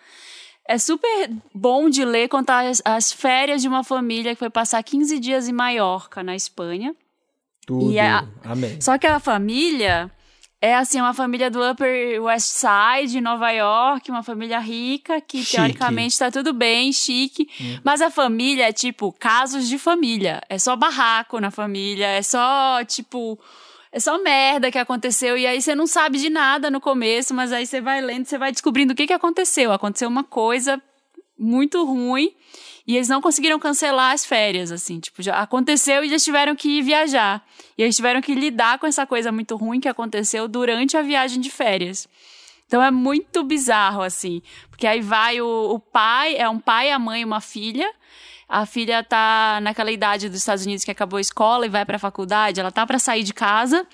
É 0.69 0.79
super 0.79 1.31
bom 1.55 1.89
de 1.89 2.05
ler 2.05 2.29
contar 2.29 2.67
as, 2.67 2.83
as 2.85 3.13
férias 3.13 3.63
de 3.63 3.69
uma 3.69 3.85
família 3.85 4.35
que 4.35 4.39
foi 4.39 4.51
passar 4.51 4.83
15 4.83 5.19
dias 5.21 5.49
em 5.49 5.53
Maiorca, 5.53 6.23
na 6.23 6.35
Espanha. 6.35 6.95
Tudo. 7.65 7.97
A... 7.99 8.29
Amém. 8.45 8.81
Só 8.81 8.99
que 8.99 9.07
a 9.07 9.21
família 9.21 10.11
é 10.61 10.75
assim, 10.75 11.01
uma 11.01 11.13
família 11.13 11.51
do 11.51 11.63
Upper 11.63 12.23
West 12.23 12.49
Side, 12.49 13.21
Nova 13.21 13.51
York, 13.51 14.11
uma 14.11 14.23
família 14.23 14.59
rica, 14.59 15.21
que 15.21 15.39
chique. 15.39 15.57
teoricamente 15.57 16.19
tá 16.19 16.31
tudo 16.31 16.53
bem, 16.53 16.93
chique. 16.93 17.49
Hum. 17.61 17.79
Mas 17.85 18.01
a 18.01 18.11
família 18.11 18.69
é 18.69 18.73
tipo 18.73 19.13
casos 19.13 19.69
de 19.69 19.79
família. 19.79 20.41
É 20.49 20.59
só 20.59 20.75
barraco 20.75 21.39
na 21.41 21.51
família, 21.51 22.07
é 22.07 22.23
só, 22.23 22.83
tipo. 22.85 23.39
É 23.93 24.01
só 24.01 24.23
merda 24.23 24.71
que 24.71 24.79
aconteceu. 24.79 25.39
E 25.39 25.47
aí 25.47 25.61
você 25.63 25.75
não 25.75 25.87
sabe 25.87 26.19
de 26.19 26.29
nada 26.29 26.71
no 26.71 26.81
começo, 26.81 27.33
mas 27.33 27.53
aí 27.53 27.67
você 27.67 27.81
vai 27.81 28.01
lendo, 28.01 28.27
você 28.27 28.37
vai 28.37 28.53
descobrindo 28.53 28.93
o 28.93 28.97
que, 28.97 29.07
que 29.07 29.13
aconteceu. 29.13 29.73
Aconteceu 29.73 30.09
uma 30.09 30.25
coisa 30.25 30.83
muito 31.39 31.85
ruim. 31.85 32.35
E 32.87 32.95
eles 32.95 33.09
não 33.09 33.21
conseguiram 33.21 33.59
cancelar 33.59 34.13
as 34.13 34.25
férias, 34.25 34.71
assim, 34.71 35.01
tipo, 35.01 35.21
já 35.21 35.41
aconteceu 35.41 36.05
e 36.05 36.07
eles 36.07 36.23
tiveram 36.23 36.55
que 36.55 36.79
ir 36.79 36.83
viajar. 36.83 37.45
E 37.77 37.83
eles 37.83 37.97
tiveram 37.97 38.23
que 38.23 38.35
lidar 38.35 38.79
com 38.79 38.87
essa 38.87 39.05
coisa 39.05 39.33
muito 39.33 39.57
ruim 39.57 39.81
que 39.81 39.89
aconteceu 39.89 40.47
durante 40.47 40.97
a 40.97 41.03
viagem 41.03 41.41
de 41.41 41.51
férias. 41.51 42.09
Então 42.67 42.83
é 42.83 42.91
muito 42.91 43.43
bizarro, 43.43 44.03
assim, 44.03 44.41
porque 44.71 44.87
aí 44.87 45.01
vai 45.01 45.41
o, 45.41 45.75
o 45.75 45.81
pai, 45.81 46.37
é 46.37 46.49
um 46.49 46.59
pai, 46.59 46.91
a 46.91 46.99
mãe 46.99 47.23
e 47.23 47.25
uma 47.25 47.41
filha. 47.41 47.93
A 48.49 48.65
filha 48.65 49.03
tá 49.03 49.59
naquela 49.61 49.91
idade 49.91 50.29
dos 50.29 50.39
Estados 50.39 50.65
Unidos 50.65 50.85
que 50.85 50.91
acabou 50.91 51.17
a 51.17 51.21
escola 51.21 51.67
e 51.67 51.69
vai 51.69 51.85
para 51.85 51.97
a 51.97 51.99
faculdade, 51.99 52.61
ela 52.61 52.71
tá 52.71 52.87
para 52.87 52.99
sair 52.99 53.25
de 53.25 53.35
casa. 53.35 53.85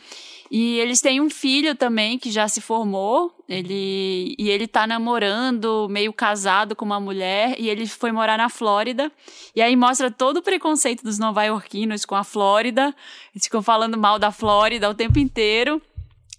E 0.54 0.78
eles 0.80 1.00
têm 1.00 1.18
um 1.18 1.30
filho 1.30 1.74
também 1.74 2.18
que 2.18 2.30
já 2.30 2.46
se 2.46 2.60
formou. 2.60 3.34
Ele 3.48 4.34
e 4.38 4.50
ele 4.50 4.66
tá 4.66 4.86
namorando, 4.86 5.88
meio 5.88 6.12
casado 6.12 6.76
com 6.76 6.84
uma 6.84 7.00
mulher, 7.00 7.56
e 7.58 7.70
ele 7.70 7.86
foi 7.86 8.12
morar 8.12 8.36
na 8.36 8.50
Flórida. 8.50 9.10
E 9.56 9.62
aí 9.62 9.74
mostra 9.74 10.10
todo 10.10 10.36
o 10.36 10.42
preconceito 10.42 11.02
dos 11.02 11.18
nova-iorquinos 11.18 12.04
com 12.04 12.14
a 12.14 12.22
Flórida. 12.22 12.94
Eles 13.34 13.44
ficam 13.44 13.62
falando 13.62 13.96
mal 13.96 14.18
da 14.18 14.30
Flórida 14.30 14.90
o 14.90 14.94
tempo 14.94 15.18
inteiro. 15.18 15.80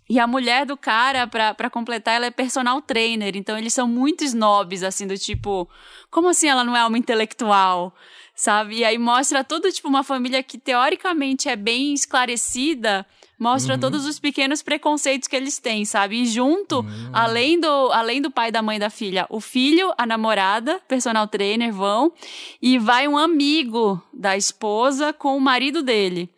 E 0.08 0.20
a 0.20 0.28
mulher 0.28 0.64
do 0.64 0.78
cara, 0.78 1.26
pra 1.26 1.70
completar, 1.72 2.14
ela 2.14 2.28
é 2.28 2.32
personal 2.32 2.80
trainer. 2.84 3.36
Então 3.36 3.58
eles 3.58 3.74
são 3.74 3.88
muito 3.88 4.24
snobs, 4.24 4.84
assim, 4.84 5.08
do 5.08 5.18
tipo, 5.18 5.68
como 6.12 6.30
assim 6.30 6.48
ela 6.48 6.64
não 6.64 6.78
é 6.78 6.86
uma 6.86 7.00
intelectual? 7.00 7.96
Sabe? 8.36 8.78
E 8.78 8.86
aí 8.86 9.00
mostra 9.00 9.44
todo, 9.44 9.72
tipo, 9.72 9.88
uma 9.88 10.04
família 10.04 10.44
que 10.44 10.60
teoricamente 10.60 11.50
é 11.50 11.56
bem 11.56 11.96
esclarecida, 11.96 13.08
mostra 13.44 13.74
uhum. 13.74 13.80
todos 13.80 14.06
os 14.06 14.20
pequenos 14.20 14.64
preconceitos 14.64 15.28
que 15.28 15.36
eles 15.36 15.60
têm, 15.60 15.84
sabe? 15.84 16.22
E 16.22 16.26
junto, 16.26 16.80
uhum. 16.80 17.10
além, 17.12 17.60
do, 17.60 17.68
além 17.92 18.22
do 18.22 18.32
pai, 18.32 18.50
da 18.52 18.62
mãe 18.62 18.80
da 18.80 18.90
filha, 18.90 19.28
o 19.30 19.42
filho, 19.42 19.94
a 19.98 20.06
namorada, 20.06 20.80
personal 20.88 21.28
trainer, 21.28 21.74
vão, 21.74 22.14
e 22.62 22.80
vai 22.80 23.06
um 23.06 23.18
amigo 23.18 24.02
da 24.14 24.38
esposa 24.38 25.12
com 25.12 25.36
o 25.36 25.42
marido 25.42 25.84
dele 25.84 26.33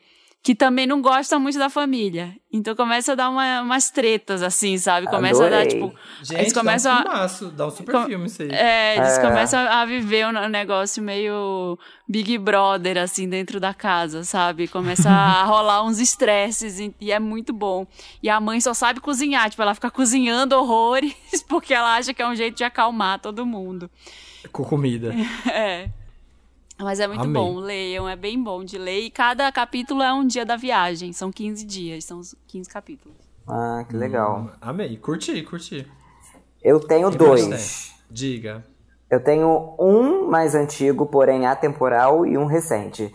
que 0.45 0.53
também 0.53 0.85
não 0.85 1.01
gosta 1.01 1.39
muito 1.39 1.57
da 1.57 1.71
família. 1.71 2.37
Então 2.53 2.75
começa 2.75 3.13
a 3.13 3.15
dar 3.15 3.31
uma, 3.31 3.63
umas 3.63 3.89
tretas, 3.89 4.43
assim, 4.43 4.77
sabe? 4.77 5.07
Começa 5.07 5.43
Adorei. 5.43 5.57
a 5.57 5.63
dar, 5.63 5.67
tipo. 5.67 5.95
Gente, 6.21 6.39
eles 6.39 6.53
começam 6.53 6.93
dá 6.93 6.99
um 6.99 7.03
filmaço, 7.03 7.45
dá 7.47 7.65
um 7.65 7.71
super 7.71 7.91
com, 7.91 8.05
filme 8.05 8.25
isso 8.27 8.43
aí. 8.43 8.51
É, 8.51 8.95
eles 8.95 9.17
é. 9.17 9.21
começam 9.21 9.59
a 9.59 9.83
viver 9.85 10.27
um 10.27 10.47
negócio 10.47 11.01
meio 11.01 11.79
Big 12.07 12.37
Brother, 12.37 12.99
assim, 12.99 13.27
dentro 13.27 13.59
da 13.59 13.73
casa, 13.73 14.23
sabe? 14.23 14.67
Começa 14.67 15.09
a 15.09 15.45
rolar 15.49 15.83
uns 15.83 15.99
estresses 15.99 16.77
e 17.01 17.11
é 17.11 17.17
muito 17.17 17.51
bom. 17.51 17.87
E 18.21 18.29
a 18.29 18.39
mãe 18.39 18.61
só 18.61 18.75
sabe 18.75 18.99
cozinhar, 18.99 19.49
tipo, 19.49 19.63
ela 19.63 19.73
fica 19.73 19.89
cozinhando 19.89 20.55
horrores 20.55 21.15
porque 21.49 21.73
ela 21.73 21.95
acha 21.95 22.13
que 22.13 22.21
é 22.21 22.27
um 22.27 22.35
jeito 22.35 22.55
de 22.55 22.63
acalmar 22.63 23.19
todo 23.19 23.47
mundo. 23.47 23.89
Com 24.51 24.63
comida. 24.63 25.11
É. 25.51 25.89
Mas 26.77 26.99
é 26.99 27.07
muito 27.07 27.21
Amei. 27.21 27.33
bom, 27.33 27.55
leiam, 27.55 28.07
é 28.07 28.15
bem 28.15 28.41
bom 28.41 28.63
de 28.63 28.77
ler. 28.77 29.01
E 29.01 29.09
cada 29.09 29.49
capítulo 29.51 30.01
é 30.01 30.13
um 30.13 30.27
dia 30.27 30.45
da 30.45 30.57
viagem, 30.57 31.13
são 31.13 31.31
15 31.31 31.65
dias, 31.65 32.03
são 32.03 32.21
15 32.47 32.69
capítulos. 32.69 33.17
Ah, 33.47 33.85
que 33.87 33.95
legal. 33.95 34.41
Hum, 34.41 34.49
amei, 34.59 34.97
curti, 34.97 35.41
curti. 35.43 35.87
Eu 36.61 36.79
tenho 36.79 37.09
dois. 37.11 37.93
Diga. 38.09 38.63
Eu 39.09 39.23
tenho 39.23 39.75
um 39.79 40.27
mais 40.27 40.55
antigo, 40.55 41.05
porém 41.05 41.45
atemporal, 41.45 42.25
e 42.25 42.37
um 42.37 42.45
recente. 42.45 43.11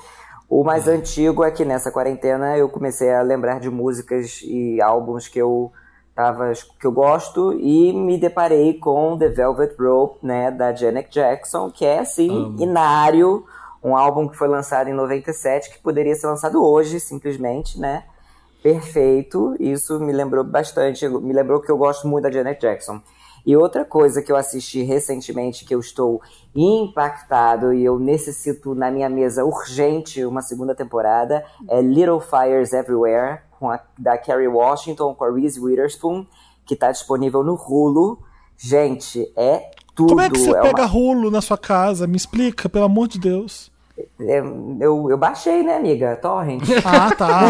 O 0.49 0.65
mais 0.65 0.89
ah. 0.89 0.93
antigo 0.93 1.45
é 1.45 1.51
que 1.51 1.65
nessa 1.65 1.91
quarentena 1.91 2.57
eu 2.57 2.69
comecei 2.69 3.12
a 3.12 3.23
lembrar 3.23 3.61
de 3.61 3.69
músicas 3.69 4.41
e 4.43 4.81
álbuns 4.81 5.28
que 5.28 5.39
eu 5.39 5.73
que 6.79 6.87
eu 6.87 6.93
gosto 6.93 7.53
e 7.53 7.93
me 7.93 8.19
deparei 8.19 8.75
com 8.75 9.17
The 9.19 9.29
Velvet 9.29 9.75
Rope, 9.79 10.25
né, 10.25 10.51
da 10.51 10.73
Janet 10.73 11.11
Jackson, 11.11 11.71
que 11.71 11.85
é 11.85 12.01
assim, 12.01 12.31
Amo. 12.31 12.63
inário, 12.63 13.45
um 13.83 13.97
álbum 13.97 14.29
que 14.29 14.37
foi 14.37 14.49
lançado 14.49 14.89
em 14.89 14.95
97, 14.95 15.71
que 15.71 15.79
poderia 15.79 16.15
ser 16.15 16.27
lançado 16.27 16.65
hoje, 16.65 17.01
simplesmente, 17.01 17.79
né? 17.79 18.05
Perfeito. 18.63 19.57
Isso 19.59 19.99
me 19.99 20.13
lembrou 20.13 20.45
bastante, 20.45 21.09
me 21.09 21.33
lembrou 21.33 21.61
que 21.61 21.71
eu 21.71 21.79
gosto 21.79 22.07
muito 22.07 22.25
da 22.25 22.31
Janet 22.31 22.61
Jackson. 22.61 23.01
E 23.45 23.57
outra 23.57 23.85
coisa 23.87 24.21
que 24.21 24.31
eu 24.31 24.37
assisti 24.37 24.83
recentemente 24.83 25.65
que 25.65 25.75
eu 25.75 25.81
estou 25.81 26.21
impactado 26.55 27.73
e 27.73 27.85
eu 27.85 27.99
necessito 27.99 28.75
na 28.75 28.91
minha 28.91 29.09
mesa 29.09 29.45
urgente 29.45 30.25
uma 30.27 30.43
segunda 30.43 30.75
temporada 30.75 31.43
é 31.69 31.81
Little 31.81 32.21
Fires 32.21 32.75
Everywhere 32.75 33.41
com 33.61 33.70
a, 33.70 33.78
da 33.99 34.16
Kerry 34.16 34.49
Washington, 34.49 35.15
com 35.15 35.23
a 35.23 35.31
Reese 35.31 35.61
Witherspoon, 35.61 36.27
que 36.65 36.73
está 36.73 36.91
disponível 36.91 37.45
no 37.45 37.55
Hulu. 37.55 38.19
Gente, 38.57 39.31
é 39.37 39.70
tudo. 39.95 40.09
Como 40.09 40.20
é 40.23 40.31
que 40.31 40.39
você 40.39 40.57
é 40.57 40.61
pega 40.62 40.87
uma... 40.87 40.93
Hulu 40.93 41.31
na 41.31 41.43
sua 41.43 41.59
casa? 41.59 42.07
Me 42.07 42.16
explica, 42.16 42.70
pelo 42.70 42.87
amor 42.87 43.07
de 43.07 43.20
Deus. 43.20 43.70
É, 44.19 44.39
eu, 44.81 45.11
eu 45.11 45.19
baixei, 45.19 45.62
né, 45.62 45.77
amiga? 45.77 46.16
Torrent. 46.16 46.62
Ah, 46.85 47.15
tá. 47.15 47.43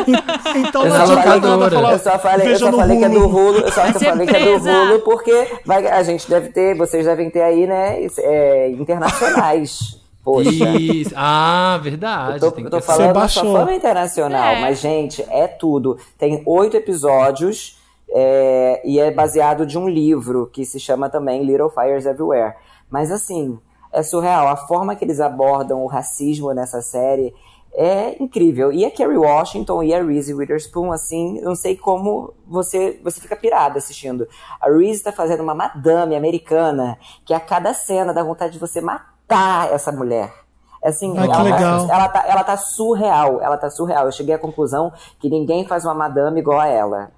então 0.56 0.86
eu 0.86 0.94
não 0.94 1.06
tinha 1.06 1.38
nada 1.38 1.70
falar. 1.70 1.92
Eu 1.92 1.98
só 1.98 2.18
falei, 2.18 2.52
eu 2.52 2.58
só 2.58 2.72
falei 2.72 2.98
que 2.98 3.04
é 3.04 3.08
do 3.10 3.26
Hulu. 3.26 3.58
Eu 3.58 3.72
só 3.72 3.92
falei 3.92 4.26
que 4.26 4.36
é 4.36 4.58
do 4.58 4.70
Hulu 4.70 5.00
porque 5.00 5.58
vai, 5.66 5.86
a 5.86 6.02
gente 6.02 6.28
deve 6.28 6.48
ter, 6.48 6.74
vocês 6.74 7.04
devem 7.04 7.28
ter 7.28 7.42
aí, 7.42 7.66
né, 7.66 8.06
é, 8.18 8.70
internacionais. 8.70 9.99
Poxa. 10.30 10.78
Isso. 10.78 11.12
Ah, 11.16 11.78
verdade. 11.82 12.44
Eu 12.44 12.52
tô, 12.52 12.60
eu 12.60 12.70
tô 12.70 12.80
falando 12.80 13.14
da 13.14 13.26
sua 13.26 13.42
fama 13.42 13.74
internacional, 13.74 14.54
é. 14.54 14.60
mas, 14.60 14.78
gente, 14.80 15.22
é 15.28 15.48
tudo. 15.48 15.98
Tem 16.16 16.42
oito 16.46 16.76
episódios 16.76 17.78
é, 18.12 18.80
e 18.84 19.00
é 19.00 19.10
baseado 19.10 19.66
de 19.66 19.76
um 19.76 19.88
livro 19.88 20.48
que 20.52 20.64
se 20.64 20.78
chama 20.78 21.10
também 21.10 21.44
Little 21.44 21.70
Fires 21.70 22.06
Everywhere. 22.06 22.54
Mas, 22.88 23.10
assim, 23.10 23.58
é 23.92 24.02
surreal. 24.02 24.46
A 24.46 24.56
forma 24.56 24.94
que 24.94 25.04
eles 25.04 25.20
abordam 25.20 25.82
o 25.82 25.86
racismo 25.88 26.52
nessa 26.54 26.80
série 26.80 27.34
é 27.72 28.22
incrível. 28.22 28.72
E 28.72 28.84
a 28.84 28.90
Kerry 28.90 29.16
Washington 29.16 29.82
e 29.82 29.94
a 29.94 30.02
Reese 30.02 30.34
Witherspoon, 30.34 30.92
assim, 30.92 31.40
não 31.40 31.54
sei 31.54 31.76
como 31.76 32.34
você 32.46 33.00
você 33.02 33.20
fica 33.20 33.36
pirado 33.36 33.78
assistindo. 33.78 34.28
A 34.60 34.68
Reese 34.68 35.02
tá 35.02 35.12
fazendo 35.12 35.42
uma 35.42 35.54
madame 35.54 36.14
americana 36.14 36.98
que 37.24 37.34
a 37.34 37.40
cada 37.40 37.72
cena 37.74 38.12
dá 38.12 38.22
vontade 38.22 38.54
de 38.54 38.58
você 38.58 38.80
matar 38.80 39.09
matar 39.30 39.72
essa 39.72 39.92
mulher. 39.92 40.32
Assim, 40.82 41.16
Ai, 41.16 41.26
ela, 41.26 41.42
legal. 41.42 41.90
ela, 41.90 42.08
tá, 42.08 42.24
ela 42.26 42.44
tá 42.44 42.56
surreal, 42.56 43.40
ela 43.40 43.56
tá 43.56 43.70
surreal. 43.70 44.06
Eu 44.06 44.12
cheguei 44.12 44.34
à 44.34 44.38
conclusão 44.38 44.92
que 45.18 45.28
ninguém 45.28 45.66
faz 45.66 45.84
uma 45.84 45.94
madame 45.94 46.40
igual 46.40 46.58
a 46.58 46.66
ela. 46.66 47.12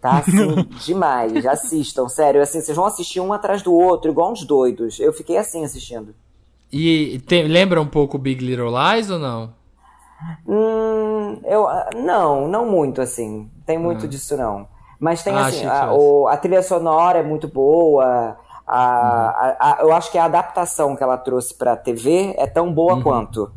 Tá 0.00 0.18
assim, 0.18 0.62
demais. 0.86 1.44
Assistam, 1.44 2.08
sério. 2.08 2.40
Assim, 2.40 2.60
vocês 2.60 2.76
vão 2.76 2.86
assistir 2.86 3.20
um 3.20 3.32
atrás 3.32 3.60
do 3.60 3.74
outro, 3.74 4.10
igual 4.10 4.30
uns 4.30 4.44
doidos. 4.44 5.00
Eu 5.00 5.12
fiquei 5.12 5.36
assim 5.36 5.64
assistindo. 5.64 6.14
E 6.72 7.18
tem, 7.26 7.48
lembra 7.48 7.80
um 7.80 7.88
pouco 7.88 8.18
Big 8.18 8.44
Little 8.44 8.70
Lies 8.70 9.10
ou 9.10 9.18
não? 9.18 9.52
Hum, 10.46 11.40
eu, 11.44 11.66
não, 11.96 12.46
não 12.46 12.66
muito 12.66 13.00
assim. 13.00 13.50
Tem 13.66 13.78
muito 13.78 14.04
ah. 14.04 14.08
disso 14.08 14.36
não. 14.36 14.68
Mas 15.00 15.22
tem 15.22 15.34
ah, 15.34 15.46
assim, 15.46 15.66
a, 15.66 15.92
o, 15.92 16.28
a 16.28 16.36
trilha 16.36 16.62
sonora 16.62 17.18
é 17.18 17.22
muito 17.22 17.48
boa. 17.48 18.36
A, 18.68 18.76
a, 18.78 19.56
a, 19.58 19.82
eu 19.82 19.92
acho 19.92 20.12
que 20.12 20.18
a 20.18 20.24
adaptação 20.24 20.94
que 20.94 21.02
ela 21.02 21.16
trouxe 21.16 21.54
pra 21.54 21.76
TV 21.76 22.34
é 22.36 22.46
tão 22.46 22.72
boa 22.72 22.94
uhum. 22.94 23.02
quanto. 23.02 23.50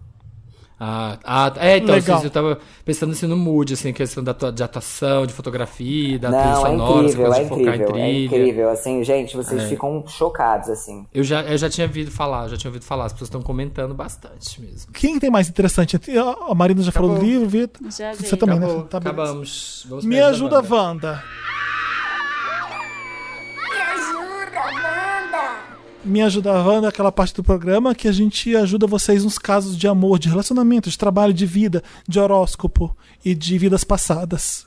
Ah, 0.83 1.19
ah, 1.23 1.53
é, 1.57 1.77
então, 1.77 1.93
Legal. 1.93 2.17
Assim, 2.17 2.25
eu 2.25 2.31
tava 2.31 2.57
pensando 2.83 3.11
assim 3.11 3.27
no 3.27 3.37
mood, 3.37 3.71
assim, 3.71 3.93
questão 3.93 4.23
da, 4.23 4.33
de 4.33 4.63
atuação, 4.63 5.27
de 5.27 5.33
fotografia, 5.33 6.17
da 6.17 6.31
Não, 6.31 6.39
trilha 6.39 6.55
sonora, 6.55 7.07
é 7.07 7.11
incrível, 7.11 7.33
é 7.33 7.43
incrível, 7.43 7.95
É 7.95 8.11
incrível, 8.11 8.69
assim, 8.71 9.03
gente, 9.03 9.37
vocês 9.37 9.61
é. 9.61 9.67
ficam 9.67 10.03
chocados, 10.07 10.69
assim. 10.69 11.05
Eu 11.13 11.23
já, 11.23 11.43
eu 11.43 11.55
já 11.55 11.69
tinha 11.69 11.85
ouvido 11.85 12.09
falar, 12.09 12.47
já 12.47 12.57
tinha 12.57 12.69
ouvido 12.69 12.83
falar, 12.83 13.05
as 13.05 13.13
pessoas 13.13 13.27
estão 13.27 13.43
comentando 13.43 13.93
bastante 13.93 14.59
mesmo. 14.59 14.91
Quem 14.91 15.19
tem 15.19 15.29
mais 15.29 15.47
interessante? 15.47 15.99
A 16.49 16.55
Marina 16.55 16.81
já 16.81 16.89
Acabou. 16.89 17.09
falou 17.09 17.23
do 17.23 17.29
livro, 17.29 17.47
Vitor? 17.47 17.91
Já 17.91 18.13
Você 18.15 18.35
também, 18.35 18.57
Acabou. 18.57 18.77
né? 18.79 18.85
Tá 18.89 18.97
Acabamos. 18.97 19.85
Vamos 19.87 20.03
Me 20.03 20.19
ajuda, 20.19 20.63
Wanda. 20.67 21.23
Me 26.03 26.21
Ajuda 26.21 26.51
a 26.51 26.63
Wanda, 26.63 26.89
aquela 26.89 27.11
parte 27.11 27.33
do 27.35 27.43
programa 27.43 27.93
que 27.93 28.07
a 28.07 28.11
gente 28.11 28.55
ajuda 28.55 28.87
vocês 28.87 29.23
nos 29.23 29.37
casos 29.37 29.77
de 29.77 29.87
amor, 29.87 30.17
de 30.17 30.29
relacionamento, 30.29 30.89
de 30.89 30.97
trabalho, 30.97 31.33
de 31.33 31.45
vida, 31.45 31.83
de 32.07 32.19
horóscopo 32.19 32.95
e 33.23 33.35
de 33.35 33.57
vidas 33.57 33.83
passadas. 33.83 34.65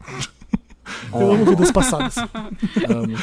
Eu 1.12 1.32
amo 1.32 1.44
vidas 1.44 1.72
passadas. 1.72 2.16
amo. 2.16 3.16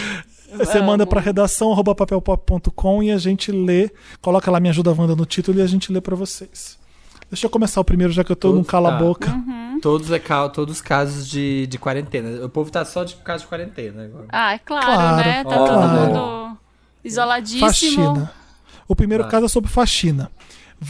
Você 0.58 0.82
manda 0.82 1.08
para 1.08 1.22
redação 1.22 1.74
papelpop.com 1.84 3.02
e 3.02 3.12
a 3.12 3.18
gente 3.18 3.52
lê, 3.52 3.90
coloca 4.22 4.52
lá 4.52 4.60
Me 4.60 4.70
Ajuda 4.70 4.92
a 4.92 4.94
Wanda 4.94 5.16
no 5.16 5.26
título 5.26 5.60
e 5.60 5.62
a 5.62 5.68
gente 5.68 5.92
lê 5.92 6.02
para 6.02 6.16
vocês. 6.16 6.78
Deixa 7.32 7.48
eu 7.48 7.50
começar 7.50 7.80
o 7.80 7.86
primeiro, 7.86 8.12
já 8.12 8.24
que 8.24 8.32
eu 8.32 8.36
tô 8.36 8.52
num 8.52 8.64
cala-boca. 8.64 9.32
Uhum. 9.32 9.80
todos, 9.82 10.12
é, 10.12 10.20
todos 10.54 10.76
os 10.76 10.82
casos 10.82 11.28
de, 11.28 11.66
de 11.68 11.80
quarentena. 11.80 12.46
O 12.46 12.50
povo 12.50 12.70
tá 12.70 12.84
só 12.84 13.04
de 13.04 13.16
caso 13.16 13.44
de 13.44 13.50
quarentena 13.50 14.04
agora. 14.04 14.26
Ah, 14.30 14.54
é 14.54 14.60
claro, 14.60 14.86
claro 14.86 15.16
né? 15.18 15.44
Tá 15.44 15.50
todo 15.50 15.88
mundo 15.88 16.58
isoladíssimo. 17.04 17.68
Faxina. 17.68 18.34
O 18.88 18.96
primeiro 18.96 19.24
Vai. 19.24 19.32
caso 19.32 19.46
é 19.46 19.50
sobre 19.50 19.70
faxina. 19.70 20.30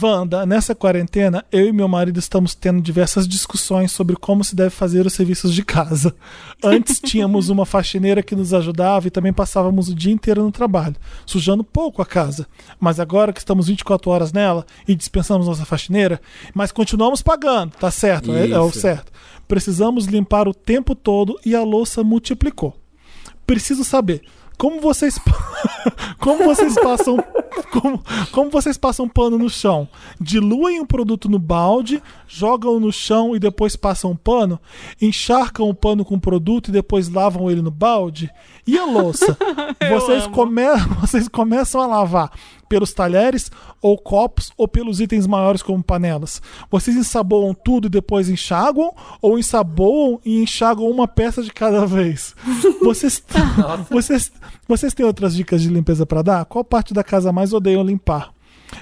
Wanda, 0.02 0.44
nessa 0.44 0.74
quarentena, 0.74 1.44
eu 1.52 1.68
e 1.68 1.72
meu 1.72 1.86
marido 1.86 2.18
estamos 2.18 2.54
tendo 2.54 2.80
diversas 2.80 3.28
discussões 3.28 3.92
sobre 3.92 4.16
como 4.16 4.42
se 4.42 4.56
deve 4.56 4.70
fazer 4.70 5.06
os 5.06 5.12
serviços 5.12 5.54
de 5.54 5.64
casa. 5.64 6.14
Antes 6.62 6.98
tínhamos 6.98 7.48
uma 7.48 7.64
faxineira 7.64 8.22
que 8.22 8.34
nos 8.34 8.52
ajudava 8.52 9.06
e 9.06 9.10
também 9.10 9.32
passávamos 9.32 9.88
o 9.88 9.94
dia 9.94 10.12
inteiro 10.12 10.42
no 10.42 10.50
trabalho, 10.50 10.96
sujando 11.24 11.62
pouco 11.62 12.02
a 12.02 12.06
casa. 12.06 12.46
Mas 12.80 12.98
agora 12.98 13.32
que 13.32 13.38
estamos 13.38 13.68
24 13.68 14.10
horas 14.10 14.32
nela 14.32 14.66
e 14.88 14.94
dispensamos 14.94 15.46
nossa 15.46 15.64
faxineira, 15.64 16.20
mas 16.52 16.72
continuamos 16.72 17.22
pagando, 17.22 17.72
tá 17.72 17.90
certo? 17.90 18.34
É, 18.34 18.50
é 18.50 18.58
o 18.58 18.72
certo. 18.72 19.12
Precisamos 19.46 20.06
limpar 20.06 20.48
o 20.48 20.54
tempo 20.54 20.94
todo 20.94 21.38
e 21.44 21.54
a 21.54 21.62
louça 21.62 22.02
multiplicou. 22.02 22.76
Preciso 23.46 23.84
saber 23.84 24.22
como 24.58 24.80
vocês 24.80 25.18
como 26.18 26.44
vocês 26.44 26.74
passam 26.74 27.16
como, 27.70 28.02
como 28.32 28.50
vocês 28.50 28.76
passam 28.76 29.08
pano 29.08 29.38
no 29.38 29.50
chão? 29.50 29.88
Diluem 30.20 30.80
o 30.80 30.86
produto 30.86 31.28
no 31.28 31.38
balde, 31.38 32.02
jogam 32.26 32.78
no 32.78 32.92
chão 32.92 33.34
e 33.34 33.38
depois 33.38 33.76
passam 33.76 34.16
pano? 34.16 34.60
Encharcam 35.00 35.68
o 35.68 35.74
pano 35.74 36.04
com 36.04 36.14
o 36.14 36.20
produto 36.20 36.68
e 36.68 36.72
depois 36.72 37.08
lavam 37.08 37.50
ele 37.50 37.62
no 37.62 37.70
balde? 37.70 38.30
E 38.66 38.78
a 38.78 38.84
louça? 38.84 39.36
vocês, 39.90 40.26
come... 40.28 40.62
vocês 41.00 41.28
começam 41.28 41.80
a 41.80 41.86
lavar 41.86 42.30
pelos 42.68 42.92
talheres 42.92 43.50
ou 43.80 43.98
copos 43.98 44.52
ou 44.56 44.66
pelos 44.66 45.00
itens 45.00 45.26
maiores 45.26 45.62
como 45.62 45.82
panelas? 45.82 46.40
Vocês 46.70 46.96
ensaboam 46.96 47.54
tudo 47.54 47.86
e 47.86 47.90
depois 47.90 48.28
enxaguam 48.28 48.94
ou 49.20 49.38
ensaboam 49.38 50.20
e 50.24 50.42
enxaguam 50.42 50.90
uma 50.90 51.06
peça 51.08 51.42
de 51.42 51.52
cada 51.52 51.86
vez? 51.86 52.34
Vocês, 52.82 53.22
vocês, 53.88 54.30
vocês 54.68 54.92
têm 54.92 55.06
outras 55.06 55.34
dicas 55.34 55.62
de 55.62 55.68
limpeza 55.68 56.04
para 56.04 56.20
dar? 56.20 56.44
Qual 56.44 56.62
parte 56.62 56.92
da 56.92 57.02
casa 57.02 57.32
mais 57.32 57.52
odeiam 57.54 57.82
limpar? 57.82 58.30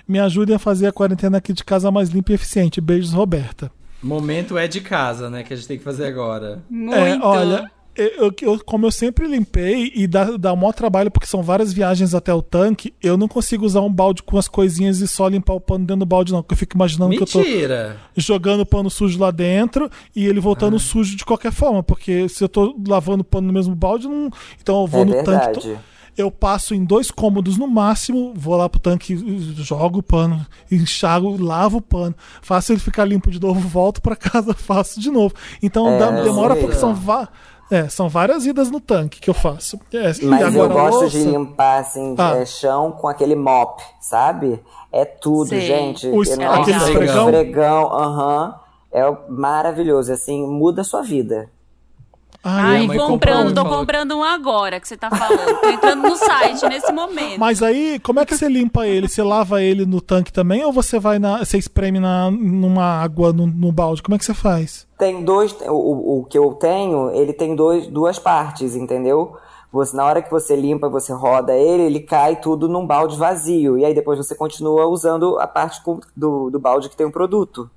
Me 0.09 0.19
ajudem 0.19 0.57
a 0.57 0.59
fazer 0.59 0.89
a 0.89 0.93
quarentena 0.93 1.39
aqui 1.39 1.53
de 1.53 1.63
casa 1.63 1.91
mais 1.91 2.09
limpa 2.09 2.33
e 2.33 2.35
eficiente. 2.35 2.81
Beijos, 2.81 3.13
Roberta. 3.13 3.71
Momento 4.03 4.59
é 4.59 4.67
de 4.67 4.81
casa, 4.81 5.31
né? 5.31 5.45
Que 5.45 5.55
a 5.55 5.57
gente 5.57 5.69
tem 5.69 5.79
que 5.79 5.85
fazer 5.85 6.07
agora. 6.07 6.63
Muito. 6.69 6.97
É, 6.97 7.19
olha, 7.23 7.71
eu, 7.95 8.33
eu, 8.41 8.61
como 8.65 8.87
eu 8.87 8.91
sempre 8.91 9.27
limpei 9.27 9.93
e 9.95 10.07
dá, 10.07 10.37
dá 10.37 10.53
um 10.53 10.57
maior 10.57 10.73
trabalho 10.73 11.11
porque 11.11 11.27
são 11.27 11.43
várias 11.43 11.73
viagens 11.73 12.15
até 12.15 12.33
o 12.33 12.41
tanque, 12.41 12.95
eu 13.03 13.17
não 13.17 13.29
consigo 13.29 13.67
usar 13.67 13.83
um 13.83 13.93
balde 13.93 14.23
com 14.23 14.39
as 14.39 14.49
coisinhas 14.49 15.01
e 15.01 15.09
só 15.09 15.29
limpar 15.29 15.55
o 15.55 15.61
pano 15.61 15.85
dentro 15.85 16.01
do 16.01 16.07
balde, 16.07 16.33
não. 16.33 16.43
Porque 16.43 16.55
eu 16.55 16.59
fico 16.59 16.77
imaginando 16.77 17.11
Mentira. 17.11 17.27
que 17.35 17.39
eu 17.39 18.15
tô 18.15 18.21
jogando 18.21 18.65
pano 18.65 18.89
sujo 18.89 19.19
lá 19.19 19.31
dentro 19.31 19.91
e 20.17 20.27
ele 20.27 20.41
voltando 20.41 20.77
ah. 20.77 20.81
sujo 20.81 21.17
de 21.17 21.25
qualquer 21.25 21.53
forma. 21.53 21.83
Porque 21.83 22.29
se 22.29 22.43
eu 22.43 22.49
tô 22.49 22.75
lavando 22.87 23.21
o 23.21 23.25
pano 23.25 23.47
no 23.47 23.53
mesmo 23.53 23.75
balde, 23.75 24.09
não... 24.09 24.31
então 24.61 24.81
eu 24.81 24.87
vou 24.87 25.03
é 25.03 25.05
no 25.05 25.13
verdade. 25.13 25.61
tanque. 25.61 25.79
Eu 26.17 26.31
passo 26.31 26.75
em 26.75 26.85
dois 26.85 27.11
cômodos 27.11 27.57
no 27.57 27.67
máximo, 27.67 28.35
vou 28.37 28.55
lá 28.55 28.69
pro 28.69 28.79
tanque, 28.79 29.17
jogo 29.57 30.01
o 30.01 30.03
pano, 30.03 30.45
enxago, 30.71 31.43
lavo 31.43 31.79
o 31.79 31.83
pano, 31.83 32.15
faço 32.43 32.71
ele 32.71 32.81
ficar 32.81 33.07
limpo 33.07 33.31
de 33.31 33.41
novo, 33.41 33.61
volto 33.67 34.03
para 34.03 34.15
casa, 34.15 34.53
faço 34.57 35.01
de 35.01 35.11
novo. 35.11 35.35
Então 35.63 35.89
é, 35.89 36.23
demora 36.23 36.55
porque 36.57 36.77
são 36.77 36.95
vários 36.95 37.31
é, 37.73 37.89
são 37.89 38.07
várias 38.07 38.45
idas 38.45 38.71
no 38.71 38.79
tanque 38.79 39.19
que 39.19 39.31
eu 39.31 39.35
faço. 39.35 39.81
É, 39.93 40.13
Mas 40.25 40.55
eu 40.55 40.69
gosto 40.69 41.09
de 41.09 41.25
limpar, 41.25 41.81
assim, 41.81 42.15
ah. 42.19 42.37
é, 42.37 42.45
chão 42.45 42.93
com 42.93 43.09
aquele 43.09 43.35
mop, 43.35 43.83
sabe? 43.99 44.63
É 44.93 45.07
tudo, 45.07 45.49
Sim. 45.49 45.61
gente. 45.61 46.07
O, 46.07 46.23
é 46.23 46.45
aquele 46.45 46.77
esfregão? 46.77 47.31
Esfregão, 47.31 47.93
aham. 47.93 48.49
Uh 48.49 48.53
-huh, 48.53 48.63
é 48.93 49.17
maravilhoso, 49.27 50.13
assim, 50.13 50.47
muda 50.47 50.83
a 50.83 50.85
sua 50.85 51.01
vida. 51.01 51.49
Ai, 52.45 52.89
Ai 52.89 52.97
comprando, 52.97 53.55
tô 53.55 53.65
comprando 53.65 54.17
um 54.17 54.25
agora 54.25 54.81
que 54.81 54.89
você 54.89 54.97
tá 54.97 55.09
falando. 55.09 55.61
Tô 55.61 55.69
entrando 55.69 56.03
no 56.03 56.17
site 56.17 56.69
nesse 56.69 56.93
momento. 56.93 57.39
Mas 57.39 57.63
aí, 57.63 58.01
como 58.01 58.19
é 58.19 58.27
que 58.27 58.37
você 58.37 58.49
limpa 58.49 58.87
ele? 58.87 59.09
Você 59.09 59.23
lava 59.23 59.63
ele 59.63 59.87
no 59.87 60.01
tanque 60.01 60.33
também 60.33 60.65
ou 60.65 60.73
você 60.73 60.99
vai 60.99 61.21
na. 61.21 61.39
Você 61.39 61.57
espreme 61.57 62.01
na, 62.01 62.31
numa 62.31 62.85
água 62.85 63.33
no, 63.33 63.47
no 63.47 63.71
balde? 63.71 64.03
Como 64.03 64.17
é 64.17 64.19
que 64.19 64.25
você 64.25 64.35
faz? 64.35 64.89
Tem 64.99 65.23
dois. 65.25 65.55
O, 65.69 66.21
o 66.21 66.25
que 66.25 66.37
eu 66.37 66.53
tenho, 66.55 67.11
ele 67.11 67.33
tem 67.33 67.55
dois, 67.55 67.87
duas 67.87 68.19
partes, 68.19 68.75
entendeu? 68.75 69.37
Você, 69.73 69.97
na 69.97 70.05
hora 70.05 70.21
que 70.21 70.31
você 70.31 70.55
limpa, 70.55 70.89
você 70.89 71.13
roda 71.13 71.55
ele, 71.55 71.85
ele 71.85 72.01
cai 72.01 72.37
tudo 72.37 72.69
num 72.69 72.87
balde 72.87 73.17
vazio. 73.17 73.79
E 73.79 73.85
aí 73.85 73.95
depois 73.95 74.19
você 74.19 74.35
continua 74.35 74.87
usando 74.87 75.39
a 75.39 75.47
parte 75.47 75.81
do, 76.15 76.51
do 76.51 76.59
balde 76.59 76.91
que 76.91 76.97
tem 76.97 77.07
o 77.07 77.13
produto. 77.13 77.71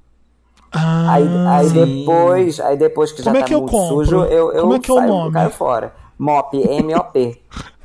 Ah, 0.76 1.14
aí, 1.14 1.27
aí 1.47 1.69
depois, 1.69 2.60
aí 2.60 2.77
depois 2.77 3.11
que 3.14 3.23
Como 3.23 3.34
já 3.34 3.39
é 3.39 3.41
tá 3.41 3.47
que 3.47 3.56
muito 3.56 3.73
eu 3.73 3.88
sujo, 3.88 4.26
eu, 4.26 4.52
eu 4.52 4.61
Como 4.61 4.76
é 4.76 4.80
que 4.80 4.91
é 4.91 4.93
o 4.93 5.02
nome? 5.02 5.34
caio 5.34 5.49
fora. 5.49 5.93
Mop, 6.19 6.53
M-O-P. 6.56 7.41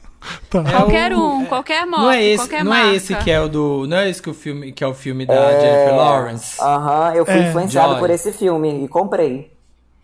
Tá. 0.51 0.63
Qualquer 0.63 1.15
um, 1.15 1.47
qualquer 1.47 1.87
moto, 1.87 2.03
não 2.03 2.11
é 2.11 2.23
esse, 2.23 2.43
qualquer 2.43 2.63
não 2.63 2.73
marca. 2.73 2.91
é 2.91 2.95
esse 2.95 3.15
que 3.15 3.31
é 3.31 3.41
o 3.41 3.49
do, 3.49 3.87
não 3.87 3.97
é 3.97 4.11
esse 4.11 4.21
que 4.21 4.29
o 4.29 4.35
filme 4.35 4.71
que 4.71 4.85
é 4.85 4.87
o 4.87 4.93
filme 4.93 5.25
da 5.25 5.33
é, 5.33 5.61
Jennifer 5.61 5.97
Lawrence. 5.97 6.61
Aham, 6.61 6.77
uh 6.77 7.13
-huh, 7.13 7.17
eu 7.17 7.25
fui 7.25 7.35
é. 7.37 7.49
influenciado 7.49 7.93
Joy. 7.93 8.01
por 8.01 8.11
esse 8.11 8.31
filme 8.31 8.85
e 8.85 8.87
comprei. 8.89 9.51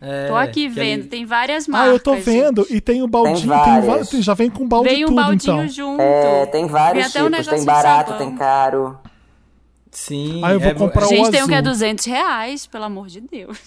É, 0.00 0.28
Tô 0.28 0.34
aqui 0.34 0.68
vendo, 0.68 1.00
ele... 1.02 1.08
tem 1.08 1.26
várias 1.26 1.66
marcas. 1.66 1.90
Ah, 1.90 1.92
eu 1.92 2.00
tô 2.00 2.14
vendo. 2.14 2.62
Gente. 2.62 2.76
E 2.76 2.80
tem 2.80 3.02
o 3.02 3.08
baldinho, 3.08 3.52
tem 3.62 4.04
tem, 4.04 4.22
já 4.22 4.34
vem 4.34 4.48
com 4.48 4.66
balde 4.66 4.88
vem 4.88 5.04
um 5.04 5.08
tudo, 5.08 5.16
baldinho 5.16 5.56
então. 5.56 5.68
junto. 5.68 6.00
É, 6.00 6.46
tem 6.46 6.66
vários 6.66 7.12
tem 7.12 7.22
tipos, 7.24 7.46
tem 7.46 7.64
barato, 7.64 8.14
tem 8.14 8.34
caro. 8.36 8.98
Sim. 9.96 10.44
Aí 10.44 10.52
eu 10.52 10.60
vou 10.60 10.72
é, 10.72 10.74
comprar 10.74 11.06
Gente, 11.06 11.28
o 11.28 11.30
tem 11.30 11.42
um 11.42 11.48
que 11.48 11.54
é 11.54 11.62
200 11.62 12.04
reais, 12.04 12.66
pelo 12.66 12.84
amor 12.84 13.06
de 13.06 13.18
Deus. 13.22 13.58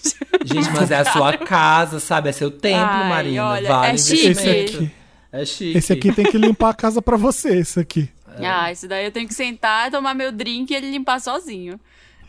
Gente, 0.44 0.70
mas 0.70 0.88
é 0.92 0.98
a 0.98 1.04
sua 1.04 1.34
casa, 1.36 1.98
sabe? 1.98 2.28
É 2.28 2.32
seu 2.32 2.52
templo, 2.52 2.86
Ai, 2.86 3.08
Marina. 3.08 3.46
Olha, 3.46 3.68
vale 3.68 3.94
é 3.94 3.98
chique. 3.98 4.28
Esse 4.28 4.48
aqui. 4.48 4.90
É 5.32 5.44
chique. 5.44 5.76
Esse 5.78 5.92
aqui 5.92 6.12
tem 6.12 6.24
que 6.24 6.38
limpar 6.38 6.70
a 6.70 6.74
casa 6.74 7.02
pra 7.02 7.16
você, 7.16 7.58
esse 7.58 7.80
aqui. 7.80 8.08
É. 8.38 8.46
Ah, 8.46 8.70
esse 8.70 8.86
daí 8.86 9.06
eu 9.06 9.10
tenho 9.10 9.26
que 9.26 9.34
sentar, 9.34 9.90
tomar 9.90 10.14
meu 10.14 10.30
drink 10.30 10.70
e 10.70 10.76
ele 10.76 10.92
limpar 10.92 11.20
sozinho. 11.20 11.80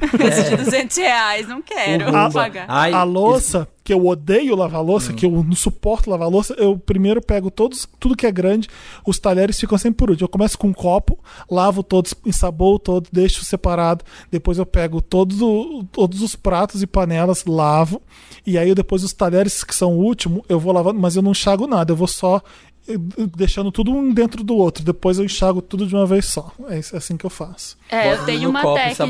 De 0.01 0.57
200 0.57 0.97
reais, 0.97 1.47
não 1.47 1.61
quero 1.61 2.15
a, 2.15 2.29
pagar. 2.29 2.65
Ai, 2.67 2.91
a 2.91 3.03
louça, 3.03 3.59
isso... 3.59 3.67
que 3.83 3.93
eu 3.93 4.05
odeio 4.05 4.55
lavar 4.55 4.83
louça, 4.83 5.11
hum. 5.11 5.15
que 5.15 5.25
eu 5.25 5.31
não 5.31 5.55
suporto 5.55 6.09
lavar 6.09 6.29
louça, 6.29 6.53
eu 6.57 6.77
primeiro 6.77 7.21
pego 7.21 7.51
todos, 7.51 7.87
tudo 7.99 8.15
que 8.15 8.25
é 8.25 8.31
grande, 8.31 8.67
os 9.05 9.19
talheres 9.19 9.59
ficam 9.59 9.77
sempre 9.77 9.97
por 9.97 10.09
último. 10.09 10.25
Eu 10.25 10.29
começo 10.29 10.57
com 10.57 10.67
um 10.67 10.73
copo, 10.73 11.19
lavo 11.49 11.83
todos, 11.83 12.13
ensaboo 12.25 12.79
todo, 12.79 13.07
deixo 13.11 13.45
separado. 13.45 14.03
Depois 14.31 14.57
eu 14.57 14.65
pego 14.65 15.01
todos, 15.01 15.41
o, 15.41 15.85
todos 15.91 16.21
os 16.21 16.35
pratos 16.35 16.81
e 16.81 16.87
panelas, 16.87 17.45
lavo. 17.45 18.01
E 18.45 18.57
aí 18.57 18.73
depois 18.73 19.03
os 19.03 19.13
talheres 19.13 19.63
que 19.63 19.75
são 19.75 19.93
o 19.93 20.03
último, 20.03 20.43
eu 20.49 20.59
vou 20.59 20.73
lavando, 20.73 20.99
mas 20.99 21.15
eu 21.15 21.21
não 21.21 21.31
enxago 21.31 21.67
nada, 21.67 21.91
eu 21.91 21.95
vou 21.95 22.07
só 22.07 22.41
deixando 23.35 23.71
tudo 23.71 23.91
um 23.91 24.13
dentro 24.13 24.43
do 24.43 24.55
outro. 24.55 24.83
Depois 24.83 25.19
eu 25.19 25.25
enxago 25.25 25.61
tudo 25.61 25.85
de 25.85 25.95
uma 25.95 26.05
vez 26.05 26.25
só. 26.25 26.51
É 26.69 26.79
assim 26.95 27.17
que 27.17 27.25
eu 27.25 27.29
faço. 27.29 27.77
É, 27.89 28.13
eu 28.13 28.25
tenho 28.25 28.49
uma 28.49 28.61
técnica. 28.73 29.03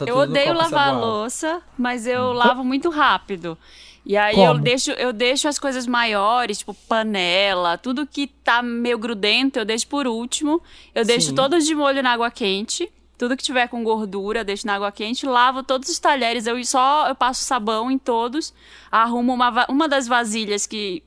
eu, 0.00 0.06
eu 0.06 0.16
odeio 0.16 0.52
lavar 0.52 0.88
a 0.88 0.98
louça, 0.98 1.62
mas 1.78 2.06
eu 2.06 2.32
lavo 2.32 2.64
muito 2.64 2.90
rápido. 2.90 3.56
E 4.04 4.16
aí 4.16 4.40
eu 4.40 4.56
deixo, 4.56 4.92
eu 4.92 5.12
deixo 5.12 5.48
as 5.48 5.58
coisas 5.58 5.84
maiores, 5.84 6.58
tipo 6.58 6.72
panela, 6.72 7.76
tudo 7.76 8.06
que 8.06 8.28
tá 8.28 8.62
meio 8.62 8.96
grudento, 8.96 9.58
eu 9.58 9.64
deixo 9.64 9.88
por 9.88 10.06
último. 10.06 10.62
Eu 10.94 11.04
deixo 11.04 11.30
Sim. 11.30 11.34
todos 11.34 11.66
de 11.66 11.74
molho 11.74 12.02
na 12.04 12.12
água 12.12 12.30
quente. 12.30 12.88
Tudo 13.18 13.36
que 13.36 13.42
tiver 13.42 13.66
com 13.66 13.82
gordura, 13.82 14.44
deixo 14.44 14.66
na 14.66 14.74
água 14.74 14.92
quente, 14.92 15.24
lavo 15.24 15.62
todos 15.62 15.88
os 15.88 15.98
talheres, 15.98 16.46
eu 16.46 16.62
só 16.66 17.08
eu 17.08 17.14
passo 17.14 17.42
sabão 17.42 17.90
em 17.90 17.96
todos, 17.96 18.52
arrumo 18.92 19.32
uma, 19.32 19.66
uma 19.70 19.88
das 19.88 20.06
vasilhas 20.06 20.66
que 20.66 21.02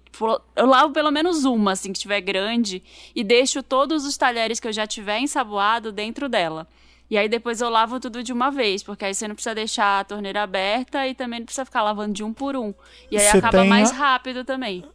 eu 0.55 0.65
lavo 0.65 0.93
pelo 0.93 1.11
menos 1.11 1.45
uma, 1.45 1.73
assim, 1.73 1.93
que 1.93 1.99
tiver 1.99 2.21
grande, 2.21 2.83
e 3.15 3.23
deixo 3.23 3.63
todos 3.63 4.05
os 4.05 4.17
talheres 4.17 4.59
que 4.59 4.67
eu 4.67 4.73
já 4.73 4.85
tiver 4.85 5.19
ensaboado 5.19 5.91
dentro 5.91 6.27
dela. 6.27 6.67
E 7.09 7.17
aí 7.17 7.27
depois 7.27 7.59
eu 7.59 7.69
lavo 7.69 7.99
tudo 7.99 8.21
de 8.21 8.31
uma 8.31 8.51
vez, 8.51 8.83
porque 8.83 9.03
aí 9.03 9.13
você 9.15 9.27
não 9.27 9.33
precisa 9.33 9.55
deixar 9.55 9.99
a 9.99 10.03
torneira 10.03 10.43
aberta 10.43 11.07
e 11.07 11.15
também 11.15 11.39
não 11.39 11.45
precisa 11.45 11.65
ficar 11.65 11.81
lavando 11.81 12.13
de 12.13 12.23
um 12.23 12.31
por 12.31 12.55
um. 12.55 12.73
E 13.09 13.17
aí 13.17 13.23
você 13.23 13.37
acaba 13.37 13.65
mais 13.65 13.91
a... 13.91 13.95
rápido 13.95 14.45
também. 14.45 14.85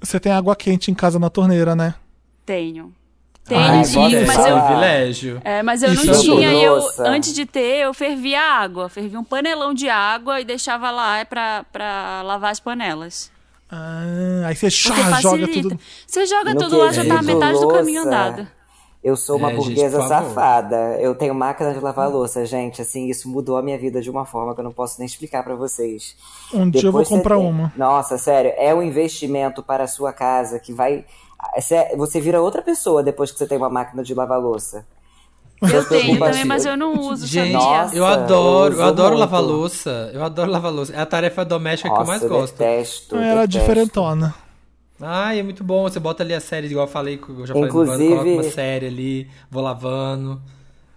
Você 0.00 0.20
tem 0.20 0.30
água 0.30 0.54
quente 0.54 0.90
em 0.90 0.94
casa 0.94 1.18
na 1.18 1.28
torneira, 1.28 1.74
né? 1.74 1.94
Tenho. 2.46 2.94
Tenho, 3.44 3.60
Ai, 3.60 3.82
tinha, 3.82 4.26
mas 4.26 4.46
eu. 4.46 4.60
Privilégio. 4.60 5.42
É, 5.44 5.62
mas 5.62 5.82
eu 5.82 5.92
Isso 5.92 6.06
não 6.06 6.14
é 6.14 6.18
tinha. 6.18 6.52
E 6.52 6.64
eu, 6.64 6.80
antes 7.00 7.34
de 7.34 7.44
ter, 7.44 7.84
eu 7.84 7.92
fervia 7.92 8.40
água. 8.40 8.88
Fervia 8.88 9.20
um 9.20 9.24
panelão 9.24 9.74
de 9.74 9.88
água 9.88 10.40
e 10.40 10.44
deixava 10.44 10.90
lá 10.90 11.22
pra, 11.26 11.64
pra 11.70 12.22
lavar 12.22 12.52
as 12.52 12.60
panelas. 12.60 13.30
Ah, 13.76 14.46
aí 14.46 14.54
você 14.54 14.70
joga 14.70 15.48
tudo. 15.48 15.78
Você 16.06 16.26
joga 16.26 16.54
no 16.54 16.60
tudo 16.60 16.78
lá, 16.78 16.92
já 16.92 17.04
tá 17.04 17.20
metade 17.20 17.54
louça, 17.54 17.66
do 17.66 17.74
caminho 17.74 18.02
andado. 18.02 18.46
Eu 19.02 19.16
sou 19.16 19.36
uma 19.36 19.50
é, 19.50 19.56
burguesa 19.56 19.98
gente, 19.98 20.08
safada. 20.08 20.76
Eu 21.00 21.14
tenho 21.14 21.34
máquina 21.34 21.74
de 21.74 21.80
lavar 21.80 22.08
louça, 22.08 22.46
gente. 22.46 22.80
Assim, 22.80 23.08
isso 23.08 23.28
mudou 23.28 23.56
a 23.56 23.62
minha 23.62 23.76
vida 23.76 24.00
de 24.00 24.08
uma 24.08 24.24
forma 24.24 24.54
que 24.54 24.60
eu 24.60 24.64
não 24.64 24.72
posso 24.72 24.98
nem 25.00 25.06
explicar 25.06 25.42
para 25.42 25.56
vocês. 25.56 26.16
Um 26.52 26.70
Depois 26.70 26.80
dia 26.80 26.88
eu 26.88 26.92
vou 26.92 27.04
comprar 27.04 27.36
tem... 27.36 27.46
uma. 27.46 27.72
Nossa, 27.76 28.16
sério, 28.16 28.52
é 28.56 28.72
um 28.72 28.82
investimento 28.82 29.60
para 29.60 29.84
a 29.84 29.88
sua 29.88 30.12
casa 30.12 30.60
que 30.60 30.72
vai. 30.72 31.04
Você 31.96 32.20
vira 32.20 32.40
outra 32.40 32.62
pessoa 32.62 33.02
depois 33.02 33.32
que 33.32 33.38
você 33.38 33.46
tem 33.46 33.58
uma 33.58 33.68
máquina 33.68 34.04
de 34.04 34.14
lavar 34.14 34.40
louça. 34.40 34.86
Eu 35.72 35.88
tenho 35.88 36.18
também, 36.18 36.44
mas 36.44 36.64
eu 36.64 36.76
não 36.76 36.98
uso, 36.98 37.26
Gente, 37.26 37.52
Nossa, 37.52 37.94
eu 37.94 38.04
adoro, 38.04 38.74
eu, 38.74 38.80
eu 38.80 38.84
adoro 38.84 39.16
lavar 39.16 39.42
louça. 39.42 40.10
Eu 40.12 40.24
adoro 40.24 40.50
lavar 40.50 40.72
louça. 40.72 40.92
É 40.94 41.00
a 41.00 41.06
tarefa 41.06 41.44
doméstica 41.44 41.88
Nossa, 41.88 42.02
que 42.02 42.06
eu 42.06 42.06
mais 42.08 42.22
gosto. 42.24 42.58
Detesto, 42.58 43.16
Era 43.16 43.46
detesto. 43.46 43.58
diferentona. 43.60 44.34
Ai, 45.00 45.40
é 45.40 45.42
muito 45.42 45.64
bom. 45.64 45.82
Você 45.82 45.98
bota 45.98 46.22
ali 46.22 46.34
a 46.34 46.40
série, 46.40 46.66
igual 46.68 46.86
eu 46.86 46.90
falei, 46.90 47.20
eu 47.28 47.46
já 47.46 47.54
falei, 47.54 47.68
Inclusive, 47.68 48.08
coloca 48.08 48.30
uma 48.30 48.42
série 48.44 48.86
ali, 48.86 49.28
vou 49.50 49.62
lavando. 49.62 50.40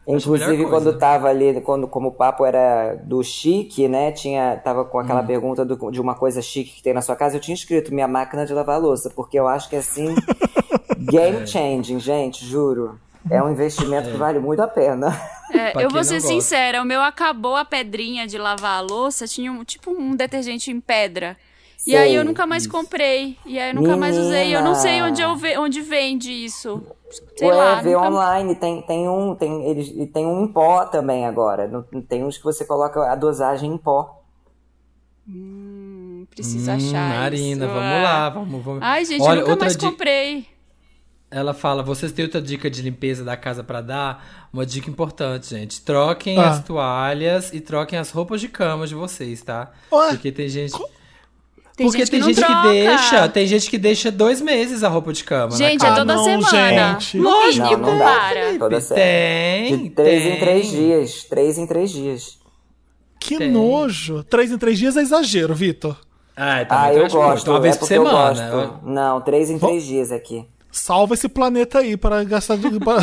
Inclusive, 0.07 0.65
quando 0.67 0.97
tava 0.97 1.27
ali, 1.27 1.59
quando, 1.59 1.85
como 1.85 2.07
o 2.07 2.11
papo 2.13 2.45
era 2.45 2.95
do 2.95 3.21
chique, 3.21 3.89
né? 3.89 4.13
Tinha, 4.13 4.55
tava 4.55 4.85
com 4.85 4.99
aquela 4.99 5.21
hum. 5.21 5.25
pergunta 5.25 5.65
do, 5.65 5.91
de 5.91 5.99
uma 5.99 6.15
coisa 6.15 6.41
chique 6.41 6.75
que 6.75 6.81
tem 6.81 6.93
na 6.93 7.01
sua 7.01 7.15
casa, 7.15 7.35
eu 7.35 7.41
tinha 7.41 7.53
escrito 7.53 7.93
minha 7.93 8.07
máquina 8.07 8.45
de 8.45 8.53
lavar 8.53 8.79
louça, 8.79 9.09
porque 9.09 9.37
eu 9.37 9.47
acho 9.47 9.67
que 9.69 9.75
assim, 9.75 10.15
game 11.11 11.45
changing, 11.45 11.99
gente, 11.99 12.45
juro. 12.45 12.97
É 13.29 13.41
um 13.41 13.51
investimento 13.51 14.09
é. 14.09 14.11
que 14.11 14.17
vale 14.17 14.39
muito 14.39 14.61
a 14.61 14.67
pena. 14.67 15.09
É, 15.51 15.83
eu 15.83 15.89
vou 15.89 16.03
ser 16.03 16.19
sincera, 16.19 16.81
o 16.81 16.85
meu 16.85 17.01
acabou 17.01 17.55
a 17.55 17.63
pedrinha 17.63 18.27
de 18.27 18.37
lavar 18.37 18.79
a 18.79 18.81
louça, 18.81 19.25
tinha 19.25 19.51
um, 19.51 19.63
tipo 19.63 19.91
um 19.91 20.15
detergente 20.15 20.71
em 20.71 20.79
pedra. 20.79 21.37
Sei, 21.77 21.93
e 21.93 21.97
aí 21.97 22.15
eu 22.15 22.25
nunca 22.25 22.45
mais 22.45 22.63
isso. 22.63 22.71
comprei. 22.71 23.37
E 23.45 23.57
aí 23.59 23.69
eu 23.69 23.75
nunca 23.75 23.95
Menina. 23.95 23.97
mais 23.97 24.17
usei. 24.17 24.53
Eu 24.53 24.61
não 24.61 24.75
sei 24.75 25.01
onde, 25.01 25.21
eu 25.21 25.35
ve, 25.35 25.57
onde 25.57 25.79
vende 25.79 26.31
isso. 26.31 26.83
Sei 27.37 27.47
Ué, 27.47 27.55
lá, 27.55 27.81
vê 27.81 27.93
nunca... 27.93 28.07
online, 28.09 28.55
tem, 28.55 28.81
tem 28.81 29.07
um, 29.07 29.35
tem, 29.35 29.69
eles, 29.69 30.11
tem 30.11 30.25
um 30.25 30.43
em 30.43 30.47
pó 30.51 30.85
também 30.85 31.25
agora. 31.25 31.85
Tem 32.09 32.25
uns 32.25 32.37
que 32.37 32.43
você 32.43 32.65
coloca 32.65 33.09
a 33.09 33.15
dosagem 33.15 33.71
em 33.71 33.77
pó. 33.77 34.21
Hum, 35.29 36.25
precisa 36.29 36.73
hum, 36.73 36.75
achar. 36.75 37.09
Marina, 37.09 37.65
isso. 37.65 37.73
vamos 37.73 38.03
lá, 38.03 38.29
vamos, 38.29 38.65
vamos. 38.65 38.83
Ai, 38.83 39.05
gente, 39.05 39.21
Olha, 39.21 39.39
eu 39.39 39.47
nunca 39.47 39.61
mais 39.61 39.75
comprei. 39.77 40.47
Ela 41.29 41.53
fala: 41.53 41.83
vocês 41.83 42.11
têm 42.11 42.25
outra 42.25 42.41
dica 42.41 42.69
de 42.69 42.81
limpeza 42.81 43.23
da 43.23 43.35
casa 43.35 43.63
para 43.63 43.81
dar? 43.81 44.47
Uma 44.51 44.65
dica 44.65 44.89
importante, 44.89 45.49
gente. 45.49 45.81
Troquem 45.81 46.37
ah. 46.37 46.49
as 46.49 46.63
toalhas 46.63 47.53
e 47.53 47.59
troquem 47.59 47.99
as 47.99 48.11
roupas 48.11 48.39
de 48.39 48.47
cama 48.47 48.87
de 48.87 48.95
vocês, 48.95 49.41
tá? 49.41 49.71
Ué? 49.91 50.09
Porque 50.09 50.31
tem 50.31 50.47
gente. 50.47 50.73
Tem 51.75 51.85
Porque 51.85 51.99
gente 51.99 52.09
tem 52.09 52.23
gente 52.23 52.43
que 52.43 52.61
deixa, 52.63 53.29
tem 53.29 53.45
gente 53.45 53.69
que 53.69 53.77
deixa 53.77 54.11
dois 54.11 54.41
meses 54.41 54.83
a 54.83 54.87
roupa 54.87 55.13
de 55.13 55.23
cama. 55.23 55.55
Gente, 55.55 55.85
é 55.85 55.89
toda 55.93 56.15
não, 56.15 56.23
semana. 56.23 56.93
Gente. 56.93 57.19
Lógico, 57.19 57.77
não, 57.77 57.79
não 57.79 57.99
para. 57.99 58.57
Toda 58.57 58.81
tem. 58.81 59.83
De 59.83 59.89
três 59.91 60.23
tem. 60.23 60.33
em 60.33 60.39
três 60.39 60.71
dias. 60.71 61.23
Três 61.25 61.57
em 61.59 61.67
três 61.67 61.91
dias. 61.91 62.39
Que 63.19 63.37
tem. 63.37 63.51
nojo. 63.51 64.23
Três 64.23 64.51
em 64.51 64.57
três 64.57 64.79
dias 64.79 64.97
é 64.97 65.01
exagero, 65.01 65.53
Vitor. 65.53 65.95
Ah, 66.35 66.65
ah 66.67 66.93
eu 66.93 67.07
gosto. 67.09 67.51
Uma 67.51 67.59
vez 67.59 67.75
é 67.75 67.79
por 67.79 67.87
semana. 67.87 68.79
Não, 68.81 69.21
três 69.21 69.51
em 69.51 69.59
três 69.59 69.85
dias 69.85 70.11
aqui. 70.11 70.47
Salva 70.77 71.15
esse 71.15 71.27
planeta 71.27 71.79
aí 71.79 71.97
para 71.97 72.23
gastar 72.23 72.57
de, 72.57 72.79
para, 72.79 72.99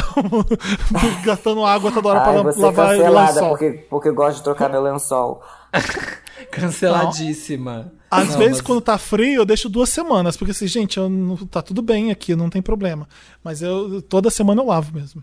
gastando 1.25 1.65
água 1.65 1.91
toda 1.91 2.09
hora 2.09 2.21
para 2.21 2.43
lavar 2.57 2.97
lençol. 2.97 3.49
Porque, 3.51 3.71
porque 3.91 4.09
eu 4.09 4.15
gosto 4.15 4.39
de 4.39 4.45
trocar 4.45 4.71
meu 4.71 4.83
lençol. 4.83 5.43
Canceladíssima. 6.51 7.93
Às 8.11 8.31
não, 8.31 8.39
vezes, 8.39 8.59
mas... 8.59 8.61
quando 8.61 8.81
tá 8.81 8.97
frio, 8.97 9.41
eu 9.41 9.45
deixo 9.45 9.69
duas 9.69 9.89
semanas. 9.89 10.37
Porque 10.37 10.53
assim, 10.53 10.69
gente, 10.69 10.99
eu 10.99 11.09
não, 11.09 11.37
tá 11.37 11.61
tudo 11.61 11.83
bem 11.83 12.13
aqui, 12.13 12.37
não 12.37 12.49
tem 12.49 12.63
problema. 12.63 13.09
Mas 13.43 13.61
eu 13.61 14.01
toda 14.03 14.31
semana 14.31 14.63
eu 14.63 14.67
lavo 14.67 14.95
mesmo. 14.95 15.23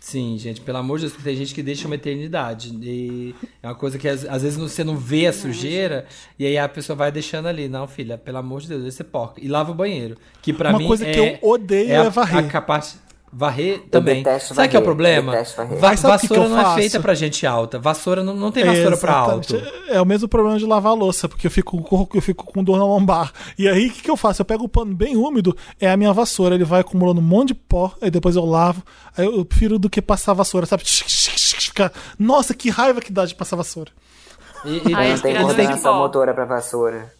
Sim, 0.00 0.38
gente, 0.38 0.60
pelo 0.60 0.78
amor 0.78 0.98
de 0.98 1.06
Deus, 1.06 1.22
tem 1.22 1.36
gente 1.36 1.52
que 1.52 1.62
deixa 1.62 1.86
uma 1.86 1.96
eternidade. 1.96 2.70
E 2.80 3.34
é 3.62 3.66
uma 3.66 3.74
coisa 3.74 3.98
que 3.98 4.08
às, 4.08 4.24
às 4.24 4.42
vezes 4.42 4.56
você 4.56 4.84
não 4.84 4.96
vê 4.96 5.26
a 5.26 5.32
sujeira 5.32 6.06
e 6.38 6.46
aí 6.46 6.56
a 6.56 6.68
pessoa 6.68 6.96
vai 6.96 7.10
deixando 7.10 7.46
ali. 7.46 7.68
Não, 7.68 7.86
filha, 7.88 8.16
pelo 8.16 8.38
amor 8.38 8.60
de 8.60 8.68
Deus, 8.68 8.82
deixa 8.82 8.98
ser 8.98 9.04
porca. 9.04 9.40
E 9.42 9.48
lava 9.48 9.72
o 9.72 9.74
banheiro. 9.74 10.16
Que 10.40 10.52
para 10.52 10.72
mim. 10.72 10.84
Uma 10.84 10.88
coisa 10.88 11.06
é, 11.06 11.12
que 11.12 11.18
eu 11.18 11.38
odeio 11.42 11.90
é, 11.90 11.94
é 11.94 12.10
varrer. 12.10 12.44
A, 12.44 12.48
capaz... 12.48 12.98
Varrer 13.32 13.82
também. 13.90 14.24
Sabe 14.24 14.54
varrer, 14.54 14.70
que 14.70 14.76
é 14.76 14.78
o 14.78 14.82
problema? 14.82 15.32
Va 15.32 15.94
vassoura 15.94 16.18
que 16.18 16.28
que 16.28 16.38
não 16.38 16.60
é 16.60 16.74
feita 16.76 17.00
pra 17.00 17.14
gente 17.14 17.46
alta. 17.46 17.78
Vassoura 17.78 18.24
não, 18.24 18.34
não 18.34 18.50
tem 18.50 18.64
vassoura 18.64 18.96
é, 18.96 18.98
pra 18.98 19.12
alto. 19.12 19.62
É 19.88 20.00
o 20.00 20.06
mesmo 20.06 20.28
problema 20.28 20.58
de 20.58 20.64
lavar 20.64 20.94
louça, 20.94 21.28
porque 21.28 21.46
eu 21.46 21.50
fico, 21.50 22.08
eu 22.14 22.22
fico 22.22 22.44
com 22.44 22.64
dor 22.64 22.78
na 22.78 22.84
lombar. 22.84 23.32
E 23.58 23.68
aí, 23.68 23.88
o 23.88 23.92
que, 23.92 24.02
que 24.02 24.10
eu 24.10 24.16
faço? 24.16 24.40
Eu 24.40 24.46
pego 24.46 24.64
o 24.64 24.68
pano 24.68 24.94
bem 24.94 25.16
úmido, 25.16 25.56
é 25.78 25.90
a 25.90 25.96
minha 25.96 26.12
vassoura. 26.12 26.54
Ele 26.54 26.64
vai 26.64 26.80
acumulando 26.80 27.20
um 27.20 27.24
monte 27.24 27.48
de 27.48 27.54
pó, 27.54 27.92
aí 28.00 28.10
depois 28.10 28.34
eu 28.34 28.44
lavo. 28.44 28.82
Aí 29.16 29.26
eu 29.26 29.44
prefiro 29.44 29.78
do 29.78 29.90
que 29.90 30.00
passar 30.00 30.32
vassoura, 30.32 30.66
sabe? 30.66 30.82
Nossa, 32.18 32.54
que 32.54 32.70
raiva 32.70 33.00
que 33.00 33.12
dá 33.12 33.26
de 33.26 33.34
passar 33.34 33.56
vassoura. 33.56 33.90
E, 34.64 34.88
e 34.88 34.94
Ai, 34.94 35.12
não 35.12 35.18
tem 35.18 35.36
coordenação 35.36 35.94
motora 35.96 36.32
pra 36.32 36.44
vassoura. 36.44 37.17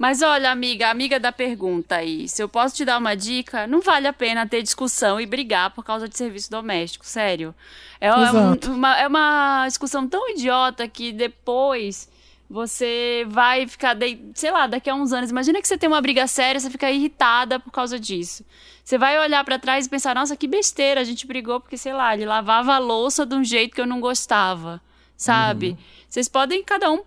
Mas 0.00 0.22
olha, 0.22 0.50
amiga, 0.50 0.88
amiga 0.88 1.20
da 1.20 1.30
pergunta 1.30 1.96
aí, 1.96 2.26
se 2.26 2.42
eu 2.42 2.48
posso 2.48 2.74
te 2.74 2.86
dar 2.86 2.96
uma 2.96 3.14
dica, 3.14 3.66
não 3.66 3.82
vale 3.82 4.06
a 4.06 4.14
pena 4.14 4.48
ter 4.48 4.62
discussão 4.62 5.20
e 5.20 5.26
brigar 5.26 5.74
por 5.74 5.84
causa 5.84 6.08
de 6.08 6.16
serviço 6.16 6.50
doméstico, 6.50 7.04
sério. 7.04 7.54
É 8.00 8.10
uma, 8.10 8.58
uma, 8.66 8.98
é 8.98 9.06
uma 9.06 9.66
discussão 9.68 10.08
tão 10.08 10.30
idiota 10.30 10.88
que 10.88 11.12
depois 11.12 12.08
você 12.48 13.26
vai 13.28 13.68
ficar, 13.68 13.92
de, 13.92 14.18
sei 14.34 14.50
lá, 14.50 14.66
daqui 14.66 14.88
a 14.88 14.94
uns 14.94 15.12
anos. 15.12 15.28
Imagina 15.28 15.60
que 15.60 15.68
você 15.68 15.76
tem 15.76 15.86
uma 15.86 16.00
briga 16.00 16.26
séria, 16.26 16.58
você 16.58 16.70
fica 16.70 16.90
irritada 16.90 17.60
por 17.60 17.70
causa 17.70 18.00
disso. 18.00 18.42
Você 18.82 18.96
vai 18.96 19.20
olhar 19.20 19.44
para 19.44 19.58
trás 19.58 19.84
e 19.84 19.90
pensar: 19.90 20.14
nossa, 20.14 20.34
que 20.34 20.48
besteira, 20.48 21.02
a 21.02 21.04
gente 21.04 21.26
brigou 21.26 21.60
porque, 21.60 21.76
sei 21.76 21.92
lá, 21.92 22.14
ele 22.14 22.24
lavava 22.24 22.72
a 22.72 22.78
louça 22.78 23.26
de 23.26 23.34
um 23.34 23.44
jeito 23.44 23.74
que 23.74 23.80
eu 23.82 23.86
não 23.86 24.00
gostava, 24.00 24.80
sabe? 25.14 25.72
Uhum. 25.72 25.76
Vocês 26.08 26.26
podem 26.26 26.64
cada 26.64 26.90
um 26.90 27.02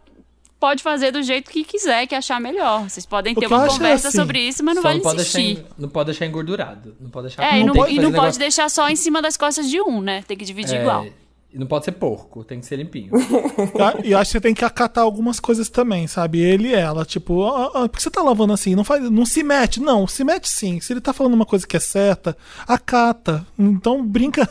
pode 0.64 0.81
fazer 0.81 1.11
do 1.11 1.22
jeito 1.22 1.52
que 1.52 1.61
quiser, 1.65 2.07
que 2.07 2.15
achar 2.15 2.40
melhor. 2.40 2.90
Vocês 2.90 3.06
podem 3.06 3.35
ter 3.35 3.48
uma 3.48 3.68
conversa 3.68 4.07
assim, 4.07 4.18
sobre 4.18 4.40
isso, 4.40 4.64
mas 4.64 4.76
não 4.76 4.81
vai 4.81 4.98
não 4.98 5.14
insistir. 5.14 5.57
Pode 5.57 5.73
não 5.77 5.90
pode 5.90 6.06
deixar 6.06 6.26
engordurado. 6.26 6.95
Não 7.02 7.10
pode 7.10 7.27
deixar 7.27 7.44
É, 7.44 7.60
e 7.60 7.65
não, 7.65 7.73
não, 7.73 7.90
e 7.90 7.99
não 7.99 8.14
pode 8.14 8.40
deixar 8.40 8.69
só 8.69 8.88
em 8.88 8.95
cima 8.95 9.22
das 9.22 9.35
costas 9.35 9.69
de 9.69 9.81
um, 9.81 9.99
né? 9.99 10.23
Tem 10.26 10.38
que 10.38 10.45
dividir 10.45 10.77
é, 10.77 10.81
igual. 10.81 11.06
E 11.54 11.60
não 11.60 11.68
pode 11.68 11.86
ser 11.86 11.92
porco, 11.92 12.44
tem 12.44 12.60
que 12.60 12.66
ser 12.66 12.78
limpinho. 12.78 13.12
e 14.04 14.16
acho 14.16 14.32
que 14.32 14.38
você 14.38 14.42
tem 14.42 14.56
que 14.56 14.66
acatar 14.66 15.04
algumas 15.04 15.40
coisas 15.40 15.70
também, 15.70 16.08
sabe? 16.08 16.40
Ele 16.40 16.70
e 16.70 16.74
ela, 16.74 17.06
tipo, 17.06 17.44
ah, 17.44 17.70
ah, 17.76 17.90
por 17.90 17.98
que 17.98 18.02
você 18.02 18.10
tá 18.10 18.24
lavando 18.24 18.54
assim? 18.54 18.74
Não, 18.74 18.84
faz, 18.84 19.08
não 19.08 19.24
se 19.24 19.44
mete. 19.44 19.80
Não, 19.80 20.08
se 20.08 20.24
mete 20.24 20.50
sim. 20.50 20.80
Se 20.80 20.92
ele 20.92 21.00
tá 21.00 21.14
falando 21.14 21.36
uma 21.36 21.46
coisa 21.46 21.68
que 21.68 21.78
é 21.78 21.80
certa, 21.80 22.36
acata. 22.68 23.46
Então 23.58 24.04
brinca. 24.04 24.50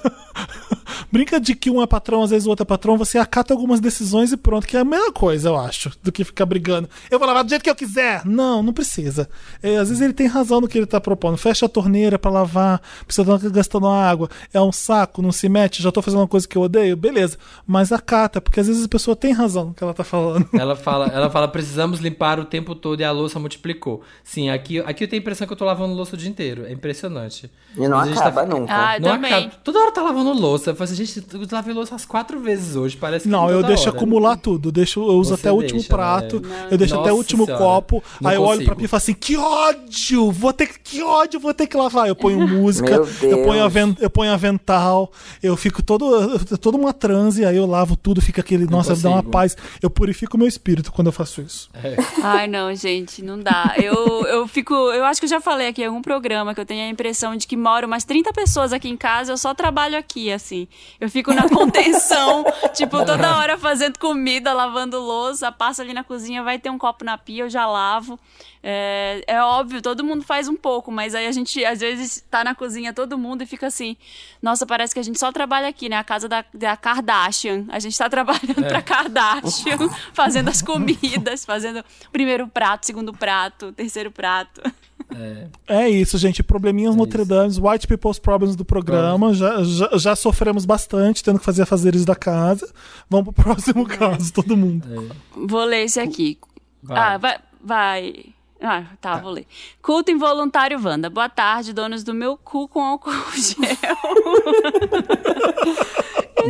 brinca 1.11 1.41
de 1.41 1.57
que 1.57 1.71
um 1.71 1.83
é 1.83 1.87
patrão, 1.89 2.23
às 2.23 2.31
vezes 2.31 2.47
o 2.47 2.51
outro 2.51 2.63
é 2.63 2.67
patrão, 2.67 2.97
você 2.97 3.19
acata 3.19 3.53
algumas 3.53 3.81
decisões 3.81 4.31
e 4.31 4.37
pronto, 4.37 4.65
que 4.65 4.77
é 4.77 4.81
a 4.81 4.85
mesma 4.85 5.13
coisa, 5.13 5.49
eu 5.49 5.57
acho, 5.57 5.91
do 6.05 6.13
que 6.13 6.23
ficar 6.23 6.47
brigando. 6.47 6.89
Eu 7.11 7.19
vou 7.19 7.27
lavar 7.27 7.43
do 7.43 7.51
jeito 7.51 7.65
que 7.65 7.71
eu 7.71 7.75
quiser. 7.75 8.25
Não, 8.25 8.63
não 8.63 8.73
precisa. 8.73 9.29
É, 9.61 9.77
às 9.77 9.89
vezes 9.89 10.01
ele 10.01 10.13
tem 10.13 10.29
razão 10.29 10.61
no 10.61 10.69
que 10.69 10.79
ele 10.79 10.87
tá 10.87 11.01
propondo. 11.01 11.37
Fecha 11.37 11.67
a 11.67 11.69
torneira 11.69 12.17
para 12.17 12.31
lavar, 12.31 12.81
precisa 13.05 13.35
estar 13.35 13.51
gastando 13.51 13.89
água. 13.89 14.31
É 14.55 14.61
um 14.61 14.71
saco, 14.71 15.21
não 15.21 15.33
se 15.33 15.49
mete, 15.49 15.83
já 15.83 15.91
tô 15.91 16.01
fazendo 16.01 16.21
uma 16.21 16.29
coisa 16.29 16.47
que 16.47 16.57
eu 16.57 16.63
odeio 16.63 16.92
beleza. 16.97 17.39
Mas 17.67 17.93
acata, 17.93 18.41
porque 18.41 18.61
às 18.61 18.67
vezes 18.67 18.85
a 18.85 18.89
pessoa 18.89 19.17
tem 19.17 19.33
razão 19.33 19.67
no 19.67 19.75
que 19.75 19.83
ela 19.83 19.95
tá 19.95 20.05
falando. 20.05 20.49
Ela 20.63 20.77
fala, 20.77 21.07
ela 21.07 21.29
fala, 21.29 21.49
precisamos 21.49 21.99
limpar 22.01 22.39
o 22.39 22.45
tempo 22.45 22.75
todo 22.75 23.01
e 23.01 23.05
a 23.05 23.11
louça 23.11 23.39
multiplicou. 23.39 24.03
Sim, 24.23 24.51
aqui, 24.51 24.79
aqui 24.81 25.05
eu 25.05 25.09
tenho 25.09 25.21
a 25.21 25.23
impressão 25.23 25.47
que 25.47 25.53
eu 25.53 25.57
tô 25.57 25.65
lavando 25.65 25.95
louça 25.95 26.15
o 26.15 26.19
dia 26.19 26.29
inteiro. 26.29 26.65
É 26.67 26.73
impressionante. 26.73 27.51
E 27.77 27.89
não 27.89 27.99
acaba 27.99 28.43
tá... 28.43 28.47
nunca. 28.47 28.73
Ah, 28.73 29.01
não 29.01 29.11
também. 29.11 29.33
acaba. 29.33 29.53
Toda 29.65 29.81
hora 29.81 29.93
tá 29.93 30.03
lavando 30.03 30.33
louça. 30.33 30.71
Eu 30.71 30.77
falei 30.77 30.93
assim, 30.93 31.05
gente, 31.05 31.27
eu 31.35 31.47
lavei 31.51 31.75
louça 31.75 31.93
umas 31.93 32.05
quatro 32.05 32.39
vezes 32.41 32.77
hoje. 32.77 32.97
Parece 32.97 33.25
que 33.25 33.31
Não, 33.31 33.51
eu 33.51 33.63
deixo 33.63 33.89
hora. 33.89 33.97
acumular 33.97 34.37
tudo. 34.37 34.69
Eu, 34.69 34.73
deixo, 34.73 35.01
eu 35.01 35.19
uso 35.19 35.31
Você 35.31 35.41
até 35.41 35.51
o 35.51 35.55
último 35.57 35.81
deixa, 35.81 35.95
prato. 35.95 36.41
Né? 36.41 36.69
Eu 36.71 36.79
deixo 36.79 36.95
Nossa 36.95 37.09
até 37.09 37.13
o 37.13 37.17
último 37.17 37.45
senhora. 37.45 37.65
copo. 37.65 38.03
Não 38.21 38.31
aí 38.31 38.37
eu 38.37 38.43
olho 38.43 38.65
pra 38.65 38.75
mim 38.75 38.85
e 38.85 38.89
falo 38.89 38.99
assim: 38.99 39.15
que 39.15 39.37
ódio! 39.37 40.31
Vou 40.31 40.53
ter 40.53 40.69
que 40.79 41.03
ódio, 41.03 41.41
vou 41.41 41.55
ter 41.55 41.67
que 41.67 41.77
lavar. 41.77 42.09
Eu 42.09 42.17
ponho 42.17 42.39
música, 42.47 42.93
eu 43.23 43.43
ponho, 43.45 43.65
aven, 43.65 43.97
eu 44.01 44.11
ponho 44.11 44.33
avental, 44.33 45.11
eu 45.43 45.57
fico 45.57 45.83
todo, 45.83 46.39
toda 46.59 46.77
uma 46.83 46.93
transe, 46.93 47.45
aí 47.45 47.57
eu 47.57 47.67
lavo 47.67 47.97
tudo, 47.97 48.21
fica 48.21 48.41
aquele, 48.41 48.65
não 48.65 48.79
nossa, 48.79 48.91
consigo. 48.91 49.09
dá 49.09 49.15
uma 49.15 49.23
paz. 49.23 49.57
Eu 49.81 49.91
purifico 49.91 50.37
o 50.37 50.39
meu 50.39 50.49
espírito 50.49 50.93
quando 50.93 51.07
eu 51.09 51.13
faço 51.13 51.41
isso. 51.41 51.71
É. 51.75 51.97
Ai, 52.23 52.47
não, 52.47 52.75
gente, 52.75 53.23
não 53.23 53.39
dá. 53.39 53.75
Eu, 53.77 54.27
eu 54.27 54.47
fico, 54.49 54.75
eu 54.75 55.05
acho 55.05 55.21
que 55.21 55.25
eu 55.27 55.31
já 55.31 55.41
falei 55.41 55.69
aqui 55.69 55.83
em 55.83 55.87
algum 55.87 56.03
programa 56.03 56.55
que 56.55 56.61
eu 56.61 56.67
tenho 56.67 56.85
a 56.85 56.89
impressão 56.89 57.37
de 57.37 57.47
que 57.47 57.57
moro 57.57 57.87
umas 57.87 58.05
30 58.05 58.33
pessoas 58.33 58.73
aqui 58.73 58.89
em 58.89 58.97
casa, 58.97 59.33
eu 59.33 59.39
só 59.39 59.55
trabalho 59.55 59.97
aqui, 59.97 60.33
assim. 60.33 60.69
Eu 61.01 61.09
fico 61.09 61.33
na 61.33 61.49
contenção, 61.51 62.45
tipo, 62.75 63.05
toda 63.05 63.37
hora 63.37 63.59
fazendo 63.59 63.99
comida, 63.99 64.53
lavando 64.53 65.01
louça, 65.01 65.51
passa 65.51 65.83
ali 65.83 65.93
na 65.93 66.05
cozinha, 66.05 66.43
vai 66.43 66.59
ter 66.59 66.71
um 66.71 66.79
copo 66.79 67.05
na 67.05 67.17
pia, 67.17 67.45
eu 67.45 67.51
já 67.51 67.67
lavo. 67.67 68.19
É, 68.65 69.25
é 69.27 69.43
óbvio, 69.43 69.83
todo 69.83 70.05
mundo 70.05 70.23
faz 70.23 70.47
um 70.47 70.55
pouco, 70.55 70.93
mas 70.93 71.17
aí 71.17 71.27
a 71.27 71.33
gente 71.33 71.65
às 71.65 71.81
vezes 71.81 72.25
tá 72.31 72.45
na 72.45 72.55
cozinha 72.55 72.93
todo 72.93 73.19
mundo 73.19 73.43
e 73.43 73.47
fica 73.47 73.67
assim: 73.67 73.97
nossa, 74.41 74.65
parece 74.65 74.95
que 74.95 75.01
a 75.01 75.03
gente 75.03 75.19
só 75.19 75.33
trabalha 75.33 75.67
aqui, 75.67 75.89
né? 75.89 75.97
A 75.97 76.05
casa 76.05 76.29
da, 76.29 76.45
da 76.55 76.77
Kardashian. 76.77 77.65
A 77.69 77.81
gente 77.81 77.99
tá 77.99 78.09
trabalhando 78.11 78.65
é. 78.65 78.69
pra 78.69 78.81
Kardashian, 78.81 79.79
fazendo 80.13 80.49
as 80.49 80.63
comidas, 80.63 81.45
fazendo 81.45 81.85
primeiro 82.13 82.47
prato, 82.47 82.87
segundo 82.87 83.13
prato, 83.13 83.73
terceiro 83.73 84.13
prato. 84.13 84.63
É. 85.11 85.49
é 85.67 85.91
isso, 85.91 86.17
gente. 86.17 86.43
Probleminhas 86.43 86.95
é 86.95 86.99
Notre 86.99 87.25
Dame, 87.25 87.53
White 87.61 87.89
People's 87.89 88.21
Problems 88.21 88.55
do 88.55 88.65
programa. 88.65 89.35
Já, 89.35 89.63
já, 89.65 89.91
já, 89.99 90.17
sofremos 90.17 90.65
bastante 90.65 91.23
tendo 91.23 91.41
que 91.41 91.45
fazer 91.45 91.67
fazeres 91.67 92.05
da 92.05 92.15
casa. 92.15 92.73
Vamos 93.11 93.35
pro 93.35 93.45
próximo 93.45 93.83
é. 93.91 93.97
caso, 93.97 94.33
todo 94.33 94.57
mundo. 94.57 94.87
Vou 95.35 95.65
ler 95.65 95.85
esse 95.85 95.99
aqui. 95.99 96.39
Vai. 96.81 96.99
Ah, 96.99 97.19
vai. 97.19 97.39
vai. 97.63 98.25
Ah, 98.63 98.85
tá, 99.01 99.17
tá, 99.17 99.17
vou 99.17 99.33
ler. 99.33 99.47
Culto 99.83 100.11
involuntário 100.11 100.81
Wanda. 100.83 101.11
Boa 101.11 101.29
tarde, 101.29 101.73
donos 101.73 102.05
do 102.05 102.15
meu 102.15 102.37
cu 102.37 102.69
com 102.69 102.81
álcool 102.81 103.11
gel. 103.35 103.67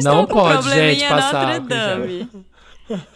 Não 0.02 0.26
pode, 0.26 0.68
gente, 0.70 1.08
passar 1.08 1.46
Notre 1.46 1.68
Dame. 1.68 2.28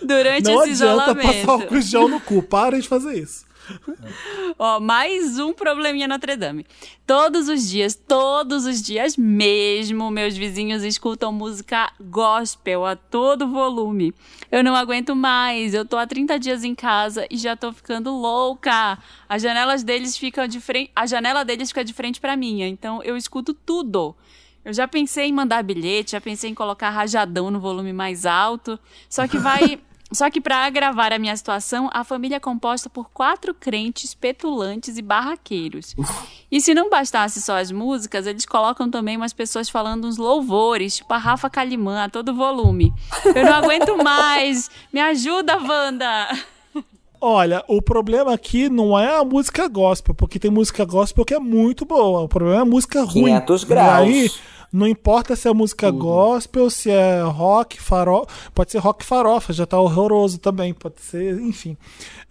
Durante 0.02 0.44
Não 0.44 0.62
esse 0.62 0.70
isolamento. 0.70 1.14
Não 1.14 1.28
adianta 1.28 1.46
passar 1.46 1.52
álcool 1.52 1.80
gel 1.80 2.08
no 2.08 2.20
cu. 2.20 2.42
Parem 2.42 2.80
de 2.80 2.88
fazer 2.88 3.18
isso. 3.18 3.45
Ó, 4.58 4.80
mais 4.80 5.38
um 5.38 5.52
probleminha 5.52 6.08
Notre 6.08 6.36
Dame. 6.36 6.66
Todos 7.06 7.48
os 7.48 7.68
dias, 7.68 7.94
todos 7.94 8.64
os 8.66 8.82
dias 8.82 9.16
mesmo, 9.16 10.10
meus 10.10 10.36
vizinhos 10.36 10.82
escutam 10.82 11.32
música 11.32 11.92
gospel 12.00 12.84
a 12.84 12.96
todo 12.96 13.48
volume. 13.48 14.14
Eu 14.50 14.62
não 14.62 14.74
aguento 14.74 15.14
mais. 15.14 15.74
Eu 15.74 15.84
tô 15.84 15.96
há 15.96 16.06
30 16.06 16.38
dias 16.38 16.64
em 16.64 16.74
casa 16.74 17.26
e 17.30 17.36
já 17.36 17.56
tô 17.56 17.72
ficando 17.72 18.10
louca. 18.12 18.98
As 19.28 19.42
janelas 19.42 19.82
deles 19.82 20.16
ficam 20.16 20.46
de 20.46 20.60
frente, 20.60 20.90
a 20.94 21.06
janela 21.06 21.44
deles 21.44 21.68
fica 21.68 21.84
de 21.84 21.92
frente 21.92 22.20
para 22.20 22.36
minha, 22.36 22.68
então 22.68 23.02
eu 23.02 23.16
escuto 23.16 23.52
tudo. 23.52 24.14
Eu 24.64 24.72
já 24.72 24.88
pensei 24.88 25.26
em 25.26 25.32
mandar 25.32 25.62
bilhete, 25.62 26.12
já 26.12 26.20
pensei 26.20 26.50
em 26.50 26.54
colocar 26.54 26.90
rajadão 26.90 27.52
no 27.52 27.60
volume 27.60 27.92
mais 27.92 28.26
alto, 28.26 28.78
só 29.08 29.28
que 29.28 29.38
vai 29.38 29.78
Só 30.12 30.30
que 30.30 30.40
para 30.40 30.64
agravar 30.64 31.12
a 31.12 31.18
minha 31.18 31.36
situação, 31.36 31.90
a 31.92 32.04
família 32.04 32.36
é 32.36 32.40
composta 32.40 32.88
por 32.88 33.10
quatro 33.10 33.52
crentes 33.52 34.14
petulantes 34.14 34.96
e 34.96 35.02
barraqueiros. 35.02 35.96
E 36.50 36.60
se 36.60 36.74
não 36.74 36.88
bastasse 36.88 37.42
só 37.42 37.58
as 37.58 37.72
músicas, 37.72 38.26
eles 38.26 38.46
colocam 38.46 38.88
também 38.88 39.16
umas 39.16 39.32
pessoas 39.32 39.68
falando 39.68 40.06
uns 40.06 40.16
louvores, 40.16 40.96
tipo 40.96 41.12
a 41.12 41.18
Rafa 41.18 41.50
Calimã, 41.50 42.04
a 42.04 42.08
todo 42.08 42.34
volume. 42.34 42.92
Eu 43.24 43.44
não 43.44 43.54
aguento 43.54 43.96
mais! 44.02 44.70
Me 44.92 45.00
ajuda, 45.00 45.58
Wanda! 45.58 46.28
Olha, 47.20 47.64
o 47.66 47.80
problema 47.82 48.32
aqui 48.32 48.68
não 48.68 48.96
é 48.96 49.18
a 49.18 49.24
música 49.24 49.66
gospel, 49.66 50.14
porque 50.14 50.38
tem 50.38 50.50
música 50.50 50.84
gospel 50.84 51.24
que 51.24 51.34
é 51.34 51.40
muito 51.40 51.84
boa. 51.84 52.20
O 52.20 52.28
problema 52.28 52.58
é 52.58 52.62
a 52.62 52.64
música 52.64 53.02
ruim. 53.02 53.24
500 53.24 53.64
graus. 53.64 54.08
E 54.08 54.12
aí, 54.12 54.30
não 54.72 54.86
importa 54.86 55.36
se 55.36 55.48
é 55.48 55.52
música 55.52 55.86
Tudo. 55.86 55.98
gospel, 55.98 56.70
se 56.70 56.90
é 56.90 57.22
rock, 57.22 57.80
farofa. 57.80 58.28
Pode 58.54 58.72
ser 58.72 58.78
rock 58.78 59.04
farofa, 59.04 59.52
já 59.52 59.66
tá 59.66 59.78
horroroso 59.78 60.38
também. 60.38 60.74
Pode 60.74 61.00
ser, 61.00 61.40
enfim. 61.40 61.76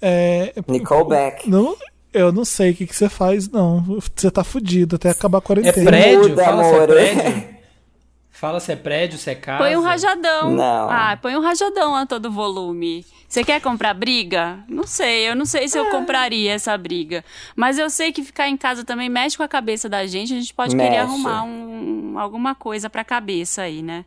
É, 0.01 0.53
Nickelback. 0.67 1.49
Não, 1.49 1.75
eu 2.13 2.31
não 2.31 2.45
sei 2.45 2.71
o 2.71 2.75
que, 2.75 2.87
que 2.87 2.95
você 2.95 3.09
faz, 3.09 3.49
não. 3.49 3.81
Você 4.15 4.31
tá 4.31 4.43
fudido 4.43 4.95
até 4.95 5.09
acabar 5.09 5.39
a 5.39 5.41
quarentena. 5.41 5.89
É 5.89 5.91
prédio? 5.91 6.29
Muda, 6.29 6.43
Fala 6.45 6.65
é 6.65 6.87
prédio. 6.87 7.54
Fala 8.35 8.59
se 8.59 8.69
é 8.73 8.75
prédio, 8.75 9.17
se 9.17 9.29
é 9.29 9.35
casa. 9.35 9.63
Põe 9.63 9.77
um 9.77 9.81
rajadão. 9.81 10.51
Não. 10.51 10.89
Ah, 10.89 11.17
põe 11.21 11.37
um 11.37 11.39
rajadão 11.39 11.95
a 11.95 12.05
todo 12.05 12.29
volume. 12.29 13.05
Você 13.29 13.45
quer 13.45 13.61
comprar 13.61 13.93
briga? 13.93 14.59
Não 14.67 14.85
sei, 14.85 15.29
eu 15.29 15.35
não 15.37 15.45
sei 15.45 15.69
se 15.69 15.77
é. 15.77 15.81
eu 15.81 15.85
compraria 15.85 16.51
essa 16.51 16.77
briga. 16.77 17.23
Mas 17.55 17.77
eu 17.79 17.89
sei 17.89 18.11
que 18.11 18.21
ficar 18.21 18.49
em 18.49 18.57
casa 18.57 18.83
também 18.83 19.07
mexe 19.07 19.37
com 19.37 19.43
a 19.43 19.47
cabeça 19.47 19.87
da 19.87 20.05
gente. 20.05 20.33
A 20.33 20.37
gente 20.37 20.53
pode 20.53 20.75
mexe. 20.75 20.89
querer 20.89 21.01
arrumar 21.01 21.43
um, 21.43 22.19
alguma 22.19 22.53
coisa 22.53 22.89
pra 22.89 23.05
cabeça 23.05 23.61
aí, 23.61 23.81
né? 23.81 24.03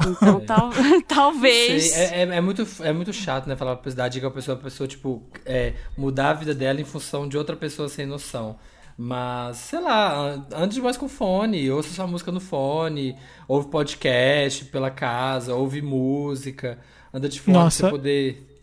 Então, 0.00 0.40
tal, 0.48 0.70
talvez. 1.06 1.94
É, 1.94 2.22
é, 2.22 2.36
é, 2.36 2.40
muito, 2.40 2.66
é 2.80 2.92
muito 2.92 3.12
chato, 3.12 3.46
né? 3.46 3.54
Falar 3.54 3.76
pra 3.76 4.08
dica 4.08 4.28
a 4.28 4.30
pessoa, 4.30 4.56
a 4.56 4.60
pessoa, 4.62 4.88
tipo, 4.88 5.22
é, 5.44 5.74
mudar 5.94 6.30
a 6.30 6.34
vida 6.34 6.54
dela 6.54 6.80
em 6.80 6.84
função 6.84 7.28
de 7.28 7.36
outra 7.36 7.54
pessoa 7.54 7.86
sem 7.90 8.06
noção. 8.06 8.58
Mas, 9.04 9.56
sei 9.56 9.80
lá, 9.80 10.46
ande 10.54 10.80
mais 10.80 10.96
com 10.96 11.08
fone, 11.08 11.68
ouça 11.72 11.88
sua 11.88 12.06
música 12.06 12.30
no 12.30 12.38
fone, 12.38 13.16
ouve 13.48 13.66
podcast 13.66 14.64
pela 14.66 14.92
casa, 14.92 15.56
ouve 15.56 15.82
música, 15.82 16.78
anda 17.12 17.28
de 17.28 17.40
fone 17.40 17.56
Nossa. 17.56 17.80
pra 17.80 17.90
você 17.90 17.96
poder. 17.96 18.62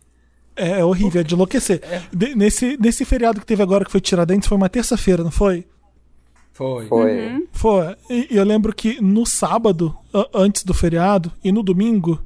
É, 0.55 0.79
é 0.79 0.85
horrível, 0.85 1.19
é 1.19 1.23
de 1.25 1.33
enlouquecer. 1.35 1.81
É. 1.83 2.03
De, 2.13 2.35
nesse, 2.35 2.77
nesse 2.79 3.03
feriado 3.03 3.41
que 3.41 3.45
teve 3.45 3.61
agora 3.61 3.83
que 3.83 3.91
foi 3.91 3.99
Tiradentes, 3.99 4.47
foi 4.47 4.55
uma 4.55 4.69
terça-feira, 4.69 5.25
não 5.25 5.31
foi? 5.31 5.67
Foi. 6.53 6.87
Foi. 6.87 7.27
Uhum. 7.27 7.47
Foi. 7.51 7.97
E 8.09 8.27
eu 8.31 8.45
lembro 8.45 8.73
que 8.73 9.01
no 9.01 9.25
sábado, 9.25 9.93
antes 10.33 10.63
do 10.63 10.73
feriado, 10.73 11.33
e 11.43 11.51
no 11.51 11.61
domingo, 11.61 12.17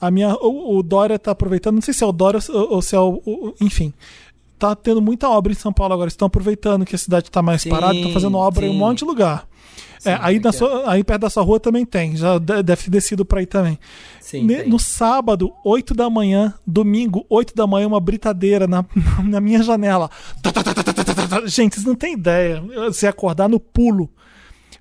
a 0.00 0.10
minha, 0.10 0.34
o, 0.36 0.78
o 0.78 0.82
Dória 0.82 1.18
tá 1.18 1.32
aproveitando, 1.32 1.74
não 1.74 1.82
sei 1.82 1.92
se 1.92 2.02
é 2.02 2.06
o 2.06 2.12
Dória 2.12 2.40
ou, 2.48 2.76
ou 2.76 2.82
se 2.82 2.96
é 2.96 2.98
o, 2.98 3.20
o 3.26 3.54
enfim, 3.60 3.92
tá 4.62 4.76
tendo 4.76 5.02
muita 5.02 5.28
obra 5.28 5.52
em 5.52 5.56
São 5.56 5.72
Paulo 5.72 5.92
agora. 5.92 6.08
Estão 6.08 6.26
aproveitando 6.26 6.84
que 6.84 6.94
a 6.94 6.98
cidade 6.98 7.28
está 7.28 7.42
mais 7.42 7.62
sim, 7.62 7.68
parada, 7.68 7.94
estão 7.94 8.12
fazendo 8.12 8.36
obra 8.36 8.64
sim. 8.64 8.72
em 8.72 8.74
um 8.74 8.78
monte 8.78 9.00
de 9.00 9.04
lugar. 9.04 9.48
Sim, 9.98 10.10
é, 10.10 10.18
aí, 10.20 10.38
na 10.38 10.50
é. 10.50 10.52
sua, 10.52 10.90
aí 10.90 11.02
perto 11.02 11.22
da 11.22 11.30
sua 11.30 11.42
rua 11.42 11.58
também 11.58 11.84
tem, 11.84 12.16
já 12.16 12.38
deve 12.38 12.84
ter 12.84 12.90
descido 12.90 13.24
para 13.24 13.40
aí 13.40 13.46
também. 13.46 13.78
Sim, 14.20 14.44
ne, 14.44 14.62
no 14.64 14.78
sábado, 14.78 15.52
8 15.64 15.94
da 15.94 16.08
manhã, 16.08 16.54
domingo, 16.66 17.26
8 17.28 17.54
da 17.54 17.66
manhã, 17.66 17.86
uma 17.86 18.00
britadeira 18.00 18.66
na, 18.66 18.84
na 19.24 19.40
minha 19.40 19.62
janela. 19.62 20.10
Gente, 21.46 21.74
vocês 21.74 21.86
não 21.86 21.94
têm 21.94 22.14
ideia. 22.14 22.62
Você 22.86 23.06
acordar 23.06 23.48
no 23.48 23.58
pulo. 23.58 24.08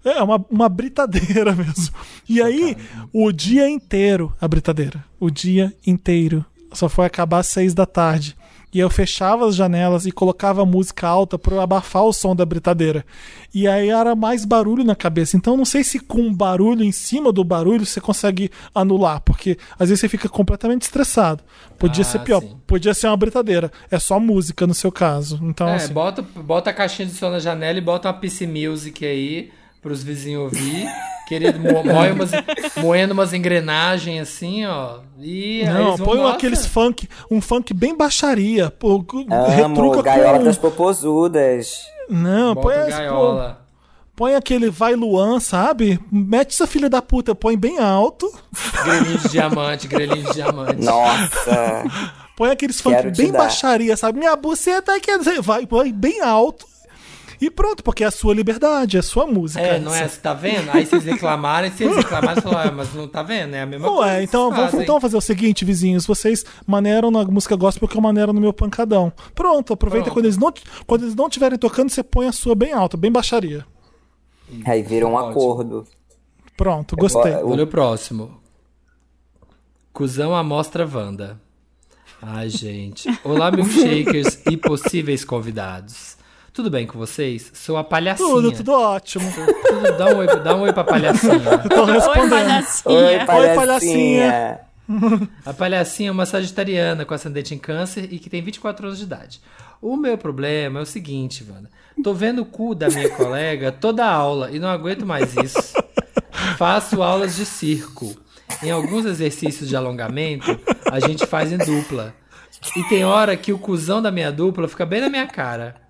É 0.04 0.22
uma, 0.24 0.44
uma 0.50 0.70
britadeira 0.70 1.54
mesmo. 1.56 1.94
E 2.28 2.42
aí, 2.42 2.76
o 3.14 3.32
dia 3.32 3.70
inteiro, 3.70 4.34
a 4.40 4.48
britadeira. 4.48 5.04
O 5.20 5.30
dia 5.30 5.74
inteiro. 5.86 6.46
Só 6.74 6.88
foi 6.88 7.06
acabar 7.06 7.40
às 7.40 7.48
seis 7.48 7.74
da 7.74 7.86
tarde 7.86 8.36
e 8.74 8.80
eu 8.80 8.90
fechava 8.90 9.48
as 9.48 9.56
janelas 9.56 10.06
e 10.06 10.12
colocava 10.12 10.66
música 10.66 11.08
alta 11.08 11.38
para 11.38 11.62
abafar 11.62 12.04
o 12.04 12.14
som 12.14 12.36
da 12.36 12.46
britadeira. 12.46 13.06
E 13.54 13.68
aí 13.68 13.90
era 13.90 14.16
mais 14.16 14.46
barulho 14.46 14.84
na 14.84 14.96
cabeça. 14.96 15.36
Então 15.36 15.58
não 15.58 15.66
sei 15.66 15.84
se 15.84 16.00
com 16.00 16.34
barulho 16.34 16.84
em 16.84 16.92
cima 16.92 17.32
do 17.32 17.44
barulho 17.44 17.86
você 17.86 18.00
consegue 18.00 18.50
anular, 18.74 19.22
porque 19.22 19.58
às 19.78 19.90
vezes 19.90 20.00
você 20.00 20.08
fica 20.08 20.30
completamente 20.30 20.84
estressado. 20.84 21.44
Podia 21.78 22.04
ah, 22.04 22.06
ser 22.06 22.20
pior, 22.20 22.42
sim. 22.42 22.56
podia 22.66 22.94
ser 22.94 23.08
uma 23.08 23.18
britadeira. 23.18 23.72
É 23.90 24.00
só 24.00 24.20
música 24.20 24.66
no 24.66 24.74
seu 24.74 24.92
caso. 24.92 25.40
Então 25.44 25.68
é, 25.68 25.76
assim... 25.76 25.94
bota 25.94 26.22
bota 26.22 26.70
a 26.70 26.74
caixinha 26.74 27.08
de 27.08 27.14
som 27.14 27.30
na 27.30 27.40
janela 27.40 27.78
e 27.78 27.82
bota 27.82 28.08
uma 28.08 28.14
PC 28.14 28.48
Music 28.48 29.06
aí 29.06 29.52
para 29.82 29.92
os 29.92 30.04
vizinhos 30.04 30.44
ouvir. 30.44 30.88
Querido, 31.28 31.60
mo 31.60 31.80
umas, 31.82 32.32
moendo 32.78 33.14
umas 33.14 33.34
engrenagens 33.34 34.28
assim, 34.28 34.66
ó. 34.66 35.00
E 35.18 35.64
Não, 35.66 35.98
põe 35.98 36.20
um, 36.20 36.28
aqueles 36.28 36.66
funk, 36.66 37.08
um 37.30 37.40
funk 37.40 37.74
bem 37.74 37.96
baixaria. 37.96 38.70
Pô, 38.70 39.04
Amo, 39.64 40.02
gaiola 40.04 40.40
com... 40.40 40.44
das 40.44 40.58
popozudas. 40.58 41.80
Não, 42.10 42.54
Bota 42.54 42.68
põe 42.68 42.90
gaiola. 42.90 43.62
Pô, 44.14 44.24
põe 44.24 44.36
aquele 44.36 44.70
vai 44.70 44.94
Luan, 44.94 45.40
sabe? 45.40 46.00
Mete 46.12 46.54
essa 46.54 46.68
filha 46.68 46.90
da 46.90 47.02
puta, 47.02 47.34
põe 47.34 47.58
bem 47.58 47.80
alto. 47.80 48.32
Grelhinho 48.84 49.18
de 49.18 49.30
diamante, 49.32 49.88
grelhinho 49.88 50.28
de 50.28 50.34
diamante. 50.34 50.84
Nossa. 50.84 51.84
Põe 52.36 52.52
aqueles 52.52 52.82
funk 52.82 53.10
bem 53.16 53.32
baixaria, 53.32 53.96
sabe? 53.96 54.20
Minha 54.20 54.36
buceta 54.36 55.00
quer 55.00 55.18
dizer, 55.18 55.42
vai, 55.42 55.66
vai 55.66 55.94
bem 55.94 56.20
alto. 56.22 56.71
E 57.42 57.50
pronto, 57.50 57.84
porque 57.84 58.04
é 58.04 58.08
a 58.08 58.12
sua 58.12 58.36
liberdade, 58.36 58.98
é 58.98 59.00
a 59.00 59.04
sua 59.04 59.26
música. 59.26 59.60
É, 59.60 59.80
não 59.80 59.94
é? 59.94 60.08
Você 60.08 60.22
tá 60.22 60.32
vendo? 60.32 60.70
Aí 60.70 60.86
vocês 60.86 61.04
reclamarem, 61.04 61.72
se 61.72 61.84
eles 61.84 61.96
reclamarem, 61.96 62.40
falaram, 62.40 62.70
ah, 62.70 62.74
mas 62.74 62.94
não 62.94 63.08
tá 63.08 63.24
vendo? 63.24 63.56
É 63.56 63.62
a 63.64 63.66
mesma 63.66 63.88
coisa. 63.88 64.12
É, 64.12 64.24
então 64.24 64.52
vamos, 64.52 64.74
então 64.76 65.02
fazer 65.02 65.18
o 65.18 65.22
seguinte, 65.22 65.66
vizinhos, 65.66 66.06
vocês 66.06 66.46
maneiram 66.68 67.10
na 67.10 67.26
música 67.26 67.56
gospel 67.56 67.88
que 67.88 67.98
eu 67.98 68.02
maneiro 68.02 68.32
no 68.32 68.40
meu 68.40 68.54
pancadão. 68.54 69.12
Pronto, 69.34 69.74
aproveita 69.74 70.06
Pronto. 70.06 70.14
quando 70.14 70.26
eles 70.26 70.38
não 70.38 70.54
quando 70.86 71.02
eles 71.02 71.16
não 71.16 71.26
estiverem 71.26 71.58
tocando, 71.58 71.90
você 71.90 72.04
põe 72.04 72.28
a 72.28 72.32
sua 72.32 72.54
bem 72.54 72.74
alta, 72.74 72.96
bem 72.96 73.12
baixaria. 73.12 73.66
Aí 74.64 74.84
vira 74.84 75.08
um 75.08 75.18
acordo. 75.18 75.88
Pronto, 76.56 76.96
gostei. 76.96 77.34
Olha 77.34 77.64
o 77.64 77.68
próximo. 77.68 78.40
Cusão 79.92 80.36
Amostra 80.36 80.88
Wanda. 80.88 81.42
Ai, 82.22 82.50
gente. 82.50 83.10
Olá, 83.24 83.50
milkshakers 83.50 84.40
e 84.48 84.56
possíveis 84.56 85.26
convidados. 85.26 86.21
Tudo 86.54 86.70
bem 86.70 86.86
com 86.86 87.00
vocês? 87.00 87.50
Sou 87.54 87.78
a 87.78 87.84
palhacinha. 87.84 88.28
Tudo, 88.28 88.52
tudo 88.52 88.74
ótimo. 88.74 89.32
Tudo, 89.32 89.98
dá, 89.98 90.08
um 90.08 90.18
oi, 90.18 90.28
dá 90.28 90.56
um 90.56 90.62
oi 90.62 90.74
pra 90.74 90.84
palhacinha. 90.84 91.58
Tô 91.70 91.86
respondendo. 91.86 92.24
Oi, 92.24 92.30
palhacinha. 92.30 92.94
Oi, 92.94 93.26
palhacinha. 93.26 93.50
Oi, 93.50 93.56
palhacinha. 93.56 94.60
A 95.46 95.54
palhacinha 95.54 96.10
é 96.10 96.12
uma 96.12 96.26
sagitariana 96.26 97.06
com 97.06 97.14
ascendente 97.14 97.56
em 97.56 97.58
câncer 97.58 98.10
e 98.12 98.20
que 98.20 98.30
tem 98.30 98.42
24 98.42 98.88
anos 98.88 99.00
de 99.00 99.06
idade. 99.06 99.40
O 99.82 99.96
meu 99.96 100.18
problema 100.18 100.80
é 100.80 100.84
o 100.84 100.86
seguinte, 100.86 101.46
Wanda. 101.50 101.70
Tô 102.04 102.14
vendo 102.14 102.42
o 102.42 102.46
cu 102.46 102.76
da 102.76 102.90
minha 102.90 103.10
colega 103.10 103.72
toda 103.72 104.06
a 104.06 104.12
aula 104.12 104.52
e 104.52 104.60
não 104.60 104.68
aguento 104.68 105.06
mais 105.06 105.36
isso. 105.38 105.74
Faço 106.58 107.02
aulas 107.02 107.36
de 107.36 107.46
circo. 107.46 108.14
Em 108.62 108.70
alguns 108.70 109.06
exercícios 109.06 109.70
de 109.70 109.76
alongamento, 109.76 110.60
a 110.92 111.00
gente 111.00 111.26
faz 111.26 111.52
em 111.52 111.58
dupla. 111.58 112.14
E 112.76 112.84
tem 112.90 113.06
hora 113.06 113.38
que 113.38 113.54
o 113.54 113.58
cuzão 113.58 114.02
da 114.02 114.12
minha 114.12 114.32
dupla 114.32 114.68
fica 114.68 114.86
bem 114.86 115.00
na 115.00 115.10
minha 115.10 115.26
cara. 115.26 115.81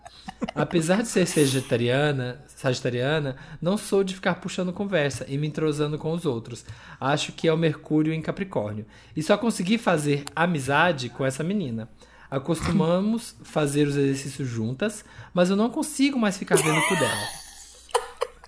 Apesar 0.56 1.02
de 1.02 1.07
ser 1.07 1.26
sagitariana, 1.26 2.43
sagitariana, 2.48 3.35
não 3.61 3.77
sou 3.77 4.03
de 4.03 4.15
ficar 4.15 4.35
puxando 4.35 4.73
conversa 4.73 5.26
e 5.27 5.38
me 5.38 5.48
entrosando 5.48 5.98
com 5.98 6.11
os 6.11 6.26
outros. 6.26 6.65
Acho 6.99 7.31
que 7.31 7.48
é 7.48 7.53
o 7.53 7.57
Mercúrio 7.57 8.14
em 8.14 8.22
Capricórnio. 8.22 8.85
E 9.15 9.23
só 9.23 9.38
consegui 9.38 9.77
fazer 9.77 10.23
amizade 10.35 11.10
com 11.10 11.26
essa 11.26 11.43
menina. 11.43 11.89
Acostumamos 12.30 13.35
fazer 13.43 13.88
os 13.88 13.95
exercícios 13.95 14.48
juntas, 14.48 15.03
mas 15.34 15.49
eu 15.49 15.56
não 15.56 15.69
consigo 15.69 16.18
mais 16.18 16.38
ficar 16.38 16.56
vendo 16.56 16.80
o 16.80 16.88
cu 16.88 16.95
dela. 16.95 17.27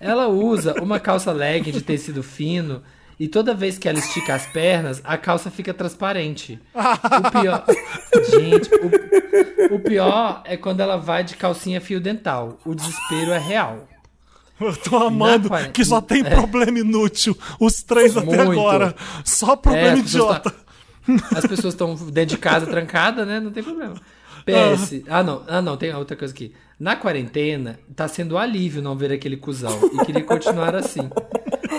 Ela 0.00 0.28
usa 0.28 0.82
uma 0.82 0.98
calça 0.98 1.32
leg 1.32 1.70
de 1.70 1.82
tecido 1.82 2.22
fino 2.22 2.82
e 3.18 3.28
toda 3.28 3.54
vez 3.54 3.78
que 3.78 3.88
ela 3.88 3.98
estica 3.98 4.34
as 4.34 4.46
pernas, 4.46 5.00
a 5.04 5.16
calça 5.16 5.50
fica 5.50 5.72
transparente. 5.72 6.58
O 6.74 7.30
pior. 7.30 7.64
Gente, 8.30 8.70
o 8.74 9.74
O 9.74 9.78
pior 9.80 10.42
é 10.44 10.56
quando 10.56 10.80
ela 10.80 10.96
vai 10.96 11.22
de 11.24 11.36
calcinha 11.36 11.80
fio 11.80 12.00
dental. 12.00 12.58
O 12.64 12.74
desespero 12.74 13.32
é 13.32 13.38
real. 13.38 13.88
Eu 14.60 14.76
tô 14.76 14.96
amando 14.96 15.50
que 15.72 15.84
só 15.84 16.00
tem 16.00 16.20
é. 16.24 16.30
problema 16.30 16.78
inútil. 16.78 17.36
Os 17.58 17.82
três 17.82 18.14
Muito. 18.14 18.32
até 18.32 18.42
agora. 18.42 18.94
Só 19.24 19.56
problema 19.56 19.96
é, 19.96 20.00
idiota. 20.00 20.50
Tá... 20.50 20.56
As 21.36 21.46
pessoas 21.46 21.74
estão 21.74 21.94
dentro 21.94 22.36
de 22.36 22.38
casa 22.38 22.66
trancada, 22.66 23.26
né? 23.26 23.40
Não 23.40 23.50
tem 23.50 23.62
problema. 23.62 23.94
PS. 24.44 25.02
Ah, 25.08 25.22
não. 25.22 25.42
Ah, 25.46 25.62
não. 25.62 25.76
Tem 25.76 25.94
outra 25.94 26.16
coisa 26.16 26.32
aqui. 26.32 26.54
Na 26.78 26.96
quarentena, 26.96 27.78
tá 27.94 28.06
sendo 28.08 28.34
um 28.34 28.38
alívio 28.38 28.82
não 28.82 28.96
ver 28.96 29.12
aquele 29.12 29.36
cuzão. 29.36 29.78
E 29.92 30.04
queria 30.04 30.22
continuar 30.22 30.74
assim. 30.74 31.08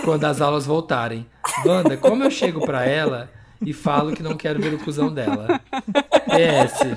Quando 0.04 0.24
as 0.24 0.40
aulas 0.40 0.66
voltarem. 0.66 1.26
Wanda, 1.64 1.96
como 1.96 2.24
eu 2.24 2.30
chego 2.30 2.64
pra 2.64 2.84
ela 2.84 3.30
e 3.60 3.72
falo 3.72 4.12
que 4.12 4.22
não 4.22 4.36
quero 4.36 4.60
ver 4.60 4.74
o 4.74 4.78
cuzão 4.78 5.12
dela? 5.12 5.60
PS. 6.26 6.96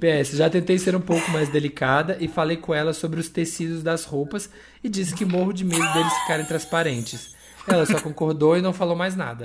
PS, 0.00 0.36
já 0.36 0.48
tentei 0.48 0.78
ser 0.78 0.96
um 0.96 1.00
pouco 1.00 1.30
mais 1.30 1.50
delicada 1.50 2.16
e 2.18 2.26
falei 2.26 2.56
com 2.56 2.74
ela 2.74 2.94
sobre 2.94 3.20
os 3.20 3.28
tecidos 3.28 3.82
das 3.82 4.04
roupas 4.04 4.48
e 4.82 4.88
disse 4.88 5.14
que 5.14 5.26
morro 5.26 5.52
de 5.52 5.64
medo 5.64 5.92
deles 5.92 6.12
ficarem 6.22 6.46
transparentes. 6.46 7.34
Ela 7.68 7.84
só 7.84 8.00
concordou 8.00 8.56
e 8.56 8.62
não 8.62 8.72
falou 8.72 8.96
mais 8.96 9.14
nada. 9.14 9.44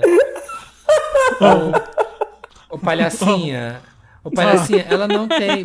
Ô, 2.70 2.78
palhacinha. 2.78 3.82
Ô 4.26 4.30
palhacinha, 4.32 4.84
ela 4.90 5.06
não 5.06 5.28
tem. 5.28 5.62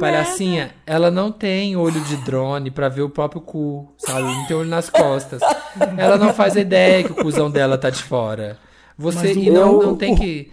Palhacinha, 0.00 0.74
ela 0.84 1.12
não 1.12 1.30
tem 1.30 1.76
olho 1.76 2.00
de 2.00 2.16
drone 2.16 2.72
pra 2.72 2.88
ver 2.88 3.02
o 3.02 3.08
próprio 3.08 3.40
cu, 3.40 3.94
sabe? 3.98 4.22
Não 4.22 4.46
tem 4.46 4.56
olho 4.56 4.68
nas 4.68 4.90
costas. 4.90 5.40
Ela 5.96 6.16
não 6.16 6.34
faz 6.34 6.56
ideia 6.56 7.04
que 7.04 7.12
o 7.12 7.14
cuzão 7.14 7.48
dela 7.48 7.78
tá 7.78 7.88
de 7.88 8.02
fora. 8.02 8.58
Você 8.96 9.32
e 9.32 9.48
não, 9.48 9.80
não 9.80 9.96
tem 9.96 10.16
que 10.16 10.50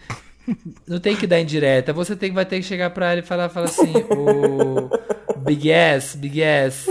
não 0.88 1.00
tem 1.00 1.16
que 1.16 1.26
dar 1.26 1.40
indireta. 1.40 1.92
Você 1.94 2.16
tem, 2.16 2.32
vai 2.32 2.46
ter 2.46 2.58
que 2.58 2.64
chegar 2.64 2.92
pra 2.92 3.12
ela 3.12 3.22
e 3.22 3.24
falar, 3.24 3.50
falar 3.50 3.66
assim, 3.66 3.92
o 4.12 4.90
Big 5.40 5.74
Ass, 5.74 6.16
Big 6.16 6.44
Ass, 6.44 6.86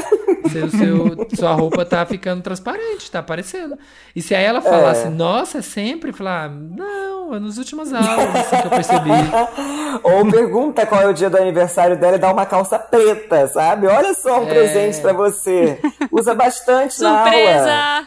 seu, 0.51 0.71
seu, 0.71 1.27
sua 1.35 1.53
roupa 1.53 1.85
tá 1.85 2.05
ficando 2.05 2.43
transparente, 2.43 3.11
tá 3.11 3.21
aparecendo. 3.21 3.79
E 4.15 4.23
se 4.23 4.35
aí 4.35 4.45
ela 4.45 4.61
falasse, 4.61 5.07
é. 5.07 5.11
nossa, 5.11 5.59
é 5.59 5.63
sempre, 5.63 6.13
falar, 6.13 6.51
não, 6.51 7.35
é 7.35 7.39
nas 7.39 7.59
últimas 7.59 7.93
aulas, 7.93 8.35
assim 8.35 8.57
que 8.57 8.67
eu 8.67 8.71
percebi. 8.71 9.11
Ou 10.03 10.31
pergunta 10.31 10.87
qual 10.87 11.03
é 11.03 11.07
o 11.07 11.15
dia 11.15 11.31
do 11.31 11.37
aniversário 11.37 11.99
dela 11.99 12.17
e 12.17 12.19
dá 12.19 12.33
uma 12.33 12.47
calça 12.47 12.79
preta, 12.79 13.47
sabe? 13.49 13.87
Olha 13.87 14.15
só 14.15 14.41
um 14.41 14.45
é. 14.45 14.47
presente 14.47 15.01
para 15.01 15.13
você. 15.13 15.79
Usa 16.11 16.35
bastante 16.35 16.95
Surpresa! 16.95 17.67
na 17.67 17.97
aula. 17.97 18.07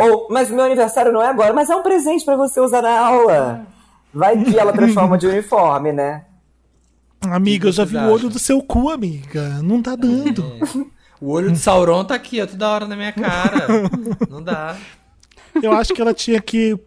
Ou, 0.00 0.28
mas 0.30 0.50
meu 0.50 0.64
aniversário 0.64 1.12
não 1.12 1.22
é 1.22 1.28
agora, 1.28 1.52
mas 1.52 1.70
é 1.70 1.76
um 1.76 1.82
presente 1.82 2.24
para 2.24 2.36
você 2.36 2.60
usar 2.60 2.82
na 2.82 2.98
aula. 2.98 3.66
Vai 4.12 4.42
que 4.42 4.58
ela 4.58 4.72
transforma 4.72 5.18
de 5.18 5.26
uniforme, 5.26 5.92
né? 5.92 6.24
Amiga, 7.20 7.68
eu 7.68 7.72
já 7.72 7.84
vi 7.84 7.96
o 7.96 8.10
olho 8.10 8.28
do 8.28 8.38
seu 8.38 8.62
cu, 8.62 8.90
amiga. 8.90 9.60
Não 9.62 9.82
tá 9.82 9.96
dando. 9.96 10.44
É. 10.62 10.97
O 11.20 11.32
olho 11.32 11.50
de 11.50 11.58
Sauron 11.58 12.04
tá 12.04 12.14
aqui, 12.14 12.40
ó, 12.40 12.46
toda 12.46 12.68
hora 12.68 12.86
na 12.86 12.94
minha 12.96 13.12
cara. 13.12 13.66
Não 14.30 14.40
dá. 14.42 14.76
Eu 15.60 15.72
acho 15.72 15.92
que 15.92 16.00
ela 16.00 16.14
tinha 16.14 16.40
que 16.40 16.78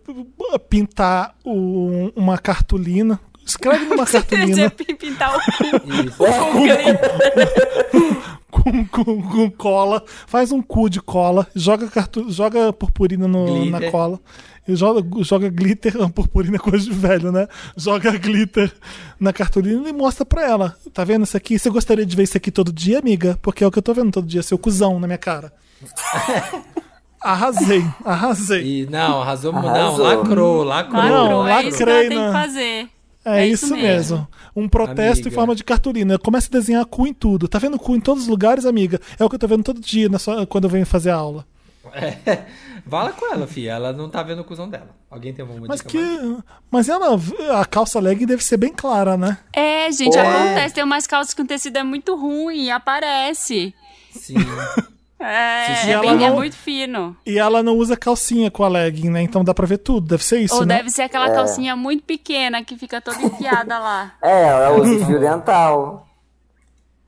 pintar 0.69 1.35
o, 1.43 2.11
uma 2.15 2.37
cartolina. 2.37 3.19
Escreve 3.45 3.83
numa 3.85 4.05
cartolina. 4.07 4.69
pintar 4.69 5.35
o 5.35 5.39
com, 8.51 8.85
com, 8.85 9.21
com, 9.21 9.51
cola. 9.51 10.03
Faz 10.27 10.51
um 10.51 10.61
cu 10.61 10.89
de 10.89 11.01
cola. 11.01 11.47
Joga, 11.55 11.87
cartu, 11.87 12.29
joga 12.29 12.73
purpurina 12.73 13.27
no, 13.27 13.65
na 13.65 13.89
cola 13.89 14.19
joga, 14.67 15.23
joga 15.23 15.49
glitter, 15.49 15.93
purpurina 16.11 16.55
é 16.55 16.59
coisa 16.59 16.85
de 16.85 16.91
velho, 16.91 17.31
né? 17.31 17.47
Joga 17.75 18.11
glitter 18.17 18.71
na 19.19 19.33
cartolina 19.33 19.89
e 19.89 19.93
mostra 19.93 20.25
pra 20.25 20.45
ela. 20.45 20.75
Tá 20.93 21.03
vendo 21.03 21.23
isso 21.23 21.37
aqui? 21.37 21.57
Você 21.57 21.69
gostaria 21.69 22.05
de 22.05 22.15
ver 22.15 22.23
isso 22.23 22.37
aqui 22.37 22.51
todo 22.51 22.71
dia, 22.71 22.99
amiga? 22.99 23.37
Porque 23.41 23.63
é 23.63 23.67
o 23.67 23.71
que 23.71 23.79
eu 23.79 23.83
tô 23.83 23.93
vendo 23.93 24.11
todo 24.11 24.27
dia, 24.27 24.43
seu 24.43 24.57
cuzão 24.57 24.99
na 24.99 25.07
minha 25.07 25.17
cara. 25.17 25.53
Arrasei, 27.23 27.85
arrasei. 28.03 28.81
E, 28.81 28.87
não, 28.87 29.21
arrasou, 29.21 29.55
Arrasou. 29.55 29.73
não, 29.73 29.97
lacrou, 29.97 30.63
lacrou. 30.63 31.03
Não, 31.03 31.47
é 31.47 31.67
isso 31.67 31.77
que 31.77 31.83
ela 31.83 31.99
tem 31.99 32.09
que 32.09 32.31
fazer. 32.31 32.89
É, 33.23 33.41
é 33.41 33.47
isso, 33.47 33.65
isso 33.65 33.75
mesmo. 33.75 33.87
mesmo. 34.17 34.27
Um 34.55 34.67
protesto 34.67 35.21
amiga. 35.21 35.29
em 35.29 35.31
forma 35.31 35.55
de 35.55 35.63
cartolina. 35.63 36.17
Começa 36.17 36.47
a 36.47 36.51
desenhar 36.51 36.85
cu 36.85 37.05
em 37.05 37.13
tudo. 37.13 37.47
Tá 37.47 37.59
vendo 37.59 37.77
cu 37.77 37.95
em 37.95 37.99
todos 37.99 38.23
os 38.23 38.29
lugares, 38.29 38.65
amiga? 38.65 38.99
É 39.19 39.23
o 39.23 39.29
que 39.29 39.35
eu 39.35 39.39
tô 39.39 39.47
vendo 39.47 39.63
todo 39.63 39.79
dia 39.79 40.09
sua, 40.17 40.45
quando 40.47 40.65
eu 40.65 40.69
venho 40.69 40.85
fazer 40.85 41.11
a 41.11 41.15
aula. 41.15 41.45
É. 41.93 42.45
Vala 42.85 43.11
com 43.11 43.31
ela, 43.31 43.45
filha. 43.45 43.71
Ela 43.71 43.93
não 43.93 44.09
tá 44.09 44.23
vendo 44.23 44.41
o 44.41 44.43
cuzão 44.43 44.69
dela. 44.69 44.89
Alguém 45.09 45.33
tem 45.33 45.43
alguma 45.43 45.67
mas 45.67 45.81
que 45.81 45.97
mais? 45.97 46.43
Mas 46.69 46.89
ela, 46.89 47.19
a 47.59 47.65
calça 47.65 47.99
legging 47.99 48.25
deve 48.25 48.43
ser 48.43 48.57
bem 48.57 48.73
clara, 48.73 49.15
né? 49.15 49.37
É, 49.53 49.91
gente, 49.91 50.17
acontece. 50.17 50.75
Tem 50.75 50.83
umas 50.83 51.05
calças 51.05 51.33
que 51.33 51.41
o 51.41 51.45
tecido 51.47 51.77
é 51.77 51.83
muito 51.83 52.15
ruim 52.15 52.65
e 52.65 52.71
aparece. 52.71 53.73
Sim. 54.11 54.35
É, 55.21 55.65
sim, 55.67 55.83
sim. 55.83 55.91
É, 55.91 55.99
bem, 55.99 56.15
não, 56.15 56.25
é, 56.25 56.31
muito 56.31 56.55
fino. 56.55 57.15
E 57.25 57.37
ela 57.37 57.61
não 57.61 57.77
usa 57.77 57.95
calcinha 57.95 58.49
com 58.49 58.63
a 58.63 58.67
legging, 58.67 59.09
né? 59.09 59.21
Então 59.21 59.43
dá 59.43 59.53
pra 59.53 59.67
ver 59.67 59.77
tudo. 59.77 60.07
Deve 60.07 60.23
ser 60.23 60.39
isso, 60.39 60.55
Ou 60.55 60.65
né? 60.65 60.77
deve 60.77 60.89
ser 60.89 61.03
aquela 61.03 61.29
é. 61.29 61.33
calcinha 61.33 61.75
muito 61.75 62.03
pequena 62.03 62.63
que 62.63 62.77
fica 62.77 62.99
toda 62.99 63.21
enfiada 63.21 63.79
lá. 63.79 64.13
É, 64.21 64.47
ela 64.47 64.79
usa 64.79 65.05
fio 65.05 65.19
dental. 65.19 66.07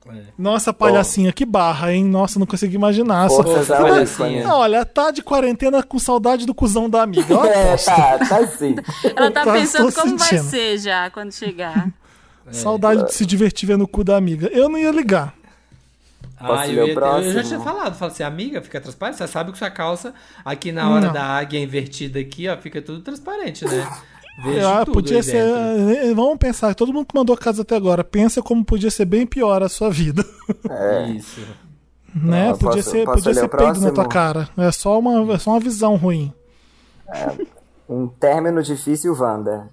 É. 0.10 0.24
Nossa, 0.38 0.74
palhacinha, 0.74 1.30
oh. 1.30 1.34
que 1.34 1.46
barra, 1.46 1.94
hein? 1.94 2.04
Nossa, 2.04 2.38
não 2.38 2.46
consegui 2.46 2.76
imaginar. 2.76 3.30
Forças 3.30 3.68
Só... 3.68 3.78
palhacinha. 3.78 4.48
Olha, 4.54 4.86
tá 4.86 5.12
de 5.12 5.22
quarentena 5.22 5.82
com 5.82 5.98
saudade 5.98 6.46
do 6.46 6.54
cuzão 6.54 6.90
da 6.90 7.04
amiga. 7.04 7.38
Olha, 7.38 7.50
é, 7.56 7.78
tá, 7.78 8.20
tá 8.20 8.48
sim. 8.48 8.76
Ela 9.16 9.32
tá, 9.32 9.46
tá 9.46 9.54
pensando 9.54 9.94
como 9.94 10.20
sentindo. 10.20 10.42
vai 10.42 10.50
ser 10.50 10.78
já 10.78 11.10
quando 11.10 11.32
chegar. 11.32 11.90
É. 12.48 12.52
Saudade 12.52 13.06
de 13.06 13.14
se 13.14 13.26
divertir 13.26 13.66
vendo 13.66 13.84
o 13.86 13.88
cu 13.88 14.04
da 14.04 14.18
amiga. 14.18 14.48
Eu 14.48 14.68
não 14.68 14.78
ia 14.78 14.92
ligar. 14.92 15.34
Ah, 16.44 16.68
eu, 16.68 16.88
ia, 16.88 16.94
eu, 16.94 17.32
já 17.32 17.44
tinha 17.44 17.60
falado, 17.60 17.96
fala 17.96 18.12
assim, 18.12 18.24
amiga, 18.24 18.62
fica 18.62 18.82
transparente. 18.82 19.18
Você 19.18 19.28
sabe 19.28 19.52
que 19.52 19.58
sua 19.58 19.72
calça 19.72 20.14
aqui 20.44 20.72
na 20.72 20.90
hora 20.90 21.08
não. 21.08 21.14
da 21.14 21.24
águia 21.24 21.60
invertida 21.60 22.20
aqui, 22.20 22.50
ó, 22.50 22.58
fica 22.58 22.82
tudo 22.82 23.02
transparente, 23.02 23.66
né? 23.66 23.88
Ah, 24.66 24.84
podia 24.84 25.22
ser. 25.22 25.46
Eh, 25.46 26.08
eh, 26.08 26.14
vamos 26.16 26.40
pensar, 26.40 26.74
todo 26.74 26.92
mundo 26.92 27.06
que 27.06 27.16
mandou 27.16 27.36
a 27.36 27.38
casa 27.38 27.62
até 27.62 27.76
agora, 27.76 28.04
pensa 28.04 28.42
como 28.42 28.66
podia 28.66 28.90
ser 28.90 29.06
bem 29.06 29.28
pior 29.28 29.62
a 29.62 29.70
sua 29.70 29.92
vida. 29.92 30.26
É. 30.68 31.08
Isso. 31.12 31.42
Né? 32.16 32.50
Ah, 32.50 32.54
podia 32.54 32.68
posso, 32.68 32.90
ser, 32.90 33.06
posso 33.06 33.24
podia 33.24 33.42
ser 33.42 33.48
peido 33.48 33.80
na 33.80 33.92
tua 33.92 34.08
cara. 34.08 34.50
É 34.58 34.72
só 34.72 34.98
uma, 34.98 35.34
é 35.34 35.38
só 35.38 35.52
uma 35.52 35.60
visão 35.60 35.96
ruim. 35.96 36.34
É, 37.08 37.32
um 37.88 38.08
término 38.08 38.64
difícil, 38.64 39.16
Wanda. 39.16 39.68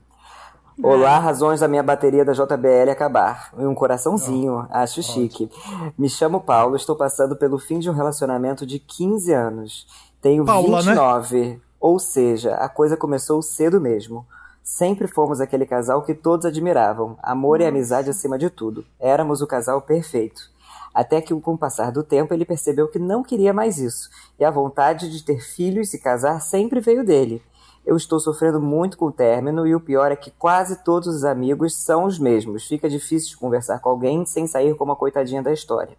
Olá, 0.83 1.19
razões 1.19 1.61
da 1.61 1.69
minha 1.69 1.83
bateria 1.83 2.25
da 2.25 2.33
JBL 2.33 2.91
acabar. 2.91 3.53
E 3.59 3.67
um 3.67 3.75
coraçãozinho, 3.75 4.67
oh, 4.67 4.75
acho 4.75 5.03
chique. 5.03 5.51
Me 5.99 6.09
chamo 6.09 6.41
Paulo, 6.41 6.75
estou 6.75 6.97
passando 6.97 7.37
pelo 7.37 7.59
fim 7.59 7.79
de 7.79 7.91
um 7.91 7.93
relacionamento 7.93 8.65
de 8.65 8.79
15 8.79 9.33
anos. 9.33 9.87
Tenho 10.23 10.45
Paula, 10.45 10.81
29, 10.81 11.41
né? 11.41 11.61
ou 11.79 11.99
seja, 11.99 12.55
a 12.55 12.69
coisa 12.69 12.97
começou 12.97 13.43
cedo 13.43 13.79
mesmo. 13.79 14.27
Sempre 14.63 15.07
fomos 15.07 15.41
aquele 15.41 15.67
casal 15.67 16.03
que 16.03 16.15
todos 16.15 16.47
admiravam, 16.47 17.19
amor 17.23 17.61
e 17.61 17.67
amizade 17.67 18.09
acima 18.09 18.39
de 18.39 18.49
tudo. 18.49 18.85
Éramos 18.99 19.43
o 19.43 19.47
casal 19.47 19.83
perfeito. 19.83 20.51
Até 20.95 21.21
que, 21.21 21.35
com 21.41 21.55
o 21.55 21.59
passar 21.59 21.93
do 21.93 22.03
tempo, 22.03 22.33
ele 22.33 22.45
percebeu 22.45 22.89
que 22.89 22.99
não 22.99 23.23
queria 23.23 23.53
mais 23.53 23.79
isso, 23.79 24.11
e 24.39 24.45
a 24.45 24.51
vontade 24.51 25.11
de 25.11 25.23
ter 25.23 25.41
filhos 25.41 25.89
e 25.89 25.91
se 25.91 25.99
casar 25.99 26.41
sempre 26.41 26.81
veio 26.81 27.05
dele. 27.05 27.43
Eu 27.85 27.97
estou 27.97 28.21
sofrendo 28.21 28.61
muito 28.61 28.97
com 28.97 29.07
o 29.07 29.13
término 29.13 29.67
e 29.67 29.75
o 29.75 29.81
pior 29.81 30.13
é 30.13 30.17
que 30.17 30.31
quase 30.31 30.85
todos 30.85 31.09
os 31.09 31.25
amigos 31.25 31.75
são 31.75 32.05
os 32.05 32.19
mesmos. 32.19 32.67
Fica 32.67 32.89
difícil 32.89 33.31
de 33.31 33.37
conversar 33.37 33.79
com 33.81 33.89
alguém 33.89 34.25
sem 34.27 34.47
sair 34.47 34.75
como 34.75 34.93
a 34.93 34.97
coitadinha 34.97 35.43
da 35.43 35.53
história. 35.53 35.97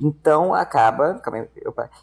Então 0.00 0.54
acaba, 0.54 1.20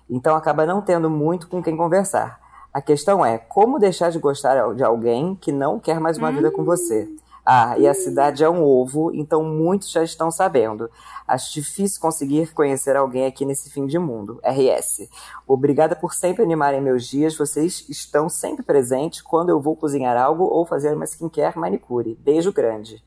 então 0.09 0.35
acaba 0.35 0.65
não 0.65 0.81
tendo 0.81 1.09
muito 1.09 1.47
com 1.47 1.63
quem 1.63 1.77
conversar. 1.77 2.39
A 2.73 2.81
questão 2.81 3.25
é 3.25 3.37
como 3.37 3.79
deixar 3.79 4.11
de 4.11 4.19
gostar 4.19 4.73
de 4.73 4.83
alguém 4.83 5.33
que 5.35 5.51
não 5.51 5.79
quer 5.79 5.97
mais 5.97 6.17
uma 6.17 6.29
hum. 6.29 6.35
vida 6.35 6.51
com 6.51 6.61
hum. 6.61 6.65
você. 6.65 7.09
Ah, 7.45 7.77
e 7.77 7.88
a 7.88 7.93
cidade 7.93 8.43
é 8.43 8.49
um 8.49 8.63
ovo, 8.63 9.11
então 9.13 9.43
muitos 9.43 9.91
já 9.91 10.03
estão 10.03 10.31
sabendo. 10.31 10.89
Acho 11.27 11.53
difícil 11.53 12.01
conseguir 12.01 12.51
conhecer 12.53 12.95
alguém 12.95 13.26
aqui 13.26 13.45
nesse 13.45 13.69
fim 13.69 13.85
de 13.85 13.99
mundo. 13.99 14.39
RS. 14.43 15.07
Obrigada 15.47 15.95
por 15.95 16.13
sempre 16.13 16.43
animarem 16.43 16.81
meus 16.81 17.07
dias. 17.07 17.35
Vocês 17.35 17.85
estão 17.88 18.30
sempre 18.30 18.63
presentes 18.63 19.22
quando 19.22 19.49
eu 19.49 19.59
vou 19.59 19.76
cozinhar 19.76 20.17
algo 20.17 20.43
ou 20.43 20.65
fazer 20.65 20.95
uma 20.95 21.05
skincare 21.05 21.57
manicure. 21.57 22.17
Beijo 22.19 22.51
grande. 22.51 23.03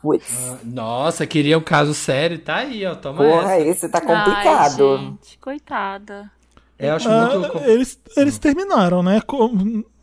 Putz. 0.00 0.50
Ah, 0.50 0.58
nossa, 0.64 1.26
queria 1.26 1.56
um 1.56 1.62
caso 1.62 1.94
sério. 1.94 2.38
Tá 2.38 2.56
aí, 2.56 2.84
ó. 2.84 2.94
Toma 2.94 3.18
Porra, 3.18 3.54
essa. 3.54 3.68
esse 3.68 3.88
tá 3.88 4.00
complicado. 4.00 4.96
Ai, 4.96 4.98
gente, 4.98 5.38
coitada. 5.38 6.30
É, 6.78 6.88
eu 6.90 6.94
acho 6.94 7.08
ah, 7.08 7.38
muito. 7.38 7.58
Eles, 7.58 7.98
eles 8.16 8.38
terminaram, 8.38 9.02
né? 9.02 9.20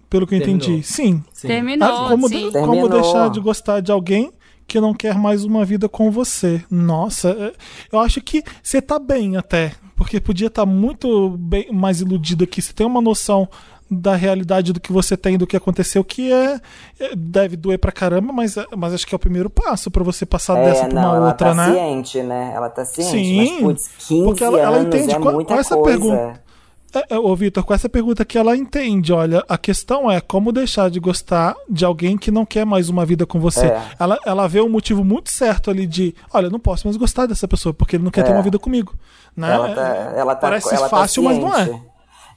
Pelo 0.09 0.25
que 0.25 0.35
eu 0.35 0.39
Terminou. 0.39 0.67
entendi. 0.67 0.83
Sim. 0.83 1.23
sim. 1.31 1.47
Terminou. 1.47 1.87
Ah, 1.87 2.09
como, 2.09 2.27
sim. 2.27 2.51
como 2.51 2.73
Terminou. 2.73 2.89
deixar 2.89 3.29
de 3.29 3.39
gostar 3.39 3.79
de 3.79 3.91
alguém 3.91 4.31
que 4.67 4.79
não 4.79 4.93
quer 4.93 5.17
mais 5.17 5.43
uma 5.43 5.65
vida 5.65 5.89
com 5.89 6.09
você? 6.11 6.63
Nossa, 6.69 7.29
é, 7.29 7.53
eu 7.91 7.99
acho 7.99 8.21
que 8.21 8.43
você 8.61 8.81
tá 8.81 8.97
bem 8.99 9.37
até. 9.37 9.73
Porque 9.95 10.19
podia 10.19 10.47
estar 10.47 10.61
tá 10.61 10.65
muito 10.65 11.31
bem, 11.37 11.71
mais 11.71 11.99
iludido 12.01 12.43
aqui. 12.43 12.61
Você 12.61 12.71
tem 12.71 12.87
uma 12.87 13.01
noção 13.01 13.49
da 13.91 14.15
realidade 14.15 14.71
do 14.71 14.79
que 14.79 14.91
você 14.91 15.17
tem, 15.17 15.37
do 15.37 15.47
que 15.47 15.57
aconteceu, 15.57 16.03
que 16.03 16.31
é, 16.31 16.59
é 16.99 17.15
deve 17.15 17.57
doer 17.57 17.79
pra 17.79 17.91
caramba, 17.91 18.31
mas, 18.31 18.55
mas 18.77 18.93
acho 18.93 19.07
que 19.07 19.15
é 19.15 19.17
o 19.17 19.19
primeiro 19.19 19.49
passo 19.49 19.89
para 19.89 20.03
você 20.03 20.25
passar 20.25 20.57
é, 20.59 20.65
dessa 20.65 20.87
pra 20.87 20.99
uma 20.99 21.27
outra, 21.27 21.33
tá 21.49 21.53
né? 21.55 21.73
ciente, 21.73 22.21
né? 22.21 22.51
Ela 22.53 22.69
tá 22.69 22.85
ciente, 22.85 23.09
Sim, 23.09 23.37
mas 23.37 23.61
putz, 23.61 23.89
15 24.07 24.23
porque 24.23 24.43
ela, 24.43 24.59
ela 24.59 24.79
entende 24.79 25.15
é 25.15 25.19
com, 25.19 25.43
com 25.43 25.53
essa 25.55 25.75
coisa. 25.75 25.97
pergunta. 25.97 26.48
É, 26.93 27.15
é, 27.15 27.19
ô, 27.19 27.35
Vitor, 27.35 27.63
com 27.63 27.73
essa 27.73 27.87
pergunta 27.87 28.25
que 28.25 28.37
ela 28.37 28.55
entende, 28.57 29.13
olha, 29.13 29.43
a 29.47 29.57
questão 29.57 30.09
é 30.09 30.19
como 30.19 30.51
deixar 30.51 30.89
de 30.89 30.99
gostar 30.99 31.55
de 31.69 31.85
alguém 31.85 32.17
que 32.17 32.31
não 32.31 32.45
quer 32.45 32.65
mais 32.65 32.89
uma 32.89 33.05
vida 33.05 33.25
com 33.25 33.39
você. 33.39 33.67
É. 33.67 33.81
Ela, 33.99 34.17
ela 34.25 34.47
vê 34.47 34.61
um 34.61 34.69
motivo 34.69 35.03
muito 35.03 35.29
certo 35.29 35.69
ali 35.69 35.85
de, 35.85 36.15
olha, 36.33 36.49
não 36.49 36.59
posso 36.59 36.87
mais 36.87 36.97
gostar 36.97 37.27
dessa 37.27 37.47
pessoa, 37.47 37.73
porque 37.73 37.95
ele 37.95 38.03
não 38.03 38.11
quer 38.11 38.21
é. 38.21 38.23
ter 38.23 38.31
uma 38.31 38.41
vida 38.41 38.57
comigo. 38.57 38.93
Né? 39.35 39.53
Ela 39.53 39.75
tá, 39.75 40.13
ela 40.15 40.35
tá, 40.35 40.41
Parece 40.41 40.73
ela 40.73 40.89
tá 40.89 40.97
fácil, 40.97 41.23
tá 41.23 41.29
mas 41.29 41.37
não 41.39 41.55
é. 41.55 41.81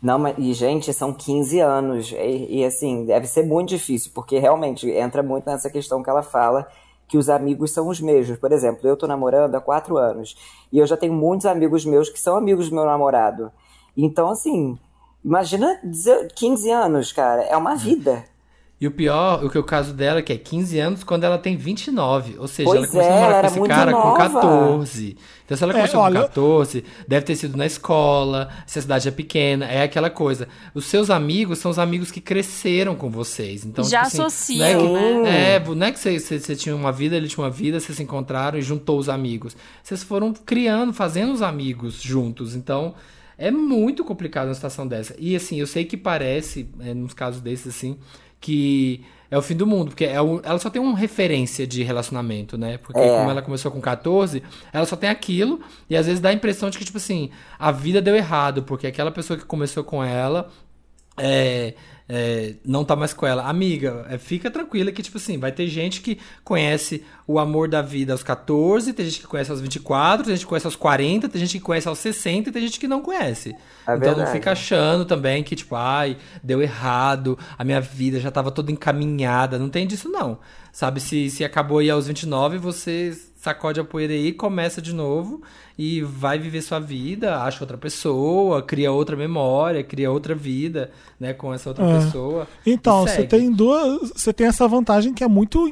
Não, 0.02 0.18
mas, 0.18 0.34
e 0.36 0.52
gente, 0.52 0.92
são 0.92 1.12
15 1.12 1.60
anos. 1.60 2.12
E, 2.12 2.58
e, 2.58 2.64
assim, 2.64 3.06
deve 3.06 3.26
ser 3.26 3.46
muito 3.46 3.68
difícil, 3.68 4.10
porque 4.12 4.38
realmente 4.38 4.90
entra 4.90 5.22
muito 5.22 5.46
nessa 5.46 5.70
questão 5.70 6.02
que 6.02 6.10
ela 6.10 6.22
fala, 6.22 6.66
que 7.06 7.16
os 7.16 7.30
amigos 7.30 7.70
são 7.70 7.88
os 7.88 8.00
mesmos. 8.00 8.36
Por 8.38 8.50
exemplo, 8.50 8.86
eu 8.88 8.96
tô 8.96 9.06
namorando 9.06 9.54
há 9.54 9.60
4 9.60 9.96
anos. 9.96 10.36
E 10.72 10.78
eu 10.78 10.86
já 10.86 10.96
tenho 10.96 11.12
muitos 11.12 11.46
amigos 11.46 11.84
meus 11.84 12.08
que 12.08 12.18
são 12.18 12.36
amigos 12.36 12.68
do 12.68 12.74
meu 12.74 12.84
namorado. 12.84 13.52
Então, 13.96 14.30
assim, 14.30 14.78
imagina 15.24 15.80
15 16.34 16.70
anos, 16.70 17.12
cara. 17.12 17.42
É 17.42 17.56
uma 17.56 17.74
vida. 17.74 18.24
E 18.82 18.86
o 18.88 18.90
pior, 18.90 19.44
o 19.44 19.48
que 19.48 19.56
é 19.56 19.60
o 19.60 19.62
caso 19.62 19.92
dela, 19.92 20.20
que 20.22 20.32
é 20.32 20.36
15 20.36 20.80
anos 20.80 21.04
quando 21.04 21.22
ela 21.22 21.38
tem 21.38 21.56
29. 21.56 22.36
Ou 22.36 22.48
seja, 22.48 22.68
pois 22.68 22.78
ela 22.78 22.88
começou 22.88 23.12
é, 23.12 23.16
a 23.16 23.20
namorar 23.20 23.42
com 23.42 23.58
esse 23.58 23.68
cara 23.68 23.90
nova. 23.92 24.10
com 24.10 24.16
14. 24.16 25.16
Então, 25.44 25.56
se 25.56 25.62
ela 25.62 25.72
é, 25.72 25.76
começou 25.76 26.00
é, 26.00 26.02
olha... 26.02 26.20
com 26.22 26.26
14, 26.26 26.84
deve 27.06 27.24
ter 27.24 27.36
sido 27.36 27.56
na 27.56 27.64
escola, 27.64 28.48
se 28.66 28.80
a 28.80 28.82
cidade 28.82 29.06
é 29.06 29.12
pequena, 29.12 29.66
é 29.66 29.84
aquela 29.84 30.10
coisa. 30.10 30.48
Os 30.74 30.86
seus 30.86 31.10
amigos 31.10 31.60
são 31.60 31.70
os 31.70 31.78
amigos 31.78 32.10
que 32.10 32.20
cresceram 32.20 32.96
com 32.96 33.08
vocês. 33.08 33.64
Então, 33.64 33.84
Já 33.84 34.02
tipo 34.02 34.20
assim, 34.22 34.60
associam, 34.60 34.82
não 34.82 34.96
é 34.96 35.00
que, 35.00 35.22
né? 35.22 35.54
É, 35.54 35.60
não 35.60 35.86
é 35.86 35.92
que 35.92 36.00
você, 36.00 36.18
você, 36.18 36.40
você, 36.40 36.56
tinha 36.56 36.74
uma 36.74 36.90
vida, 36.90 37.14
ele 37.14 37.28
tinha 37.28 37.44
uma 37.44 37.50
vida, 37.52 37.78
vocês 37.78 37.96
se 37.96 38.02
encontraram 38.02 38.58
e 38.58 38.62
juntou 38.62 38.98
os 38.98 39.08
amigos. 39.08 39.56
Vocês 39.80 40.02
foram 40.02 40.32
criando, 40.32 40.92
fazendo 40.92 41.32
os 41.32 41.40
amigos 41.40 42.02
juntos. 42.02 42.56
Então, 42.56 42.96
é 43.42 43.50
muito 43.50 44.04
complicado 44.04 44.46
uma 44.46 44.54
situação 44.54 44.86
dessa. 44.86 45.16
E 45.18 45.34
assim, 45.34 45.58
eu 45.58 45.66
sei 45.66 45.84
que 45.84 45.96
parece, 45.96 46.68
é, 46.78 46.94
nos 46.94 47.12
casos 47.12 47.40
desses, 47.40 47.74
assim, 47.74 47.98
que 48.40 49.04
é 49.28 49.36
o 49.36 49.42
fim 49.42 49.56
do 49.56 49.66
mundo, 49.66 49.88
porque 49.88 50.04
é 50.04 50.20
o, 50.22 50.40
ela 50.44 50.60
só 50.60 50.70
tem 50.70 50.80
uma 50.80 50.96
referência 50.96 51.66
de 51.66 51.82
relacionamento, 51.82 52.56
né? 52.56 52.78
Porque 52.78 53.00
é. 53.00 53.18
como 53.18 53.28
ela 53.28 53.42
começou 53.42 53.72
com 53.72 53.80
14, 53.80 54.44
ela 54.72 54.86
só 54.86 54.94
tem 54.94 55.10
aquilo, 55.10 55.60
e 55.90 55.96
às 55.96 56.06
vezes 56.06 56.20
dá 56.20 56.28
a 56.28 56.32
impressão 56.32 56.70
de 56.70 56.78
que, 56.78 56.84
tipo 56.84 56.98
assim, 56.98 57.30
a 57.58 57.72
vida 57.72 58.00
deu 58.00 58.14
errado, 58.14 58.62
porque 58.62 58.86
aquela 58.86 59.10
pessoa 59.10 59.36
que 59.36 59.44
começou 59.44 59.82
com 59.82 60.04
ela 60.04 60.48
é, 61.16 61.74
é, 62.08 62.54
não 62.64 62.84
tá 62.84 62.94
mais 62.96 63.12
com 63.12 63.26
ela. 63.26 63.48
Amiga, 63.48 64.06
é, 64.08 64.18
fica 64.18 64.50
tranquila 64.50 64.92
que, 64.92 65.02
tipo 65.02 65.18
assim, 65.18 65.38
vai 65.38 65.52
ter 65.52 65.66
gente 65.68 66.00
que 66.00 66.18
conhece 66.44 67.04
o 67.26 67.38
amor 67.38 67.68
da 67.68 67.80
vida 67.80 68.12
aos 68.12 68.22
14, 68.22 68.92
tem 68.92 69.06
gente 69.06 69.20
que 69.20 69.26
conhece 69.26 69.50
aos 69.50 69.60
24, 69.60 70.24
tem 70.24 70.34
gente 70.34 70.44
que 70.44 70.48
conhece 70.48 70.66
aos 70.66 70.76
40, 70.76 71.28
tem 71.28 71.40
gente 71.40 71.58
que 71.58 71.64
conhece 71.64 71.88
aos 71.88 71.98
60 71.98 72.48
e 72.48 72.52
tem 72.52 72.62
gente 72.62 72.78
que 72.78 72.88
não 72.88 73.00
conhece. 73.00 73.50
É 73.50 73.94
então 73.94 73.98
verdade. 73.98 74.20
não 74.20 74.26
fica 74.26 74.52
achando 74.52 75.04
também 75.04 75.42
que, 75.42 75.56
tipo, 75.56 75.74
ai, 75.74 76.16
deu 76.42 76.60
errado, 76.60 77.38
a 77.56 77.64
minha 77.64 77.80
vida 77.80 78.20
já 78.20 78.30
tava 78.30 78.50
toda 78.50 78.70
encaminhada. 78.70 79.58
Não 79.58 79.68
tem 79.68 79.86
disso, 79.86 80.08
não. 80.08 80.38
Sabe, 80.72 81.00
se, 81.00 81.28
se 81.28 81.44
acabou 81.44 81.78
aí 81.78 81.90
aos 81.90 82.06
29, 82.06 82.56
você 82.56 83.14
sacode 83.38 83.78
a 83.78 83.84
poeira 83.84 84.14
aí, 84.14 84.32
começa 84.32 84.80
de 84.80 84.94
novo 84.94 85.42
e 85.76 86.00
vai 86.00 86.38
viver 86.38 86.62
sua 86.62 86.78
vida, 86.78 87.42
acha 87.42 87.62
outra 87.62 87.76
pessoa, 87.76 88.62
cria 88.62 88.90
outra 88.90 89.16
memória, 89.16 89.82
cria 89.82 90.10
outra 90.10 90.34
vida, 90.34 90.90
né, 91.20 91.34
com 91.34 91.52
essa 91.52 91.68
outra 91.68 91.84
é. 91.84 91.98
pessoa. 91.98 92.48
Então, 92.64 93.02
você 93.02 93.24
tem 93.24 93.52
duas, 93.52 94.12
você 94.14 94.32
tem 94.32 94.46
essa 94.46 94.66
vantagem 94.66 95.12
que 95.12 95.22
é 95.22 95.28
muito 95.28 95.68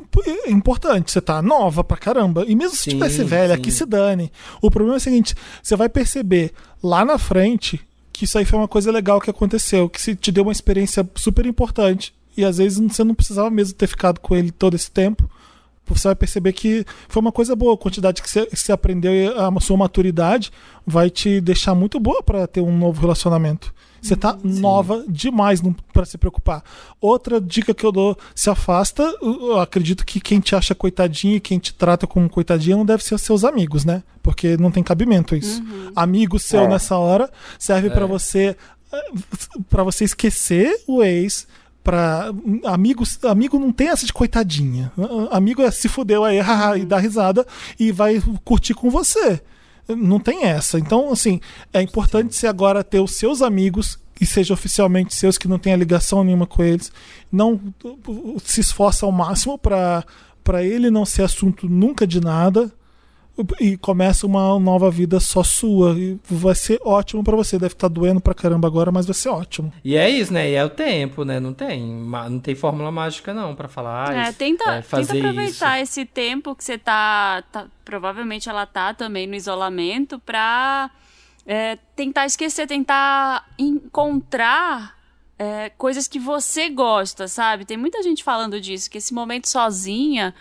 importante, 0.48 1.12
você 1.12 1.20
tá 1.20 1.40
nova 1.40 1.82
pra 1.82 1.96
caramba. 1.96 2.44
E 2.46 2.54
mesmo 2.54 2.76
se 2.76 2.82
sim, 2.82 2.90
tivesse 2.90 3.24
velha, 3.24 3.54
sim. 3.54 3.62
que 3.62 3.70
se 3.70 3.86
dane. 3.86 4.30
O 4.60 4.70
problema 4.70 4.96
é 4.96 4.98
o 4.98 5.00
seguinte, 5.00 5.34
você 5.62 5.76
vai 5.76 5.88
perceber 5.88 6.52
lá 6.82 7.04
na 7.06 7.16
frente 7.16 7.80
que 8.12 8.24
isso 8.24 8.36
aí 8.36 8.44
foi 8.44 8.58
uma 8.58 8.68
coisa 8.68 8.92
legal 8.92 9.18
que 9.18 9.30
aconteceu, 9.30 9.88
que 9.88 10.02
se 10.02 10.14
te 10.14 10.30
deu 10.30 10.42
uma 10.42 10.52
experiência 10.52 11.08
super 11.14 11.46
importante. 11.46 12.12
E 12.40 12.44
às 12.44 12.58
vezes 12.58 12.78
você 12.78 13.04
não 13.04 13.14
precisava 13.14 13.50
mesmo 13.50 13.74
ter 13.74 13.86
ficado 13.86 14.20
com 14.20 14.34
ele 14.34 14.50
todo 14.50 14.74
esse 14.74 14.90
tempo 14.90 15.28
você 15.94 16.08
vai 16.08 16.14
perceber 16.14 16.52
que 16.52 16.84
foi 17.08 17.20
uma 17.20 17.32
coisa 17.32 17.54
boa. 17.56 17.74
A 17.74 17.78
quantidade 17.78 18.22
que 18.22 18.30
você, 18.30 18.46
que 18.46 18.56
você 18.56 18.72
aprendeu 18.72 19.12
e 19.12 19.26
a 19.26 19.60
sua 19.60 19.76
maturidade 19.76 20.50
vai 20.86 21.10
te 21.10 21.40
deixar 21.40 21.74
muito 21.74 21.98
boa 21.98 22.22
para 22.22 22.46
ter 22.46 22.60
um 22.60 22.76
novo 22.76 23.00
relacionamento. 23.00 23.74
Você 24.00 24.16
tá 24.16 24.32
Sim. 24.32 24.60
nova 24.60 25.04
demais 25.06 25.60
para 25.92 26.06
se 26.06 26.16
preocupar. 26.16 26.62
Outra 26.98 27.38
dica 27.38 27.74
que 27.74 27.84
eu 27.84 27.92
dou: 27.92 28.16
se 28.34 28.48
afasta. 28.48 29.02
Eu 29.20 29.60
acredito 29.60 30.06
que 30.06 30.20
quem 30.20 30.40
te 30.40 30.56
acha 30.56 30.74
coitadinho 30.74 31.36
e 31.36 31.40
quem 31.40 31.58
te 31.58 31.74
trata 31.74 32.06
como 32.06 32.30
coitadinha 32.30 32.76
não 32.76 32.86
deve 32.86 33.04
ser 33.04 33.18
seus 33.18 33.44
amigos, 33.44 33.84
né? 33.84 34.02
Porque 34.22 34.56
não 34.56 34.70
tem 34.70 34.82
cabimento 34.82 35.36
isso. 35.36 35.60
Uhum. 35.62 35.92
Amigo 35.94 36.38
seu 36.38 36.62
é. 36.62 36.68
nessa 36.68 36.96
hora 36.96 37.30
serve 37.58 37.88
é. 37.88 37.90
para 37.90 38.06
você 38.06 38.56
para 39.68 39.84
você 39.84 40.04
esquecer 40.04 40.82
o 40.86 41.02
ex, 41.02 41.46
para 41.82 42.30
amigos, 42.64 43.18
amigo 43.24 43.58
não 43.58 43.72
tem 43.72 43.88
essa 43.88 44.06
de 44.06 44.12
coitadinha. 44.12 44.92
Amigo 45.30 45.62
é 45.62 45.70
se 45.70 45.88
fudeu 45.88 46.24
aí 46.24 46.38
e 46.80 46.84
dá 46.84 46.98
risada 46.98 47.46
e 47.78 47.90
vai 47.90 48.22
curtir 48.44 48.74
com 48.74 48.90
você. 48.90 49.40
Não 49.88 50.20
tem 50.20 50.44
essa. 50.44 50.78
Então, 50.78 51.10
assim, 51.10 51.40
é 51.72 51.82
importante 51.82 52.34
você 52.34 52.46
agora 52.46 52.84
ter 52.84 53.00
os 53.00 53.12
seus 53.12 53.42
amigos 53.42 53.98
e 54.20 54.26
seja 54.26 54.54
oficialmente 54.54 55.14
seus 55.14 55.38
que 55.38 55.48
não 55.48 55.58
tenha 55.58 55.76
ligação 55.76 56.22
nenhuma 56.22 56.46
com 56.46 56.62
eles. 56.62 56.92
Não 57.32 57.58
se 58.44 58.60
esforça 58.60 59.06
ao 59.06 59.12
máximo 59.12 59.58
para 59.58 60.04
para 60.42 60.64
ele 60.64 60.90
não 60.90 61.04
ser 61.04 61.22
assunto 61.22 61.68
nunca 61.68 62.06
de 62.06 62.18
nada 62.18 62.72
e 63.60 63.76
começa 63.76 64.26
uma 64.26 64.58
nova 64.58 64.90
vida 64.90 65.20
só 65.20 65.42
sua. 65.42 65.92
E 65.98 66.18
vai 66.28 66.54
ser 66.54 66.80
ótimo 66.84 67.22
para 67.22 67.36
você. 67.36 67.58
Deve 67.58 67.74
estar 67.74 67.88
tá 67.88 67.94
doendo 67.94 68.20
pra 68.20 68.34
caramba 68.34 68.68
agora, 68.68 68.90
mas 68.90 69.06
vai 69.06 69.14
ser 69.14 69.28
ótimo. 69.28 69.72
E 69.84 69.96
é 69.96 70.08
isso, 70.08 70.32
né? 70.32 70.50
E 70.50 70.54
é 70.54 70.64
o 70.64 70.70
tempo, 70.70 71.24
né? 71.24 71.40
Não 71.40 71.52
tem, 71.52 71.82
não 71.82 72.40
tem 72.40 72.54
fórmula 72.54 72.90
mágica, 72.90 73.34
não, 73.34 73.54
para 73.54 73.68
falar. 73.68 74.14
É, 74.14 74.32
tenta, 74.32 74.76
é, 74.76 74.82
fazer 74.82 75.14
tenta 75.14 75.28
aproveitar 75.28 75.80
isso. 75.80 76.00
esse 76.00 76.04
tempo 76.04 76.54
que 76.54 76.64
você 76.64 76.78
tá, 76.78 77.42
tá, 77.50 77.66
Provavelmente 77.84 78.48
ela 78.48 78.66
tá 78.66 78.94
também 78.94 79.26
no 79.26 79.34
isolamento 79.34 80.18
pra 80.20 80.90
é, 81.44 81.76
tentar 81.96 82.26
esquecer, 82.26 82.66
tentar 82.66 83.48
encontrar 83.58 84.96
é, 85.40 85.70
coisas 85.70 86.06
que 86.06 86.18
você 86.18 86.68
gosta, 86.68 87.26
sabe? 87.26 87.64
Tem 87.64 87.76
muita 87.76 88.02
gente 88.02 88.22
falando 88.22 88.60
disso, 88.60 88.90
que 88.90 88.98
esse 88.98 89.14
momento 89.14 89.48
sozinha 89.48 90.34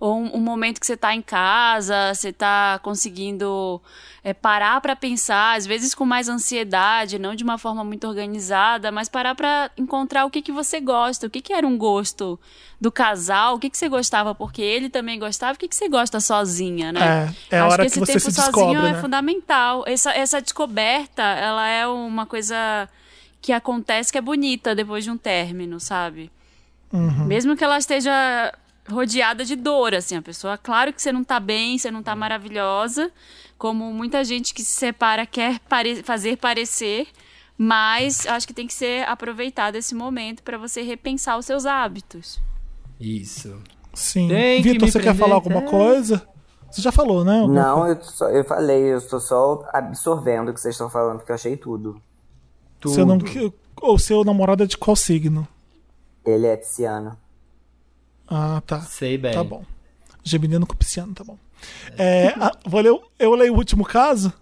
ou 0.00 0.16
um, 0.16 0.36
um 0.36 0.40
momento 0.40 0.78
que 0.78 0.86
você 0.86 0.94
está 0.94 1.14
em 1.14 1.22
casa, 1.22 2.14
você 2.14 2.28
está 2.28 2.78
conseguindo 2.82 3.80
é, 4.22 4.32
parar 4.32 4.80
para 4.80 4.94
pensar, 4.94 5.56
às 5.56 5.66
vezes 5.66 5.94
com 5.94 6.04
mais 6.04 6.28
ansiedade, 6.28 7.18
não 7.18 7.34
de 7.34 7.42
uma 7.42 7.58
forma 7.58 7.82
muito 7.82 8.06
organizada, 8.06 8.92
mas 8.92 9.08
parar 9.08 9.34
para 9.34 9.70
encontrar 9.76 10.24
o 10.24 10.30
que, 10.30 10.40
que 10.40 10.52
você 10.52 10.80
gosta, 10.80 11.26
o 11.26 11.30
que, 11.30 11.40
que 11.40 11.52
era 11.52 11.66
um 11.66 11.76
gosto 11.76 12.38
do 12.80 12.92
casal, 12.92 13.56
o 13.56 13.58
que, 13.58 13.68
que 13.68 13.76
você 13.76 13.88
gostava 13.88 14.34
porque 14.34 14.62
ele 14.62 14.88
também 14.88 15.18
gostava, 15.18 15.54
o 15.54 15.58
que, 15.58 15.66
que 15.66 15.74
você 15.74 15.88
gosta 15.88 16.20
sozinha, 16.20 16.92
né? 16.92 17.34
É, 17.50 17.56
é 17.56 17.58
a 17.58 17.64
Acho 17.64 17.72
hora 17.72 17.82
que 17.82 17.86
esse 17.88 18.00
que 18.00 18.06
você 18.06 18.12
tempo 18.12 18.20
se 18.20 18.32
sozinho 18.32 18.52
descobre, 18.52 18.88
é 18.88 18.92
né? 18.92 19.00
fundamental. 19.00 19.84
Essa, 19.84 20.12
essa 20.12 20.40
descoberta, 20.40 21.22
ela 21.22 21.66
é 21.66 21.86
uma 21.88 22.24
coisa 22.24 22.88
que 23.42 23.52
acontece 23.52 24.12
que 24.12 24.18
é 24.18 24.20
bonita 24.20 24.74
depois 24.76 25.02
de 25.02 25.10
um 25.10 25.16
término, 25.16 25.80
sabe? 25.80 26.30
Uhum. 26.92 27.24
Mesmo 27.26 27.56
que 27.56 27.64
ela 27.64 27.78
esteja 27.78 28.54
rodeada 28.90 29.44
de 29.44 29.54
dor, 29.56 29.94
assim, 29.94 30.16
a 30.16 30.22
pessoa, 30.22 30.56
claro 30.58 30.92
que 30.92 31.00
você 31.00 31.12
não 31.12 31.22
tá 31.22 31.38
bem, 31.38 31.78
você 31.78 31.90
não 31.90 32.02
tá 32.02 32.14
maravilhosa, 32.16 33.10
como 33.56 33.92
muita 33.92 34.24
gente 34.24 34.54
que 34.54 34.62
se 34.62 34.72
separa 34.72 35.26
quer 35.26 35.58
pare 35.60 36.02
fazer 36.02 36.36
parecer, 36.38 37.08
mas 37.56 38.26
acho 38.26 38.46
que 38.46 38.54
tem 38.54 38.66
que 38.66 38.74
ser 38.74 39.06
aproveitado 39.08 39.76
esse 39.76 39.94
momento 39.94 40.42
para 40.42 40.56
você 40.56 40.82
repensar 40.82 41.36
os 41.38 41.46
seus 41.46 41.66
hábitos. 41.66 42.40
Isso. 43.00 43.60
Sim. 43.94 44.28
Vitor, 44.62 44.88
você 44.88 45.00
quer 45.00 45.14
falar 45.14 45.34
alguma 45.34 45.62
coisa? 45.62 46.26
Você 46.70 46.82
já 46.82 46.92
falou, 46.92 47.24
né? 47.24 47.40
Alguma 47.40 47.62
não, 47.62 47.88
eu, 47.88 48.02
só, 48.02 48.28
eu 48.28 48.44
falei, 48.44 48.92
eu 48.92 48.98
estou 48.98 49.20
só 49.20 49.66
absorvendo 49.72 50.50
o 50.50 50.54
que 50.54 50.60
vocês 50.60 50.74
estão 50.74 50.90
falando, 50.90 51.18
porque 51.18 51.32
eu 51.32 51.34
achei 51.34 51.56
tudo. 51.56 52.00
Tudo. 52.78 52.94
Seu 52.94 53.06
não, 53.06 53.18
o 53.82 53.98
seu 53.98 54.22
namorado 54.22 54.62
é 54.62 54.66
de 54.66 54.76
qual 54.76 54.94
signo? 54.94 55.48
Ele 56.24 56.46
é 56.46 56.56
pisciano. 56.56 57.16
Ah, 58.30 58.62
tá. 58.66 58.80
Sei 58.82 59.16
bem. 59.16 59.32
Tá 59.32 59.42
bom. 59.42 59.64
Geminiano 60.22 60.66
com 60.66 60.74
pisciano, 60.76 61.14
tá 61.14 61.24
bom. 61.24 61.38
É, 61.96 62.28
a, 62.38 62.52
vou 62.66 62.80
ler, 62.80 63.00
eu 63.18 63.34
leio 63.34 63.54
o 63.54 63.56
último 63.56 63.84
caso? 63.84 64.32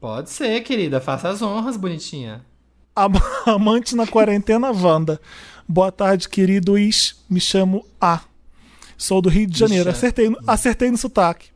Pode 0.00 0.30
ser, 0.30 0.60
querida. 0.62 1.00
Faça 1.00 1.28
as 1.28 1.42
honras, 1.42 1.76
bonitinha. 1.76 2.44
Amante 3.46 3.96
na 3.96 4.06
quarentena, 4.06 4.70
Wanda. 4.70 5.20
Boa 5.66 5.90
tarde, 5.90 6.28
querido 6.28 6.78
Is. 6.78 7.16
Me 7.28 7.40
chamo 7.40 7.84
A. 8.00 8.20
Sou 8.96 9.20
do 9.22 9.28
Rio 9.28 9.46
de 9.46 9.58
Janeiro. 9.58 9.90
Acertei, 9.90 10.30
acertei 10.46 10.90
no 10.90 10.96
sotaque. 10.98 11.48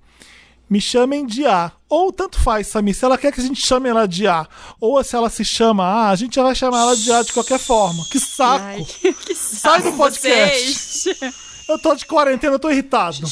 me 0.68 0.80
chamem 0.80 1.26
de 1.26 1.46
A. 1.46 1.70
Ou 1.88 2.12
tanto 2.12 2.40
faz, 2.40 2.66
Samir, 2.66 2.94
se 2.94 3.04
ela 3.04 3.16
quer 3.18 3.32
que 3.32 3.40
a 3.40 3.44
gente 3.44 3.64
chame 3.64 3.88
ela 3.88 4.08
de 4.08 4.26
A, 4.26 4.48
ou 4.80 5.02
se 5.04 5.14
ela 5.14 5.30
se 5.30 5.44
chama 5.44 5.84
A, 5.84 6.10
a 6.10 6.16
gente 6.16 6.34
já 6.34 6.42
vai 6.42 6.54
chamar 6.54 6.80
ela 6.80 6.96
de 6.96 7.12
A 7.12 7.22
de 7.22 7.32
qualquer 7.32 7.60
forma. 7.60 8.04
Que 8.10 8.18
saco! 8.18 8.64
Ai, 8.64 8.84
que 9.24 9.34
Sai 9.34 9.82
do 9.82 9.92
podcast! 9.92 11.14
Vocês. 11.14 11.45
Eu 11.68 11.78
tô 11.78 11.94
de 11.94 12.06
quarentena, 12.06 12.54
eu 12.54 12.58
tô 12.58 12.70
irritado. 12.70 13.26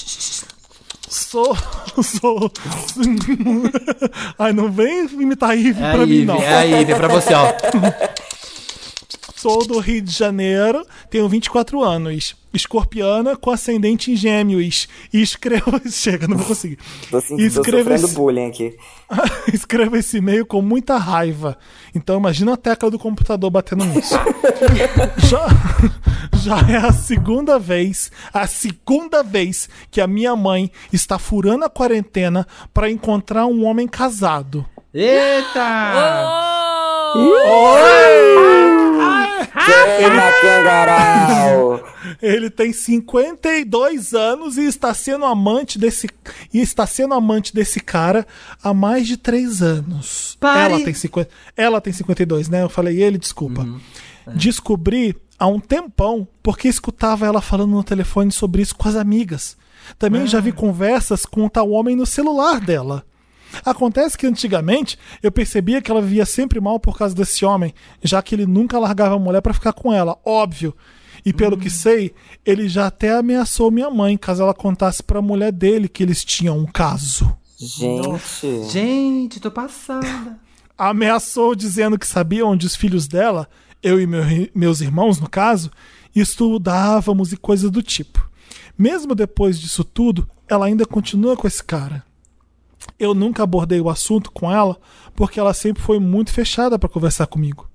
Sou. 1.09 1.56
Sou. 2.02 2.51
Ai, 4.39 4.52
não 4.52 4.70
vem 4.70 5.06
imitar 5.06 5.51
a 5.51 5.55
Ive 5.55 5.82
é 5.82 5.93
pra 5.93 6.02
Ive, 6.02 6.19
mim, 6.19 6.24
não. 6.24 6.36
É 6.36 6.55
a 6.55 6.65
Ive, 6.81 6.94
pra 6.94 7.09
você, 7.09 7.32
ó. 7.35 7.47
Sou 9.45 9.66
do 9.66 9.79
Rio 9.79 10.01
de 10.01 10.11
Janeiro, 10.11 10.87
tenho 11.11 11.29
24 11.29 11.85
anos. 11.85 12.35
Escorpiana 12.55 13.37
com 13.37 13.51
ascendente 13.51 14.11
em 14.11 14.16
gêmeos. 14.16 14.89
E 15.12 15.21
escrevo. 15.21 15.79
Chega, 15.87 16.27
não 16.27 16.39
vou 16.39 16.47
conseguir. 16.47 16.79
Tô, 17.11 17.21
sim, 17.21 17.37
escrevo 17.37 17.91
tô 17.91 17.91
sofrendo 17.91 18.07
esse... 18.07 18.15
bullying 18.15 18.47
aqui. 18.47 18.75
escrevo 19.53 19.97
esse 19.99 20.16
e-mail 20.16 20.47
com 20.47 20.62
muita 20.62 20.97
raiva. 20.97 21.59
Então 21.95 22.16
imagina 22.16 22.55
a 22.55 22.57
tecla 22.57 22.91
do 22.91 22.99
computador 22.99 23.51
batendo 23.51 23.85
nisso. 23.85 24.15
já, 25.29 25.47
já 26.39 26.73
é 26.73 26.77
a 26.77 26.91
segunda 26.91 27.59
vez, 27.59 28.11
a 28.33 28.47
segunda 28.47 29.23
vez 29.23 29.69
que 29.91 30.01
a 30.01 30.07
minha 30.07 30.35
mãe 30.35 30.73
está 30.91 31.19
furando 31.19 31.66
a 31.66 31.69
quarentena 31.69 32.47
para 32.73 32.91
encontrar 32.91 33.45
um 33.45 33.66
homem 33.66 33.87
casado. 33.87 34.65
Eita! 34.95 36.33
Oh! 37.15 37.19
Oi! 37.19 38.54
Ele 42.21 42.51
tem 42.51 42.73
52 42.73 44.13
anos 44.13 44.57
e 44.57 44.65
está 44.65 44.93
sendo 44.93 45.25
amante 45.25 45.79
desse 45.79 46.09
e 46.53 46.61
está 46.61 46.87
sendo 46.87 47.15
amante 47.15 47.55
desse 47.55 47.81
cara 47.81 48.27
há 48.63 48.75
mais 48.75 49.07
de 49.07 49.17
3 49.17 49.63
anos. 49.63 50.37
Pare. 50.41 50.75
Ela 50.75 50.85
tem 50.85 50.95
50, 50.95 51.31
ela 51.57 51.81
tem 51.81 51.93
52, 51.93 52.49
né? 52.49 52.63
Eu 52.63 52.69
falei 52.69 53.01
ele, 53.01 53.17
desculpa. 53.17 53.63
Uhum. 53.63 53.81
É. 54.27 54.33
Descobri 54.33 55.17
há 55.39 55.47
um 55.47 55.61
tempão 55.61 56.27
porque 56.43 56.69
escutava 56.69 57.27
ela 57.27 57.41
falando 57.41 57.71
no 57.71 57.85
telefone 57.85 58.33
sobre 58.33 58.63
isso 58.63 58.75
com 58.75 58.89
as 58.89 58.97
amigas. 58.97 59.57
Também 59.99 60.23
ah. 60.23 60.27
já 60.27 60.41
vi 60.41 60.53
conversas 60.53 61.25
com 61.25 61.47
o 61.47 61.51
tal 61.51 61.71
homem 61.71 61.95
no 61.95 62.07
celular 62.07 62.61
dela. 62.61 63.05
Acontece 63.65 64.17
que 64.17 64.27
antigamente 64.27 64.99
eu 65.23 65.31
percebia 65.31 65.83
que 65.83 65.91
ela 65.91 66.01
vivia 66.01 66.25
sempre 66.25 66.61
mal 66.61 66.81
por 66.81 66.97
causa 66.97 67.15
desse 67.15 67.45
homem, 67.45 67.75
já 68.03 68.23
que 68.23 68.35
ele 68.35 68.47
nunca 68.47 68.79
largava 68.79 69.17
a 69.17 69.19
mulher 69.19 69.43
para 69.43 69.55
ficar 69.55 69.73
com 69.73 69.93
ela, 69.93 70.19
óbvio. 70.25 70.75
E 71.25 71.33
pelo 71.33 71.57
hum. 71.57 71.59
que 71.59 71.71
sei, 71.71 72.15
ele 72.45 72.69
já 72.69 72.87
até 72.87 73.13
ameaçou 73.13 73.71
minha 73.71 73.91
mãe 73.91 74.17
caso 74.17 74.43
ela 74.43 74.55
contasse 74.55 75.03
para 75.03 75.19
a 75.19 75.23
mulher 75.23 75.53
dele 75.53 75.89
que 75.89 76.03
eles 76.03 76.25
tinham 76.25 76.59
um 76.59 76.67
caso. 76.67 77.37
Gente, 77.59 78.71
gente, 78.71 79.41
tô 79.41 79.51
passada. 79.51 80.39
Ameaçou 80.77 81.55
dizendo 81.55 81.99
que 81.99 82.07
sabia 82.07 82.45
onde 82.45 82.67
os 82.67 82.75
filhos 82.75 83.07
dela, 83.07 83.49
eu 83.83 84.01
e 84.01 84.07
meu, 84.07 84.23
meus 84.55 84.81
irmãos 84.81 85.21
no 85.21 85.31
caso, 85.31 85.71
estudávamos 86.15 87.33
e 87.33 87.37
coisas 87.37 87.71
do 87.71 87.83
tipo. 87.83 88.29
Mesmo 88.77 89.15
depois 89.15 89.59
disso 89.59 89.85
tudo, 89.85 90.29
ela 90.49 90.67
ainda 90.67 90.85
continua 90.85 91.37
com 91.37 91.47
esse 91.47 91.63
cara. 91.63 92.05
Eu 92.98 93.15
nunca 93.15 93.43
abordei 93.43 93.81
o 93.81 93.89
assunto 93.89 94.31
com 94.31 94.51
ela 94.51 94.78
porque 95.15 95.39
ela 95.39 95.55
sempre 95.55 95.82
foi 95.82 95.98
muito 95.98 96.32
fechada 96.32 96.78
para 96.78 96.89
conversar 96.89 97.27
comigo. 97.27 97.69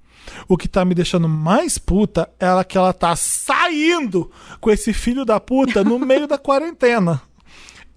O 0.48 0.58
que 0.58 0.68
tá 0.68 0.86
me 0.86 0.94
deixando 0.94 1.28
mais 1.28 1.78
puta 1.78 2.30
é 2.40 2.64
que 2.64 2.78
ela 2.78 2.94
tá 2.94 3.16
saindo 3.16 4.30
com 4.60 4.70
esse 4.70 4.94
filho 4.94 5.26
da 5.26 5.40
puta 5.40 5.84
no 5.84 5.98
meio 5.98 6.28
da 6.28 6.38
quarentena 6.38 7.22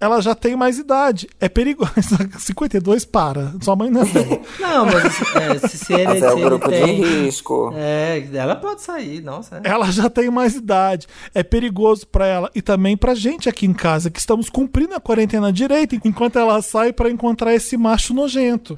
ela 0.02 0.20
já 0.20 0.34
tem 0.34 0.56
mais 0.56 0.78
idade. 0.78 1.28
É 1.40 1.48
perigoso. 1.48 1.92
52 2.36 3.04
para. 3.04 3.54
Sua 3.60 3.76
mãe 3.76 3.88
não 3.88 4.02
é 4.02 4.04
velha. 4.04 4.40
Não, 4.58 4.84
mas 4.84 5.04
é, 5.36 5.68
se, 5.68 5.78
se 5.78 5.92
ele, 5.92 6.06
mas 6.06 6.22
é 6.24 6.32
o 6.32 6.40
grupo 6.40 6.68
tem, 6.68 7.00
de 7.00 7.08
risco. 7.22 7.72
É, 7.76 8.28
ela 8.34 8.56
pode 8.56 8.82
sair, 8.82 9.22
nossa. 9.22 9.60
É. 9.62 9.68
Ela 9.68 9.92
já 9.92 10.10
tem 10.10 10.28
mais 10.28 10.56
idade. 10.56 11.06
É 11.32 11.44
perigoso 11.44 12.04
para 12.08 12.26
ela 12.26 12.50
e 12.52 12.60
também 12.60 12.96
pra 12.96 13.14
gente 13.14 13.48
aqui 13.48 13.64
em 13.64 13.72
casa, 13.72 14.10
que 14.10 14.18
estamos 14.18 14.50
cumprindo 14.50 14.92
a 14.96 15.00
quarentena 15.00 15.52
direito, 15.52 15.94
enquanto 16.04 16.36
ela 16.36 16.60
sai 16.62 16.92
para 16.92 17.08
encontrar 17.08 17.54
esse 17.54 17.76
macho 17.76 18.12
nojento. 18.12 18.76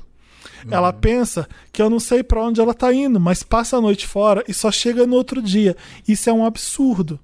Ela 0.71 0.93
uhum. 0.93 1.01
pensa 1.01 1.49
que 1.73 1.81
eu 1.81 1.89
não 1.89 1.99
sei 1.99 2.23
para 2.23 2.43
onde 2.43 2.61
ela 2.61 2.75
tá 2.75 2.93
indo, 2.93 3.19
mas 3.19 3.43
passa 3.43 3.79
a 3.79 3.81
noite 3.81 4.07
fora 4.07 4.45
e 4.47 4.53
só 4.53 4.71
chega 4.71 5.07
no 5.07 5.17
outro 5.17 5.41
dia. 5.41 5.75
Isso 6.07 6.29
é 6.29 6.33
um 6.35 6.45
absurdo. 6.45 7.19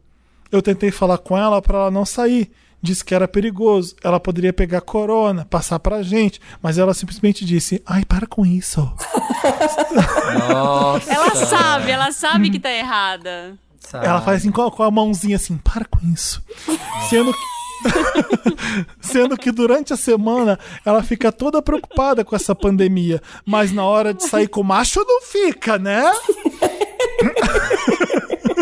Eu 0.51 0.63
tentei 0.63 0.91
falar 0.91 1.19
com 1.19 1.37
ela 1.37 1.61
para 1.61 1.79
ela 1.79 1.91
não 1.91 2.07
sair, 2.07 2.51
disse 2.83 3.05
que 3.05 3.15
era 3.15 3.29
perigoso, 3.29 3.95
ela 4.03 4.19
poderia 4.19 4.53
pegar 4.53 4.81
corona, 4.81 5.45
passar 5.45 5.79
pra 5.79 6.03
gente, 6.03 6.41
mas 6.63 6.79
ela 6.79 6.95
simplesmente 6.95 7.45
disse: 7.45 7.83
ai, 7.87 8.05
para 8.05 8.27
com 8.27 8.45
isso. 8.45 8.81
Nossa. 10.49 11.13
Ela 11.13 11.35
sabe, 11.35 11.91
ela 11.91 12.13
sabe 12.13 12.51
que 12.51 12.59
tá 12.59 12.71
errada. 12.71 13.57
Sabe. 13.81 14.07
Ela 14.07 14.21
faz 14.21 14.39
assim 14.39 14.51
com 14.51 14.83
a 14.83 14.91
mãozinha 14.91 15.37
assim: 15.37 15.59
para 15.59 15.85
com 15.85 16.01
isso. 16.13 16.43
Sendo 17.09 17.33
que. 17.33 17.51
Sendo 19.01 19.39
que 19.39 19.51
durante 19.51 19.95
a 19.95 19.97
semana 19.97 20.59
ela 20.85 21.03
fica 21.03 21.33
toda 21.33 21.63
preocupada 21.63 22.23
com 22.23 22.37
essa 22.37 22.55
pandemia, 22.55 23.23
mas 23.45 23.73
na 23.73 23.85
hora 23.85 24.13
de 24.13 24.23
sair 24.25 24.49
com 24.49 24.61
o 24.61 24.65
macho 24.65 25.03
não 25.07 25.23
fica, 25.23 25.79
né? 25.79 26.05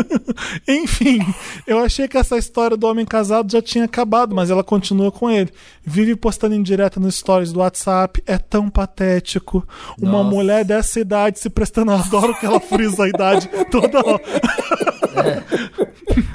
Enfim, 0.66 1.20
eu 1.66 1.78
achei 1.78 2.08
que 2.08 2.16
essa 2.16 2.36
história 2.36 2.76
do 2.76 2.86
homem 2.86 3.04
casado 3.04 3.50
já 3.50 3.62
tinha 3.62 3.84
acabado, 3.84 4.34
mas 4.34 4.50
ela 4.50 4.64
continua 4.64 5.10
com 5.10 5.30
ele. 5.30 5.50
Vive 5.84 6.16
postando 6.16 6.54
em 6.54 6.62
direto 6.62 7.00
nos 7.00 7.16
stories 7.16 7.52
do 7.52 7.60
WhatsApp. 7.60 8.22
É 8.26 8.38
tão 8.38 8.68
patético. 8.68 9.66
Uma 10.00 10.22
Nossa. 10.22 10.30
mulher 10.30 10.64
dessa 10.64 11.00
idade 11.00 11.38
se 11.38 11.50
prestando. 11.50 11.92
Adoro 11.92 12.34
que 12.38 12.46
ela 12.46 12.60
frisa 12.60 13.04
a 13.04 13.08
idade 13.08 13.48
toda 13.70 13.98
hora. 13.98 14.22
É. 15.18 15.42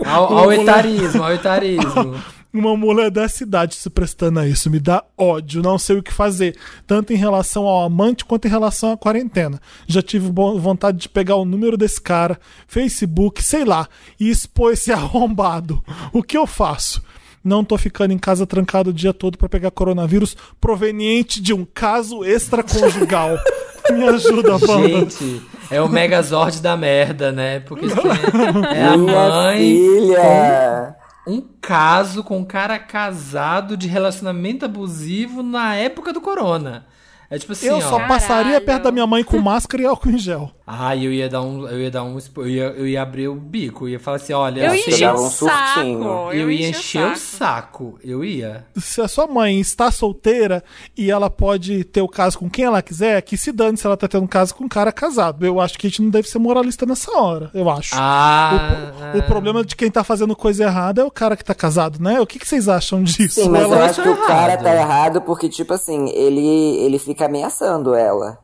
Ao, 0.05 0.37
ao 0.39 0.51
etarismo, 0.51 1.23
ao 1.23 1.31
etarismo 1.31 2.15
uma 2.53 2.77
mulher 2.77 3.09
dessa 3.09 3.43
idade 3.43 3.75
se 3.75 3.89
prestando 3.89 4.39
a 4.39 4.47
isso. 4.47 4.69
Me 4.69 4.79
dá 4.79 5.03
ódio, 5.17 5.61
não 5.61 5.79
sei 5.79 5.97
o 5.97 6.03
que 6.03 6.13
fazer. 6.13 6.55
Tanto 6.85 7.11
em 7.11 7.15
relação 7.15 7.63
ao 7.63 7.83
amante 7.83 8.23
quanto 8.23 8.45
em 8.45 8.51
relação 8.51 8.91
à 8.91 8.97
quarentena. 8.97 9.59
Já 9.87 10.01
tive 10.01 10.31
vontade 10.31 10.99
de 10.99 11.09
pegar 11.09 11.35
o 11.35 11.45
número 11.45 11.75
desse 11.75 11.99
cara, 11.99 12.39
Facebook, 12.67 13.41
sei 13.41 13.65
lá, 13.65 13.87
e 14.19 14.29
expor 14.29 14.73
esse 14.73 14.91
arrombado. 14.93 15.83
O 16.13 16.21
que 16.21 16.37
eu 16.37 16.45
faço? 16.45 17.01
Não 17.43 17.63
tô 17.63 17.77
ficando 17.77 18.13
em 18.13 18.17
casa 18.17 18.47
trancado 18.47 18.91
o 18.91 18.93
dia 18.93 19.13
todo 19.13 19.37
para 19.37 19.49
pegar 19.49 19.71
coronavírus 19.71 20.37
proveniente 20.61 21.41
de 21.41 21.53
um 21.53 21.65
caso 21.65 22.23
extraconjugal. 22.23 23.37
Me 23.91 24.07
ajuda, 24.07 24.53
Wanda. 24.53 24.87
Gente, 24.87 25.41
é 25.69 25.81
o 25.81 25.89
Megazord 25.89 26.61
da 26.61 26.77
merda, 26.77 27.33
né? 27.33 27.59
Porque 27.59 27.85
é 28.73 28.85
a 28.85 28.95
mãe. 28.95 29.59
Filha 29.59 31.02
um 31.25 31.41
caso 31.61 32.23
com 32.23 32.39
um 32.39 32.45
cara 32.45 32.77
casado 32.77 33.77
de 33.77 33.87
relacionamento 33.87 34.65
abusivo 34.65 35.41
na 35.41 35.75
época 35.75 36.11
do 36.11 36.21
corona. 36.21 36.85
É 37.33 37.39
tipo 37.39 37.51
assim, 37.51 37.65
eu 37.65 37.77
ó. 37.77 37.81
só 37.81 38.07
passaria 38.07 38.61
perto 38.61 38.83
da 38.83 38.91
minha 38.91 39.07
mãe 39.07 39.23
com 39.23 39.39
máscara 39.39 39.81
e 39.81 39.85
álcool 39.87 40.11
em 40.11 40.19
gel. 40.19 40.51
Ah, 40.65 40.95
eu 40.95 41.11
ia 41.11 41.27
dar 41.27 41.41
um. 41.41 41.67
Eu 41.67 41.81
ia 41.81 41.91
dar 41.91 42.03
um. 42.03 42.17
Eu 42.37 42.47
ia, 42.47 42.63
eu 42.63 42.87
ia 42.87 43.01
abrir 43.01 43.27
o 43.27 43.35
bico, 43.35 43.83
eu 43.85 43.89
ia 43.89 43.99
falar 43.99 44.15
assim, 44.15 44.31
olha, 44.31 44.61
eu 44.61 44.73
ia 44.73 44.89
encher 44.89 45.13
um 45.13 45.29
surtinho. 45.29 46.03
Eu, 46.31 46.33
eu 46.33 46.51
ia 46.51 46.69
encher 46.69 47.11
o 47.11 47.17
saco. 47.17 47.99
Eu 48.01 48.23
ia. 48.23 48.65
Se 48.77 49.01
a 49.01 49.09
sua 49.09 49.27
mãe 49.27 49.59
está 49.59 49.91
solteira 49.91 50.63
e 50.97 51.11
ela 51.11 51.29
pode 51.29 51.83
ter 51.83 52.01
o 52.01 52.07
caso 52.07 52.39
com 52.39 52.49
quem 52.49 52.63
ela 52.63 52.81
quiser, 52.81 53.21
que 53.23 53.35
se 53.35 53.51
dane 53.51 53.75
se 53.75 53.85
ela 53.85 53.97
tá 53.97 54.07
tendo 54.07 54.23
um 54.23 54.27
caso 54.27 54.55
com 54.55 54.63
um 54.63 54.69
cara 54.69 54.89
casado. 54.89 55.45
Eu 55.45 55.59
acho 55.59 55.77
que 55.77 55.85
a 55.85 55.89
gente 55.89 56.01
não 56.01 56.09
deve 56.09 56.29
ser 56.29 56.39
moralista 56.39 56.85
nessa 56.85 57.11
hora, 57.11 57.51
eu 57.53 57.69
acho. 57.69 57.93
Ah. 57.97 59.11
O, 59.13 59.17
o 59.17 59.23
problema 59.23 59.65
de 59.65 59.75
quem 59.75 59.91
tá 59.91 60.01
fazendo 60.01 60.33
coisa 60.33 60.63
errada 60.63 61.01
é 61.01 61.05
o 61.05 61.11
cara 61.11 61.35
que 61.35 61.43
tá 61.43 61.53
casado, 61.53 62.01
né? 62.01 62.21
O 62.21 62.25
que, 62.25 62.39
que 62.39 62.47
vocês 62.47 62.69
acham 62.69 63.03
disso? 63.03 63.41
Sim, 63.41 63.49
mas 63.49 63.63
eu 63.63 63.81
acho 63.81 64.01
que 64.01 64.07
o 64.07 64.25
cara 64.25 64.55
tá 64.55 64.73
errado 64.73 65.21
porque, 65.21 65.49
tipo 65.49 65.73
assim, 65.73 66.07
ele, 66.11 66.77
ele 66.85 66.97
fica 66.97 67.22
ameaçando 67.23 67.95
ela. 67.95 68.39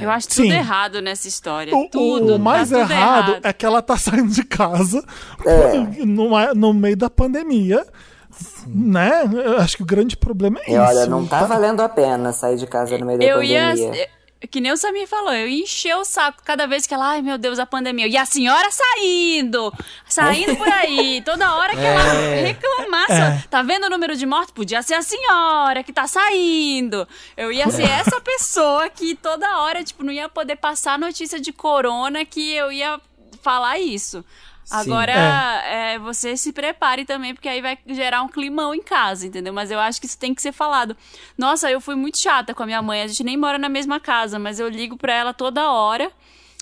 Eu 0.00 0.10
acho 0.10 0.28
tudo 0.28 0.42
Sim. 0.42 0.52
errado 0.52 1.02
nessa 1.02 1.28
história. 1.28 1.76
O, 1.76 1.88
tudo. 1.88 2.36
O 2.36 2.38
mais 2.38 2.70
tá 2.70 2.78
errado, 2.78 2.92
errado, 2.92 3.40
é 3.46 3.52
que 3.52 3.66
ela 3.66 3.82
tá 3.82 3.96
saindo 3.98 4.32
de 4.32 4.44
casa 4.44 5.04
é. 5.44 6.04
no, 6.04 6.54
no 6.54 6.72
meio 6.72 6.96
da 6.96 7.10
pandemia. 7.10 7.84
Sim. 8.30 8.72
Né? 8.74 9.10
Eu 9.44 9.58
acho 9.58 9.76
que 9.76 9.82
o 9.82 9.86
grande 9.86 10.16
problema 10.16 10.58
é 10.60 10.70
e 10.70 10.74
isso. 10.74 10.82
Olha, 10.82 11.06
não 11.06 11.26
tá, 11.26 11.40
tá, 11.40 11.46
valendo 11.46 11.80
a 11.80 11.88
pena 11.88 12.32
sair 12.32 12.56
de 12.56 12.66
casa 12.66 12.96
no 12.96 13.04
meio 13.04 13.18
da 13.18 13.24
eu 13.24 13.36
pandemia. 13.36 13.94
Ia, 13.94 14.08
que 14.50 14.60
nem 14.60 14.72
o 14.72 14.76
Samir 14.76 15.06
falou, 15.06 15.32
eu 15.32 15.48
encheu 15.48 15.98
o 15.98 16.04
saco 16.04 16.42
cada 16.44 16.66
vez 16.66 16.86
que 16.86 16.94
ela, 16.94 17.10
ai 17.10 17.22
meu 17.22 17.38
Deus, 17.38 17.58
a 17.58 17.66
pandemia. 17.66 18.06
E 18.06 18.16
a 18.16 18.24
senhora 18.24 18.68
saindo, 18.70 19.72
saindo 20.08 20.56
por 20.56 20.68
aí, 20.68 21.22
toda 21.26 21.54
hora 21.54 21.72
que 21.72 21.80
é. 21.80 21.86
ela 21.86 22.02
reclamasse, 22.46 23.12
é. 23.12 23.44
tá 23.48 23.62
vendo 23.62 23.86
o 23.86 23.90
número 23.90 24.16
de 24.16 24.26
mortos? 24.26 24.52
Podia 24.52 24.82
ser 24.82 24.94
a 24.94 25.02
senhora 25.02 25.82
que 25.82 25.92
tá 25.92 26.06
saindo. 26.06 27.06
Eu 27.36 27.52
ia 27.52 27.70
ser 27.70 27.88
essa 27.88 28.20
pessoa 28.20 28.88
que 28.88 29.14
toda 29.14 29.60
hora, 29.60 29.82
tipo, 29.84 30.02
não 30.02 30.12
ia 30.12 30.28
poder 30.28 30.56
passar 30.56 30.98
notícia 30.98 31.40
de 31.40 31.52
corona 31.52 32.24
que 32.24 32.52
eu 32.54 32.70
ia 32.72 33.00
falar 33.42 33.78
isso. 33.78 34.24
Agora, 34.70 35.12
é. 35.12 35.94
É, 35.94 35.98
você 35.98 36.36
se 36.36 36.52
prepare 36.52 37.04
também, 37.04 37.34
porque 37.34 37.48
aí 37.48 37.60
vai 37.60 37.78
gerar 37.86 38.22
um 38.22 38.28
climão 38.28 38.74
em 38.74 38.82
casa, 38.82 39.26
entendeu? 39.26 39.52
Mas 39.52 39.70
eu 39.70 39.78
acho 39.78 40.00
que 40.00 40.06
isso 40.06 40.18
tem 40.18 40.34
que 40.34 40.40
ser 40.40 40.52
falado. 40.52 40.96
Nossa, 41.36 41.70
eu 41.70 41.80
fui 41.80 41.94
muito 41.94 42.18
chata 42.18 42.54
com 42.54 42.62
a 42.62 42.66
minha 42.66 42.80
mãe. 42.80 43.02
A 43.02 43.06
gente 43.06 43.24
nem 43.24 43.36
mora 43.36 43.58
na 43.58 43.68
mesma 43.68 43.98
casa, 43.98 44.38
mas 44.38 44.60
eu 44.60 44.68
ligo 44.68 44.96
pra 44.96 45.12
ela 45.12 45.34
toda 45.34 45.70
hora. 45.70 46.10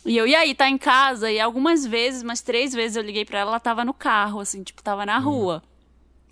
E 0.05 0.17
eu, 0.17 0.27
e 0.27 0.35
aí, 0.35 0.55
tá 0.55 0.69
em 0.69 0.79
casa? 0.79 1.31
E 1.31 1.39
algumas 1.39 1.87
vezes, 1.87 2.23
umas 2.23 2.41
três 2.41 2.73
vezes 2.73 2.97
eu 2.97 3.03
liguei 3.03 3.25
pra 3.25 3.41
ela, 3.41 3.51
ela 3.51 3.61
tava 3.61 3.85
no 3.85 3.93
carro, 3.93 4.41
assim, 4.41 4.63
tipo, 4.63 4.83
tava 4.83 5.05
na 5.05 5.19
rua. 5.19 5.63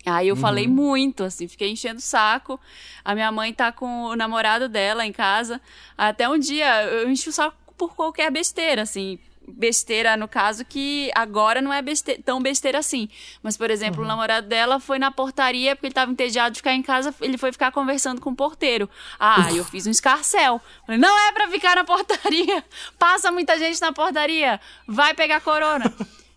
Aí 0.05 0.29
eu 0.29 0.35
uhum. 0.35 0.41
falei 0.41 0.67
muito, 0.67 1.23
assim, 1.23 1.47
fiquei 1.47 1.71
enchendo 1.71 1.99
o 1.99 2.01
saco. 2.01 2.59
A 3.05 3.13
minha 3.13 3.31
mãe 3.31 3.53
tá 3.53 3.71
com 3.71 4.05
o 4.05 4.15
namorado 4.15 4.67
dela 4.67 5.05
em 5.05 5.11
casa. 5.11 5.61
Até 5.97 6.27
um 6.27 6.39
dia 6.39 6.83
eu 6.85 7.09
enchi 7.09 7.29
o 7.29 7.33
saco 7.33 7.55
por 7.77 7.95
qualquer 7.95 8.31
besteira, 8.31 8.81
assim 8.81 9.19
besteira, 9.55 10.15
no 10.15 10.27
caso, 10.27 10.63
que 10.65 11.11
agora 11.15 11.61
não 11.61 11.73
é 11.73 11.81
beste 11.81 12.21
tão 12.23 12.41
besteira 12.41 12.79
assim. 12.79 13.09
Mas, 13.41 13.57
por 13.57 13.69
exemplo, 13.69 13.99
uhum. 13.99 14.05
o 14.05 14.07
namorado 14.07 14.47
dela 14.47 14.79
foi 14.79 14.99
na 14.99 15.11
portaria 15.11 15.75
porque 15.75 15.87
ele 15.87 15.91
estava 15.91 16.11
entediado 16.11 16.51
de 16.51 16.59
ficar 16.59 16.73
em 16.73 16.81
casa, 16.81 17.13
ele 17.21 17.37
foi 17.37 17.51
ficar 17.51 17.71
conversando 17.71 18.21
com 18.21 18.31
o 18.31 18.35
porteiro. 18.35 18.89
Ah, 19.19 19.47
Uf. 19.47 19.57
eu 19.57 19.65
fiz 19.65 19.87
um 19.87 19.91
escarcel. 19.91 20.61
Falei, 20.85 20.99
não 20.99 21.27
é 21.27 21.31
para 21.31 21.47
ficar 21.49 21.75
na 21.75 21.83
portaria. 21.83 22.63
Passa 22.97 23.31
muita 23.31 23.57
gente 23.57 23.79
na 23.81 23.91
portaria. 23.91 24.59
Vai 24.87 25.13
pegar 25.13 25.41
corona. 25.41 25.93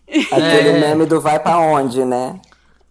Aquele 0.07 0.69
é. 0.69 0.79
meme 0.79 1.05
do 1.05 1.21
vai 1.21 1.39
para 1.39 1.59
onde, 1.59 2.03
né? 2.03 2.39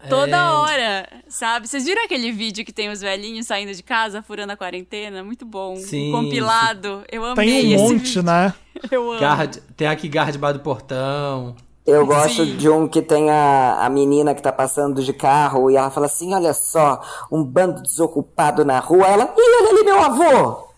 Toda 0.08 0.36
é... 0.36 0.44
hora, 0.44 1.08
sabe? 1.28 1.68
Vocês 1.68 1.84
viram 1.84 2.04
aquele 2.04 2.32
vídeo 2.32 2.64
que 2.64 2.72
tem 2.72 2.90
os 2.90 3.00
velhinhos 3.00 3.46
saindo 3.46 3.72
de 3.72 3.82
casa, 3.82 4.22
furando 4.22 4.52
a 4.52 4.56
quarentena? 4.56 5.22
Muito 5.22 5.44
bom. 5.44 5.76
Sim, 5.76 6.08
um 6.08 6.22
compilado. 6.22 7.04
Eu 7.10 7.24
amei 7.24 7.62
Tem 7.62 7.76
um 7.76 7.80
monte, 7.80 7.98
vídeo. 7.98 8.22
né? 8.22 8.54
Eu 8.90 9.12
amo. 9.12 9.20
Guard, 9.20 9.56
tem 9.76 9.86
aqui 9.86 10.08
garra 10.08 10.32
debaixo 10.32 10.58
do 10.58 10.62
portão. 10.62 11.54
Eu 11.84 12.06
gosto 12.06 12.44
Sim. 12.44 12.56
de 12.56 12.68
um 12.68 12.86
que 12.86 13.02
tem 13.02 13.28
a, 13.28 13.84
a 13.84 13.90
menina 13.90 14.34
que 14.34 14.42
tá 14.42 14.52
passando 14.52 15.02
de 15.02 15.12
carro 15.12 15.68
e 15.70 15.76
ela 15.76 15.90
fala 15.90 16.06
assim: 16.06 16.32
olha 16.32 16.54
só, 16.54 17.00
um 17.30 17.42
bando 17.42 17.82
desocupado 17.82 18.64
na 18.64 18.78
rua. 18.78 19.06
Ela, 19.06 19.24
ih, 19.36 19.60
olha 19.60 19.70
ali 19.70 19.84
meu 19.84 20.00
avô! 20.00 20.71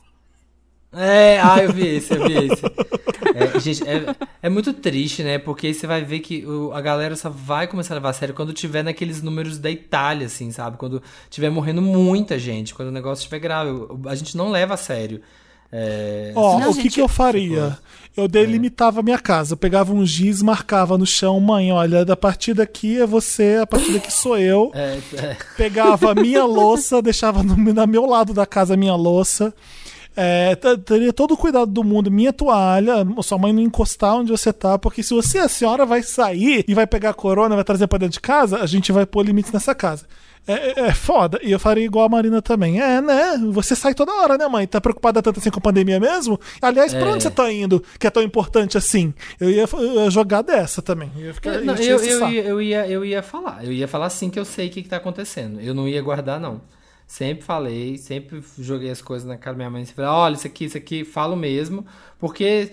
É, 0.96 1.40
ah, 1.42 1.62
eu 1.62 1.72
vi 1.72 1.86
esse, 1.86 2.14
eu 2.14 2.26
vi 2.26 2.34
esse. 2.34 2.62
É, 3.34 3.58
gente, 3.60 3.82
é, 3.88 4.14
é 4.42 4.48
muito 4.48 4.72
triste, 4.72 5.22
né? 5.22 5.38
Porque 5.38 5.68
aí 5.68 5.74
você 5.74 5.86
vai 5.86 6.04
ver 6.04 6.20
que 6.20 6.46
o, 6.46 6.72
a 6.72 6.80
galera 6.80 7.16
só 7.16 7.28
vai 7.28 7.66
começar 7.66 7.94
a 7.94 7.96
levar 7.96 8.10
a 8.10 8.12
sério 8.12 8.34
quando 8.34 8.52
tiver 8.52 8.82
naqueles 8.82 9.22
números 9.22 9.58
da 9.58 9.70
Itália, 9.70 10.26
assim, 10.26 10.50
sabe? 10.50 10.76
Quando 10.76 11.02
tiver 11.28 11.50
morrendo 11.50 11.82
muita 11.82 12.38
gente, 12.38 12.74
quando 12.74 12.88
o 12.88 12.92
negócio 12.92 13.22
estiver 13.22 13.38
grave. 13.38 13.70
A 14.06 14.14
gente 14.14 14.36
não 14.36 14.50
leva 14.50 14.74
a 14.74 14.76
sério. 14.76 15.20
É... 15.76 16.30
Ó, 16.36 16.60
não, 16.60 16.70
o 16.70 16.74
que, 16.76 16.88
que 16.88 17.00
eu 17.00 17.08
faria? 17.08 17.76
Eu 18.16 18.28
delimitava 18.28 19.00
a 19.00 19.02
minha 19.02 19.18
casa. 19.18 19.54
Eu 19.54 19.56
pegava 19.56 19.92
um 19.92 20.06
giz, 20.06 20.40
marcava 20.40 20.96
no 20.96 21.04
chão, 21.04 21.40
mãe, 21.40 21.72
olha, 21.72 22.04
da 22.04 22.16
partir 22.16 22.54
daqui 22.54 23.00
é 23.00 23.04
você, 23.04 23.58
a 23.60 23.66
partir 23.66 23.92
daqui 23.92 24.12
sou 24.12 24.38
eu. 24.38 24.70
É, 24.84 24.98
é. 25.16 25.36
Pegava 25.56 26.12
a 26.12 26.14
minha 26.14 26.44
louça, 26.44 27.02
deixava 27.02 27.42
no, 27.42 27.56
no 27.56 27.86
meu 27.86 28.06
lado 28.06 28.32
da 28.32 28.46
casa 28.46 28.74
a 28.74 28.76
minha 28.76 28.94
louça. 28.94 29.52
É, 30.16 30.54
teria 30.84 31.12
todo 31.12 31.34
o 31.34 31.36
cuidado 31.36 31.70
do 31.70 31.82
mundo, 31.82 32.10
minha 32.10 32.32
toalha, 32.32 33.04
sua 33.22 33.38
mãe 33.38 33.52
não 33.52 33.62
encostar 33.62 34.14
onde 34.14 34.30
você 34.30 34.52
tá, 34.52 34.78
porque 34.78 35.02
se 35.02 35.12
você, 35.12 35.38
a 35.38 35.48
senhora, 35.48 35.84
vai 35.84 36.02
sair 36.02 36.64
e 36.68 36.74
vai 36.74 36.86
pegar 36.86 37.10
a 37.10 37.14
corona, 37.14 37.54
vai 37.54 37.64
trazer 37.64 37.86
pra 37.86 37.98
dentro 37.98 38.14
de 38.14 38.20
casa, 38.20 38.60
a 38.60 38.66
gente 38.66 38.92
vai 38.92 39.04
pôr 39.04 39.24
limites 39.24 39.52
nessa 39.52 39.74
casa. 39.74 40.06
É, 40.46 40.52
é, 40.52 40.86
é, 40.88 40.92
foda. 40.92 41.40
E 41.42 41.50
eu 41.52 41.58
faria 41.58 41.84
igual 41.84 42.04
a 42.04 42.08
Marina 42.08 42.42
também. 42.42 42.80
É, 42.80 43.00
né? 43.00 43.38
Você 43.50 43.74
sai 43.74 43.94
toda 43.94 44.12
hora, 44.12 44.36
né, 44.36 44.46
mãe? 44.46 44.66
Tá 44.66 44.80
preocupada 44.80 45.22
tanto 45.22 45.40
assim 45.40 45.50
com 45.50 45.58
a 45.58 45.62
pandemia 45.62 45.98
mesmo? 45.98 46.38
Aliás, 46.60 46.92
pra 46.92 47.08
onde 47.08 47.18
é. 47.18 47.20
você 47.20 47.30
tá 47.30 47.50
indo 47.50 47.82
que 47.98 48.06
é 48.06 48.10
tão 48.10 48.22
importante 48.22 48.76
assim? 48.76 49.14
Eu 49.40 49.50
ia, 49.50 49.64
eu 49.72 50.04
ia 50.04 50.10
jogar 50.10 50.42
dessa 50.42 50.82
também. 50.82 51.10
Eu 51.16 51.26
ia, 51.26 51.34
ficar, 51.34 51.60
não, 51.62 51.74
eu, 51.74 51.98
eu, 51.98 52.30
ia, 52.30 52.42
eu, 52.42 52.62
ia, 52.62 52.88
eu 52.88 53.04
ia 53.04 53.22
falar. 53.22 53.64
Eu 53.64 53.72
ia 53.72 53.88
falar 53.88 54.06
assim 54.06 54.28
que 54.28 54.38
eu 54.38 54.44
sei 54.44 54.68
o 54.68 54.70
que, 54.70 54.82
que 54.82 54.88
tá 54.88 54.98
acontecendo. 54.98 55.60
Eu 55.60 55.72
não 55.74 55.88
ia 55.88 56.02
guardar, 56.02 56.38
não. 56.38 56.60
Sempre 57.06 57.44
falei, 57.44 57.98
sempre 57.98 58.42
joguei 58.58 58.90
as 58.90 59.02
coisas 59.02 59.28
na 59.28 59.36
cara 59.36 59.52
da 59.52 59.58
minha 59.58 59.70
mãe. 59.70 59.84
Sempre 59.84 60.04
falei, 60.04 60.10
olha, 60.10 60.34
isso 60.34 60.46
aqui, 60.46 60.64
isso 60.64 60.76
aqui, 60.76 61.04
falo 61.04 61.36
mesmo. 61.36 61.86
Porque 62.18 62.72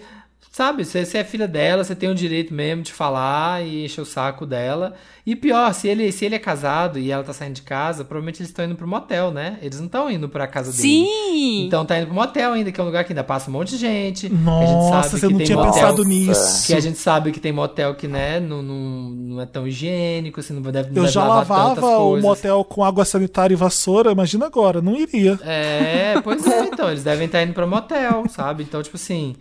Sabe, 0.52 0.84
você, 0.84 1.06
você 1.06 1.20
é 1.20 1.24
filha 1.24 1.48
dela, 1.48 1.82
você 1.82 1.96
tem 1.96 2.10
o 2.10 2.14
direito 2.14 2.54
mesmo 2.54 2.84
de 2.84 2.92
falar 2.92 3.66
e 3.66 3.86
encher 3.86 4.02
o 4.02 4.06
saco 4.06 4.46
dela. 4.46 4.96
E 5.26 5.34
pior, 5.34 5.74
se 5.74 5.88
ele, 5.88 6.12
se 6.12 6.26
ele 6.26 6.36
é 6.36 6.40
casado 6.40 7.00
e 7.00 7.10
ela 7.10 7.24
tá 7.24 7.32
saindo 7.32 7.54
de 7.54 7.62
casa, 7.62 8.04
provavelmente 8.04 8.42
eles 8.42 8.50
estão 8.50 8.66
indo 8.66 8.76
pro 8.76 8.86
motel, 8.86 9.32
né? 9.32 9.58
Eles 9.62 9.80
não 9.80 9.86
estão 9.86 10.12
indo 10.12 10.28
pra 10.28 10.46
casa 10.48 10.74
dele. 10.74 11.06
Sim! 11.06 11.68
Então 11.68 11.86
tá 11.86 11.98
indo 11.98 12.08
pro 12.08 12.16
motel 12.16 12.52
ainda, 12.52 12.70
que 12.70 12.82
é 12.82 12.84
um 12.84 12.88
lugar 12.88 13.06
que 13.06 13.14
ainda 13.14 13.24
passa 13.24 13.50
um 13.50 13.54
monte 13.54 13.70
de 13.70 13.78
gente. 13.78 14.28
Nossa, 14.28 15.18
você 15.18 15.30
não 15.30 15.40
tinha 15.40 15.56
motel, 15.58 15.72
pensado 15.74 16.04
nisso. 16.04 16.68
Que 16.68 16.74
a 16.74 16.82
gente 16.82 16.98
sabe 16.98 17.32
que 17.32 17.40
tem 17.40 17.54
motel 17.54 17.96
que, 17.96 18.10
né, 18.10 18.42
não, 18.42 18.62
não, 18.62 19.10
não 19.10 19.42
é 19.42 19.46
tão 19.46 19.66
higiênico, 19.66 20.42
assim, 20.42 20.54
não 20.54 20.62
deve, 20.64 20.90
não 20.90 20.98
Eu 20.98 21.04
deve 21.04 21.14
já 21.14 21.24
lavava 21.24 21.98
o 21.98 22.20
motel 22.20 22.62
com 22.66 22.84
água 22.84 23.06
sanitária 23.06 23.54
e 23.54 23.58
vassoura, 23.58 24.12
imagina 24.12 24.48
agora, 24.48 24.82
não 24.82 24.98
iria. 24.98 25.40
É, 25.46 26.20
pois 26.22 26.46
é, 26.46 26.66
então, 26.66 26.90
eles 26.90 27.06
devem 27.06 27.28
estar 27.28 27.42
indo 27.42 27.54
pro 27.54 27.66
motel, 27.66 28.26
sabe? 28.28 28.64
Então, 28.64 28.84
tipo 28.84 28.98
assim 28.98 29.38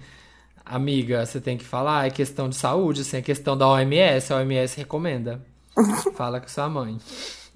amiga, 0.70 1.26
você 1.26 1.40
tem 1.40 1.58
que 1.58 1.64
falar, 1.64 2.06
é 2.06 2.10
questão 2.10 2.48
de 2.48 2.56
saúde, 2.56 3.00
assim, 3.00 3.16
é 3.16 3.22
questão 3.22 3.56
da 3.56 3.68
OMS, 3.68 4.32
a 4.32 4.36
OMS 4.36 4.76
recomenda. 4.76 5.42
Fala 6.14 6.40
com 6.40 6.48
sua 6.48 6.68
mãe. 6.68 6.98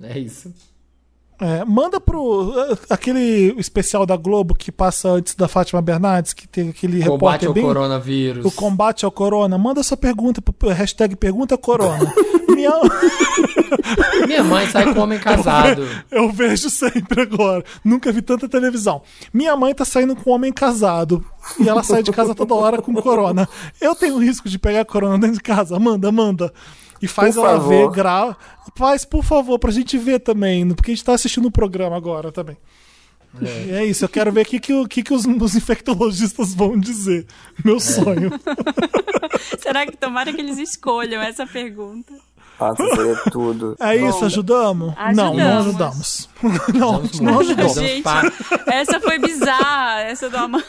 É 0.02 0.18
isso. 0.18 0.52
É, 1.40 1.64
manda 1.64 2.00
pro. 2.00 2.52
aquele 2.88 3.54
especial 3.58 4.06
da 4.06 4.16
Globo 4.16 4.54
que 4.54 4.70
passa 4.70 5.08
antes 5.08 5.34
da 5.34 5.48
Fátima 5.48 5.82
Bernardes, 5.82 6.32
que 6.32 6.46
tem 6.46 6.68
aquele 6.70 7.02
combate 7.02 7.02
repórter. 7.02 7.18
Combate 7.18 7.46
ao 7.46 7.52
bem, 7.52 7.64
coronavírus. 7.64 8.44
O 8.44 8.52
combate 8.52 9.04
ao 9.04 9.10
corona. 9.10 9.58
Manda 9.58 9.80
essa 9.80 9.96
pergunta, 9.96 10.42
hashtag 10.72 11.16
pergunta 11.16 11.58
corona. 11.58 12.12
Minha... 12.54 12.70
Minha 14.26 14.44
mãe 14.44 14.66
sai 14.68 14.94
com 14.94 15.00
homem 15.00 15.18
casado. 15.18 15.82
Eu, 16.10 16.22
eu, 16.22 16.32
vejo 16.32 16.70
sempre 16.70 17.22
agora. 17.22 17.64
Nunca 17.84 18.12
vi 18.12 18.22
tanta 18.22 18.48
televisão. 18.48 19.02
Minha 19.32 19.56
mãe 19.56 19.74
tá 19.74 19.84
saindo 19.84 20.14
com 20.14 20.30
homem 20.30 20.52
casado. 20.52 21.24
E 21.58 21.68
ela 21.68 21.82
sai 21.82 22.02
de 22.02 22.10
casa 22.10 22.34
toda 22.34 22.54
hora 22.54 22.80
com 22.80 22.94
corona. 22.94 23.48
Eu 23.80 23.94
tenho 23.94 24.18
risco 24.18 24.48
de 24.48 24.58
pegar 24.58 24.84
corona 24.84 25.18
dentro 25.18 25.36
de 25.36 25.42
casa. 25.42 25.78
Manda, 25.78 26.10
manda 26.10 26.52
e 27.04 27.08
faz 27.08 27.34
por 27.34 27.44
ela 27.44 27.52
favor. 27.58 27.68
ver, 27.68 27.90
grava. 27.90 28.36
Faz, 28.74 29.04
por 29.04 29.22
favor, 29.22 29.58
pra 29.58 29.70
gente 29.70 29.98
ver 29.98 30.20
também, 30.20 30.68
porque 30.70 30.90
a 30.90 30.94
gente 30.94 31.04
tá 31.04 31.12
assistindo 31.12 31.46
o 31.46 31.50
programa 31.50 31.96
agora 31.96 32.32
também. 32.32 32.56
É. 33.42 33.64
E 33.66 33.70
é 33.72 33.84
isso, 33.84 34.04
eu 34.04 34.08
quero 34.08 34.30
ver 34.32 34.42
o 34.42 34.44
que, 34.44 34.60
que, 34.60 34.88
que, 34.88 35.02
que 35.02 35.12
os, 35.12 35.26
os 35.26 35.56
infectologistas 35.56 36.54
vão 36.54 36.78
dizer. 36.78 37.26
Meu 37.64 37.76
é. 37.76 37.80
sonho. 37.80 38.30
Será 39.58 39.84
que 39.86 39.96
tomara 39.96 40.32
que 40.32 40.40
eles 40.40 40.58
escolham 40.58 41.20
essa 41.20 41.46
pergunta? 41.46 42.14
Nossa, 42.58 42.86
seria 42.94 43.16
tudo. 43.32 43.76
É 43.80 43.98
Bom, 43.98 44.08
isso, 44.08 44.24
ajudamos? 44.24 44.94
ajudamos? 44.96 45.16
Não, 45.16 45.34
não 45.34 45.58
ajudamos. 45.58 46.28
não, 46.72 47.02
não 47.20 47.40
ajudamos. 47.40 47.74
Gente, 47.74 48.08
essa 48.66 49.00
foi 49.00 49.18
bizarra, 49.18 50.00
essa 50.02 50.30
do 50.30 50.36
Amanda. 50.36 50.64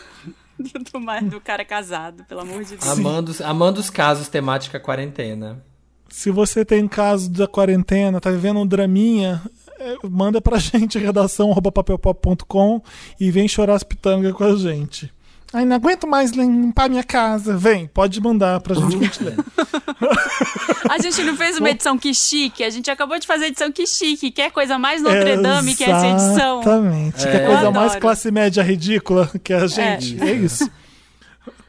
Do, 0.66 1.30
do 1.30 1.42
cara 1.42 1.66
casado, 1.66 2.24
pelo 2.26 2.42
amor 2.42 2.64
de 2.64 2.78
Deus. 2.78 2.88
Amando, 2.88 3.36
amando 3.44 3.80
os 3.80 3.90
casos 3.90 4.30
temática 4.30 4.80
quarentena. 4.80 5.62
Se 6.10 6.32
você 6.32 6.64
tem 6.64 6.88
caso 6.88 7.30
da 7.30 7.48
quarentena, 7.48 8.22
tá 8.22 8.32
vivendo 8.32 8.60
um 8.60 8.66
draminha, 8.66 9.42
é, 9.80 9.96
manda 10.08 10.40
pra 10.40 10.58
gente, 10.60 10.98
redação 10.98 11.54
papelpop.com 11.54 12.82
e 13.20 13.30
vem 13.32 13.48
chorar 13.48 13.76
as 13.76 13.84
pitangas 13.84 14.32
com 14.34 14.44
a 14.44 14.56
gente. 14.56 15.12
Ai, 15.56 15.64
não 15.64 15.78
aguento 15.78 16.06
mais 16.06 16.32
limpar 16.32 16.90
minha 16.90 17.04
casa. 17.04 17.56
Vem, 17.56 17.88
pode 17.88 18.20
mandar 18.20 18.60
pra 18.60 18.76
gente 18.76 18.98
que 18.98 19.06
a 19.06 19.08
gente 19.08 19.24
lê. 19.24 19.32
a 20.92 20.98
gente 20.98 21.24
não 21.24 21.38
fez 21.38 21.58
uma 21.58 21.70
edição 21.70 21.98
que 21.98 22.14
chique, 22.14 22.62
a 22.62 22.70
gente 22.70 22.92
acabou 22.92 23.18
de 23.18 23.26
fazer 23.26 23.46
edição 23.46 23.72
que 23.72 23.88
chique. 23.88 24.32
Quer 24.32 24.52
coisa 24.52 24.78
mais 24.78 25.02
Notre 25.02 25.38
Dame 25.38 25.74
que 25.74 25.86
essa 25.86 26.08
edição? 26.08 26.60
Exatamente. 26.60 27.26
É. 27.26 27.32
Quer 27.32 27.46
coisa 27.46 27.72
mais 27.72 27.96
classe 27.96 28.30
média 28.32 28.62
ridícula 28.62 29.32
que 29.42 29.54
a 29.54 29.66
gente? 29.66 30.22
É, 30.22 30.32
é 30.32 30.34
isso. 30.34 30.70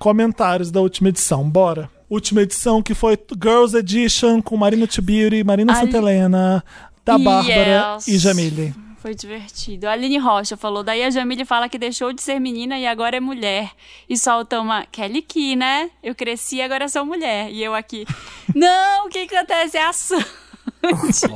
Comentários 0.01 0.73
da 0.73 0.81
última 0.81 1.11
edição, 1.11 1.49
bora 1.49 1.89
última 2.09 2.43
edição, 2.43 2.83
que 2.83 2.95
foi 2.95 3.19
Girls 3.41 3.77
Edition, 3.77 4.41
com 4.41 4.57
Marina 4.57 4.87
Tibiri, 4.87 5.43
Marina 5.43 5.73
Ali... 5.73 5.87
Santa 5.87 5.99
Helena, 5.99 6.65
da 7.05 7.19
Bárbara 7.19 7.95
yes. 7.97 8.09
e 8.09 8.19
Jamile. 8.19 8.86
Foi 9.07 9.15
divertido. 9.15 9.87
A 9.87 9.93
Aline 9.93 10.19
Rocha 10.19 10.57
falou, 10.57 10.83
daí 10.83 11.05
a 11.05 11.11
Jamile 11.11 11.45
fala 11.45 11.69
que 11.69 11.79
deixou 11.79 12.13
de 12.13 12.21
ser 12.21 12.41
menina 12.41 12.77
e 12.77 12.89
agora 12.89 13.19
é 13.19 13.21
mulher. 13.21 13.71
E 14.09 14.19
solta 14.19 14.59
uma, 14.61 14.85
Kelly 14.85 15.23
Key, 15.23 15.55
né? 15.55 15.93
Eu 16.03 16.13
cresci 16.13 16.57
e 16.57 16.63
agora 16.63 16.89
sou 16.89 17.07
mulher. 17.07 17.49
E 17.53 17.63
eu 17.63 17.73
aqui, 17.73 18.05
não, 18.53 19.07
o 19.07 19.09
que 19.09 19.21
acontece? 19.21 19.77
É 19.77 19.85
a 19.85 19.93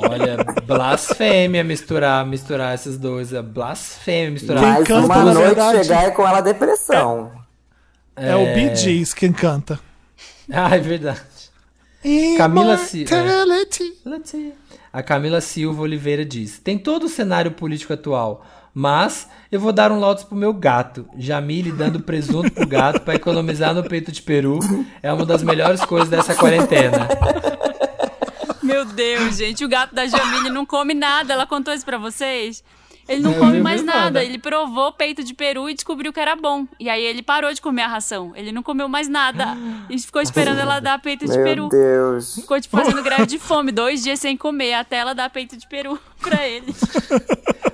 Olha, 0.05 0.35
blasfêmia 0.65 1.63
misturar, 1.63 2.25
misturar 2.25 2.75
esses 2.75 2.97
dois. 2.97 3.31
É 3.31 3.41
blasfêmia 3.41 4.31
misturar. 4.31 4.61
Mais 4.61 4.89
uma 4.89 5.23
noite 5.23 5.37
verdade, 5.37 5.77
chegar 5.85 6.03
é 6.07 6.11
com 6.11 6.27
ela 6.27 6.41
depressão. 6.41 7.31
É, 8.17 8.31
é 8.31 8.35
o 8.35 8.53
Bee 8.53 8.75
Gees 8.75 9.13
quem 9.13 9.31
canta. 9.31 9.79
Ah, 10.53 10.75
é 10.75 10.79
verdade. 10.79 11.21
Camila 12.37 12.77
Silva. 12.77 13.09
É. 13.15 14.80
A 14.93 15.01
Camila 15.01 15.39
Silva 15.39 15.83
Oliveira 15.83 16.25
diz: 16.25 16.59
Tem 16.59 16.77
todo 16.77 17.05
o 17.05 17.09
cenário 17.09 17.51
político 17.51 17.93
atual, 17.93 18.45
mas 18.73 19.29
eu 19.51 19.59
vou 19.59 19.71
dar 19.71 19.91
um 19.91 19.99
lotus 19.99 20.23
pro 20.23 20.35
meu 20.35 20.53
gato. 20.53 21.07
Jamile 21.17 21.71
dando 21.71 22.01
presunto 22.01 22.51
pro 22.51 22.67
gato 22.67 23.01
para 23.01 23.15
economizar 23.15 23.73
no 23.73 23.83
peito 23.83 24.11
de 24.11 24.21
peru 24.21 24.59
é 25.01 25.11
uma 25.11 25.25
das 25.25 25.43
melhores 25.43 25.83
coisas 25.85 26.09
dessa 26.09 26.35
quarentena. 26.35 27.07
Meu 28.61 28.85
Deus, 28.85 29.37
gente, 29.37 29.63
o 29.63 29.69
gato 29.69 29.95
da 29.95 30.05
Jamile 30.07 30.49
não 30.49 30.65
come 30.65 30.93
nada. 30.93 31.33
Ela 31.33 31.45
contou 31.45 31.73
isso 31.73 31.85
pra 31.85 31.97
vocês? 31.97 32.63
Ele 33.11 33.21
não 33.21 33.33
come 33.33 33.59
mais 33.59 33.83
nada. 33.83 33.99
nada. 33.99 34.23
Ele 34.23 34.37
provou 34.37 34.93
peito 34.93 35.21
de 35.21 35.33
peru 35.33 35.69
e 35.69 35.73
descobriu 35.73 36.13
que 36.13 36.19
era 36.19 36.33
bom. 36.33 36.65
E 36.79 36.89
aí 36.89 37.03
ele 37.03 37.21
parou 37.21 37.53
de 37.53 37.61
comer 37.61 37.81
a 37.81 37.87
ração. 37.87 38.31
Ele 38.35 38.53
não 38.53 38.63
comeu 38.63 38.87
mais 38.87 39.09
nada. 39.09 39.57
E 39.89 39.99
ficou 39.99 40.21
esperando 40.21 40.59
ela 40.59 40.79
dar 40.79 40.97
peito 40.99 41.25
de 41.25 41.35
Meu 41.35 41.43
peru. 41.43 41.61
Meu 41.63 41.69
Deus. 41.69 42.35
Ficou 42.35 42.59
tipo 42.61 42.77
fazendo 42.77 43.03
greve 43.03 43.25
de 43.25 43.37
fome, 43.37 43.71
dois 43.71 44.01
dias 44.01 44.19
sem 44.19 44.37
comer, 44.37 44.75
até 44.75 44.97
ela 44.97 45.13
dar 45.13 45.29
peito 45.29 45.57
de 45.57 45.67
peru 45.67 45.99
pra 46.21 46.47
ele. 46.47 46.73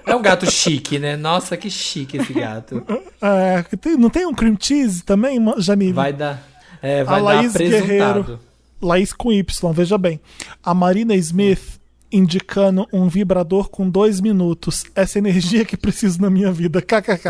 É 0.07 0.15
um 0.15 0.21
gato 0.21 0.49
chique, 0.49 0.97
né? 0.97 1.15
Nossa, 1.15 1.55
que 1.55 1.69
chique 1.69 2.17
esse 2.17 2.33
gato. 2.33 2.83
É, 3.21 3.63
não 3.97 4.09
tem 4.09 4.25
um 4.25 4.33
cream 4.33 4.57
cheese 4.59 5.03
também, 5.03 5.39
Jamile? 5.57 5.93
Vai 5.93 6.13
dar. 6.13 6.41
É, 6.81 7.03
vai 7.03 7.19
a 7.19 7.23
Laís 7.23 7.53
dar 7.53 7.59
Guerreiro. 7.59 8.39
Laís 8.81 9.13
com 9.13 9.31
Y, 9.31 9.73
veja 9.73 9.97
bem. 9.97 10.19
A 10.63 10.73
Marina 10.73 11.15
Smith 11.15 11.79
indicando 12.11 12.87
um 12.91 13.07
vibrador 13.07 13.69
com 13.69 13.89
dois 13.89 14.21
minutos. 14.21 14.85
Essa 14.95 15.17
energia 15.17 15.65
que 15.65 15.77
preciso 15.77 16.21
na 16.21 16.29
minha 16.29 16.51
vida. 16.51 16.81
KKK. 16.81 17.29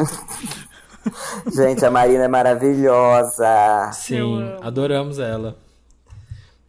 Gente, 1.56 1.86
a 1.86 1.92
Marina 1.92 2.26
é 2.26 2.28
maravilhosa. 2.28 3.92
Sim, 3.94 4.42
adoramos 4.62 5.20
ela. 5.20 5.58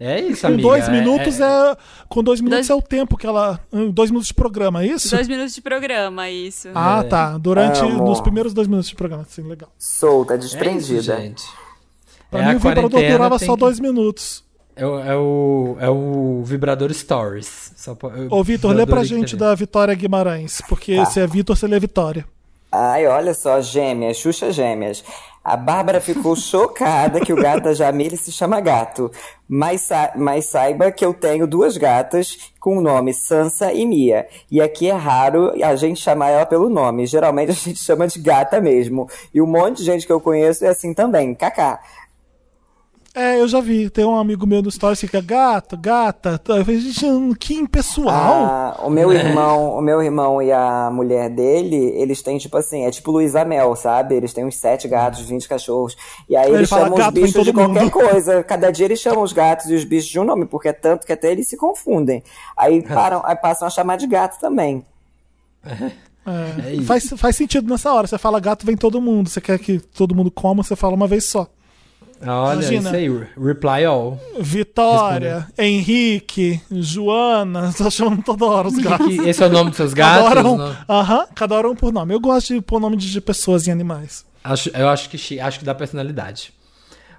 É 0.01 0.20
isso, 0.20 0.47
amiga. 0.47 0.62
Com 0.62 0.68
dois 0.68 0.89
minutos 0.89 1.40
é, 1.40 1.44
é... 1.44 1.70
é 1.72 1.76
com 2.09 2.22
dois 2.22 2.40
minutos 2.40 2.68
dois... 2.68 2.70
é 2.70 2.74
o 2.74 2.86
tempo 2.86 3.16
que 3.16 3.26
ela. 3.26 3.59
Dois 3.93 4.10
minutos 4.10 4.28
de 4.28 4.35
programa, 4.35 4.82
é 4.85 4.86
isso? 4.86 5.10
Dois 5.10 5.26
minutos 5.26 5.55
de 5.55 5.60
programa, 5.60 6.30
isso. 6.30 6.68
Ah, 6.72 7.02
é. 7.05 7.09
tá. 7.09 7.36
Durante. 7.36 7.80
Amo. 7.80 8.05
Nos 8.05 8.20
primeiros 8.20 8.55
dois 8.55 8.68
minutos 8.68 8.89
de 8.89 8.94
programa, 8.94 9.26
sim, 9.28 9.43
legal. 9.43 9.72
Solta, 9.76 10.39
desprendida. 10.39 10.94
É 10.94 10.98
isso, 10.98 11.02
gente. 11.02 11.44
Pra 12.30 12.43
é 12.43 12.48
mim, 12.48 12.56
o 12.56 12.59
vibrador 12.60 13.02
durava 13.02 13.39
só 13.40 13.55
que... 13.55 13.60
dois 13.60 13.80
minutos. 13.80 14.44
É 14.78 14.86
o, 14.86 15.00
é 15.00 15.16
o, 15.16 15.76
é 15.80 15.90
o 15.90 16.42
vibrador 16.44 16.94
Stories. 16.94 17.72
Só, 17.76 17.96
Ô, 18.30 18.44
Vitor, 18.44 18.72
lê 18.72 18.86
pra 18.86 19.02
gente 19.02 19.34
da 19.34 19.52
Vitória 19.52 19.92
Guimarães, 19.92 20.62
porque 20.68 20.94
tá. 20.94 21.05
se 21.06 21.20
é 21.20 21.26
Vitor, 21.26 21.56
você 21.56 21.66
lê 21.66 21.80
Vitória. 21.80 22.24
Ai, 22.70 23.06
olha 23.06 23.34
só, 23.34 23.60
gêmeas, 23.60 24.18
Xuxa 24.18 24.52
gêmeas. 24.52 25.02
A 25.42 25.56
Bárbara 25.56 26.00
ficou 26.00 26.36
chocada 26.36 27.20
que 27.20 27.32
o 27.32 27.36
gato 27.36 27.64
da 27.64 27.74
Jamile 27.74 28.16
se 28.16 28.30
chama 28.30 28.60
gato. 28.60 29.10
Mas, 29.48 29.80
sa 29.80 30.12
mas 30.14 30.44
saiba 30.44 30.92
que 30.92 31.05
eu 31.05 31.12
tenho 31.12 31.46
duas 31.46 31.76
gatas 31.76 32.52
com 32.60 32.76
o 32.76 32.80
nome 32.80 33.12
Sansa 33.14 33.72
e 33.72 33.84
Mia. 33.84 34.28
E 34.48 34.60
aqui 34.60 34.88
é 34.90 34.94
raro 34.94 35.52
a 35.64 35.74
gente 35.74 36.00
chamar 36.00 36.28
ela 36.28 36.46
pelo 36.46 36.68
nome. 36.68 37.06
Geralmente 37.06 37.50
a 37.50 37.55
gente 37.55 37.80
chama 37.80 38.06
de 38.06 38.20
gata 38.20 38.60
mesmo. 38.60 39.09
E 39.34 39.40
um 39.40 39.46
monte 39.46 39.78
de 39.78 39.84
gente 39.84 40.06
que 40.06 40.12
eu 40.12 40.20
conheço 40.20 40.64
é 40.64 40.68
assim 40.68 40.94
também. 40.94 41.34
Kaká. 41.34 41.80
É, 43.19 43.40
eu 43.40 43.49
já 43.49 43.61
vi. 43.61 43.90
Tem 43.90 44.05
um 44.05 44.16
amigo 44.16 44.47
meu 44.47 44.62
no 44.62 44.70
Stories 44.70 45.01
que 45.01 45.07
fica 45.07 45.20
gato, 45.20 45.77
gata. 45.77 46.40
Eu 46.47 46.65
falei, 46.65 46.78
gente, 46.78 47.36
que 47.40 47.53
impessoal. 47.55 48.15
Ah, 48.15 48.77
o 48.85 48.89
meu 48.89 49.11
é. 49.11 49.16
irmão, 49.16 49.77
o 49.77 49.81
meu 49.81 50.01
irmão 50.01 50.40
e 50.40 50.53
a 50.53 50.89
mulher 50.89 51.28
dele, 51.28 51.74
eles 51.97 52.23
têm, 52.23 52.39
tipo 52.39 52.57
assim, 52.57 52.85
é 52.85 52.90
tipo 52.93 53.11
Luísa 53.11 53.45
Mel, 53.45 53.74
sabe? 53.74 54.15
Eles 54.15 54.32
têm 54.32 54.45
uns 54.45 54.55
sete 54.55 54.86
gatos, 54.86 55.23
vinte 55.23 55.49
cachorros. 55.49 55.97
E 56.28 56.36
aí 56.36 56.47
Ele 56.47 56.59
eles 56.59 56.69
chamam 56.69 56.95
os 56.97 57.11
bichos 57.11 57.45
de 57.45 57.53
qualquer 57.53 57.82
mundo. 57.82 57.90
coisa. 57.90 58.45
Cada 58.45 58.70
dia 58.70 58.85
eles 58.85 59.01
chamam 59.01 59.24
os 59.24 59.32
gatos 59.32 59.69
e 59.69 59.74
os 59.74 59.82
bichos 59.82 60.11
de 60.11 60.20
um 60.20 60.24
nome, 60.24 60.47
porque 60.47 60.69
é 60.69 60.73
tanto 60.73 61.05
que 61.05 61.12
até 61.12 61.32
eles 61.32 61.49
se 61.49 61.57
confundem. 61.57 62.23
Aí, 62.57 62.81
param, 62.82 63.20
aí 63.24 63.35
passam 63.35 63.66
a 63.66 63.70
chamar 63.70 63.97
de 63.97 64.07
gato 64.07 64.39
também. 64.39 64.86
É, 65.65 66.78
é 66.78 66.82
faz, 66.82 67.12
faz 67.16 67.35
sentido 67.35 67.69
nessa 67.69 67.93
hora. 67.93 68.07
Você 68.07 68.16
fala 68.16 68.39
gato, 68.39 68.65
vem 68.65 68.77
todo 68.77 69.03
mundo. 69.03 69.28
Você 69.28 69.40
quer 69.40 69.59
que 69.59 69.81
todo 69.81 70.15
mundo 70.15 70.31
coma, 70.31 70.62
você 70.62 70.77
fala 70.77 70.95
uma 70.95 71.09
vez 71.09 71.24
só. 71.24 71.49
Olha, 72.27 72.59
Imagina. 72.59 72.81
isso 72.81 72.97
aí, 72.97 73.09
reply 73.36 73.85
all. 73.85 74.20
Vitória. 74.40 75.47
Henrique, 75.57 76.61
Joana, 76.70 77.73
tô 77.77 77.90
chamando 77.90 78.23
toda 78.23 78.45
hora 78.45 78.69
os 78.69 78.78
gatos. 78.78 79.19
Esse 79.19 79.43
é 79.43 79.47
o 79.47 79.51
nome 79.51 79.70
dos 79.70 79.77
seus 79.77 79.95
gatos? 79.95 80.28
Cada 80.28 80.40
hora 80.40 80.49
um, 80.49 80.74
aham, 80.89 81.27
cada 81.35 81.55
hora 81.55 81.70
um 81.70 81.77
por 81.77 81.93
nome. 81.93 82.15
Eu 82.15 82.20
gosto 82.20 82.55
de 82.55 82.61
pôr 82.61 82.81
nome 82.81 82.97
de 82.97 83.20
pessoas 83.20 83.66
e 83.66 83.70
animais. 83.70 84.24
Acho, 84.43 84.70
eu 84.70 84.89
acho 84.89 85.09
que, 85.11 85.40
acho 85.40 85.59
que 85.59 85.65
dá 85.65 85.74
personalidade. 85.74 86.53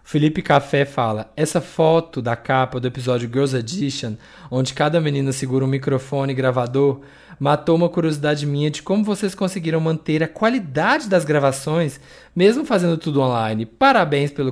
Felipe 0.10 0.42
Café 0.42 0.86
fala: 0.86 1.32
essa 1.38 1.62
foto 1.62 2.20
da 2.20 2.36
capa 2.36 2.80
do 2.80 2.88
episódio 2.88 3.30
Girls 3.32 3.56
Edition, 3.56 4.16
onde 4.50 4.74
cada 4.74 5.00
menina 5.00 5.32
segura 5.32 5.64
um 5.64 5.68
microfone 5.68 6.34
e 6.34 6.36
gravador, 6.36 7.02
matou 7.40 7.76
uma 7.76 7.88
curiosidade 7.88 8.44
minha 8.48 8.72
de 8.72 8.82
como 8.82 9.04
vocês 9.04 9.36
conseguiram 9.36 9.80
manter 9.80 10.24
a 10.24 10.28
qualidade 10.28 11.08
das 11.08 11.24
gravações, 11.24 12.00
mesmo 12.36 12.66
fazendo 12.66 12.98
tudo 12.98 13.22
online. 13.22 13.68
Parabéns 13.68 14.32
pelo 14.32 14.52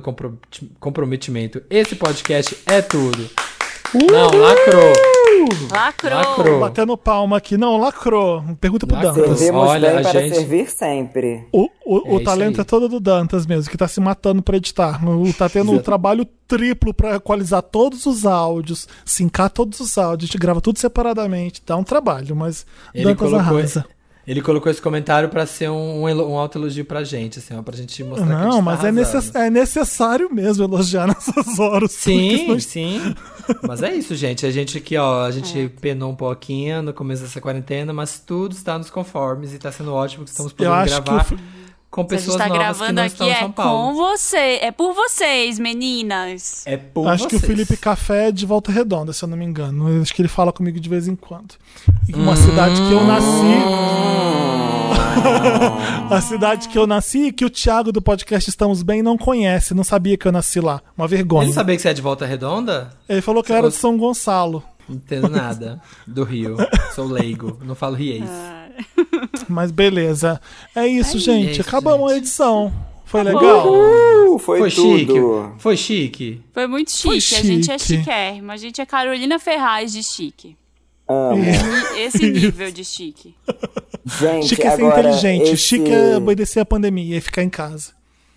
comprometimento. 0.78 1.60
Esse 1.68 1.96
podcast 1.96 2.56
é 2.64 2.80
tudo. 2.80 3.28
Não, 3.92 4.30
lacrou. 4.30 5.17
Lacrou. 5.70 6.12
lacrou. 6.12 6.60
Batendo 6.60 6.96
palma 6.96 7.36
aqui. 7.36 7.56
Não, 7.56 7.76
lacrou. 7.76 8.42
Pergunta 8.60 8.86
pro 8.86 8.96
lacrou. 8.96 9.14
Dantas. 9.14 9.38
Servimos 9.38 9.68
Olha, 9.68 9.92
bem 9.92 10.02
para 10.02 10.20
gente... 10.20 10.34
servir 10.34 10.70
sempre. 10.70 11.46
O, 11.52 11.68
o, 11.84 12.16
o 12.16 12.20
é 12.20 12.24
talento 12.24 12.60
é 12.60 12.64
todo 12.64 12.88
do 12.88 13.00
Dantas 13.00 13.46
mesmo, 13.46 13.70
que 13.70 13.76
tá 13.76 13.88
se 13.88 14.00
matando 14.00 14.42
para 14.42 14.56
editar. 14.56 15.00
Tá 15.36 15.48
tendo 15.48 15.72
um 15.72 15.78
trabalho 15.78 16.26
triplo 16.46 16.94
para 16.94 17.16
equalizar 17.16 17.62
todos 17.62 18.06
os 18.06 18.24
áudios, 18.24 18.88
sincar 19.04 19.50
todos 19.50 19.80
os 19.80 19.98
áudios. 19.98 20.28
A 20.28 20.32
gente 20.32 20.40
grava 20.40 20.60
tudo 20.60 20.78
separadamente. 20.78 21.62
Dá 21.64 21.76
um 21.76 21.84
trabalho, 21.84 22.34
mas 22.34 22.66
Ele 22.94 23.04
Dantas 23.04 23.30
colocou... 23.30 23.58
arrasa. 23.58 23.84
Ele 24.28 24.42
colocou 24.42 24.70
esse 24.70 24.82
comentário 24.82 25.30
para 25.30 25.46
ser 25.46 25.70
um, 25.70 26.04
um, 26.04 26.32
um 26.32 26.36
autoelogio 26.36 26.84
pra 26.84 27.02
gente, 27.02 27.38
assim, 27.38 27.56
ó, 27.56 27.62
pra 27.62 27.74
gente 27.74 28.04
mostrar 28.04 28.26
Não, 28.26 28.36
que 28.36 28.46
a 28.46 28.50
gente 28.50 28.62
mas 28.62 28.80
tá 28.80 28.88
é, 28.88 28.92
necess 28.92 29.34
é, 29.34 29.50
necessário 29.50 30.28
mesmo 30.30 30.64
elogiar 30.64 31.06
nessas 31.06 31.58
horas. 31.58 31.92
Sim, 31.92 32.60
sim. 32.60 33.14
mas 33.66 33.82
é 33.82 33.94
isso, 33.94 34.14
gente. 34.14 34.44
A 34.44 34.50
gente 34.50 34.76
aqui, 34.76 34.98
ó, 34.98 35.24
a 35.24 35.30
gente 35.30 35.58
é. 35.58 35.68
penou 35.68 36.12
um 36.12 36.14
pouquinho 36.14 36.82
no 36.82 36.92
começo 36.92 37.22
dessa 37.22 37.40
quarentena, 37.40 37.90
mas 37.94 38.20
tudo 38.20 38.52
está 38.52 38.76
nos 38.76 38.90
conformes 38.90 39.54
e 39.54 39.58
tá 39.58 39.72
sendo 39.72 39.94
ótimo 39.94 40.24
que 40.24 40.30
estamos 40.30 40.52
podendo 40.52 40.84
gravar. 40.84 41.24
Que 41.24 41.34
com 41.90 42.04
pessoas 42.04 42.36
a 42.36 42.44
gente 42.44 42.48
tá 42.48 42.48
novas 42.48 42.78
gravando 42.78 42.88
que 42.88 42.92
não 42.92 43.02
aqui 43.02 43.12
estão 43.12 43.28
em 43.28 43.34
São 43.34 43.52
Paulo. 43.52 43.72
É 43.72 43.92
com 43.92 43.96
você, 43.96 44.58
é 44.62 44.70
por 44.70 44.92
vocês, 44.92 45.58
meninas. 45.58 46.62
É 46.66 46.76
por 46.76 47.08
Acho 47.08 47.24
vocês. 47.24 47.40
que 47.40 47.46
o 47.46 47.48
Felipe 47.48 47.76
Café 47.76 48.28
é 48.28 48.32
de 48.32 48.44
Volta 48.44 48.70
Redonda, 48.70 49.12
se 49.12 49.24
eu 49.24 49.28
não 49.28 49.36
me 49.36 49.44
engano. 49.44 50.00
Acho 50.02 50.14
que 50.14 50.20
ele 50.20 50.28
fala 50.28 50.52
comigo 50.52 50.78
de 50.78 50.88
vez 50.88 51.08
em 51.08 51.16
quando. 51.16 51.54
Em 52.08 52.14
uma 52.14 52.32
hum... 52.32 52.36
cidade 52.36 52.74
que 52.76 52.92
eu 52.92 53.04
nasci. 53.04 53.58
a 56.10 56.20
cidade 56.20 56.68
que 56.68 56.78
eu 56.78 56.86
nasci 56.86 57.26
e 57.26 57.32
que 57.32 57.44
o 57.44 57.50
Thiago 57.50 57.90
do 57.90 58.00
podcast 58.00 58.48
Estamos 58.48 58.82
Bem 58.82 59.02
não 59.02 59.16
conhece, 59.16 59.74
não 59.74 59.84
sabia 59.84 60.16
que 60.16 60.26
eu 60.26 60.32
nasci 60.32 60.60
lá. 60.60 60.80
Uma 60.96 61.08
vergonha. 61.08 61.46
Ele 61.46 61.52
sabia 61.52 61.76
que 61.76 61.82
você 61.82 61.88
é 61.88 61.94
de 61.94 62.02
Volta 62.02 62.26
Redonda? 62.26 62.90
Ele 63.08 63.22
falou 63.22 63.42
que 63.42 63.50
eu 63.50 63.56
era 63.56 63.68
de 63.68 63.74
São 63.74 63.96
Gonçalo. 63.96 64.62
Não 64.88 64.96
entendo 64.96 65.28
nada 65.28 65.80
do 66.06 66.24
Rio. 66.24 66.56
Sou 66.94 67.06
leigo, 67.06 67.58
não 67.64 67.74
falo 67.74 67.94
riês. 67.94 68.24
Ah. 68.26 68.68
Mas 69.48 69.70
beleza. 69.70 70.40
É 70.74 70.86
isso, 70.86 71.16
é 71.16 71.20
gente. 71.20 71.60
Isso, 71.60 71.68
Acabamos 71.68 72.08
gente. 72.08 72.14
a 72.14 72.18
edição. 72.18 72.72
Foi 73.04 73.22
legal? 73.22 73.66
Uhul, 73.66 74.38
foi, 74.38 74.58
foi 74.58 74.70
tudo. 74.70 74.98
chique. 74.98 75.12
Foi 75.58 75.76
chique. 75.76 76.42
Foi 76.52 76.66
muito 76.66 76.90
chique. 76.90 77.08
Foi 77.08 77.20
chique. 77.20 77.40
A 77.40 77.44
gente 77.44 77.70
é 77.70 77.78
chiquérrima. 77.78 78.52
A 78.52 78.56
gente 78.56 78.80
é 78.80 78.86
Carolina 78.86 79.38
Ferraz 79.38 79.92
de 79.92 80.02
chique. 80.02 80.56
Amo. 81.08 81.42
Esse 81.96 82.30
nível 82.30 82.70
de 82.70 82.84
chique. 82.84 83.34
Gente, 84.04 84.48
chique 84.48 84.62
é 84.62 84.76
ser 84.76 84.82
inteligente. 84.82 85.44
Esse... 85.44 85.56
Chique 85.56 85.90
é 85.90 86.18
obedecer 86.18 86.60
a 86.60 86.66
pandemia 86.66 87.16
e 87.16 87.20
ficar 87.20 87.42
em 87.42 87.48
casa. 87.48 87.92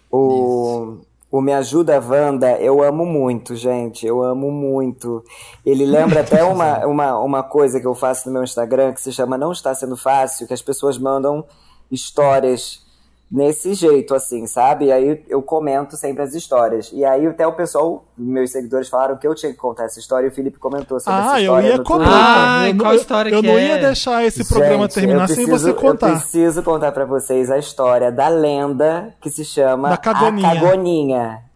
O... 0.09 0.95
Isso. 0.99 1.10
O 1.31 1.39
Me 1.39 1.53
Ajuda 1.53 1.97
Wanda, 2.01 2.57
eu 2.59 2.83
amo 2.83 3.05
muito, 3.05 3.55
gente. 3.55 4.05
Eu 4.05 4.21
amo 4.21 4.51
muito. 4.51 5.23
Ele 5.65 5.85
lembra 5.85 6.19
até 6.21 6.43
uma, 6.43 6.85
uma, 6.85 7.19
uma 7.19 7.43
coisa 7.43 7.79
que 7.79 7.87
eu 7.87 7.95
faço 7.95 8.27
no 8.27 8.33
meu 8.33 8.43
Instagram 8.43 8.91
que 8.93 8.99
se 8.99 9.13
chama 9.13 9.37
Não 9.37 9.53
Está 9.53 9.73
Sendo 9.73 9.95
Fácil, 9.95 10.45
que 10.45 10.53
as 10.53 10.61
pessoas 10.61 10.97
mandam 10.97 11.45
histórias 11.89 12.85
nesse 13.31 13.73
jeito, 13.73 14.13
assim, 14.13 14.45
sabe? 14.45 14.85
E 14.85 14.91
aí 14.91 15.23
eu 15.29 15.41
comento 15.41 15.95
sempre 15.95 16.21
as 16.21 16.33
histórias. 16.33 16.91
E 16.91 17.05
aí 17.05 17.25
até 17.25 17.47
o 17.47 17.53
pessoal, 17.53 18.03
meus 18.17 18.51
seguidores 18.51 18.89
falaram 18.89 19.15
que 19.17 19.25
eu 19.25 19.33
tinha 19.33 19.53
que 19.53 19.57
contar 19.57 19.85
essa 19.85 19.99
história 19.99 20.27
e 20.27 20.29
o 20.29 20.33
Felipe 20.33 20.59
comentou 20.59 20.99
sobre 20.99 21.19
ah, 21.19 21.25
essa 21.25 21.39
história. 21.39 21.69
Ah, 21.69 21.71
eu 21.71 21.77
ia 21.77 21.83
comentar. 21.83 22.69
Ah, 22.69 22.77
qual 22.77 22.95
história 22.95 23.29
eu, 23.29 23.41
que 23.41 23.47
eu 23.47 23.53
não 23.53 23.59
é? 23.59 23.67
ia 23.67 23.77
deixar 23.77 24.25
esse 24.25 24.45
programa 24.45 24.83
Gente, 24.83 24.95
terminar 24.95 25.25
preciso, 25.27 25.47
sem 25.47 25.57
você 25.59 25.73
contar. 25.73 26.09
Eu 26.09 26.15
preciso 26.15 26.63
contar 26.63 26.91
para 26.91 27.05
vocês 27.05 27.49
a 27.49 27.57
história 27.57 28.11
da 28.11 28.27
lenda 28.27 29.15
que 29.21 29.29
se 29.29 29.45
chama 29.45 29.89
da 29.89 29.97
Cagoninha. 29.97 30.49
A 30.49 30.53
Cagoninha. 30.53 31.51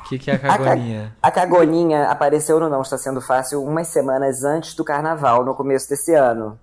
O 0.00 0.08
que, 0.08 0.18
que 0.18 0.30
é 0.30 0.34
a 0.34 0.38
cagoninha? 0.38 1.16
A, 1.20 1.30
ca 1.30 1.42
a 1.42 1.46
cagoninha 1.46 2.10
apareceu 2.10 2.58
no 2.58 2.70
Não 2.70 2.80
Está 2.80 2.96
Sendo 2.96 3.20
Fácil 3.20 3.62
umas 3.62 3.88
semanas 3.88 4.42
antes 4.42 4.74
do 4.74 4.82
carnaval, 4.82 5.44
no 5.44 5.54
começo 5.54 5.88
desse 5.90 6.14
ano. 6.14 6.58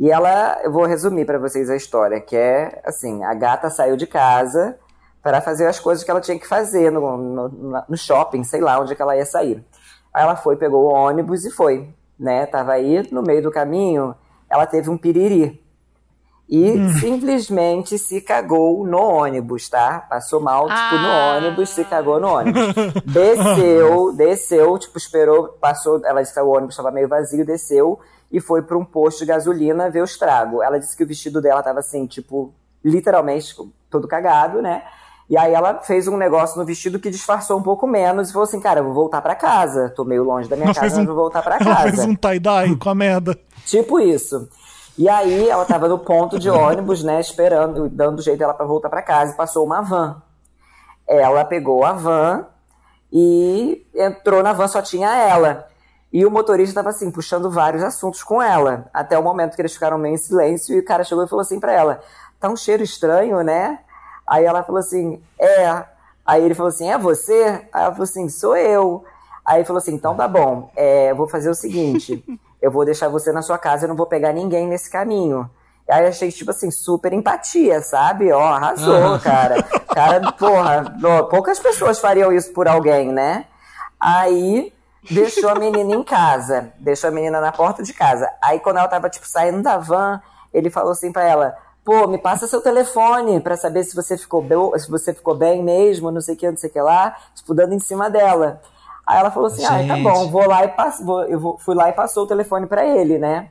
E 0.00 0.10
ela, 0.10 0.58
eu 0.64 0.72
vou 0.72 0.86
resumir 0.86 1.26
para 1.26 1.38
vocês 1.38 1.68
a 1.68 1.76
história, 1.76 2.18
que 2.18 2.34
é 2.34 2.80
assim, 2.86 3.22
a 3.22 3.34
gata 3.34 3.68
saiu 3.68 3.98
de 3.98 4.06
casa 4.06 4.78
para 5.22 5.42
fazer 5.42 5.66
as 5.66 5.78
coisas 5.78 6.02
que 6.02 6.10
ela 6.10 6.22
tinha 6.22 6.38
que 6.38 6.48
fazer 6.48 6.90
no, 6.90 7.18
no, 7.18 7.82
no 7.86 7.96
shopping, 7.98 8.42
sei 8.42 8.62
lá 8.62 8.80
onde 8.80 8.96
ela 8.98 9.14
ia 9.14 9.26
sair. 9.26 9.62
Aí 10.14 10.22
ela 10.22 10.36
foi, 10.36 10.56
pegou 10.56 10.84
o 10.84 10.94
ônibus 10.94 11.44
e 11.44 11.50
foi, 11.50 11.90
né? 12.18 12.46
Tava 12.46 12.72
aí 12.72 13.06
no 13.12 13.22
meio 13.22 13.42
do 13.42 13.50
caminho, 13.50 14.14
ela 14.48 14.64
teve 14.64 14.88
um 14.88 14.96
piriri. 14.96 15.62
E 16.50 16.72
hum. 16.72 16.88
simplesmente 16.98 17.96
se 17.96 18.20
cagou 18.20 18.84
no 18.84 18.98
ônibus, 18.98 19.68
tá? 19.68 20.00
Passou 20.10 20.40
mal, 20.40 20.62
tipo, 20.62 20.76
ah. 20.76 21.38
no 21.40 21.46
ônibus, 21.46 21.70
se 21.70 21.84
cagou 21.84 22.18
no 22.18 22.26
ônibus. 22.26 22.74
Desceu, 23.06 24.12
desceu, 24.18 24.76
tipo, 24.76 24.98
esperou, 24.98 25.50
passou, 25.60 26.04
ela 26.04 26.20
disse 26.20 26.34
que 26.34 26.40
o 26.40 26.48
ônibus 26.48 26.74
estava 26.74 26.90
meio 26.90 27.06
vazio, 27.06 27.46
desceu 27.46 28.00
e 28.32 28.40
foi 28.40 28.62
para 28.62 28.76
um 28.76 28.84
posto 28.84 29.20
de 29.20 29.26
gasolina 29.26 29.88
ver 29.88 30.00
o 30.00 30.04
estrago. 30.04 30.60
Ela 30.60 30.78
disse 30.78 30.96
que 30.96 31.04
o 31.04 31.06
vestido 31.06 31.40
dela 31.40 31.62
tava 31.62 31.78
assim, 31.78 32.04
tipo, 32.04 32.52
literalmente 32.84 33.54
todo 33.88 34.08
cagado, 34.08 34.60
né? 34.60 34.82
E 35.28 35.38
aí 35.38 35.54
ela 35.54 35.78
fez 35.78 36.08
um 36.08 36.16
negócio 36.16 36.58
no 36.58 36.66
vestido 36.66 36.98
que 36.98 37.10
disfarçou 37.10 37.56
um 37.56 37.62
pouco 37.62 37.86
menos 37.86 38.30
e 38.30 38.32
falou 38.32 38.48
assim, 38.48 38.60
cara, 38.60 38.80
eu 38.80 38.84
vou 38.84 38.94
voltar 38.94 39.22
para 39.22 39.36
casa. 39.36 39.88
Tô 39.90 40.04
meio 40.04 40.24
longe 40.24 40.48
da 40.48 40.56
minha 40.56 40.66
ela 40.66 40.74
casa, 40.74 40.96
um, 40.96 40.98
mas 40.98 41.06
vou 41.06 41.14
voltar 41.14 41.42
para 41.42 41.58
casa. 41.62 41.70
Ela 41.70 41.90
fez 41.92 42.04
um 42.04 42.16
tie-dye 42.16 42.74
com 42.74 42.90
a 42.90 42.94
merda. 42.96 43.38
Tipo 43.64 44.00
isso. 44.00 44.48
E 44.98 45.08
aí 45.08 45.48
ela 45.48 45.64
tava 45.64 45.88
no 45.88 45.98
ponto 45.98 46.38
de 46.38 46.50
ônibus, 46.50 47.02
né, 47.02 47.20
esperando, 47.20 47.88
dando 47.88 48.22
jeito 48.22 48.38
dela 48.38 48.54
para 48.54 48.66
voltar 48.66 48.88
para 48.88 49.02
casa, 49.02 49.32
e 49.32 49.36
passou 49.36 49.64
uma 49.64 49.80
van. 49.80 50.22
Ela 51.06 51.44
pegou 51.44 51.84
a 51.84 51.92
van 51.92 52.46
e 53.12 53.86
entrou 53.94 54.42
na 54.42 54.52
van, 54.52 54.68
só 54.68 54.82
tinha 54.82 55.14
ela. 55.14 55.66
E 56.12 56.26
o 56.26 56.30
motorista 56.30 56.72
estava 56.72 56.90
assim, 56.90 57.10
puxando 57.10 57.50
vários 57.50 57.82
assuntos 57.82 58.22
com 58.22 58.42
ela, 58.42 58.88
até 58.92 59.16
o 59.18 59.22
momento 59.22 59.54
que 59.54 59.62
eles 59.62 59.72
ficaram 59.72 59.96
meio 59.96 60.14
em 60.14 60.18
silêncio 60.18 60.74
e 60.74 60.80
o 60.80 60.84
cara 60.84 61.04
chegou 61.04 61.24
e 61.24 61.28
falou 61.28 61.42
assim 61.42 61.60
para 61.60 61.72
ela: 61.72 62.00
"Tá 62.40 62.48
um 62.48 62.56
cheiro 62.56 62.82
estranho, 62.82 63.42
né?" 63.42 63.78
Aí 64.26 64.44
ela 64.44 64.62
falou 64.64 64.80
assim: 64.80 65.22
"É". 65.38 65.84
Aí 66.26 66.44
ele 66.44 66.54
falou 66.54 66.68
assim: 66.68 66.90
"É 66.90 66.98
você?" 66.98 67.44
Aí 67.72 67.84
ela 67.84 67.92
falou 67.92 68.04
assim: 68.04 68.28
"Sou 68.28 68.56
eu". 68.56 69.04
Aí 69.44 69.58
ele 69.58 69.64
falou 69.64 69.78
assim: 69.78 69.94
"Então 69.94 70.16
tá 70.16 70.26
bom, 70.26 70.70
é, 70.74 71.14
vou 71.14 71.28
fazer 71.28 71.48
o 71.48 71.54
seguinte, 71.54 72.24
eu 72.60 72.70
vou 72.70 72.84
deixar 72.84 73.08
você 73.08 73.32
na 73.32 73.42
sua 73.42 73.58
casa, 73.58 73.84
eu 73.84 73.88
não 73.88 73.96
vou 73.96 74.06
pegar 74.06 74.32
ninguém 74.32 74.66
nesse 74.66 74.90
caminho. 74.90 75.50
Aí 75.88 76.06
achei, 76.06 76.30
tipo 76.30 76.50
assim, 76.50 76.70
super 76.70 77.12
empatia, 77.12 77.82
sabe? 77.82 78.30
Ó, 78.30 78.40
arrasou, 78.40 79.18
cara. 79.18 79.62
Cara, 79.92 80.32
porra, 80.32 80.96
ó, 81.02 81.22
poucas 81.24 81.58
pessoas 81.58 81.98
fariam 81.98 82.32
isso 82.32 82.52
por 82.52 82.68
alguém, 82.68 83.10
né? 83.12 83.46
Aí 83.98 84.72
deixou 85.10 85.50
a 85.50 85.54
menina 85.54 85.94
em 85.94 86.02
casa, 86.04 86.72
deixou 86.78 87.08
a 87.08 87.10
menina 87.10 87.40
na 87.40 87.50
porta 87.50 87.82
de 87.82 87.92
casa. 87.92 88.30
Aí 88.42 88.60
quando 88.60 88.76
ela 88.76 88.88
tava, 88.88 89.10
tipo, 89.10 89.26
saindo 89.26 89.62
da 89.62 89.78
van, 89.78 90.20
ele 90.54 90.70
falou 90.70 90.92
assim 90.92 91.10
pra 91.10 91.24
ela, 91.24 91.56
pô, 91.84 92.06
me 92.06 92.18
passa 92.18 92.46
seu 92.46 92.60
telefone 92.60 93.40
para 93.40 93.56
saber 93.56 93.82
se 93.82 93.96
você 93.96 94.16
ficou 94.16 94.42
bem, 94.42 94.58
se 94.78 94.88
você 94.88 95.12
ficou 95.12 95.34
bem 95.34 95.62
mesmo, 95.62 96.10
não 96.10 96.20
sei 96.20 96.34
o 96.34 96.38
que, 96.38 96.48
não 96.48 96.56
sei 96.56 96.70
o 96.70 96.72
que 96.72 96.80
lá, 96.80 97.16
tipo, 97.34 97.52
dando 97.52 97.74
em 97.74 97.80
cima 97.80 98.08
dela. 98.08 98.60
Aí 99.10 99.18
ela 99.18 99.30
falou 99.32 99.48
assim: 99.48 99.64
ah, 99.64 99.84
tá 99.88 99.96
bom, 99.96 100.30
vou 100.30 100.46
lá 100.46 100.64
e 100.64 100.68
passo, 100.68 101.04
vou, 101.04 101.24
eu 101.24 101.40
vou, 101.40 101.58
fui 101.58 101.74
lá 101.74 101.88
e 101.88 101.92
passou 101.92 102.22
o 102.22 102.26
telefone 102.28 102.66
para 102.66 102.86
ele, 102.86 103.18
né? 103.18 103.48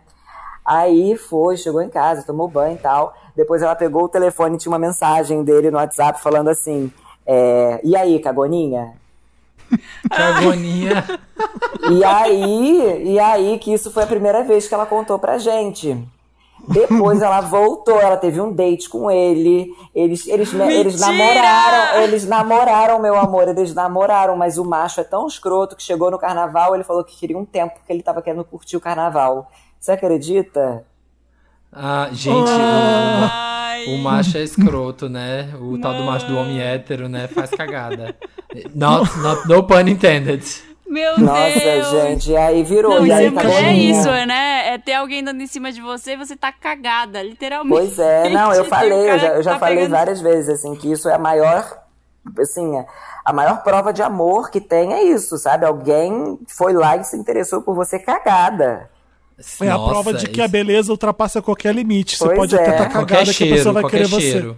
Aí 0.65 1.18
foi, 1.18 1.57
chegou 1.57 1.81
em 1.81 1.90
casa, 1.90 2.23
tomou 2.23 2.48
banho 2.48 2.76
e 2.76 2.80
tal. 2.80 3.14
Depois 3.36 3.61
ela 3.61 3.76
pegou 3.76 4.03
o 4.03 4.10
telefone 4.10 4.56
e 4.56 4.57
tinha 4.57 4.72
uma 4.72 4.80
mensagem 4.80 5.44
dele 5.44 5.69
no 5.69 5.77
WhatsApp 5.77 6.22
falando 6.22 6.48
assim: 6.48 6.90
é, 7.26 7.81
E 7.84 7.94
aí, 7.94 8.19
cagoninha? 8.19 8.94
cagoninha. 10.10 11.03
e 11.91 12.03
aí, 12.06 13.14
e 13.14 13.19
aí 13.19 13.60
que 13.60 13.73
isso 13.73 13.91
foi 13.91 14.03
a 14.03 14.07
primeira 14.07 14.41
vez 14.44 14.65
que 14.65 14.73
ela 14.73 14.86
contou 14.86 15.19
pra 15.19 15.38
gente. 15.38 16.07
Depois 16.70 17.22
ela 17.22 17.41
voltou, 17.41 18.00
ela 18.00 18.16
teve 18.16 18.40
um 18.40 18.54
date 18.54 18.88
com 18.88 19.10
ele. 19.10 19.74
Eles, 19.94 20.28
eles, 20.28 20.54
eles 20.54 21.00
namoraram, 21.00 22.02
eles 22.04 22.28
namoraram, 22.28 23.02
meu 23.02 23.18
amor, 23.18 23.48
eles 23.48 23.74
namoraram, 23.74 24.38
mas 24.38 24.60
o 24.60 24.64
macho 24.64 25.02
é 25.02 25.04
tão 25.04 25.28
escroto 25.28 25.76
que 25.76 25.82
chegou 25.82 26.12
no 26.12 26.20
carnaval, 26.20 26.76
ele 26.76 26.84
falou 26.84 27.04
que 27.04 27.18
queria 27.18 27.38
um 27.38 27.46
tempo 27.46 27.74
porque 27.76 27.91
ele 27.91 28.04
tava 28.04 28.22
querendo 28.22 28.44
curtir 28.44 28.78
o 28.78 28.80
carnaval. 28.80 29.50
Você 29.80 29.94
acredita? 29.94 30.86
Ah, 31.72 32.10
gente, 32.12 32.52
o, 33.88 33.96
o, 33.96 33.98
macho 34.00 34.38
é 34.38 34.44
escroto, 34.44 35.10
né? 35.10 35.52
O 35.60 35.72
Não. 35.72 35.82
tal 35.82 35.94
do 35.96 36.04
macho 36.04 36.28
do 36.28 36.38
homem 36.38 36.62
hétero, 36.62 37.10
né? 37.10 37.28
Faz 37.28 37.50
cagada. 37.50 38.16
Not, 38.74 39.18
not, 39.20 39.48
no 39.48 39.64
pun 39.64 39.88
intended. 39.88 40.44
Meu 40.90 41.20
Nossa, 41.20 41.60
Deus. 41.60 41.88
gente, 41.91 42.36
aí 42.36 42.64
virou. 42.64 42.95
Não, 42.95 43.06
e 43.06 43.11
aí, 43.11 43.26
é, 43.28 43.64
é 43.64 43.74
isso, 43.74 44.10
né? 44.10 44.74
É 44.74 44.78
ter 44.80 44.94
alguém 44.94 45.24
dando 45.24 45.40
em 45.40 45.45
cima 45.45 45.72
de 45.72 45.80
você 45.80 46.14
e 46.14 46.18
você 46.18 46.36
tá 46.36 46.52
cagada, 46.52 47.22
literalmente. 47.22 47.80
Pois 47.80 47.99
é, 47.99 48.28
não, 48.34 48.52
eu 48.52 48.66
falei, 48.66 49.11
eu 49.11 49.20
já, 49.20 49.28
eu 49.28 49.44
já 49.44 49.53
tá 49.53 49.60
falei 49.60 49.76
pegando... 49.76 49.91
várias 49.91 50.20
vezes, 50.20 50.49
assim, 50.49 50.76
que 50.76 50.91
isso 50.91 51.07
é 51.07 51.14
a 51.14 51.20
maior, 51.20 51.64
assim, 52.40 52.84
a 53.24 53.32
maior 53.32 53.61
prova 53.61 53.94
de 53.94 54.02
amor 54.02 54.49
que 54.49 54.60
tem 54.60 54.91
é 54.91 55.03
isso, 55.03 55.38
sabe? 55.38 55.64
Alguém 55.64 56.40
foi 56.48 56.74
lá 56.74 56.98
e 56.98 57.03
se 57.03 57.16
interessou 57.16 57.61
por 57.61 57.76
você 57.76 57.99
cagada. 57.99 58.90
É 59.61 59.66
Nossa, 59.66 59.76
a 59.76 59.90
prova 59.90 60.14
de 60.14 60.26
que 60.26 60.41
isso... 60.41 60.44
a 60.44 60.48
beleza 60.48 60.91
ultrapassa 60.91 61.40
qualquer 61.40 61.76
limite. 61.76 62.18
Pois 62.18 62.32
você 62.32 62.36
pode 62.36 62.56
é. 62.56 62.61
até 62.61 62.72
estar 62.72 62.86
tá 62.86 62.90
cagada 62.90 63.26
cheiro, 63.26 63.38
que 63.38 63.44
a 63.44 63.56
pessoa 63.57 63.74
vai 63.74 63.91
querer 63.91 64.07
cheiro. 64.07 64.57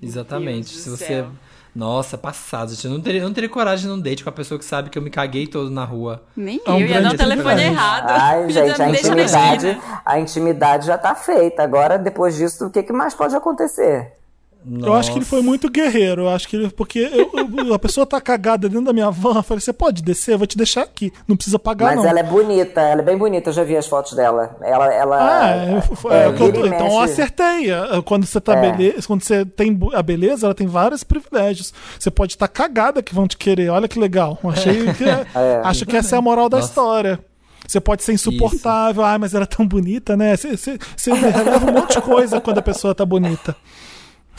você. 0.00 0.06
Exatamente. 0.06 0.68
Se 0.68 0.90
você. 0.90 1.06
Céu. 1.06 1.30
Nossa, 1.74 2.18
passado. 2.18 2.72
Eu 2.82 2.90
não 2.90 3.00
teria, 3.00 3.22
não 3.22 3.32
teria 3.32 3.48
coragem 3.48 3.86
de 3.86 3.92
um 3.92 4.00
date 4.00 4.24
com 4.24 4.30
a 4.30 4.32
pessoa 4.32 4.58
que 4.58 4.64
sabe 4.64 4.90
que 4.90 4.98
eu 4.98 5.02
me 5.02 5.10
caguei 5.10 5.46
todo 5.46 5.70
na 5.70 5.84
rua. 5.84 6.22
Nem 6.36 6.60
é 6.66 6.70
um 6.70 6.80
eu, 6.80 6.86
ia 6.86 7.00
dar 7.00 7.14
o 7.14 7.16
telefone 7.16 7.62
errado. 7.62 8.08
Ai, 8.08 8.50
gente, 8.50 8.82
a 8.82 8.88
intimidade, 8.90 9.80
a 10.04 10.18
intimidade 10.18 10.86
já 10.86 10.98
tá 10.98 11.14
feita. 11.14 11.62
Agora, 11.62 11.98
depois 11.98 12.36
disso, 12.36 12.66
o 12.66 12.70
que, 12.70 12.82
que 12.82 12.92
mais 12.92 13.14
pode 13.14 13.34
acontecer? 13.36 14.19
Nossa. 14.64 14.86
Eu 14.86 14.94
acho 14.94 15.12
que 15.12 15.18
ele 15.18 15.24
foi 15.24 15.42
muito 15.42 15.70
guerreiro. 15.70 16.22
Eu 16.22 16.28
acho 16.28 16.46
que 16.46 16.56
ele, 16.56 16.68
porque 16.70 16.98
eu, 16.98 17.30
eu, 17.66 17.74
a 17.74 17.78
pessoa 17.78 18.04
tá 18.04 18.20
cagada 18.20 18.68
dentro 18.68 18.84
da 18.84 18.92
minha 18.92 19.10
van. 19.10 19.36
Eu 19.36 19.42
falei, 19.42 19.60
você 19.60 19.72
pode 19.72 20.02
descer, 20.02 20.34
eu 20.34 20.38
vou 20.38 20.46
te 20.46 20.56
deixar 20.56 20.82
aqui. 20.82 21.12
Não 21.26 21.34
precisa 21.34 21.58
pagar, 21.58 21.86
Mas 21.86 21.96
não. 21.96 22.06
ela 22.06 22.20
é 22.20 22.22
bonita, 22.22 22.80
ela 22.80 23.00
é 23.00 23.04
bem 23.04 23.16
bonita. 23.16 23.50
Eu 23.50 23.54
já 23.54 23.64
vi 23.64 23.76
as 23.76 23.86
fotos 23.86 24.12
dela. 24.12 24.56
Ela, 24.60 24.92
ela. 24.92 25.18
Ah, 25.18 25.56
é, 25.56 25.70
é, 25.70 26.24
é 26.24 26.26
eu, 26.28 26.66
então 26.66 26.86
eu 26.88 27.00
acertei. 27.00 27.68
Quando 28.04 28.26
você 28.26 28.40
tá 28.40 28.54
é. 28.54 28.72
beleza, 28.72 29.06
quando 29.06 29.22
você 29.22 29.44
tem 29.44 29.78
a 29.94 30.02
beleza, 30.02 30.46
ela 30.46 30.54
tem 30.54 30.66
vários 30.66 31.02
privilégios. 31.02 31.72
Você 31.98 32.10
pode 32.10 32.34
estar 32.34 32.48
tá 32.48 32.52
cagada 32.52 33.02
que 33.02 33.14
vão 33.14 33.26
te 33.26 33.36
querer. 33.36 33.70
Olha 33.70 33.88
que 33.88 33.98
legal. 33.98 34.38
Achei 34.44 34.92
que 34.92 35.04
é, 35.04 35.26
é. 35.34 35.60
acho 35.64 35.86
que 35.86 35.96
essa 35.96 36.16
é 36.16 36.18
a 36.18 36.22
moral 36.22 36.48
da 36.48 36.58
Nossa. 36.58 36.68
história. 36.68 37.18
Você 37.66 37.80
pode 37.80 38.02
ser 38.02 38.12
insuportável, 38.12 39.04
ah, 39.04 39.16
mas 39.16 39.32
ela 39.32 39.44
é 39.44 39.46
tão 39.46 39.66
bonita, 39.66 40.16
né? 40.16 40.36
Você, 40.36 40.56
você, 40.56 40.78
você 40.96 41.12
releva 41.12 41.70
um 41.70 41.72
monte 41.72 41.94
de 41.94 42.02
coisa 42.02 42.40
quando 42.40 42.58
a 42.58 42.62
pessoa 42.62 42.94
tá 42.94 43.06
bonita. 43.06 43.54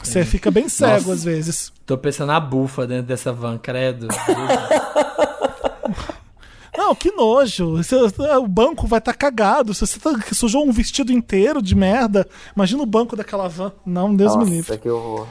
Você 0.02 0.20
é. 0.20 0.24
fica 0.24 0.50
bem 0.50 0.68
cego 0.68 0.92
Nossa, 0.92 1.12
às 1.12 1.24
vezes. 1.24 1.72
Tô 1.86 1.96
pensando 1.96 2.28
na 2.28 2.40
bufa 2.40 2.86
dentro 2.86 3.06
dessa 3.06 3.32
van, 3.32 3.58
credo. 3.58 4.08
Não, 6.76 6.94
que 6.94 7.12
nojo. 7.12 7.78
o 8.40 8.48
banco 8.48 8.86
vai 8.86 8.98
estar 8.98 9.12
tá 9.12 9.18
cagado. 9.18 9.74
Se 9.74 9.86
você 9.86 9.98
tá, 9.98 10.10
sujou 10.32 10.66
um 10.66 10.72
vestido 10.72 11.12
inteiro 11.12 11.62
de 11.62 11.74
merda, 11.74 12.26
imagina 12.56 12.82
o 12.82 12.86
banco 12.86 13.14
daquela 13.14 13.48
van. 13.48 13.72
Não, 13.84 14.14
Deus 14.14 14.34
Nossa, 14.34 14.44
me 14.48 14.56
livre. 14.56 14.78
que 14.78 14.88
horror. 14.88 15.26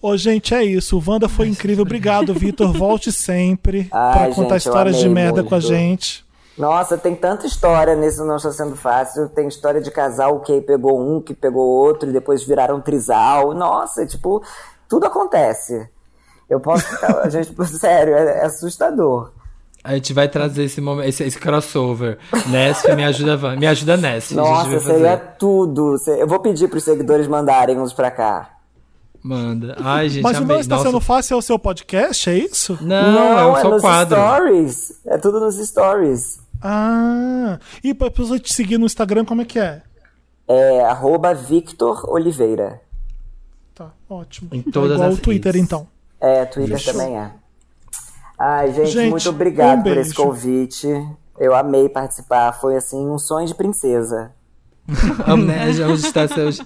Ô, 0.00 0.16
gente, 0.16 0.54
é 0.54 0.64
isso. 0.64 0.96
O 0.96 1.02
Wanda 1.04 1.28
foi 1.28 1.48
incrível. 1.48 1.82
Obrigado, 1.82 2.32
Vitor. 2.34 2.72
Volte 2.72 3.10
sempre 3.10 3.84
para 3.84 4.28
contar 4.34 4.58
gente, 4.58 4.66
histórias 4.66 4.98
de 4.98 5.08
merda 5.08 5.42
muito. 5.42 5.48
com 5.48 5.54
a 5.54 5.60
gente. 5.60 6.24
Nossa, 6.56 6.96
tem 6.96 7.14
tanta 7.14 7.46
história 7.46 7.94
nesse 7.94 8.22
Não 8.22 8.36
Está 8.36 8.50
Sendo 8.50 8.76
Fácil. 8.76 9.28
Tem 9.28 9.46
história 9.46 9.80
de 9.80 9.90
casal 9.90 10.40
que 10.40 10.60
pegou 10.62 10.98
um, 11.00 11.20
que 11.20 11.34
pegou 11.34 11.66
outro, 11.66 12.08
e 12.08 12.12
depois 12.12 12.42
viraram 12.42 12.80
trisal. 12.80 13.52
Nossa, 13.54 14.06
tipo, 14.06 14.42
tudo 14.88 15.06
acontece. 15.06 15.88
Eu 16.48 16.58
posso 16.60 16.84
ficar. 16.86 17.18
a 17.20 17.28
gente, 17.30 17.52
sério, 17.66 18.14
é, 18.14 18.38
é, 18.38 18.44
assustador. 18.46 19.32
A 19.84 19.94
gente 19.94 20.12
vai 20.12 20.28
trazer 20.28 20.64
esse 20.64 20.80
momento, 20.80 21.06
esse, 21.08 21.22
esse 21.22 21.38
crossover. 21.38 22.18
Nesp, 22.48 22.88
me 22.96 23.04
ajuda, 23.04 23.56
me 23.56 23.66
ajuda 23.66 23.96
Nesp. 23.96 24.34
Nossa, 24.34 24.80
seria 24.80 25.16
tudo. 25.16 25.96
Eu 26.18 26.26
vou 26.26 26.40
pedir 26.40 26.68
para 26.68 26.78
os 26.78 26.84
seguidores 26.84 27.28
mandarem 27.28 27.78
uns 27.78 27.92
para 27.92 28.10
cá. 28.10 28.50
Manda. 29.22 29.76
Ai, 29.80 30.08
gente, 30.08 30.22
Mas 30.22 30.36
amei. 30.36 30.46
o 30.46 30.48
Não 30.54 30.60
Está 30.60 30.76
Nossa. 30.76 30.88
Sendo 30.88 31.00
Fácil 31.00 31.34
é 31.34 31.36
o 31.36 31.42
seu 31.42 31.58
podcast, 31.58 32.30
é 32.30 32.34
isso? 32.38 32.78
Não, 32.80 33.12
Não 33.12 33.38
é 33.38 33.46
o 33.46 33.56
seu 33.56 33.68
é 33.68 33.72
nos 33.74 33.82
quadro. 33.82 34.16
stories. 34.16 34.92
É 35.06 35.18
tudo 35.18 35.40
nos 35.40 35.56
stories. 35.56 36.40
Ah, 36.62 37.58
e 37.82 37.94
pra 37.94 38.10
pessoa 38.10 38.38
te 38.38 38.52
seguir 38.52 38.78
no 38.78 38.86
Instagram, 38.86 39.24
como 39.24 39.42
é 39.42 39.44
que 39.44 39.58
é? 39.58 39.82
É 40.48 40.84
arroba 40.84 41.34
Victor 41.34 42.08
Oliveira. 42.10 42.80
Tá, 43.74 43.92
ótimo. 44.08 44.48
Em 44.52 44.62
todas 44.62 44.92
é 44.92 44.94
igual 44.94 45.10
as 45.10 45.18
o 45.18 45.20
Twitter, 45.20 45.52
redes. 45.52 45.66
então. 45.66 45.86
É, 46.20 46.44
Twitter 46.44 46.78
Fechou. 46.78 46.92
também 46.94 47.18
é. 47.18 47.30
Ai, 48.38 48.72
gente, 48.72 48.90
gente 48.90 49.10
muito 49.10 49.28
obrigado 49.28 49.80
um 49.80 49.82
por 49.82 49.96
esse 49.96 50.14
convite. 50.14 50.86
Eu 51.38 51.54
amei 51.54 51.88
participar. 51.88 52.52
Foi 52.52 52.76
assim 52.76 53.06
um 53.06 53.18
sonho 53.18 53.46
de 53.46 53.54
princesa. 53.54 54.32
Vamos 55.26 56.04
estar 56.04 56.28
hoje 56.38 56.62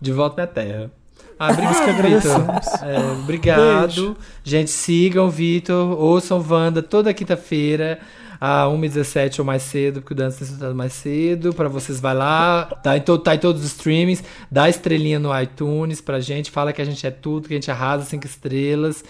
de 0.00 0.12
volta 0.12 0.42
na 0.42 0.46
Terra. 0.46 0.90
Ah, 1.38 1.50
obrigado, 1.50 2.02
Vitor. 2.02 2.86
É, 2.88 3.12
obrigado. 3.22 3.86
Beijo. 3.86 4.16
Gente, 4.42 4.70
sigam 4.70 5.26
o 5.26 5.30
Vitor, 5.30 5.98
ouçam 5.98 6.44
Wanda 6.48 6.82
toda 6.82 7.12
quinta-feira 7.12 8.00
a 8.40 8.64
1h17 8.64 9.38
ou 9.40 9.44
mais 9.44 9.62
cedo, 9.62 10.00
porque 10.00 10.12
o 10.12 10.16
Dança 10.16 10.38
tem 10.38 10.48
soltado 10.48 10.74
mais 10.74 10.92
cedo. 10.92 11.52
Para 11.52 11.68
vocês, 11.68 12.00
vai 12.00 12.14
lá, 12.14 12.66
tá 12.82 12.96
em, 12.96 13.00
to, 13.00 13.18
tá 13.18 13.34
em 13.34 13.38
todos 13.38 13.62
os 13.62 13.68
streamings, 13.68 14.22
dá 14.50 14.68
estrelinha 14.68 15.18
no 15.18 15.38
iTunes 15.40 16.00
pra 16.00 16.20
gente, 16.20 16.50
fala 16.50 16.72
que 16.72 16.82
a 16.82 16.84
gente 16.84 17.06
é 17.06 17.10
tudo, 17.10 17.48
que 17.48 17.54
a 17.54 17.56
gente 17.56 17.70
arrasa 17.70 18.04
cinco 18.04 18.26
estrelas. 18.26 19.04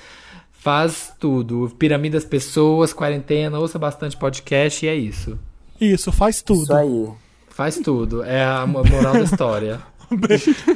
Faz 0.50 1.12
tudo. 1.20 1.72
Piramida 1.78 2.18
das 2.18 2.24
pessoas, 2.24 2.92
quarentena, 2.92 3.58
ouça 3.58 3.78
bastante 3.78 4.16
podcast 4.16 4.84
e 4.84 4.88
é 4.88 4.94
isso. 4.94 5.38
Isso, 5.80 6.10
faz 6.10 6.42
tudo. 6.42 6.64
Isso 6.64 6.74
aí. 6.74 7.08
Faz 7.50 7.76
tudo. 7.76 8.22
É 8.24 8.44
a 8.44 8.66
moral 8.66 9.12
da 9.12 9.20
história. 9.20 9.80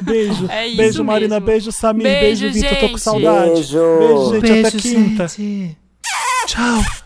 beijo. 0.03 0.47
É 0.49 0.67
isso 0.67 0.77
beijo, 0.77 1.03
Marina. 1.03 1.39
Beijo, 1.39 1.71
Samir. 1.71 2.03
Beijo, 2.03 2.43
beijo 2.43 2.53
Vitor. 2.53 2.77
Tô 2.79 2.89
com 2.89 2.97
saudade. 2.97 3.51
Beijo. 3.51 3.77
Beijo, 3.99 4.29
gente. 4.31 4.41
Beijo, 4.41 4.67
até 4.67 4.77
quinta. 4.77 5.27
Gente. 5.27 5.77
Tchau. 6.47 7.00